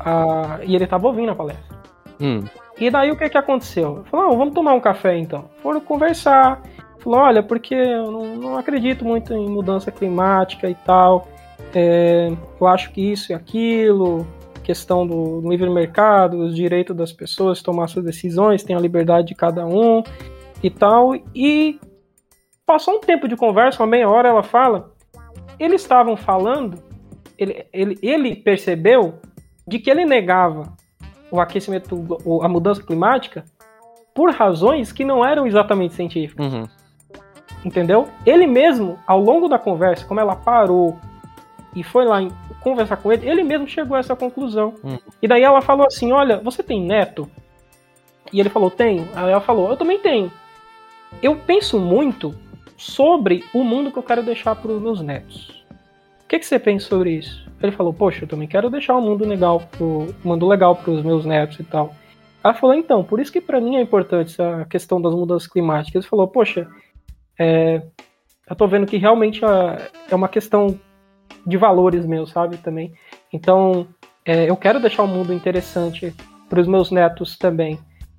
Uh, 0.00 0.62
e 0.64 0.74
ele 0.74 0.84
estava 0.84 1.06
ouvindo 1.06 1.30
a 1.30 1.34
palestra. 1.34 1.74
Hum. 2.20 2.44
E 2.78 2.90
daí 2.90 3.10
o 3.10 3.16
que, 3.16 3.28
que 3.28 3.38
aconteceu? 3.38 4.04
Falou: 4.10 4.36
Vamos 4.36 4.54
tomar 4.54 4.74
um 4.74 4.80
café 4.80 5.16
então. 5.16 5.48
Foram 5.62 5.80
conversar. 5.80 6.62
Falou, 7.04 7.20
olha, 7.20 7.42
porque 7.42 7.74
eu 7.74 8.10
não, 8.10 8.36
não 8.36 8.56
acredito 8.56 9.04
muito 9.04 9.34
em 9.34 9.46
mudança 9.46 9.92
climática 9.92 10.70
e 10.70 10.74
tal. 10.74 11.28
É, 11.74 12.32
eu 12.58 12.66
acho 12.66 12.90
que 12.92 13.12
isso 13.12 13.30
e 13.30 13.34
aquilo, 13.34 14.26
questão 14.62 15.06
do 15.06 15.46
livre 15.50 15.68
mercado, 15.68 16.38
os 16.38 16.56
direitos 16.56 16.96
das 16.96 17.12
pessoas 17.12 17.60
tomar 17.60 17.88
suas 17.88 18.06
decisões, 18.06 18.62
tem 18.62 18.74
a 18.74 18.80
liberdade 18.80 19.28
de 19.28 19.34
cada 19.34 19.66
um 19.66 20.02
e 20.62 20.70
tal. 20.70 21.14
E 21.34 21.78
passou 22.64 22.94
um 22.94 23.00
tempo 23.00 23.28
de 23.28 23.36
conversa, 23.36 23.82
uma 23.82 23.86
meia 23.86 24.08
hora, 24.08 24.30
ela 24.30 24.42
fala. 24.42 24.90
Eles 25.60 25.82
estavam 25.82 26.16
falando, 26.16 26.82
ele, 27.36 27.66
ele, 27.70 27.98
ele 28.02 28.34
percebeu 28.34 29.16
de 29.68 29.78
que 29.78 29.90
ele 29.90 30.06
negava 30.06 30.72
o 31.30 31.38
aquecimento, 31.38 32.18
a 32.42 32.48
mudança 32.48 32.82
climática 32.82 33.44
por 34.14 34.30
razões 34.30 34.90
que 34.90 35.04
não 35.04 35.22
eram 35.22 35.46
exatamente 35.46 35.94
científicas. 35.94 36.46
Uhum. 36.52 36.64
Entendeu? 37.64 38.08
Ele 38.26 38.46
mesmo, 38.46 38.98
ao 39.06 39.20
longo 39.20 39.48
da 39.48 39.58
conversa, 39.58 40.06
como 40.06 40.20
ela 40.20 40.36
parou 40.36 40.98
e 41.74 41.82
foi 41.82 42.04
lá 42.04 42.18
conversar 42.60 42.96
com 42.96 43.12
ele, 43.12 43.28
ele 43.28 43.42
mesmo 43.42 43.66
chegou 43.66 43.96
a 43.96 44.00
essa 44.00 44.14
conclusão. 44.14 44.74
Hum. 44.84 44.98
E 45.20 45.26
daí 45.26 45.42
ela 45.42 45.60
falou 45.60 45.86
assim: 45.86 46.12
Olha, 46.12 46.38
você 46.38 46.62
tem 46.62 46.82
neto? 46.82 47.28
E 48.32 48.40
ele 48.40 48.48
falou: 48.48 48.70
Tenho. 48.70 49.08
Aí 49.14 49.30
ela 49.30 49.40
falou: 49.40 49.70
Eu 49.70 49.76
também 49.76 49.98
tenho. 49.98 50.30
Eu 51.22 51.36
penso 51.36 51.78
muito 51.78 52.34
sobre 52.76 53.44
o 53.54 53.62
mundo 53.62 53.90
que 53.90 53.98
eu 53.98 54.02
quero 54.02 54.22
deixar 54.22 54.56
para 54.56 54.72
os 54.72 54.82
meus 54.82 55.00
netos. 55.00 55.64
O 56.24 56.28
que, 56.28 56.38
que 56.38 56.46
você 56.46 56.58
pensa 56.58 56.88
sobre 56.88 57.12
isso? 57.12 57.48
Ele 57.62 57.72
falou: 57.72 57.92
Poxa, 57.92 58.24
eu 58.24 58.28
também 58.28 58.48
quero 58.48 58.70
deixar 58.70 58.96
um 58.96 59.00
mundo 59.00 59.24
legal, 59.24 59.60
pro, 59.70 60.14
um 60.24 60.28
mundo 60.28 60.46
legal 60.46 60.76
para 60.76 60.90
os 60.90 61.02
meus 61.02 61.24
netos 61.24 61.58
e 61.60 61.64
tal. 61.64 61.94
Ela 62.42 62.54
falou: 62.54 62.74
Então, 62.74 63.02
por 63.02 63.20
isso 63.20 63.32
que 63.32 63.40
para 63.40 63.60
mim 63.60 63.76
é 63.76 63.80
importante 63.80 64.32
essa 64.32 64.66
questão 64.68 65.00
das 65.00 65.14
mudanças 65.14 65.48
climáticas. 65.48 66.02
Ele 66.02 66.10
falou: 66.10 66.28
Poxa, 66.28 66.68
é, 67.38 67.82
eu 68.48 68.56
tô 68.56 68.66
vendo 68.66 68.86
que 68.86 68.96
realmente 68.96 69.44
é, 69.44 69.90
é 70.10 70.14
uma 70.14 70.28
questão 70.28 70.78
de 71.46 71.56
valores 71.56 72.06
meus, 72.06 72.30
sabe, 72.30 72.56
também. 72.58 72.92
Então, 73.32 73.86
é, 74.24 74.48
eu 74.48 74.56
quero 74.56 74.80
deixar 74.80 75.02
o 75.02 75.08
mundo 75.08 75.32
interessante 75.32 76.14
para 76.48 76.60
os 76.60 76.66
meus 76.66 76.90
netos 76.90 77.36
também, 77.36 77.78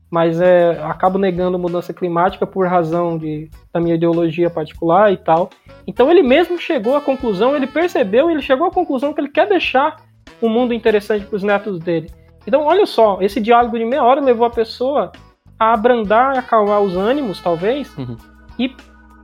mas 0.10 0.40
é, 0.40 0.82
acabo 0.84 1.18
negando 1.18 1.58
mudança 1.58 1.94
climática 1.94 2.46
por 2.46 2.68
razão 2.68 3.18
de, 3.18 3.50
da 3.74 3.80
minha 3.80 3.96
ideologia 3.96 4.50
particular 4.50 5.12
e 5.12 5.18
tal. 5.18 5.50
Então 5.88 6.10
ele 6.12 6.22
mesmo 6.22 6.58
chegou 6.58 6.96
à 6.96 7.02
conclusão, 7.02 7.56
ele 7.56 7.68
percebeu, 7.68 8.30
ele 8.30 8.42
chegou 8.42 8.68
à 8.68 8.72
conclusão 8.72 9.14
que 9.14 9.22
ele 9.22 9.30
quer 9.30 9.48
deixar 9.48 9.98
um 10.42 10.50
mundo 10.50 10.74
interessante 10.74 11.26
para 11.26 11.36
os 11.36 11.44
netos 11.44 11.80
dele. 11.80 12.10
Então, 12.48 12.64
olha 12.64 12.86
só, 12.86 13.20
esse 13.22 13.42
diálogo 13.42 13.78
de 13.78 13.86
meia 13.86 14.04
hora 14.04 14.22
levou 14.22 14.46
a 14.46 14.52
pessoa 14.52 15.12
a 15.60 15.74
abrandar, 15.74 16.36
a 16.36 16.40
acalmar 16.40 16.82
os 16.82 16.96
ânimos, 16.96 17.42
talvez, 17.42 17.96
uhum. 17.98 18.18
e 18.60 18.76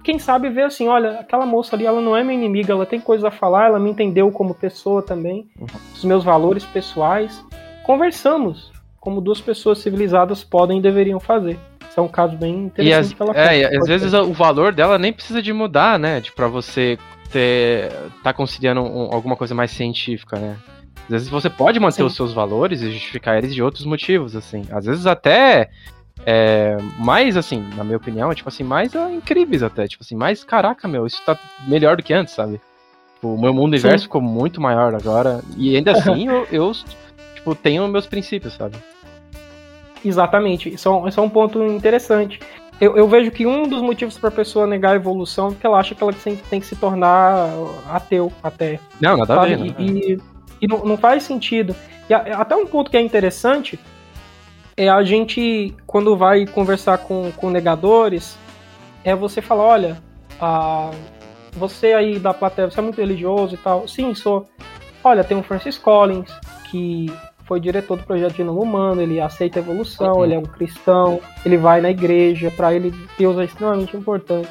quem 0.04 0.20
sabe 0.20 0.50
ver 0.50 0.64
assim, 0.64 0.88
olha, 0.88 1.20
aquela 1.20 1.46
moça 1.46 1.76
ali, 1.76 1.86
ela 1.86 2.02
não 2.02 2.16
é 2.16 2.24
minha 2.24 2.38
inimiga, 2.38 2.74
ela 2.74 2.86
tem 2.86 3.00
coisa 3.00 3.28
a 3.30 3.32
falar, 3.32 3.68
ela 3.68 3.80
me 3.80 3.90
entendeu 3.90 4.32
como 4.32 4.54
pessoa 4.54 5.02
também, 5.02 5.48
uhum. 5.60 5.68
os 5.94 6.04
meus 6.04 6.24
valores 6.24 6.66
pessoais. 6.66 7.44
Conversamos, 7.84 8.72
como 9.00 9.22
duas 9.22 9.42
pessoas 9.42 9.80
civilizadas 9.80 10.44
podem 10.44 10.80
e 10.80 10.82
deveriam 10.82 11.20
fazer. 11.20 11.58
Isso 11.90 12.00
é 12.00 12.04
um 12.04 12.08
caso 12.08 12.38
bem 12.38 12.66
interessante 12.66 13.00
as, 13.00 13.14
que 13.14 13.22
ela 13.22 13.36
É, 13.36 13.60
e 13.60 13.78
às 13.78 13.88
vezes 13.88 14.14
o 14.14 14.32
valor 14.32 14.74
dela 14.74 14.98
nem 14.98 15.12
precisa 15.12 15.42
de 15.42 15.52
mudar, 15.52 16.00
né? 16.00 16.22
Tipo, 16.22 16.38
pra 16.38 16.48
você 16.48 16.98
ter, 17.32 17.92
tá 18.24 18.32
conciliando 18.32 18.82
um, 18.82 19.14
alguma 19.14 19.36
coisa 19.36 19.54
mais 19.54 19.72
científica, 19.72 20.40
né? 20.40 20.56
Às 21.04 21.10
vezes 21.10 21.30
você 21.30 21.50
pode 21.50 21.80
manter 21.80 21.98
Sim. 21.98 22.04
os 22.04 22.16
seus 22.16 22.32
valores 22.32 22.82
e 22.82 22.92
justificar 22.92 23.38
eles 23.38 23.54
de 23.54 23.62
outros 23.62 23.86
motivos, 23.86 24.36
assim. 24.36 24.64
Às 24.72 24.86
vezes 24.86 25.06
até 25.06 25.70
é, 26.26 26.78
mais, 26.98 27.36
assim, 27.36 27.68
na 27.76 27.84
minha 27.84 27.98
opinião, 27.98 28.34
tipo 28.34 28.50
assim, 28.50 28.64
mais 28.64 28.94
é, 28.94 29.12
incríveis 29.12 29.64
até. 29.64 29.88
Tipo 29.88 30.04
assim, 30.04 30.16
mais, 30.16 30.44
caraca, 30.44 30.88
meu, 30.88 31.06
isso 31.06 31.22
tá 31.26 31.38
melhor 31.68 31.98
do 31.98 32.04
que 32.04 32.14
antes, 32.14 32.34
sabe? 32.34 32.62
Tipo, 33.16 33.34
o 33.34 33.42
meu 33.42 33.54
mundo 33.54 33.70
universo 33.70 34.06
ficou 34.06 34.22
muito 34.22 34.62
maior 34.62 34.94
agora. 34.94 35.42
E 35.58 35.76
ainda 35.76 35.92
assim, 35.98 36.28
eu, 36.28 36.48
eu, 36.52 36.72
tipo, 37.36 37.56
tenho 37.56 37.88
meus 37.88 38.06
princípios, 38.06 38.54
sabe? 38.54 38.78
Exatamente. 40.04 40.74
Isso 40.74 40.88
é 40.88 40.92
um, 40.92 41.08
isso 41.08 41.20
é 41.20 41.24
um 41.24 41.30
ponto 41.30 41.64
interessante. 41.64 42.40
Eu, 42.80 42.98
eu 42.98 43.08
vejo 43.08 43.30
que 43.30 43.46
um 43.46 43.68
dos 43.68 43.82
motivos 43.82 44.18
para 44.18 44.30
a 44.30 44.32
pessoa 44.32 44.66
negar 44.66 44.94
a 44.94 44.96
evolução 44.96 45.50
é 45.50 45.52
porque 45.52 45.68
ela 45.68 45.80
acha 45.80 45.94
que 45.94 46.02
ela 46.02 46.14
tem 46.14 46.60
que 46.60 46.66
se 46.66 46.76
tornar 46.76 47.50
ateu 47.88 48.32
até. 48.42 48.80
Não, 49.00 49.18
nada 49.18 49.36
sabe? 49.36 49.54
a 49.54 49.58
ver. 49.58 49.66
Né? 49.66 49.76
E, 49.78 50.14
e, 50.14 50.22
e 50.62 50.68
não, 50.68 50.80
não 50.84 50.98
faz 50.98 51.24
sentido. 51.24 51.76
E 52.10 52.14
até 52.14 52.56
um 52.56 52.66
ponto 52.66 52.90
que 52.90 52.98
é 52.98 53.02
interessante 53.02 53.80
é 54.76 54.90
a 54.90 55.04
gente, 55.04 55.76
quando 55.86 56.16
vai 56.16 56.46
conversar 56.46 57.00
com, 57.00 57.32
com 57.32 57.50
negadores, 57.50 58.38
é 59.04 59.16
você 59.16 59.42
falar, 59.42 59.64
olha, 59.64 59.98
ah, 60.40 60.92
você 61.54 61.94
aí 61.94 62.20
da 62.20 62.34
plateia, 62.34 62.70
você 62.70 62.80
é 62.80 62.84
muito 62.84 63.00
religioso 63.00 63.56
e 63.56 63.58
tal. 63.58 63.88
Sim, 63.88 64.14
sou. 64.14 64.48
Olha, 65.04 65.24
tem 65.24 65.38
o 65.38 65.44
Francis 65.44 65.78
Collins, 65.78 66.32
que 66.70 67.12
foi 67.46 67.60
diretor 67.60 67.98
do 67.98 68.04
projeto 68.04 68.36
Genoma 68.36 68.62
Humano, 68.62 69.02
ele 69.02 69.20
aceita 69.20 69.60
a 69.60 69.62
evolução, 69.62 70.18
uhum. 70.18 70.24
ele 70.24 70.36
é 70.36 70.40
um 70.40 70.44
cristão, 70.44 71.20
ele 71.46 71.58
vai 71.58 71.82
na 71.82 71.90
igreja, 71.90 72.52
para 72.52 72.74
ele 72.74 72.94
Deus 73.18 73.38
é 73.38 73.44
extremamente 73.44 73.98
importante. 73.98 74.48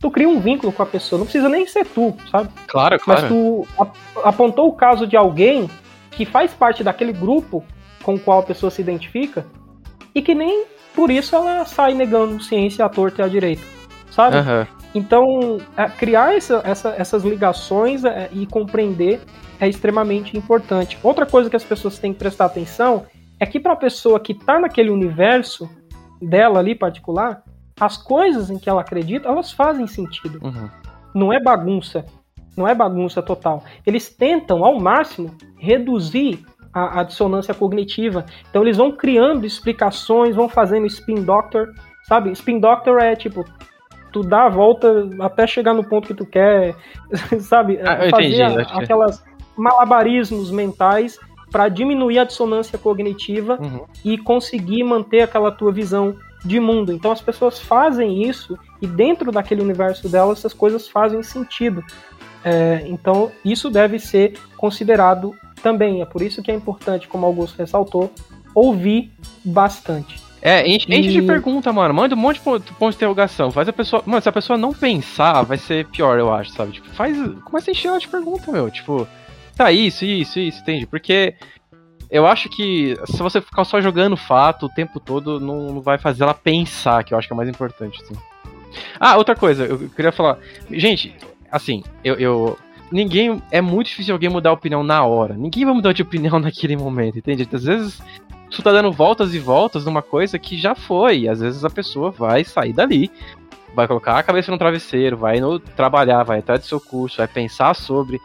Tu 0.00 0.10
cria 0.10 0.28
um 0.28 0.38
vínculo 0.38 0.72
com 0.72 0.82
a 0.82 0.86
pessoa, 0.86 1.18
não 1.18 1.26
precisa 1.26 1.48
nem 1.48 1.66
ser 1.66 1.84
tu, 1.84 2.16
sabe? 2.30 2.48
Claro, 2.68 2.98
claro. 3.00 3.20
Mas 3.20 3.28
tu 3.28 3.66
apontou 4.22 4.68
o 4.68 4.72
caso 4.72 5.06
de 5.06 5.16
alguém 5.16 5.68
que 6.12 6.24
faz 6.24 6.54
parte 6.54 6.84
daquele 6.84 7.12
grupo 7.12 7.64
com 8.08 8.14
o 8.14 8.18
qual 8.18 8.38
a 8.38 8.42
pessoa 8.42 8.70
se 8.70 8.80
identifica 8.80 9.44
e 10.14 10.22
que 10.22 10.34
nem 10.34 10.64
por 10.94 11.10
isso 11.10 11.36
ela 11.36 11.66
sai 11.66 11.92
negando 11.92 12.42
ciência 12.42 12.82
à 12.82 12.88
torta 12.88 13.20
e 13.20 13.24
à 13.26 13.28
direita, 13.28 13.62
sabe? 14.10 14.38
Uhum. 14.38 14.66
Então, 14.94 15.58
é, 15.76 15.90
criar 15.90 16.34
essa, 16.34 16.62
essa, 16.64 16.94
essas 16.96 17.22
ligações 17.22 18.06
é, 18.06 18.30
e 18.32 18.46
compreender 18.46 19.20
é 19.60 19.68
extremamente 19.68 20.38
importante. 20.38 20.98
Outra 21.02 21.26
coisa 21.26 21.50
que 21.50 21.56
as 21.56 21.64
pessoas 21.64 21.98
têm 21.98 22.14
que 22.14 22.18
prestar 22.18 22.46
atenção 22.46 23.04
é 23.38 23.44
que 23.44 23.60
para 23.60 23.74
a 23.74 23.76
pessoa 23.76 24.18
que 24.18 24.32
está 24.32 24.58
naquele 24.58 24.88
universo 24.88 25.68
dela 26.18 26.60
ali 26.60 26.74
particular, 26.74 27.42
as 27.78 27.98
coisas 27.98 28.48
em 28.48 28.58
que 28.58 28.70
ela 28.70 28.80
acredita, 28.80 29.28
elas 29.28 29.52
fazem 29.52 29.86
sentido. 29.86 30.40
Uhum. 30.42 30.70
Não 31.14 31.30
é 31.30 31.38
bagunça. 31.38 32.06
Não 32.56 32.66
é 32.66 32.74
bagunça 32.74 33.20
total. 33.20 33.62
Eles 33.86 34.08
tentam, 34.08 34.64
ao 34.64 34.80
máximo, 34.80 35.30
reduzir 35.58 36.42
a, 36.72 37.00
a, 37.00 37.02
dissonância 37.02 37.54
cognitiva. 37.54 38.24
Então 38.50 38.62
eles 38.62 38.76
vão 38.76 38.92
criando 38.92 39.46
explicações, 39.46 40.34
vão 40.34 40.48
fazendo 40.48 40.86
spin 40.86 41.22
doctor, 41.22 41.72
sabe? 42.04 42.30
Spin 42.32 42.58
doctor 42.58 43.00
é 43.00 43.14
tipo 43.16 43.44
tu 44.12 44.22
dá 44.22 44.46
a 44.46 44.48
volta 44.48 45.08
até 45.20 45.46
chegar 45.46 45.74
no 45.74 45.84
ponto 45.84 46.08
que 46.08 46.14
tu 46.14 46.24
quer, 46.26 46.74
sabe? 47.40 47.78
Ah, 47.80 48.08
Fazer 48.10 48.42
aquelas 48.72 49.22
malabarismos 49.56 50.50
mentais 50.50 51.18
para 51.50 51.68
diminuir 51.68 52.18
a 52.18 52.24
dissonância 52.24 52.78
cognitiva 52.78 53.58
Uhum. 53.60 53.84
e 54.04 54.18
conseguir 54.18 54.84
manter 54.84 55.22
aquela 55.22 55.50
tua 55.50 55.72
visão 55.72 56.14
de 56.44 56.60
mundo. 56.60 56.92
Então 56.92 57.10
as 57.10 57.20
pessoas 57.20 57.58
fazem 57.58 58.22
isso 58.22 58.56
e 58.80 58.86
dentro 58.86 59.32
daquele 59.32 59.62
universo 59.62 60.08
delas 60.08 60.38
essas 60.38 60.52
coisas 60.54 60.88
fazem 60.88 61.22
sentido. 61.22 61.82
É, 62.44 62.82
então 62.86 63.30
isso 63.44 63.68
deve 63.70 63.98
ser 63.98 64.34
considerado 64.56 65.34
também. 65.62 66.00
É 66.02 66.04
por 66.04 66.22
isso 66.22 66.42
que 66.42 66.50
é 66.50 66.54
importante, 66.54 67.08
como 67.08 67.26
Augusto 67.26 67.58
ressaltou, 67.58 68.12
ouvir 68.54 69.10
bastante. 69.44 70.20
É, 70.40 70.66
enche, 70.68 70.86
enche 70.94 71.10
de 71.10 71.18
E- 71.18 71.26
pergunta, 71.26 71.72
mano. 71.72 71.92
Manda 71.92 72.14
um 72.14 72.18
monte 72.18 72.36
de 72.36 72.42
ponto, 72.42 72.74
ponto 72.74 72.90
de 72.90 72.96
interrogação. 72.96 73.50
Faz 73.50 73.68
a 73.68 73.72
pessoa. 73.72 74.02
Mano, 74.06 74.22
se 74.22 74.28
a 74.28 74.32
pessoa 74.32 74.56
não 74.56 74.72
pensar, 74.72 75.42
vai 75.42 75.58
ser 75.58 75.86
pior, 75.86 76.16
eu 76.18 76.32
acho, 76.32 76.52
sabe? 76.52 76.72
Tipo, 76.72 76.88
faz. 76.90 77.16
Começa 77.44 77.70
a 77.70 77.72
encher 77.72 77.88
ela 77.88 77.98
de 77.98 78.06
pergunta, 78.06 78.52
meu. 78.52 78.70
Tipo, 78.70 79.06
tá, 79.56 79.72
isso, 79.72 80.04
isso, 80.04 80.38
isso, 80.38 80.60
entende? 80.60 80.86
Porque 80.86 81.34
eu 82.08 82.24
acho 82.24 82.48
que 82.50 82.96
se 83.06 83.18
você 83.18 83.40
ficar 83.40 83.64
só 83.64 83.80
jogando 83.80 84.16
fato 84.16 84.66
o 84.66 84.68
tempo 84.68 85.00
todo, 85.00 85.40
não, 85.40 85.72
não 85.74 85.80
vai 85.80 85.98
fazer 85.98 86.22
ela 86.22 86.34
pensar, 86.34 87.02
que 87.02 87.12
eu 87.12 87.18
acho 87.18 87.26
que 87.26 87.34
é 87.34 87.36
mais 87.36 87.48
importante, 87.48 88.00
assim. 88.00 88.14
Ah, 89.00 89.16
outra 89.16 89.34
coisa, 89.34 89.64
eu 89.64 89.88
queria 89.90 90.12
falar. 90.12 90.38
Gente, 90.70 91.16
assim, 91.50 91.82
eu. 92.02 92.14
eu 92.14 92.58
ninguém. 92.90 93.42
É 93.50 93.60
muito 93.60 93.88
difícil 93.88 94.14
alguém 94.14 94.28
mudar 94.28 94.50
a 94.50 94.54
opinião 94.54 94.82
na 94.82 95.04
hora. 95.04 95.34
Ninguém 95.34 95.64
vai 95.64 95.74
mudar 95.74 95.92
de 95.92 96.02
opinião 96.02 96.38
naquele 96.40 96.76
momento, 96.76 97.18
entende? 97.18 97.48
Às 97.52 97.64
vezes 97.64 98.02
tu 98.50 98.62
tá 98.62 98.72
dando 98.72 98.90
voltas 98.90 99.34
e 99.34 99.38
voltas 99.38 99.84
numa 99.84 100.02
coisa 100.02 100.38
que 100.38 100.56
já 100.58 100.74
foi. 100.74 101.28
Às 101.28 101.40
vezes 101.40 101.64
a 101.64 101.70
pessoa 101.70 102.10
vai 102.10 102.44
sair 102.44 102.72
dali, 102.72 103.10
vai 103.74 103.86
colocar 103.86 104.18
a 104.18 104.22
cabeça 104.22 104.50
no 104.50 104.58
travesseiro, 104.58 105.16
vai 105.16 105.40
no 105.40 105.58
trabalhar, 105.58 106.22
vai 106.22 106.38
atrás 106.38 106.60
do 106.60 106.66
seu 106.66 106.80
curso, 106.80 107.18
vai 107.18 107.28
pensar 107.28 107.74
sobre. 107.74 108.20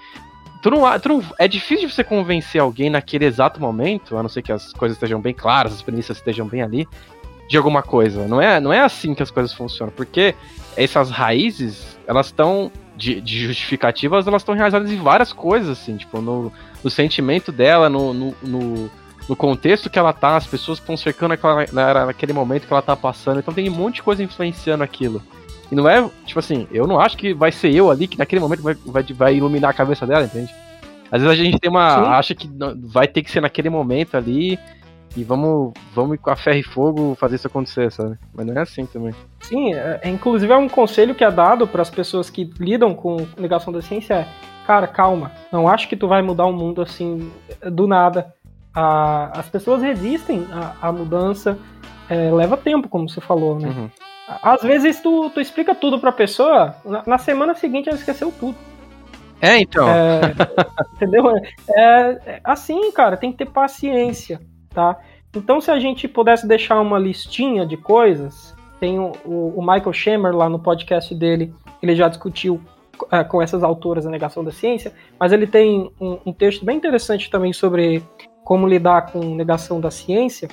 Tu 0.62 0.72
não, 0.72 1.00
tu 1.00 1.10
não, 1.10 1.24
é 1.38 1.48
difícil 1.48 1.90
você 1.90 2.06
convencer 2.06 2.62
alguém 2.62 2.90
naquele 2.90 3.26
exato 3.26 3.60
momento, 3.60 4.18
a 4.18 4.24
não 4.24 4.30
ser 4.30 4.41
que 4.41 4.52
as 4.52 4.72
coisas 4.72 4.95
estejam 4.95 5.20
bem 5.20 5.34
claras, 5.34 5.74
as 5.74 5.82
premissas 5.82 6.18
estejam 6.18 6.48
bem 6.48 6.62
ali, 6.62 6.88
de 7.50 7.58
alguma 7.58 7.84
coisa. 7.84 8.26
Não 8.28 8.41
é, 8.41 8.62
não 8.62 8.72
é 8.72 8.80
assim 8.80 9.14
que 9.14 9.22
as 9.22 9.30
coisas 9.30 9.54
funcionam, 9.54 9.94
porque 9.94 10.34
essas 10.78 11.10
raízes, 11.10 12.00
elas 12.08 12.28
estão 12.28 12.72
de, 13.03 13.19
de 13.21 13.47
justificativas, 13.47 14.25
elas 14.25 14.41
estão 14.41 14.55
realizadas 14.55 14.89
em 14.89 14.95
várias 14.97 15.34
coisas, 15.34 15.69
assim, 15.69 15.97
tipo, 15.97 16.21
no, 16.21 16.51
no 16.84 16.89
sentimento 16.89 17.51
dela, 17.51 17.89
no, 17.89 18.13
no, 18.13 18.35
no, 18.41 18.91
no 19.27 19.35
contexto 19.35 19.89
que 19.89 19.99
ela 19.99 20.13
tá, 20.13 20.38
as 20.38 20.47
pessoas 20.47 20.80
que 20.80 20.84
estão 20.84 20.95
cercando 20.95 21.34
aquela, 21.34 21.65
na- 21.73 22.05
naquele 22.05 22.31
momento 22.31 22.65
que 22.65 22.71
ela 22.73 22.81
tá 22.81 22.95
passando, 22.95 23.39
então 23.39 23.53
tem 23.53 23.69
um 23.69 23.73
monte 23.75 23.95
de 23.95 24.03
coisa 24.03 24.23
influenciando 24.23 24.84
aquilo. 24.84 25.21
E 25.69 25.75
não 25.75 25.88
é, 25.89 26.09
tipo 26.25 26.39
assim, 26.39 26.67
eu 26.71 26.88
não 26.88 26.99
acho 26.99 27.17
que 27.17 27.34
vai 27.34 27.51
ser 27.51 27.73
eu 27.73 27.91
ali 27.91 28.07
que 28.07 28.17
naquele 28.17 28.39
momento 28.39 28.61
vai, 28.61 28.75
vai, 28.85 29.03
vai 29.03 29.35
iluminar 29.35 29.71
a 29.71 29.73
cabeça 29.73 30.05
dela, 30.05 30.23
entende? 30.23 30.53
Às 31.11 31.21
vezes 31.21 31.39
a 31.39 31.43
gente 31.43 31.59
tem 31.59 31.69
uma. 31.69 31.95
Sim. 31.95 32.09
acha 32.11 32.35
que 32.35 32.49
vai 32.85 33.07
ter 33.07 33.21
que 33.21 33.30
ser 33.30 33.41
naquele 33.41 33.69
momento 33.69 34.15
ali. 34.15 34.57
E 35.15 35.23
vamos, 35.23 35.73
vamos 35.94 36.18
com 36.19 36.30
a 36.31 36.35
ferro 36.35 36.57
e 36.57 36.64
fogo 36.64 37.15
fazer 37.19 37.35
isso 37.35 37.45
acontecer, 37.48 37.91
sabe? 37.91 38.18
Mas 38.34 38.45
não 38.48 38.56
é 38.56 38.60
assim 38.61 38.85
também. 38.85 39.14
Sim, 39.41 39.73
é, 39.73 39.99
é, 40.03 40.10
inclusive 40.10 40.52
é 40.52 40.57
um 40.57 40.68
conselho 40.68 41.14
que 41.14 41.23
é 41.23 41.30
dado 41.30 41.68
para 41.68 41.81
as 41.84 41.90
pessoas 41.90 42.30
que 42.30 42.52
lidam 42.60 42.95
com 42.95 43.18
negação 43.38 43.72
da 43.72 43.81
ciência 43.81 44.14
é, 44.15 44.27
cara, 44.65 44.88
calma, 44.88 45.31
não 45.52 45.68
acho 45.68 45.88
que 45.88 45.95
tu 45.95 46.07
vai 46.07 46.22
mudar 46.23 46.45
o 46.45 46.53
mundo 46.53 46.81
assim 46.81 47.31
do 47.72 47.85
nada. 47.88 48.34
A- 48.73 49.31
as 49.40 49.48
pessoas 49.49 49.84
resistem 49.84 50.48
à, 50.52 50.88
à 50.88 50.91
mudança, 50.91 51.60
é, 52.10 52.31
leva 52.31 52.57
tempo, 52.57 52.90
como 52.90 53.07
você 53.07 53.22
falou, 53.22 53.60
né? 53.60 53.68
Uhum. 53.68 53.90
Às 54.41 54.64
vezes 54.64 54.99
tu, 54.99 55.30
tu 55.30 55.40
explica 55.40 55.76
tudo 55.76 55.99
pra 55.99 56.11
pessoa, 56.11 56.76
na, 56.84 57.03
na 57.06 57.18
semana 57.19 57.53
seguinte 57.53 57.88
ela 57.88 57.98
esqueceu 57.98 58.34
tudo. 58.40 58.56
É, 59.40 59.60
então. 59.60 59.88
É, 59.90 60.22
entendeu? 60.95 61.30
É, 61.69 62.19
é 62.26 62.41
assim, 62.44 62.91
cara, 62.94 63.18
tem 63.18 63.31
que 63.31 63.38
ter 63.40 63.45
paciência, 63.52 64.40
tá? 64.74 64.98
Então, 65.36 65.60
se 65.60 65.72
a 65.72 65.80
gente 65.80 66.08
pudesse 66.08 66.48
deixar 66.48 66.80
uma 66.80 67.00
listinha 67.00 67.66
de 67.66 67.76
coisas, 67.78 68.56
tem 68.80 69.00
o, 69.00 69.12
o- 69.26 69.62
Michael 69.62 69.94
Shemer 69.94 70.36
lá 70.36 70.48
no 70.50 70.60
podcast 70.60 71.14
dele, 71.16 71.54
ele 71.82 71.95
já 71.95 72.08
discutiu 72.08 72.62
é, 73.12 73.24
com 73.24 73.41
essas 73.41 73.64
autoras 73.64 74.06
a 74.06 74.10
negação 74.10 74.44
da 74.44 74.52
ciência, 74.52 74.94
mas 75.20 75.32
ele 75.32 75.48
tem 75.48 75.91
um, 76.00 76.20
um 76.28 76.34
texto 76.34 76.64
bem 76.64 76.78
interessante 76.78 77.30
também 77.30 77.52
sobre 77.52 78.04
como 78.44 78.68
lidar 78.68 79.12
com 79.12 79.20
negação 79.36 79.80
da 79.80 79.90
ciência, 79.90 80.48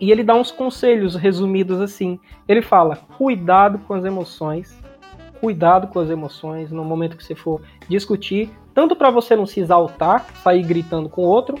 e 0.00 0.10
ele 0.10 0.22
dá 0.24 0.34
uns 0.34 0.50
conselhos 0.50 1.14
resumidos 1.14 1.80
assim. 1.80 2.18
Ele 2.48 2.60
fala: 2.60 2.96
cuidado 3.16 3.78
com 3.86 3.94
as 3.94 4.04
emoções, 4.04 4.76
cuidado 5.40 5.86
com 5.86 6.00
as 6.00 6.10
emoções 6.10 6.70
no 6.72 6.84
momento 6.84 7.16
que 7.16 7.24
você 7.24 7.34
for 7.34 7.62
discutir, 7.88 8.50
tanto 8.74 8.96
para 8.96 9.10
você 9.10 9.36
não 9.36 9.46
se 9.46 9.60
exaltar, 9.60 10.26
sair 10.42 10.62
gritando 10.62 11.08
com 11.08 11.22
o 11.22 11.28
outro, 11.28 11.56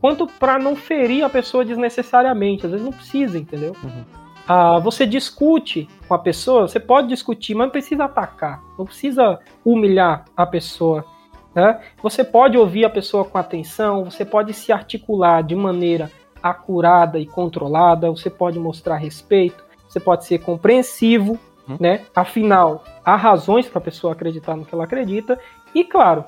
quanto 0.00 0.26
para 0.26 0.58
não 0.58 0.76
ferir 0.76 1.24
a 1.24 1.28
pessoa 1.28 1.64
desnecessariamente. 1.64 2.66
Às 2.66 2.72
vezes 2.72 2.84
não 2.84 2.92
precisa, 2.92 3.38
entendeu? 3.38 3.74
Uhum. 3.82 4.04
Ah, 4.48 4.78
você 4.78 5.04
discute 5.04 5.88
com 6.06 6.14
a 6.14 6.18
pessoa, 6.18 6.68
você 6.68 6.78
pode 6.78 7.08
discutir, 7.08 7.54
mas 7.54 7.66
não 7.66 7.72
precisa 7.72 8.04
atacar, 8.04 8.62
não 8.78 8.84
precisa 8.84 9.40
humilhar 9.64 10.24
a 10.36 10.46
pessoa. 10.46 11.04
Né? 11.52 11.80
Você 12.02 12.22
pode 12.22 12.56
ouvir 12.56 12.84
a 12.84 12.90
pessoa 12.90 13.24
com 13.24 13.38
atenção, 13.38 14.04
você 14.04 14.24
pode 14.24 14.52
se 14.52 14.70
articular 14.72 15.42
de 15.42 15.56
maneira 15.56 16.10
acurada 16.40 17.18
e 17.18 17.26
controlada, 17.26 18.10
você 18.10 18.30
pode 18.30 18.58
mostrar 18.58 18.96
respeito, 18.96 19.64
você 19.88 19.98
pode 19.98 20.24
ser 20.24 20.38
compreensivo, 20.38 21.38
Uhum. 21.68 21.76
né? 21.80 22.02
Afinal, 22.14 22.84
há 23.04 23.16
razões 23.16 23.68
para 23.68 23.78
a 23.78 23.82
pessoa 23.82 24.12
acreditar 24.12 24.54
no 24.54 24.64
que 24.64 24.72
ela 24.72 24.84
acredita, 24.84 25.36
e 25.74 25.82
claro, 25.82 26.24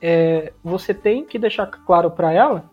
é, 0.00 0.52
você 0.62 0.94
tem 0.94 1.24
que 1.24 1.36
deixar 1.36 1.66
claro 1.66 2.12
para 2.12 2.32
ela 2.32 2.70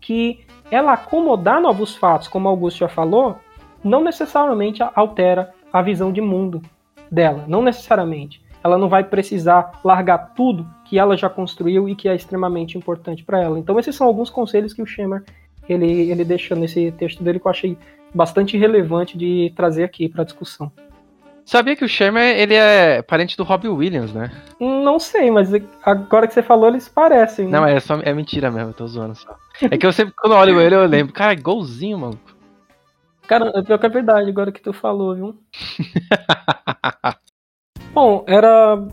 que 0.00 0.44
ela 0.70 0.92
acomodar 0.92 1.60
novos 1.60 1.96
fatos, 1.96 2.28
como 2.28 2.48
Augusto 2.48 2.78
já 2.78 2.88
falou, 2.88 3.36
não 3.82 4.02
necessariamente 4.02 4.82
altera 4.94 5.52
a 5.72 5.82
visão 5.82 6.12
de 6.12 6.20
mundo 6.20 6.62
dela, 7.10 7.44
não 7.46 7.62
necessariamente. 7.62 8.42
Ela 8.62 8.76
não 8.76 8.88
vai 8.88 9.02
precisar 9.02 9.80
largar 9.82 10.34
tudo 10.34 10.66
que 10.84 10.98
ela 10.98 11.16
já 11.16 11.30
construiu 11.30 11.88
e 11.88 11.94
que 11.94 12.08
é 12.08 12.14
extremamente 12.14 12.76
importante 12.76 13.24
para 13.24 13.42
ela. 13.42 13.58
Então 13.58 13.78
esses 13.78 13.96
são 13.96 14.06
alguns 14.06 14.28
conselhos 14.28 14.72
que 14.72 14.82
o 14.82 14.86
Schemer 14.86 15.24
ele, 15.68 16.10
ele 16.10 16.24
deixa 16.24 16.54
nesse 16.54 16.92
texto 16.92 17.22
dele 17.22 17.38
que 17.38 17.46
eu 17.46 17.50
achei 17.50 17.78
bastante 18.14 18.56
relevante 18.56 19.16
de 19.16 19.52
trazer 19.56 19.84
aqui 19.84 20.08
para 20.08 20.24
discussão. 20.24 20.70
Sabia 21.50 21.74
que 21.74 21.84
o 21.84 21.88
Sherman, 21.88 22.30
ele 22.38 22.54
é 22.54 23.02
parente 23.02 23.36
do 23.36 23.42
Robbie 23.42 23.66
Williams, 23.66 24.12
né? 24.12 24.30
Não 24.60 25.00
sei, 25.00 25.32
mas 25.32 25.50
agora 25.82 26.28
que 26.28 26.32
você 26.32 26.44
falou, 26.44 26.68
eles 26.68 26.88
parecem. 26.88 27.48
né? 27.48 27.58
Não, 27.58 27.66
é 27.66 27.80
só 27.80 27.96
é 27.96 28.14
mentira 28.14 28.52
mesmo, 28.52 28.70
eu 28.70 28.74
tô 28.74 28.86
zoando 28.86 29.16
só. 29.16 29.34
É 29.62 29.76
que 29.76 29.84
eu 29.84 29.92
sempre, 29.92 30.14
quando 30.16 30.36
olho 30.36 30.60
ele, 30.60 30.76
eu 30.76 30.86
lembro, 30.86 31.12
cara, 31.12 31.32
igualzinho, 31.32 31.98
mano. 31.98 32.20
Cara, 33.26 33.50
pior 33.64 33.78
que 33.78 33.86
é 33.86 33.88
verdade, 33.88 34.30
agora 34.30 34.52
que 34.52 34.62
tu 34.62 34.72
falou, 34.72 35.12
viu? 35.16 35.36
Bom, 37.92 38.24
era. 38.28 38.86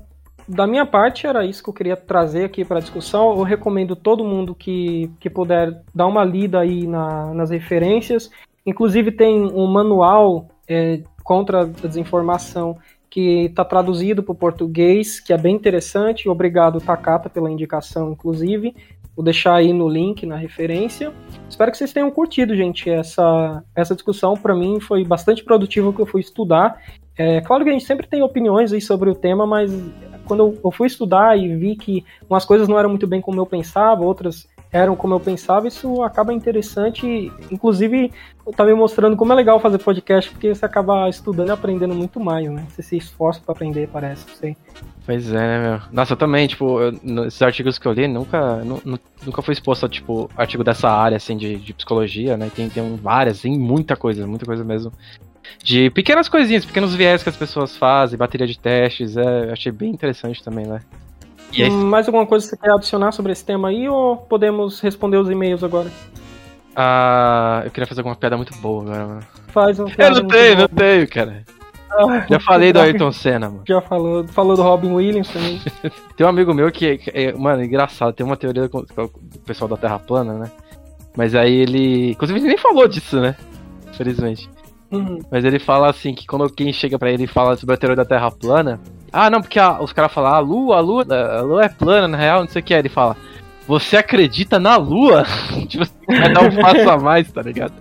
Da 0.48 0.66
minha 0.66 0.86
parte, 0.86 1.28
era 1.28 1.46
isso 1.46 1.62
que 1.62 1.70
eu 1.70 1.74
queria 1.76 1.96
trazer 1.96 2.46
aqui 2.46 2.66
para 2.66 2.80
discussão. 2.80 3.38
Eu 3.38 3.44
recomendo 3.44 3.96
todo 3.96 4.24
mundo 4.24 4.56
que, 4.56 5.12
que 5.20 5.30
puder 5.30 5.84
dar 5.94 6.08
uma 6.08 6.24
lida 6.24 6.62
aí 6.62 6.88
na- 6.88 7.32
nas 7.36 7.52
referências. 7.52 8.32
Inclusive, 8.66 9.12
tem 9.12 9.44
um 9.44 9.68
manual 9.68 10.48
é, 10.68 11.02
contra 11.28 11.64
a 11.64 11.66
desinformação 11.66 12.78
que 13.10 13.48
está 13.48 13.66
traduzido 13.66 14.24
para 14.24 14.32
o 14.32 14.36
português, 14.36 15.20
que 15.20 15.34
é 15.34 15.38
bem 15.38 15.56
interessante. 15.56 16.30
Obrigado, 16.30 16.80
Takata, 16.80 17.30
pela 17.30 17.52
indicação, 17.52 18.14
inclusive. 18.14 18.74
Vou 19.14 19.26
deixar 19.26 19.56
aí 19.56 19.74
no 19.74 19.90
link, 19.90 20.26
na 20.26 20.38
referência. 20.38 21.12
Espero 21.50 21.70
que 21.70 21.78
vocês 21.78 21.92
tenham 21.92 22.10
curtido, 22.10 22.56
gente, 22.56 22.90
essa, 22.90 23.62
essa 23.76 23.94
discussão. 23.94 24.36
Para 24.36 24.56
mim 24.56 24.80
foi 24.80 25.04
bastante 25.04 25.44
produtivo 25.44 25.92
que 25.92 26.02
eu 26.02 26.06
fui 26.06 26.22
estudar. 26.22 26.82
É 27.18 27.42
claro 27.42 27.66
que 27.66 27.72
a 27.72 27.74
gente 27.74 27.86
sempre 27.86 28.08
tem 28.08 28.24
opiniões 28.24 28.72
aí 28.72 28.80
sobre 28.80 29.10
o 29.10 29.16
tema, 29.16 29.46
mas 29.46 29.70
quando 30.24 30.44
eu, 30.44 30.58
eu 30.64 30.72
fui 30.72 30.88
estudar 30.88 31.38
e 31.38 31.54
vi 31.58 31.76
que 31.76 32.06
umas 32.30 32.46
coisas 32.46 32.70
não 32.70 32.80
eram 32.80 32.90
muito 32.90 33.08
bem 33.08 33.20
como 33.20 33.42
eu 33.42 33.46
pensava, 33.46 34.02
outras 34.06 34.48
eram 34.72 34.96
como 34.96 35.14
eu 35.14 35.20
pensava, 35.20 35.68
isso 35.68 36.02
acaba 36.04 36.34
interessante. 36.34 37.32
Inclusive, 37.52 38.12
tá 38.56 38.66
me 38.66 38.74
mostrando 38.74 39.16
como 39.16 39.32
é 39.32 39.36
legal 39.36 39.60
fazer 39.60 39.78
podcast, 39.78 40.30
porque 40.32 40.54
você 40.54 40.66
acaba 40.66 41.08
estudando 41.10 41.50
e 41.50 41.52
aprendendo 41.52 41.96
muito 41.96 42.20
mais, 42.20 42.50
né? 42.50 42.66
Você 42.70 42.82
se 42.82 42.98
esforça 42.98 43.40
para 43.44 43.54
aprender, 43.54 43.88
parece, 43.92 44.26
não 44.28 44.36
sei. 44.36 44.58
Pois 45.06 45.30
é, 45.32 45.34
né, 45.36 45.70
meu? 45.70 45.80
Nossa, 45.92 46.14
eu 46.14 46.18
também, 46.18 46.48
tipo, 46.48 46.82
eu, 46.82 47.00
nesses 47.02 47.42
artigos 47.42 47.80
que 47.80 47.88
eu 47.88 47.94
li, 47.94 48.08
nunca, 48.08 48.58
nu- 48.58 48.82
nu- 48.84 49.00
nunca 49.26 49.42
fui 49.42 49.54
exposto 49.54 49.86
a, 49.86 49.90
tipo, 49.90 50.30
artigo 50.36 50.64
dessa 50.64 50.90
área, 50.90 51.16
assim, 51.16 51.38
de, 51.38 51.56
de 51.56 51.74
psicologia, 51.74 52.36
né? 52.36 52.52
Tem, 52.54 52.70
tem 52.70 52.96
várias, 52.98 53.38
assim, 53.40 53.58
muita 53.58 53.96
coisa, 53.96 54.28
muita 54.28 54.46
coisa 54.46 54.64
mesmo. 54.66 54.92
De 55.64 55.90
pequenas 55.92 56.28
coisinhas, 56.28 56.66
pequenos 56.66 56.94
viés 56.94 57.24
que 57.24 57.30
as 57.30 57.38
pessoas 57.38 57.78
fazem, 57.78 58.18
bateria 58.18 58.46
de 58.46 58.60
testes, 58.60 59.16
é, 59.16 59.52
achei 59.52 59.72
bem 59.72 59.92
interessante 59.92 60.44
também, 60.44 60.66
né? 60.68 60.82
Aí, 61.56 61.70
Hum, 61.70 61.86
Mais 61.86 62.08
alguma 62.08 62.26
coisa 62.26 62.46
que 62.46 62.50
você 62.52 62.58
quer 62.58 62.72
adicionar 62.72 63.12
sobre 63.12 63.32
esse 63.32 63.44
tema 63.46 63.70
aí, 63.70 63.88
ou 63.90 64.18
podemos 64.18 64.80
responder 64.80 65.18
os 65.18 65.30
e-mails 65.30 65.64
agora? 65.64 65.92
ah, 66.76 67.62
eu 67.66 67.72
queria 67.72 67.88
fazer 67.88 68.02
alguma 68.02 68.16
piada 68.16 68.38
muito 68.38 68.56
boa 68.58 68.84
agora, 68.84 69.08
mano. 69.08 69.22
Faz 69.48 69.80
uma 69.80 69.90
Eu 69.90 69.96
piada 69.96 70.22
não 70.22 70.22
muito 70.24 70.34
tenho, 70.36 70.56
boa. 70.56 70.68
não 70.70 70.78
tenho, 70.78 71.10
cara. 71.10 71.44
Ah, 71.92 72.26
Já 72.30 72.40
falei 72.40 72.72
do 72.74 72.80
Ayrton 72.82 73.12
Senna, 73.12 73.50
mano. 73.50 73.64
Já 73.68 73.82
falou, 73.82 74.28
falou 74.28 74.56
do 74.56 74.62
Robin 74.62 74.92
Williams 74.92 75.30
também. 75.30 75.60
Tem 76.16 76.26
um 76.26 76.30
amigo 76.30 76.54
meu 76.54 76.72
que, 76.72 76.98
que 77.00 77.10
é, 77.12 77.34
mano, 77.34 77.64
engraçado, 77.64 78.14
tem 78.14 78.26
uma 78.26 78.38
teoria 78.38 78.68
com, 78.70 78.84
com 78.86 79.04
o 79.04 79.40
pessoal 79.46 79.68
da 79.70 79.78
Terra 79.78 79.98
plana, 80.00 80.34
né? 80.34 80.52
Mas 81.16 81.34
aí 81.34 81.54
ele. 81.54 82.12
Inclusive, 82.12 82.40
ele 82.40 82.48
nem 82.50 82.58
falou 82.58 82.88
disso, 82.88 83.20
né? 83.20 83.36
Infelizmente. 83.90 84.48
Uhum. 84.92 85.20
Mas 85.32 85.44
ele 85.44 85.58
fala 85.60 85.90
assim 85.90 86.14
que 86.14 86.28
quando 86.28 86.44
alguém 86.44 86.72
chega 86.72 87.00
pra 87.00 87.10
ele 87.12 87.24
e 87.24 87.28
fala 87.28 87.56
sobre 87.58 87.74
a 87.74 87.78
teoria 87.78 87.96
da 87.96 88.06
Terra 88.06 88.30
plana, 88.30 88.80
ah, 89.12 89.30
não, 89.30 89.42
porque 89.42 89.60
a- 89.60 89.82
os 89.82 89.94
caras 89.94 90.12
falam, 90.12 90.32
ah, 90.34 90.38
a 90.38 90.40
lua, 90.40 90.78
a 90.78 90.80
lua, 90.80 91.06
a 91.38 91.42
lua 91.42 91.66
é 91.66 91.70
plana, 91.70 92.08
na 92.08 92.18
real, 92.18 92.42
não 92.42 92.48
sei 92.48 92.62
o 92.62 92.66
que. 92.66 92.74
Aí 92.74 92.82
ele 92.82 92.90
fala, 92.90 93.16
você 93.68 93.98
acredita 93.98 94.60
na 94.60 94.78
lua? 94.78 95.26
tipo 95.68 95.84
assim, 95.84 95.94
vai 96.08 96.32
dar 96.34 96.44
um 96.44 96.56
passo 96.56 96.90
a 96.90 96.98
mais, 96.98 97.32
tá 97.32 97.42
ligado? 97.42 97.74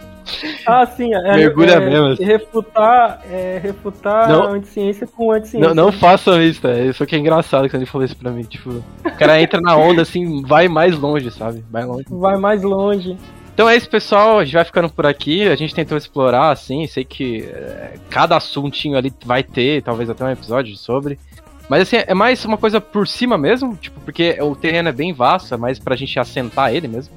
Ah, 0.67 0.85
sim, 0.85 1.15
é, 1.15 1.37
Mergulha 1.37 1.75
é, 1.75 1.81
mesmo, 1.81 2.07
assim. 2.09 2.25
Refutar, 2.25 3.21
é, 3.31 3.61
refutar 3.63 4.29
Não. 4.29 4.43
a 4.43 4.49
anticiência 4.49 5.07
com 5.07 5.31
anticiência. 5.31 5.69
Não, 5.69 5.75
não 5.75 5.93
façam 5.93 6.43
isso, 6.43 6.63
tá? 6.63 6.73
Isso 6.75 7.07
que 7.07 7.15
é 7.15 7.19
engraçado 7.19 7.69
quando 7.71 7.83
ele 7.83 7.87
falou 7.87 8.05
isso 8.05 8.17
pra 8.17 8.33
mim. 8.33 8.43
Tipo, 8.43 8.71
o 9.05 9.11
cara 9.17 9.41
entra 9.41 9.61
na 9.61 9.77
onda 9.77 10.03
assim, 10.03 10.43
vai 10.43 10.67
mais 10.67 10.99
longe, 10.99 11.31
sabe? 11.31 11.65
Vai 11.71 11.85
longe. 11.85 12.07
Vai 12.11 12.37
mais 12.37 12.63
longe. 12.63 13.17
Então 13.57 13.67
é 13.67 13.75
isso, 13.75 13.89
pessoal. 13.89 14.39
A 14.39 14.45
gente 14.45 14.53
vai 14.53 14.65
ficando 14.67 14.91
por 14.91 15.07
aqui. 15.07 15.49
A 15.49 15.57
gente 15.57 15.75
tentou 15.75 15.97
explorar, 15.97 16.51
assim. 16.51 16.87
Sei 16.87 17.07
que 17.07 17.45
é, 17.45 17.95
cada 18.11 18.37
assuntinho 18.37 18.99
ali 18.99 19.11
vai 19.25 19.43
ter, 19.43 19.83
talvez 19.83 20.11
até 20.11 20.23
um 20.27 20.31
episódio 20.31 20.77
sobre. 20.77 21.19
Mas 21.67 21.81
assim, 21.81 21.97
é 22.07 22.13
mais 22.13 22.45
uma 22.45 22.59
coisa 22.59 22.83
por 22.83 23.09
cima 23.09 23.39
mesmo, 23.39 23.75
tipo, 23.77 23.99
porque 24.01 24.37
o 24.43 24.55
terreno 24.55 24.91
é 24.91 24.93
bem 24.93 25.15
vasto, 25.15 25.55
é 25.55 25.57
mais 25.57 25.79
pra 25.79 25.97
gente 25.97 26.19
assentar 26.21 26.75
ele 26.75 26.87
mesmo. 26.87 27.15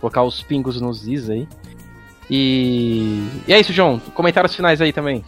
Colocar 0.00 0.22
os 0.22 0.40
pingos 0.40 0.80
nos 0.80 1.08
is 1.08 1.28
aí. 1.28 1.48
E, 2.30 3.26
e 3.48 3.52
é 3.52 3.58
isso, 3.58 3.72
João. 3.72 3.98
Comentários 4.14 4.54
finais 4.54 4.80
aí 4.80 4.92
também. 4.92 5.24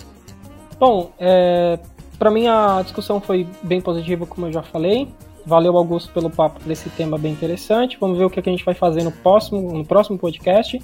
Bom, 0.78 1.12
é, 1.18 1.76
para 2.20 2.30
mim 2.30 2.47
a 2.47 2.82
discussão 2.82 3.20
foi 3.20 3.48
bem 3.64 3.80
positiva, 3.80 4.26
como 4.26 4.47
eu 4.47 4.52
já 4.52 4.62
falei. 4.62 5.09
Valeu, 5.44 5.77
Augusto, 5.77 6.12
pelo 6.12 6.31
papo 6.31 6.60
desse 6.64 6.89
tema 6.90 7.19
bem 7.19 7.32
interessante. 7.32 7.98
Vamos 8.01 8.19
ver 8.19 8.24
o 8.24 8.31
que 8.31 8.40
a 8.40 8.43
gente 8.43 8.64
vai 8.64 8.74
fazer 8.74 9.02
no 9.02 9.12
próximo, 9.12 9.73
no 9.73 9.85
próximo 9.85 10.19
podcast. 10.19 10.81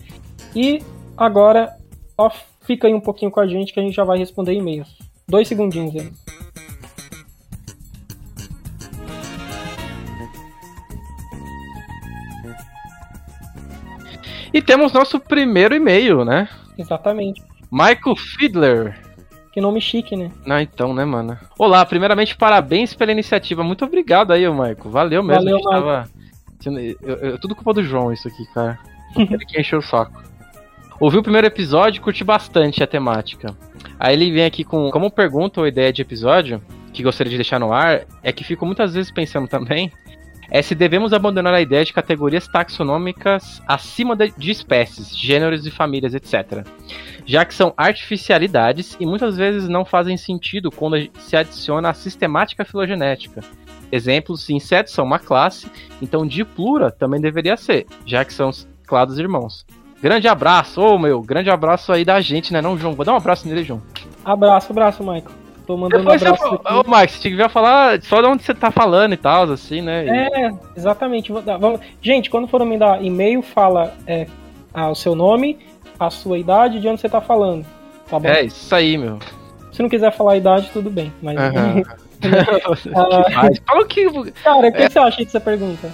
E 0.55 0.83
agora, 1.17 1.77
só 2.19 2.31
fica 2.63 2.87
aí 2.87 2.95
um 2.95 3.01
pouquinho 3.01 3.31
com 3.31 3.41
a 3.41 3.47
gente 3.47 3.73
que 3.73 3.81
a 3.81 3.83
gente 3.83 3.95
já 3.95 4.05
vai 4.05 4.19
responder 4.19 4.53
e-mails. 4.53 4.89
Dois 5.29 5.47
segundinhos 5.47 5.95
aí. 5.95 6.13
E 14.53 14.63
temos 14.63 14.93
nosso 14.93 15.21
primeiro 15.21 15.75
e-mail, 15.75 16.25
né? 16.25 16.49
Exatamente. 16.77 17.43
Michael 17.71 18.17
Fiedler. 18.17 19.08
Que 19.59 19.63
nome 19.63 19.81
chique, 19.81 20.15
né? 20.15 20.31
Ah, 20.49 20.63
então, 20.63 20.95
né, 20.95 21.05
mano? 21.05 21.37
Olá, 21.59 21.85
primeiramente, 21.85 22.37
parabéns 22.37 22.95
pela 22.95 23.11
iniciativa. 23.11 23.65
Muito 23.65 23.85
obrigado 23.85 24.33
aí, 24.33 24.47
ô 24.47 24.55
Maico. 24.55 24.89
Valeu 24.89 25.21
mesmo. 25.21 25.43
Valeu, 25.43 25.57
a 25.57 25.59
gente 25.59 25.69
tava... 25.69 26.09
eu, 27.03 27.17
eu- 27.17 27.39
tudo 27.41 27.57
culpa 27.57 27.75
do 27.75 27.83
João, 27.83 28.13
isso 28.13 28.29
aqui, 28.29 28.47
cara. 28.55 28.79
Ele 29.19 29.45
que 29.45 29.61
encheu 29.61 29.81
o 29.81 29.83
saco. 29.83 30.23
Ouvi 31.01 31.19
o 31.19 31.25
primeiro 31.25 31.49
episódio 31.49 31.99
e 31.99 32.01
curti 32.01 32.23
bastante 32.23 32.85
a 32.85 32.87
temática. 32.87 33.53
Aí 33.99 34.15
ele 34.15 34.31
vem 34.31 34.45
aqui 34.45 34.63
com 34.63 34.93
como 34.93 35.11
pergunta 35.11 35.61
ou 35.61 35.67
ideia 35.67 35.93
de 35.93 36.03
episódio, 36.03 36.63
que 36.93 37.03
gostaria 37.03 37.31
de 37.33 37.37
deixar 37.37 37.59
no 37.59 37.73
ar, 37.73 38.03
é 38.23 38.31
que 38.31 38.45
fico 38.45 38.65
muitas 38.65 38.95
vezes 38.95 39.11
pensando 39.11 39.49
também, 39.49 39.91
é 40.51 40.63
se 40.63 40.75
devemos 40.75 41.13
abandonar 41.13 41.55
a 41.55 41.61
ideia 41.61 41.85
de 41.85 41.93
categorias 41.93 42.49
taxonômicas 42.49 43.63
acima 43.67 44.17
de, 44.17 44.51
espécies, 44.51 45.17
gêneros 45.17 45.67
e 45.67 45.71
famílias, 45.71 46.15
etc 46.15 46.65
já 47.29 47.45
que 47.45 47.55
são 47.55 47.75
artificialidades 47.77 48.97
e 48.99 49.05
muitas 49.05 49.37
vezes 49.37 49.69
não 49.69 49.85
fazem 49.85 50.17
sentido 50.17 50.71
quando 50.71 50.97
se 51.19 51.37
adiciona 51.37 51.91
a 51.91 51.95
sistemática 51.95 52.65
filogenética. 52.65 53.43
Exemplos, 53.93 54.49
insetos 54.49 54.95
são 54.95 55.05
uma 55.05 55.19
classe, 55.19 55.71
então 56.01 56.27
diplura 56.27 56.91
também 56.91 57.21
deveria 57.21 57.57
ser, 57.59 57.87
já 58.07 58.25
que 58.25 58.33
são 58.33 58.51
clados 58.87 59.19
irmãos. 59.19 59.67
Grande 60.01 60.27
abraço, 60.27 60.81
ô 60.81 60.99
meu, 60.99 61.21
grande 61.21 61.51
abraço 61.51 61.93
aí 61.93 62.03
da 62.03 62.19
gente, 62.23 62.51
né 62.51 62.63
não, 62.63 62.79
João? 62.79 62.95
Vou 62.95 63.05
dar 63.05 63.13
um 63.13 63.17
abraço 63.17 63.47
nele, 63.47 63.63
João. 63.63 63.83
Abraço, 64.25 64.73
abraço, 64.73 65.03
Michael. 65.03 65.48
Tô 65.69 65.77
mandando 65.77 66.03
Depois 66.05 66.23
você, 66.23 66.29
abraço 66.29 66.55
ô 66.65 66.81
aqui. 66.81 66.89
Max, 66.91 67.13
você 67.13 67.29
devia 67.29 67.49
falar 67.51 68.01
só 68.01 68.23
de 68.23 68.27
onde 68.27 68.43
você 68.43 68.55
tá 68.55 68.71
falando 68.71 69.13
e 69.13 69.19
tal, 69.19 69.43
assim, 69.53 69.83
né? 69.83 70.07
É, 70.09 70.51
exatamente. 70.75 71.31
Vamos- 71.31 71.81
Gente, 72.01 72.31
quando 72.31 72.49
for 72.49 72.65
me 72.65 72.79
dar 72.79 73.05
e-mail, 73.05 73.43
fala 73.43 73.93
é, 74.07 74.27
ah, 74.73 74.89
o 74.89 74.95
seu 74.95 75.15
nome, 75.15 75.59
a 76.01 76.09
sua 76.09 76.39
idade 76.39 76.79
e 76.79 76.81
de 76.81 76.89
onde 76.89 77.03
você 77.03 77.09
tá 77.11 77.21
falando. 77.21 77.67
Tá 78.09 78.19
bom? 78.19 78.27
É, 78.27 78.45
isso 78.45 78.75
aí, 78.75 78.97
meu. 78.97 79.19
Se 79.71 79.83
não 79.83 79.91
quiser 79.91 80.11
falar 80.11 80.33
a 80.33 80.37
idade, 80.39 80.71
tudo 80.73 80.89
bem. 80.89 81.13
Mas. 81.23 81.37
Ah. 82.97 83.49
Fala 83.65 83.83
o 83.83 83.87
que. 83.87 84.11
Cara, 84.43 84.69
o 84.69 84.73
que 84.73 84.89
você 84.91 84.99
acha 84.99 85.23
dessa 85.23 85.39
pergunta? 85.39 85.89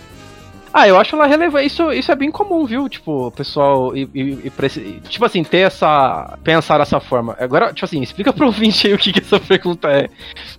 Ah, 0.77 0.89
eu 0.89 0.99
acho 0.99 1.15
ela 1.15 1.25
relevante. 1.29 1.67
Isso, 1.69 1.93
isso 1.93 2.11
é 2.11 2.17
bem 2.17 2.33
comum, 2.33 2.65
viu? 2.67 2.89
Tipo, 2.89 3.29
o 3.29 3.31
pessoal. 3.31 3.97
E, 3.97 4.09
e- 4.13 4.51
e 4.51 5.01
tipo 5.09 5.25
assim, 5.25 5.45
ter 5.45 5.59
essa. 5.59 6.37
Pensar 6.43 6.79
dessa 6.79 6.99
forma. 6.99 7.37
Agora, 7.39 7.73
tipo 7.73 7.85
assim, 7.85 8.03
explica 8.03 8.33
pro 8.33 8.47
ouvinte 8.47 8.89
aí 8.89 8.93
o 8.93 8.99
que, 8.99 9.13
que 9.13 9.21
essa 9.21 9.39
pergunta 9.39 9.89
é. 9.89 10.09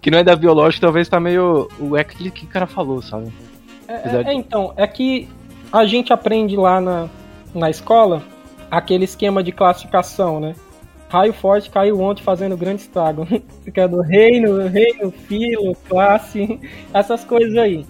Que 0.02 0.10
não 0.10 0.18
é 0.18 0.24
da 0.24 0.34
biológica, 0.34 0.88
talvez 0.88 1.10
tá 1.10 1.20
meio. 1.20 1.68
O 1.78 1.98
eco 1.98 2.16
que, 2.16 2.32
que 2.32 2.46
o 2.46 2.48
cara 2.48 2.66
falou, 2.66 3.02
sabe? 3.02 3.28
É, 3.90 3.98
de- 4.24 4.30
é, 4.30 4.34
então, 4.34 4.74
é 4.78 4.88
que 4.88 5.28
a 5.74 5.86
gente 5.86 6.14
aprende 6.14 6.56
lá 6.56 6.80
na, 6.80 7.10
na 7.54 7.70
escola 7.70 8.24
aquele 8.72 9.04
esquema 9.04 9.44
de 9.44 9.52
classificação, 9.52 10.40
né? 10.40 10.56
Raio 11.10 11.34
forte 11.34 11.70
caiu 11.70 12.00
ontem 12.00 12.24
fazendo 12.24 12.56
grande 12.56 12.82
estrago. 12.84 13.28
Que 13.74 13.82
é 13.82 13.88
do 13.88 14.00
reino, 14.02 14.66
reino, 14.70 15.12
filo, 15.12 15.76
classe, 15.90 16.58
essas 16.94 17.26
coisas 17.26 17.58
aí. 17.58 17.86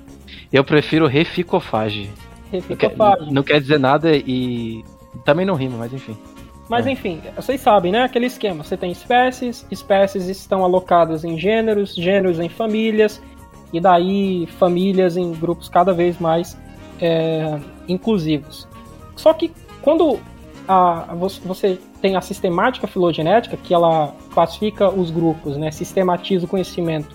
Eu 0.51 0.63
prefiro 0.63 1.07
reficofage. 1.07 2.09
Não 2.51 2.61
quer, 2.61 2.87
Reficofage. 2.87 3.33
não 3.33 3.43
quer 3.43 3.59
dizer 3.61 3.79
nada 3.79 4.15
e. 4.15 4.83
Também 5.23 5.45
não 5.45 5.55
rima, 5.55 5.77
mas 5.77 5.93
enfim. 5.93 6.15
Mas 6.69 6.85
É. 6.87 6.91
enfim, 6.91 7.21
vocês 7.35 7.61
sabem, 7.61 7.91
né? 7.91 8.03
Aquele 8.03 8.25
esquema. 8.25 8.63
Você 8.63 8.75
tem 8.75 8.91
espécies, 8.91 9.65
espécies 9.71 10.27
estão 10.27 10.63
alocadas 10.63 11.23
em 11.23 11.37
gêneros, 11.37 11.93
gêneros 11.95 12.39
em 12.39 12.49
famílias, 12.49 13.21
e 13.71 13.79
daí 13.79 14.47
famílias 14.59 15.15
em 15.17 15.31
grupos 15.33 15.69
cada 15.69 15.93
vez 15.93 16.19
mais 16.19 16.57
é, 17.01 17.59
inclusivos. 17.89 18.65
Só 19.17 19.33
que 19.33 19.51
quando 19.81 20.17
a- 20.67 21.13
você- 21.15 21.41
você 21.45 21.79
tem 22.01 22.15
a 22.15 22.21
sistemática 22.21 22.87
filogenética, 22.87 23.57
que 23.57 23.73
ela 23.73 24.13
classifica 24.33 24.89
os 24.89 25.11
grupos, 25.11 25.57
né? 25.57 25.71
Sistematiza 25.71 26.45
o 26.45 26.47
conhecimento 26.47 27.13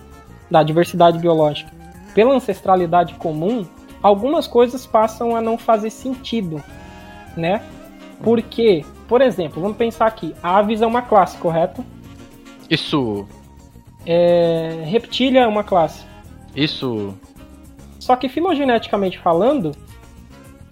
da 0.51 0.63
diversidade 0.63 1.19
biológica 1.19 1.71
pela 2.15 2.35
ancestralidade 2.35 3.15
comum, 3.15 3.67
algumas 4.03 4.47
coisas 4.47 4.87
passam 4.87 5.35
a 5.37 5.41
não 5.41 5.57
fazer 5.59 5.91
sentido, 5.91 6.63
né? 7.37 7.63
Porque, 8.23 8.85
por 9.09 9.21
exemplo, 9.21 9.61
vamos 9.63 9.77
pensar 9.77 10.07
aqui, 10.07 10.35
aves 10.43 10.83
é 10.83 10.87
uma 10.87 11.03
classe, 11.03 11.37
correto? 11.39 11.85
Isso. 12.69 13.27
É, 14.07 14.83
reptília 14.87 15.41
é 15.41 15.47
uma 15.47 15.65
classe. 15.65 16.05
Isso. 16.55 17.15
Só 17.99 18.17
que 18.17 18.29
filogeneticamente 18.29 19.19
falando, 19.19 19.73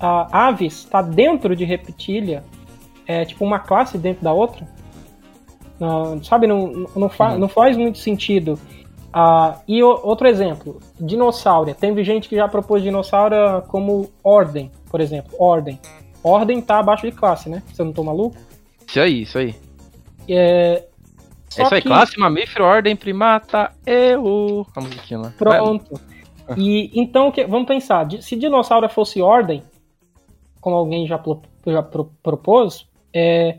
a 0.00 0.46
aves 0.48 0.78
está 0.84 1.02
dentro 1.02 1.54
de 1.54 1.64
reptília, 1.64 2.42
é 3.06 3.24
tipo 3.24 3.44
uma 3.44 3.58
classe 3.58 3.96
dentro 3.98 4.22
da 4.24 4.32
outra. 4.32 4.66
Não, 5.78 6.22
sabe, 6.24 6.46
não, 6.46 6.86
não, 6.96 7.08
fa- 7.08 7.32
Uhum. 7.32 7.38
não 7.38 7.48
faz 7.48 7.76
muito 7.76 7.98
sentido. 7.98 8.58
Ah, 9.12 9.60
e 9.66 9.82
o- 9.82 10.00
outro 10.04 10.26
exemplo, 10.28 10.80
dinossauro. 11.00 11.74
Teve 11.74 12.04
gente 12.04 12.28
que 12.28 12.36
já 12.36 12.46
propôs 12.46 12.82
dinossauro 12.82 13.62
como 13.68 14.10
ordem, 14.22 14.70
por 14.90 15.00
exemplo, 15.00 15.34
ordem. 15.38 15.80
Ordem 16.22 16.60
tá 16.60 16.78
abaixo 16.78 17.06
de 17.08 17.12
classe, 17.16 17.48
né? 17.48 17.62
Você 17.72 17.82
não 17.82 17.92
tô 17.92 18.02
maluco? 18.04 18.36
Isso 18.86 19.00
aí, 19.00 19.22
isso 19.22 19.38
aí. 19.38 19.54
É, 20.28 20.84
É 21.56 21.62
isso 21.62 21.74
aí, 21.74 21.80
que- 21.80 21.88
classe, 21.88 22.18
mamífero, 22.18 22.64
ordem, 22.64 22.94
primata, 22.94 23.72
eu. 23.86 24.66
A 24.76 24.80
musiquinha 24.80 25.20
lá. 25.20 25.32
Pronto. 25.38 25.98
E 26.56 26.90
então, 26.98 27.30
que- 27.30 27.46
vamos 27.46 27.66
pensar, 27.68 28.06
se 28.20 28.36
dinossauro 28.36 28.88
fosse 28.88 29.20
ordem, 29.22 29.62
como 30.60 30.76
alguém 30.76 31.06
já, 31.06 31.18
pro- 31.18 31.42
já 31.66 31.82
pro- 31.82 32.10
propôs, 32.22 32.86
é, 33.14 33.58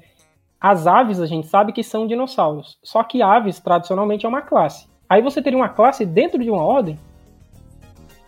as 0.59 0.85
aves 0.87 1.19
a 1.19 1.25
gente 1.25 1.47
sabe 1.47 1.71
que 1.71 1.83
são 1.83 2.05
dinossauros. 2.05 2.77
Só 2.83 3.03
que 3.03 3.21
aves, 3.21 3.59
tradicionalmente, 3.59 4.25
é 4.25 4.29
uma 4.29 4.41
classe. 4.41 4.87
Aí 5.09 5.21
você 5.21 5.41
teria 5.41 5.57
uma 5.57 5.69
classe 5.69 6.05
dentro 6.05 6.41
de 6.41 6.49
uma 6.49 6.63
ordem? 6.63 6.99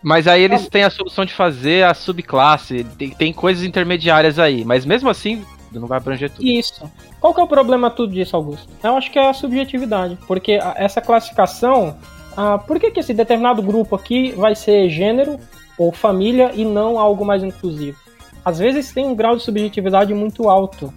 Mas 0.02 0.26
aí 0.26 0.42
eles 0.42 0.68
têm 0.68 0.82
a 0.82 0.90
solução 0.90 1.24
de 1.24 1.32
fazer 1.32 1.84
a 1.84 1.94
subclasse, 1.94 2.84
tem, 2.98 3.10
tem 3.10 3.32
coisas 3.32 3.62
intermediárias 3.62 4.36
aí, 4.36 4.64
mas 4.64 4.84
mesmo 4.84 5.08
assim 5.08 5.44
não 5.78 5.86
vai 5.86 5.98
abranger 5.98 6.30
tudo. 6.30 6.46
Isso. 6.46 6.90
Qual 7.20 7.32
que 7.32 7.40
é 7.40 7.44
o 7.44 7.46
problema 7.46 7.88
tudo 7.88 8.12
disso, 8.12 8.36
Augusto? 8.36 8.68
Eu 8.82 8.96
acho 8.96 9.10
que 9.10 9.18
é 9.18 9.28
a 9.28 9.32
subjetividade. 9.32 10.18
Porque 10.26 10.58
essa 10.76 11.00
classificação. 11.00 11.96
ah, 12.36 12.58
por 12.58 12.78
que, 12.78 12.90
que 12.90 13.00
esse 13.00 13.14
determinado 13.14 13.62
grupo 13.62 13.94
aqui 13.94 14.32
vai 14.32 14.54
ser 14.54 14.90
gênero 14.90 15.38
ou 15.78 15.92
família 15.92 16.50
e 16.54 16.64
não 16.64 16.98
algo 16.98 17.24
mais 17.24 17.42
inclusivo? 17.42 17.98
Às 18.44 18.58
vezes 18.58 18.92
tem 18.92 19.06
um 19.06 19.14
grau 19.14 19.36
de 19.36 19.42
subjetividade 19.42 20.12
muito 20.12 20.48
alto, 20.48 20.92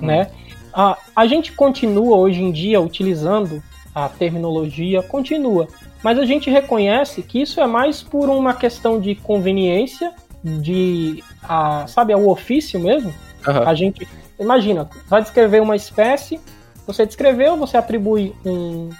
né? 0.00 0.30
A, 0.72 0.96
a 1.14 1.26
gente 1.26 1.52
continua 1.52 2.16
hoje 2.16 2.42
em 2.42 2.52
dia 2.52 2.80
utilizando 2.80 3.62
a 3.94 4.08
terminologia, 4.08 5.02
continua. 5.02 5.68
Mas 6.02 6.18
a 6.18 6.24
gente 6.24 6.50
reconhece 6.50 7.22
que 7.22 7.40
isso 7.40 7.60
é 7.60 7.66
mais 7.66 8.02
por 8.02 8.28
uma 8.28 8.52
questão 8.54 9.00
de 9.00 9.14
conveniência, 9.14 10.12
de, 10.42 11.22
a, 11.42 11.86
sabe, 11.86 12.14
o 12.14 12.28
ofício 12.28 12.78
mesmo, 12.78 13.12
Uhum. 13.46 13.68
A 13.68 13.74
gente. 13.74 14.08
Imagina, 14.38 14.88
vai 15.08 15.22
descrever 15.22 15.62
uma 15.62 15.76
espécie, 15.76 16.40
você 16.86 17.06
descreveu, 17.06 17.56
você 17.56 17.76
atribui 17.76 18.34
um, 18.44 18.90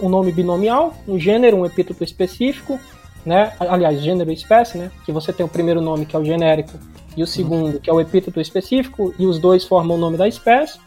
um 0.00 0.08
nome 0.08 0.30
binomial, 0.30 0.94
um 1.08 1.18
gênero, 1.18 1.56
um 1.56 1.66
epíteto 1.66 2.04
específico, 2.04 2.78
né? 3.24 3.52
Aliás, 3.58 4.00
gênero 4.00 4.30
e 4.30 4.34
espécie, 4.34 4.78
né? 4.78 4.90
Que 5.04 5.10
você 5.10 5.32
tem 5.32 5.44
o 5.44 5.48
primeiro 5.48 5.80
nome, 5.80 6.06
que 6.06 6.14
é 6.14 6.18
o 6.18 6.24
genérico, 6.24 6.78
e 7.16 7.22
o 7.22 7.26
segundo, 7.26 7.80
que 7.80 7.90
é 7.90 7.92
o 7.92 8.00
epíteto 8.00 8.40
específico, 8.40 9.12
e 9.18 9.26
os 9.26 9.40
dois 9.40 9.64
formam 9.64 9.96
o 9.96 10.00
nome 10.00 10.16
da 10.16 10.28
espécie. 10.28 10.78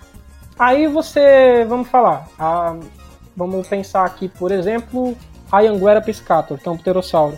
Aí 0.57 0.88
você, 0.88 1.65
vamos 1.68 1.90
falar, 1.90 2.27
a, 2.38 2.77
vamos 3.35 3.68
pensar 3.68 4.06
aqui, 4.06 4.27
por 4.27 4.51
exemplo, 4.51 5.15
a 5.51 5.60
Anguera 5.60 6.01
piscator, 6.01 6.57
que 6.57 6.68
é 6.68 6.72
um 6.72 6.77
pterossauro. 6.77 7.38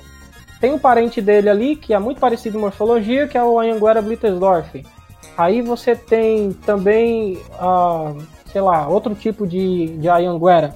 Tem 0.60 0.72
um 0.72 0.80
parente 0.80 1.22
dele 1.22 1.50
ali, 1.50 1.76
que 1.76 1.94
é 1.94 2.00
muito 2.00 2.20
parecido 2.20 2.58
em 2.58 2.62
morfologia, 2.62 3.28
que 3.28 3.38
é 3.38 3.44
o 3.44 3.60
Anguera 3.60 4.02
blittersdorf. 4.02 4.86
Aí 5.38 5.62
você 5.62 5.96
tem 5.96 6.52
também, 6.54 7.38
uh, 7.60 8.22
sei 8.46 8.62
lá, 8.62 8.88
outro 8.88 9.16
tipo 9.16 9.48
de, 9.48 9.98
de 9.98 10.08
Anguera. 10.08 10.76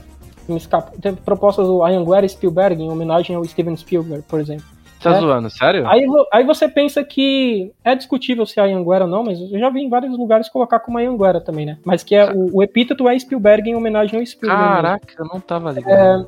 Teve 1.02 1.18
propostas 1.22 1.68
do 1.68 1.84
Anguera 1.84 2.28
Spielberg, 2.28 2.82
em 2.82 2.90
homenagem 2.90 3.36
ao 3.36 3.44
Steven 3.46 3.76
Spielberg, 3.76 4.24
por 4.28 4.40
exemplo. 4.40 4.75
Tá 5.06 5.18
é. 5.18 5.20
zoando, 5.20 5.50
sério? 5.52 5.88
Aí, 5.88 6.04
aí 6.34 6.44
você 6.44 6.68
pensa 6.68 7.04
que 7.04 7.72
é 7.84 7.94
discutível 7.94 8.44
se 8.44 8.60
é 8.60 8.64
Anguera 8.64 9.06
ou 9.06 9.10
não, 9.10 9.24
mas 9.24 9.40
eu 9.40 9.60
já 9.60 9.70
vi 9.70 9.82
em 9.82 9.90
vários 9.90 10.18
lugares 10.18 10.50
colocar 10.50 10.80
como 10.80 10.98
Anguera 10.98 11.40
também, 11.40 11.64
né? 11.64 11.78
Mas 11.86 12.04
que 12.04 12.16
é 12.16 12.32
o, 12.32 12.58
o 12.58 12.64
epíteto 12.64 13.08
é 13.08 13.18
Spielberg 13.20 13.70
em 13.70 13.76
homenagem 13.76 14.20
ao 14.20 14.26
Spielberg. 14.26 14.64
Caraca, 14.64 15.14
eu 15.20 15.26
não 15.26 15.40
tava 15.40 15.72
ligado. 15.72 16.28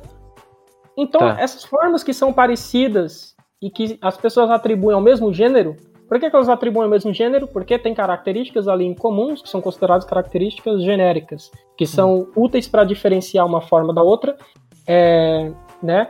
então, 0.96 1.20
tá. 1.20 1.40
essas 1.40 1.64
formas 1.64 2.04
que 2.04 2.14
são 2.14 2.32
parecidas 2.32 3.34
e 3.60 3.68
que 3.68 3.98
as 4.00 4.16
pessoas 4.16 4.48
atribuem 4.48 4.94
ao 4.94 5.00
mesmo 5.00 5.34
gênero, 5.34 5.74
por 6.08 6.20
que, 6.20 6.30
que 6.30 6.36
elas 6.36 6.48
atribuem 6.48 6.84
ao 6.84 6.90
mesmo 6.90 7.12
gênero? 7.12 7.48
Porque 7.48 7.76
tem 7.80 7.92
características 7.92 8.68
ali 8.68 8.84
em 8.84 8.94
comuns, 8.94 9.42
que 9.42 9.48
são 9.48 9.60
consideradas 9.60 10.04
características 10.04 10.82
genéricas, 10.84 11.50
que 11.76 11.84
são 11.84 12.20
hum. 12.20 12.32
úteis 12.36 12.68
para 12.68 12.84
diferenciar 12.84 13.44
uma 13.44 13.60
forma 13.60 13.92
da 13.92 14.02
outra, 14.02 14.36
é, 14.86 15.50
né? 15.82 16.08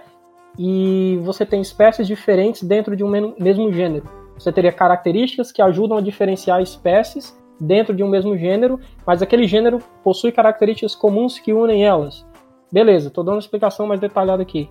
E 0.58 1.18
você 1.22 1.46
tem 1.46 1.60
espécies 1.60 2.06
diferentes 2.06 2.62
dentro 2.62 2.96
de 2.96 3.04
um 3.04 3.34
mesmo 3.38 3.72
gênero. 3.72 4.08
Você 4.36 4.52
teria 4.52 4.72
características 4.72 5.52
que 5.52 5.62
ajudam 5.62 5.98
a 5.98 6.00
diferenciar 6.00 6.60
espécies 6.60 7.36
dentro 7.60 7.94
de 7.94 8.02
um 8.02 8.08
mesmo 8.08 8.36
gênero, 8.36 8.78
mas 9.06 9.22
aquele 9.22 9.46
gênero 9.46 9.78
possui 10.02 10.32
características 10.32 10.94
comuns 10.94 11.38
que 11.38 11.52
unem 11.52 11.84
elas. 11.84 12.26
Beleza, 12.72 13.08
estou 13.08 13.24
dando 13.24 13.34
uma 13.34 13.40
explicação 13.40 13.86
mais 13.86 14.00
detalhada 14.00 14.42
aqui. 14.42 14.68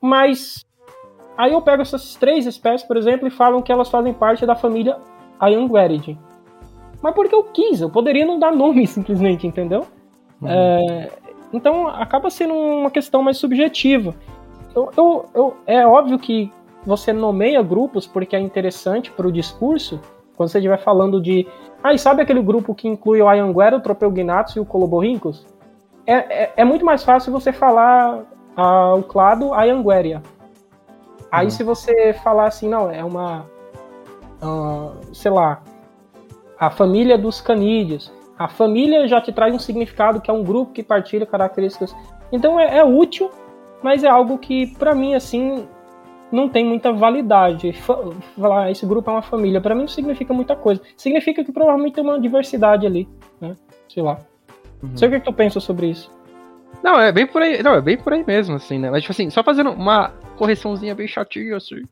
Mas 0.00 0.66
aí 1.36 1.52
eu 1.52 1.62
pego 1.62 1.82
essas 1.82 2.14
três 2.16 2.46
espécies, 2.46 2.86
por 2.86 2.96
exemplo, 2.96 3.26
e 3.28 3.30
falam 3.30 3.62
que 3.62 3.72
elas 3.72 3.88
fazem 3.88 4.12
parte 4.12 4.44
da 4.44 4.54
família 4.54 4.96
Ayangueridae. 5.38 6.18
Mas 7.00 7.14
porque 7.14 7.34
eu 7.34 7.44
quis, 7.44 7.80
eu 7.80 7.90
poderia 7.90 8.26
não 8.26 8.38
dar 8.38 8.52
nome 8.52 8.86
simplesmente, 8.88 9.46
entendeu? 9.46 9.86
Uhum. 10.40 10.48
É, 10.48 11.10
então 11.52 11.88
acaba 11.88 12.30
sendo 12.30 12.54
uma 12.54 12.90
questão 12.90 13.22
mais 13.22 13.38
subjetiva. 13.38 14.14
Eu, 14.78 14.90
eu, 14.96 15.26
eu, 15.34 15.56
é 15.66 15.86
óbvio 15.86 16.18
que 16.18 16.52
você 16.86 17.12
nomeia 17.12 17.62
grupos 17.62 18.06
porque 18.06 18.36
é 18.36 18.40
interessante 18.40 19.10
para 19.10 19.26
o 19.26 19.32
discurso, 19.32 20.00
quando 20.36 20.48
você 20.48 20.58
estiver 20.58 20.78
falando 20.78 21.20
de. 21.20 21.46
Ah, 21.82 21.92
e 21.92 21.98
sabe 21.98 22.22
aquele 22.22 22.40
grupo 22.40 22.74
que 22.74 22.88
inclui 22.88 23.20
o 23.20 23.28
Ayanguera, 23.28 23.76
o 23.76 23.80
Tropeugnatz 23.80 24.56
e 24.56 24.60
o 24.60 24.64
Coloborrincos? 24.64 25.46
É, 26.06 26.44
é, 26.44 26.52
é, 26.56 26.64
muito 26.64 26.84
mais 26.84 27.02
fácil 27.02 27.32
você 27.32 27.52
falar 27.52 28.24
ah, 28.56 28.94
o 28.94 29.02
clado 29.02 29.52
Ayangueria. 29.52 30.22
Aí 31.30 31.46
uhum. 31.46 31.50
se 31.50 31.62
você 31.62 32.12
falar 32.14 32.46
assim, 32.46 32.68
não, 32.68 32.90
é 32.90 33.04
uma. 33.04 33.46
Uh, 34.42 35.14
sei 35.14 35.30
lá. 35.30 35.60
A 36.58 36.70
família 36.70 37.18
dos 37.18 37.40
canídeos. 37.40 38.12
A 38.38 38.48
família 38.48 39.06
já 39.06 39.20
te 39.20 39.32
traz 39.32 39.54
um 39.54 39.58
significado 39.58 40.20
que 40.20 40.30
é 40.30 40.34
um 40.34 40.44
grupo 40.44 40.72
que 40.72 40.82
partilha 40.82 41.26
características. 41.26 41.94
Então 42.32 42.58
é, 42.58 42.78
é 42.78 42.84
útil, 42.84 43.30
mas 43.82 44.04
é 44.04 44.08
algo 44.08 44.38
que, 44.38 44.66
para 44.76 44.94
mim, 44.94 45.14
assim, 45.14 45.66
não 46.30 46.48
tem 46.48 46.64
muita 46.64 46.92
validade. 46.92 47.72
Falar 47.72 48.64
ah, 48.64 48.70
esse 48.70 48.84
grupo 48.86 49.10
é 49.10 49.12
uma 49.14 49.22
família, 49.22 49.60
para 49.60 49.74
mim 49.74 49.82
não 49.82 49.88
significa 49.88 50.32
muita 50.32 50.56
coisa. 50.56 50.80
Significa 50.96 51.44
que 51.44 51.52
provavelmente 51.52 51.94
tem 51.94 52.04
uma 52.04 52.20
diversidade 52.20 52.86
ali, 52.86 53.08
né? 53.40 53.54
Sei 53.88 54.02
lá. 54.02 54.18
Uhum. 54.82 54.96
Sei 54.96 55.08
o 55.08 55.10
que, 55.10 55.18
que 55.20 55.24
tu 55.24 55.32
pensa 55.32 55.60
sobre 55.60 55.88
isso. 55.88 56.10
Não, 56.82 57.00
é 57.00 57.10
bem 57.10 57.26
por 57.26 57.42
aí. 57.42 57.62
Não, 57.62 57.74
é 57.74 57.80
bem 57.80 57.96
por 57.96 58.12
aí 58.12 58.24
mesmo, 58.24 58.54
assim, 58.54 58.78
né? 58.78 58.90
Mas, 58.90 59.02
tipo 59.02 59.12
assim, 59.12 59.30
só 59.30 59.42
fazendo 59.42 59.70
uma 59.70 60.10
correçãozinha 60.36 60.94
bem 60.94 61.08
chatinha, 61.08 61.56
assim. 61.56 61.82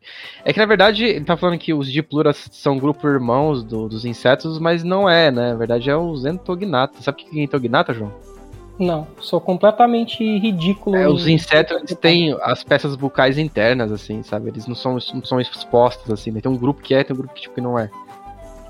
É 0.44 0.52
que, 0.52 0.60
na 0.60 0.66
verdade, 0.66 1.04
ele 1.04 1.24
tá 1.24 1.36
falando 1.36 1.58
que 1.58 1.74
os 1.74 1.90
dipluras 1.90 2.48
são 2.52 2.78
grupo 2.78 3.08
irmãos 3.08 3.64
do, 3.64 3.88
dos 3.88 4.04
insetos, 4.04 4.58
mas 4.60 4.84
não 4.84 5.08
é, 5.08 5.30
né? 5.30 5.50
Na 5.52 5.56
verdade, 5.56 5.90
é 5.90 5.96
os 5.96 6.24
entognatas. 6.24 7.04
Sabe 7.04 7.22
o 7.22 7.26
que 7.26 7.40
é 7.40 7.42
entognata, 7.42 7.92
João? 7.92 8.12
Não, 8.78 9.06
sou 9.20 9.40
completamente 9.40 10.22
ridículo. 10.38 10.96
É, 10.96 11.08
os 11.08 11.26
insetos 11.26 11.78
eles 11.78 11.94
têm 11.94 12.36
as 12.42 12.62
peças 12.62 12.94
bucais 12.94 13.38
internas, 13.38 13.90
assim, 13.90 14.22
sabe? 14.22 14.48
Eles 14.48 14.66
não 14.66 14.74
são, 14.74 14.98
não 15.14 15.24
são 15.24 15.40
expostos, 15.40 16.10
assim, 16.10 16.30
né? 16.30 16.40
Tem 16.40 16.52
um 16.52 16.56
grupo 16.56 16.82
que 16.82 16.94
é, 16.94 17.02
tem 17.02 17.14
um 17.14 17.18
grupo 17.18 17.34
que, 17.34 17.42
tipo, 17.42 17.54
que 17.54 17.60
não 17.60 17.78
é. 17.78 17.90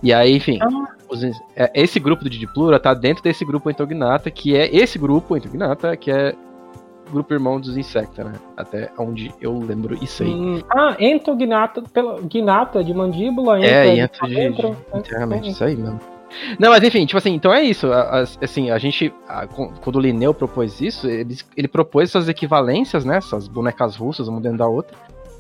E 0.02 0.12
aí, 0.12 0.36
enfim, 0.36 0.58
ah. 0.62 0.94
os, 1.10 1.24
é, 1.24 1.70
esse 1.74 1.98
grupo 1.98 2.22
do 2.22 2.30
Diplura 2.30 2.78
tá 2.78 2.94
dentro 2.94 3.22
desse 3.22 3.44
grupo 3.44 3.68
Entognata, 3.68 4.30
que 4.30 4.56
é 4.56 4.74
esse 4.74 4.98
grupo 4.98 5.36
Entognata, 5.36 5.96
que 5.96 6.10
é 6.10 6.34
o 7.08 7.12
grupo 7.12 7.34
irmão 7.34 7.60
dos 7.60 7.76
Insecta, 7.76 8.22
né? 8.22 8.34
Até 8.56 8.90
onde 8.98 9.34
eu 9.40 9.58
lembro 9.58 9.96
isso 10.02 10.22
aí. 10.22 10.30
Hum, 10.30 10.60
ah, 10.70 10.96
Entognata, 11.00 11.82
pela, 11.92 12.20
gnata 12.20 12.84
de 12.84 12.94
mandíbula, 12.94 13.58
é, 13.64 13.96
ento 13.96 14.24
de, 14.26 14.34
de, 14.34 14.50
de, 14.52 14.76
internamente, 14.94 15.50
isso 15.50 15.64
aí 15.64 15.74
mesmo. 15.74 15.98
Não, 16.58 16.70
mas 16.70 16.82
enfim, 16.82 17.06
tipo 17.06 17.18
assim, 17.18 17.34
então 17.34 17.52
é 17.52 17.62
isso. 17.62 17.88
Assim, 17.92 18.70
a 18.70 18.78
gente, 18.78 19.12
quando 19.82 19.96
o 19.96 20.00
Linneu 20.00 20.34
propôs 20.34 20.80
isso, 20.80 21.08
ele, 21.08 21.36
ele 21.56 21.68
propôs 21.68 22.10
essas 22.10 22.28
equivalências, 22.28 23.04
né? 23.04 23.18
Essas 23.18 23.48
bonecas 23.48 23.96
russas, 23.96 24.28
uma 24.28 24.40
dentro 24.40 24.58
da 24.58 24.66
outra. 24.66 24.96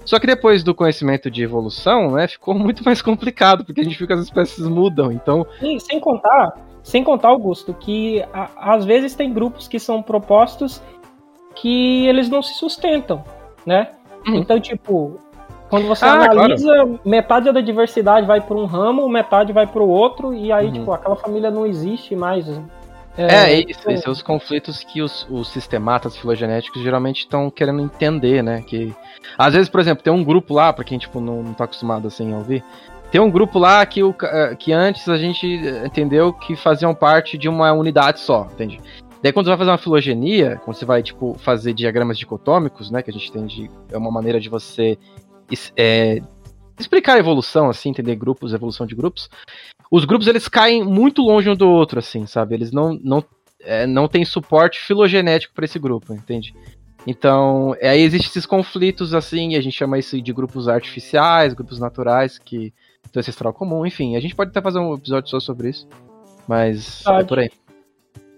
Só 0.06 0.20
que 0.20 0.26
depois 0.26 0.62
do 0.62 0.72
conhecimento 0.72 1.28
de 1.28 1.42
evolução, 1.42 2.12
né, 2.12 2.28
ficou 2.28 2.54
muito 2.56 2.84
mais 2.84 3.02
complicado, 3.02 3.64
porque 3.64 3.80
a 3.80 3.84
gente 3.84 3.98
fica 3.98 4.14
que 4.14 4.20
as 4.20 4.24
espécies 4.24 4.66
mudam, 4.68 5.10
então... 5.10 5.44
E 5.60 5.80
sem 5.80 5.98
contar, 5.98 6.56
sem 6.82 7.02
contar, 7.02 7.28
Augusto, 7.28 7.74
que 7.74 8.22
a, 8.32 8.74
às 8.74 8.84
vezes 8.84 9.16
tem 9.16 9.34
grupos 9.34 9.66
que 9.66 9.80
são 9.80 10.00
propostos 10.00 10.80
que 11.56 12.06
eles 12.06 12.28
não 12.28 12.40
se 12.40 12.54
sustentam, 12.54 13.24
né? 13.66 13.90
Uhum. 14.26 14.36
Então, 14.36 14.60
tipo, 14.60 15.18
quando 15.68 15.86
você 15.86 16.04
ah, 16.04 16.14
analisa, 16.14 16.66
claro. 16.66 17.00
metade 17.04 17.52
da 17.52 17.60
diversidade 17.60 18.26
vai 18.26 18.40
para 18.40 18.56
um 18.56 18.66
ramo, 18.66 19.08
metade 19.08 19.52
vai 19.52 19.66
para 19.66 19.82
o 19.82 19.88
outro, 19.88 20.32
e 20.32 20.52
aí, 20.52 20.66
uhum. 20.66 20.72
tipo, 20.72 20.92
aquela 20.92 21.16
família 21.16 21.50
não 21.50 21.66
existe 21.66 22.14
mais. 22.14 22.46
É, 23.18 23.24
é 23.26 23.60
isso, 23.60 23.80
tipo... 23.80 23.90
esses 23.90 24.04
são 24.04 24.12
os 24.12 24.22
conflitos 24.22 24.84
que 24.84 25.00
os, 25.00 25.26
os 25.30 25.48
sistematas 25.48 26.16
filogenéticos 26.16 26.82
geralmente 26.82 27.20
estão 27.20 27.50
querendo 27.50 27.80
entender, 27.80 28.42
né? 28.42 28.62
Que 28.66 28.94
às 29.36 29.54
vezes, 29.54 29.68
por 29.68 29.80
exemplo, 29.80 30.04
tem 30.04 30.12
um 30.12 30.22
grupo 30.22 30.54
lá, 30.54 30.72
para 30.72 30.84
quem 30.84 30.98
tipo 30.98 31.20
não, 31.20 31.42
não 31.42 31.54
tá 31.54 31.64
acostumado 31.64 32.06
assim 32.06 32.32
a 32.32 32.36
ouvir, 32.36 32.62
tem 33.10 33.20
um 33.20 33.30
grupo 33.30 33.58
lá 33.58 33.84
que, 33.86 34.02
o, 34.02 34.14
eh, 34.22 34.56
que 34.56 34.72
antes 34.72 35.08
a 35.08 35.16
gente 35.16 35.46
entendeu 35.84 36.32
que 36.32 36.54
faziam 36.54 36.94
parte 36.94 37.38
de 37.38 37.48
uma 37.48 37.72
unidade 37.72 38.20
só, 38.20 38.46
entende? 38.52 38.80
Daí 39.22 39.32
quando 39.32 39.46
você 39.46 39.50
vai 39.50 39.58
fazer 39.58 39.70
uma 39.70 39.78
filogenia, 39.78 40.60
quando 40.64 40.76
você 40.76 40.84
vai 40.84 41.02
tipo 41.02 41.34
fazer 41.38 41.72
diagramas 41.72 42.18
dicotômicos, 42.18 42.90
né, 42.90 43.02
que 43.02 43.10
a 43.10 43.12
gente 43.12 43.32
tem 43.32 43.46
de 43.46 43.70
é 43.90 43.96
uma 43.96 44.10
maneira 44.10 44.38
de 44.38 44.48
você 44.48 44.98
é, 45.76 46.20
explicar 46.78 47.14
a 47.14 47.18
evolução, 47.18 47.68
assim, 47.68 47.90
entender 47.90 48.16
grupos, 48.16 48.52
evolução 48.52 48.86
de 48.86 48.94
grupos, 48.94 49.28
os 49.90 50.04
grupos 50.04 50.26
eles 50.26 50.48
caem 50.48 50.84
muito 50.84 51.22
longe 51.22 51.48
um 51.48 51.56
do 51.56 51.68
outro, 51.68 51.98
assim, 51.98 52.26
sabe? 52.26 52.54
Eles 52.54 52.72
não, 52.72 52.98
não, 53.02 53.24
é, 53.60 53.86
não 53.86 54.08
têm 54.08 54.24
suporte 54.24 54.80
filogenético 54.80 55.54
para 55.54 55.64
esse 55.64 55.78
grupo, 55.78 56.12
entende? 56.12 56.54
Então, 57.06 57.76
é, 57.80 57.90
aí 57.90 58.00
existem 58.00 58.28
esses 58.28 58.46
conflitos, 58.46 59.14
assim, 59.14 59.54
a 59.54 59.60
gente 59.60 59.76
chama 59.76 59.98
isso 59.98 60.20
de 60.20 60.32
grupos 60.32 60.68
artificiais, 60.68 61.54
grupos 61.54 61.78
naturais, 61.78 62.36
que 62.36 62.74
tem 63.12 63.20
ancestral 63.20 63.52
comum, 63.52 63.86
enfim, 63.86 64.16
a 64.16 64.20
gente 64.20 64.34
pode 64.34 64.50
até 64.50 64.60
fazer 64.60 64.80
um 64.80 64.94
episódio 64.94 65.30
só 65.30 65.38
sobre 65.38 65.70
isso, 65.70 65.86
mas 66.48 67.02
pode. 67.04 67.20
é 67.20 67.24
por 67.24 67.38
aí. 67.38 67.50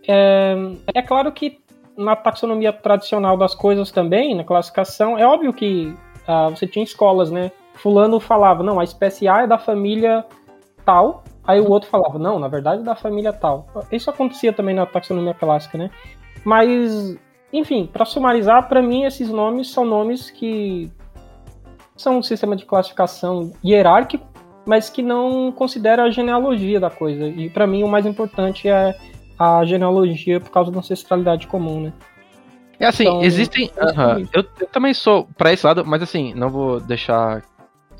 É, 0.06 0.54
é 0.94 1.02
claro 1.02 1.32
que 1.32 1.58
na 1.96 2.14
taxonomia 2.14 2.72
tradicional 2.72 3.36
das 3.36 3.54
coisas 3.54 3.90
também, 3.90 4.34
na 4.34 4.44
classificação, 4.44 5.18
é 5.18 5.26
óbvio 5.26 5.52
que 5.52 5.92
uh, 6.28 6.50
você 6.50 6.66
tinha 6.66 6.84
escolas, 6.84 7.30
né? 7.30 7.50
Fulano 7.74 8.20
falava, 8.20 8.62
não, 8.62 8.78
a 8.78 8.84
espécie 8.84 9.26
A 9.26 9.42
é 9.42 9.46
da 9.46 9.58
família 9.58 10.24
tal, 10.84 11.24
aí 11.44 11.60
o 11.60 11.70
outro 11.70 11.88
falava, 11.88 12.18
não, 12.18 12.38
na 12.38 12.48
verdade 12.48 12.82
é 12.82 12.84
da 12.84 12.94
família 12.94 13.32
tal. 13.32 13.66
Isso 13.90 14.10
acontecia 14.10 14.52
também 14.52 14.74
na 14.74 14.84
taxonomia 14.84 15.34
clássica, 15.34 15.78
né? 15.78 15.90
Mas, 16.44 17.16
enfim, 17.52 17.88
para 17.90 18.04
sumarizar, 18.04 18.68
para 18.68 18.82
mim 18.82 19.04
esses 19.04 19.30
nomes 19.30 19.70
são 19.70 19.84
nomes 19.84 20.30
que 20.30 20.90
são 21.96 22.18
um 22.18 22.22
sistema 22.22 22.54
de 22.54 22.64
classificação 22.64 23.52
hierárquico, 23.64 24.26
mas 24.64 24.90
que 24.90 25.02
não 25.02 25.50
considera 25.50 26.04
a 26.04 26.10
genealogia 26.10 26.78
da 26.78 26.90
coisa. 26.90 27.26
E 27.26 27.48
para 27.48 27.66
mim 27.66 27.82
o 27.82 27.88
mais 27.88 28.06
importante 28.06 28.68
é 28.68 28.94
a 29.38 29.64
genealogia 29.64 30.40
por 30.40 30.50
causa 30.50 30.70
da 30.70 30.78
ancestralidade 30.78 31.46
comum, 31.46 31.80
né? 31.80 31.92
É 32.80 32.86
assim, 32.86 33.04
então, 33.04 33.22
existem. 33.22 33.70
Uh 33.76 33.86
-huh, 33.86 34.28
eu, 34.32 34.44
eu, 34.60 34.66
também 34.68 34.94
sou 34.94 35.28
pra 35.36 35.52
esse 35.52 35.66
lado, 35.66 35.84
mas 35.84 36.02
assim, 36.02 36.32
não 36.34 36.48
vou 36.48 36.80
deixar 36.80 37.42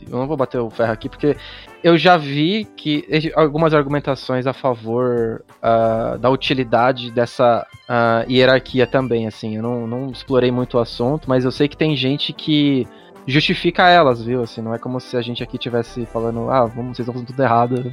eu 0.07 0.19
não 0.19 0.27
vou 0.27 0.37
bater 0.37 0.59
o 0.59 0.71
ferro 0.71 0.93
aqui, 0.93 1.09
porque 1.09 1.37
eu 1.83 1.97
já 1.97 2.17
vi 2.17 2.67
que 2.77 3.05
algumas 3.35 3.75
argumentações 3.75 4.47
a 4.47 4.53
favor 4.53 5.45
uh, 5.57 6.19
da 6.19 6.31
utilidade 6.31 7.11
dessa 7.11 7.67
uh, 7.89 8.31
hierarquia 8.31 8.87
também, 8.87 9.27
assim. 9.27 9.57
Eu 9.57 9.63
não, 9.63 9.87
não 9.87 10.11
explorei 10.11 10.51
muito 10.51 10.77
o 10.77 10.81
assunto, 10.81 11.29
mas 11.29 11.45
eu 11.45 11.51
sei 11.51 11.69
que 11.69 11.77
tem 11.77 11.97
gente 11.97 12.33
que 12.33 12.87
justifica 13.27 13.89
elas, 13.89 14.23
viu? 14.23 14.43
Assim, 14.43 14.63
não 14.63 14.75
é 14.75 14.79
como 14.79 15.01
se 15.01 15.17
a 15.17 15.23
gente 15.23 15.43
aqui 15.43 15.59
tivesse 15.59 16.07
falando, 16.07 16.51
ah, 16.51 16.65
vamos, 16.65 16.97
vocês 16.97 17.01
estão 17.01 17.15
fazendo 17.15 17.29
tudo 17.29 17.43
errado 17.43 17.93